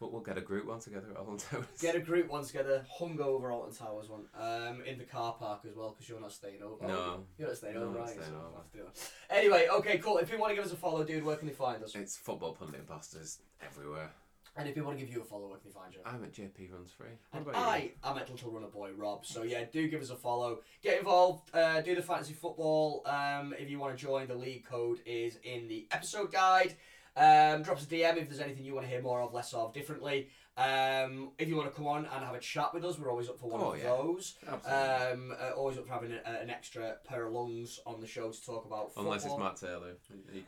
But 0.00 0.12
we'll 0.12 0.22
get 0.22 0.38
a 0.38 0.40
group 0.40 0.66
one 0.66 0.78
together 0.78 1.08
at 1.10 1.16
Alton 1.16 1.38
Towers. 1.38 1.66
get 1.80 1.96
a 1.96 2.00
group 2.10 2.28
one 2.28 2.44
together, 2.44 2.86
hungover 3.00 3.52
Alton 3.52 3.74
Towers 3.74 4.08
one, 4.08 4.28
um, 4.38 4.80
in 4.82 4.96
the 4.96 5.04
car 5.04 5.34
park 5.34 5.62
as 5.68 5.74
well, 5.74 5.90
because 5.90 6.08
you're 6.08 6.20
not 6.20 6.30
staying 6.32 6.62
over. 6.62 6.86
No. 6.86 7.24
You're 7.36 7.48
not 7.48 7.56
staying 7.56 7.74
No, 7.74 7.80
over, 7.82 7.88
I'm 7.90 7.94
not 7.94 8.00
right? 8.02 8.10
staying 8.10 8.28
so 8.30 8.36
over. 8.36 8.46
we'll 8.48 8.56
have 8.58 8.70
to 8.72 8.78
do 8.78 8.86
it. 8.86 9.12
Anyway, 9.28 9.68
okay, 9.68 9.98
cool. 9.98 10.18
If 10.18 10.30
you 10.30 10.38
want 10.38 10.50
to 10.52 10.54
give 10.54 10.64
us 10.64 10.72
a 10.72 10.76
follow, 10.76 11.02
dude, 11.04 11.24
where 11.24 11.36
can 11.36 11.48
they 11.48 11.54
find 11.54 11.82
us? 11.82 11.94
It's 11.96 12.16
football 12.16 12.54
pundit 12.54 12.78
imposters 12.80 13.40
everywhere. 13.60 14.12
And 14.58 14.68
if 14.68 14.76
you 14.76 14.84
want 14.84 14.98
to 14.98 15.04
give 15.04 15.14
you 15.14 15.20
a 15.20 15.24
follow, 15.24 15.46
where 15.48 15.58
can 15.58 15.70
they 15.70 15.74
find 15.74 15.94
you? 15.94 16.00
I'm 16.04 16.24
at 16.24 16.32
JP 16.32 16.72
Runs 16.72 16.90
Free. 16.90 17.06
What 17.30 17.38
And 17.38 17.48
about 17.48 17.80
you? 17.82 17.90
I 18.04 18.10
am 18.10 18.18
at 18.18 18.28
Little 18.28 18.50
Runner 18.50 18.66
Boy 18.66 18.90
Rob. 18.96 19.24
So 19.24 19.44
yeah, 19.44 19.64
do 19.72 19.86
give 19.88 20.02
us 20.02 20.10
a 20.10 20.16
follow. 20.16 20.58
Get 20.82 20.98
involved. 20.98 21.54
Uh, 21.54 21.80
do 21.80 21.94
the 21.94 22.02
fantasy 22.02 22.34
football. 22.34 23.02
Um, 23.06 23.54
if 23.56 23.70
you 23.70 23.78
want 23.78 23.96
to 23.96 24.04
join, 24.04 24.26
the 24.26 24.34
league 24.34 24.64
code 24.64 24.98
is 25.06 25.38
in 25.44 25.68
the 25.68 25.86
episode 25.92 26.32
guide. 26.32 26.74
Um, 27.16 27.62
drop 27.62 27.78
us 27.78 27.84
a 27.84 27.86
DM 27.86 28.16
if 28.16 28.28
there's 28.28 28.40
anything 28.40 28.64
you 28.64 28.74
want 28.74 28.86
to 28.86 28.90
hear 28.92 29.00
more 29.02 29.20
of, 29.20 29.32
less 29.32 29.52
of, 29.54 29.72
differently. 29.72 30.28
Um, 30.56 31.30
if 31.38 31.48
you 31.48 31.54
want 31.56 31.68
to 31.68 31.74
come 31.74 31.86
on 31.86 31.98
and 32.06 32.24
have 32.24 32.34
a 32.34 32.40
chat 32.40 32.74
with 32.74 32.84
us, 32.84 32.98
we're 32.98 33.10
always 33.10 33.28
up 33.28 33.38
for 33.38 33.48
one 33.48 33.60
Oh, 33.60 33.72
of 33.74 33.78
yeah. 33.78 33.84
those. 33.84 34.34
Um, 34.48 35.32
uh, 35.40 35.50
always 35.56 35.78
up 35.78 35.86
for 35.86 35.92
having 35.92 36.12
a, 36.12 36.28
an 36.28 36.50
extra 36.50 36.96
pair 37.04 37.26
of 37.26 37.32
lungs 37.32 37.78
on 37.86 38.00
the 38.00 38.08
show 38.08 38.30
to 38.32 38.44
talk 38.44 38.66
about 38.66 38.88
football. 38.88 39.04
Unless 39.04 39.24
it's 39.26 39.38
Matt 39.38 39.56
Taylor. 39.56 39.92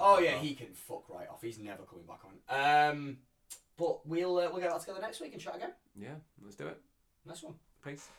Oh 0.01 0.19
yeah, 0.19 0.35
off. 0.35 0.43
he 0.43 0.55
can 0.55 0.73
fuck 0.73 1.09
right 1.09 1.29
off. 1.29 1.43
He's 1.43 1.61
never 1.61 1.85
coming 1.85 2.07
back 2.07 2.21
on. 2.25 2.91
Um, 2.91 3.17
but 3.81 4.07
we'll 4.07 4.37
uh, 4.37 4.51
we'll 4.53 4.61
get 4.61 4.70
that 4.70 4.81
together 4.81 5.01
next 5.01 5.22
week 5.22 5.33
and 5.33 5.41
chat 5.41 5.57
again. 5.57 5.72
Yeah, 5.99 6.16
let's 6.45 6.55
do 6.55 6.66
it. 6.66 6.78
Nice 7.24 7.43
one. 7.43 7.55
Peace. 7.83 8.11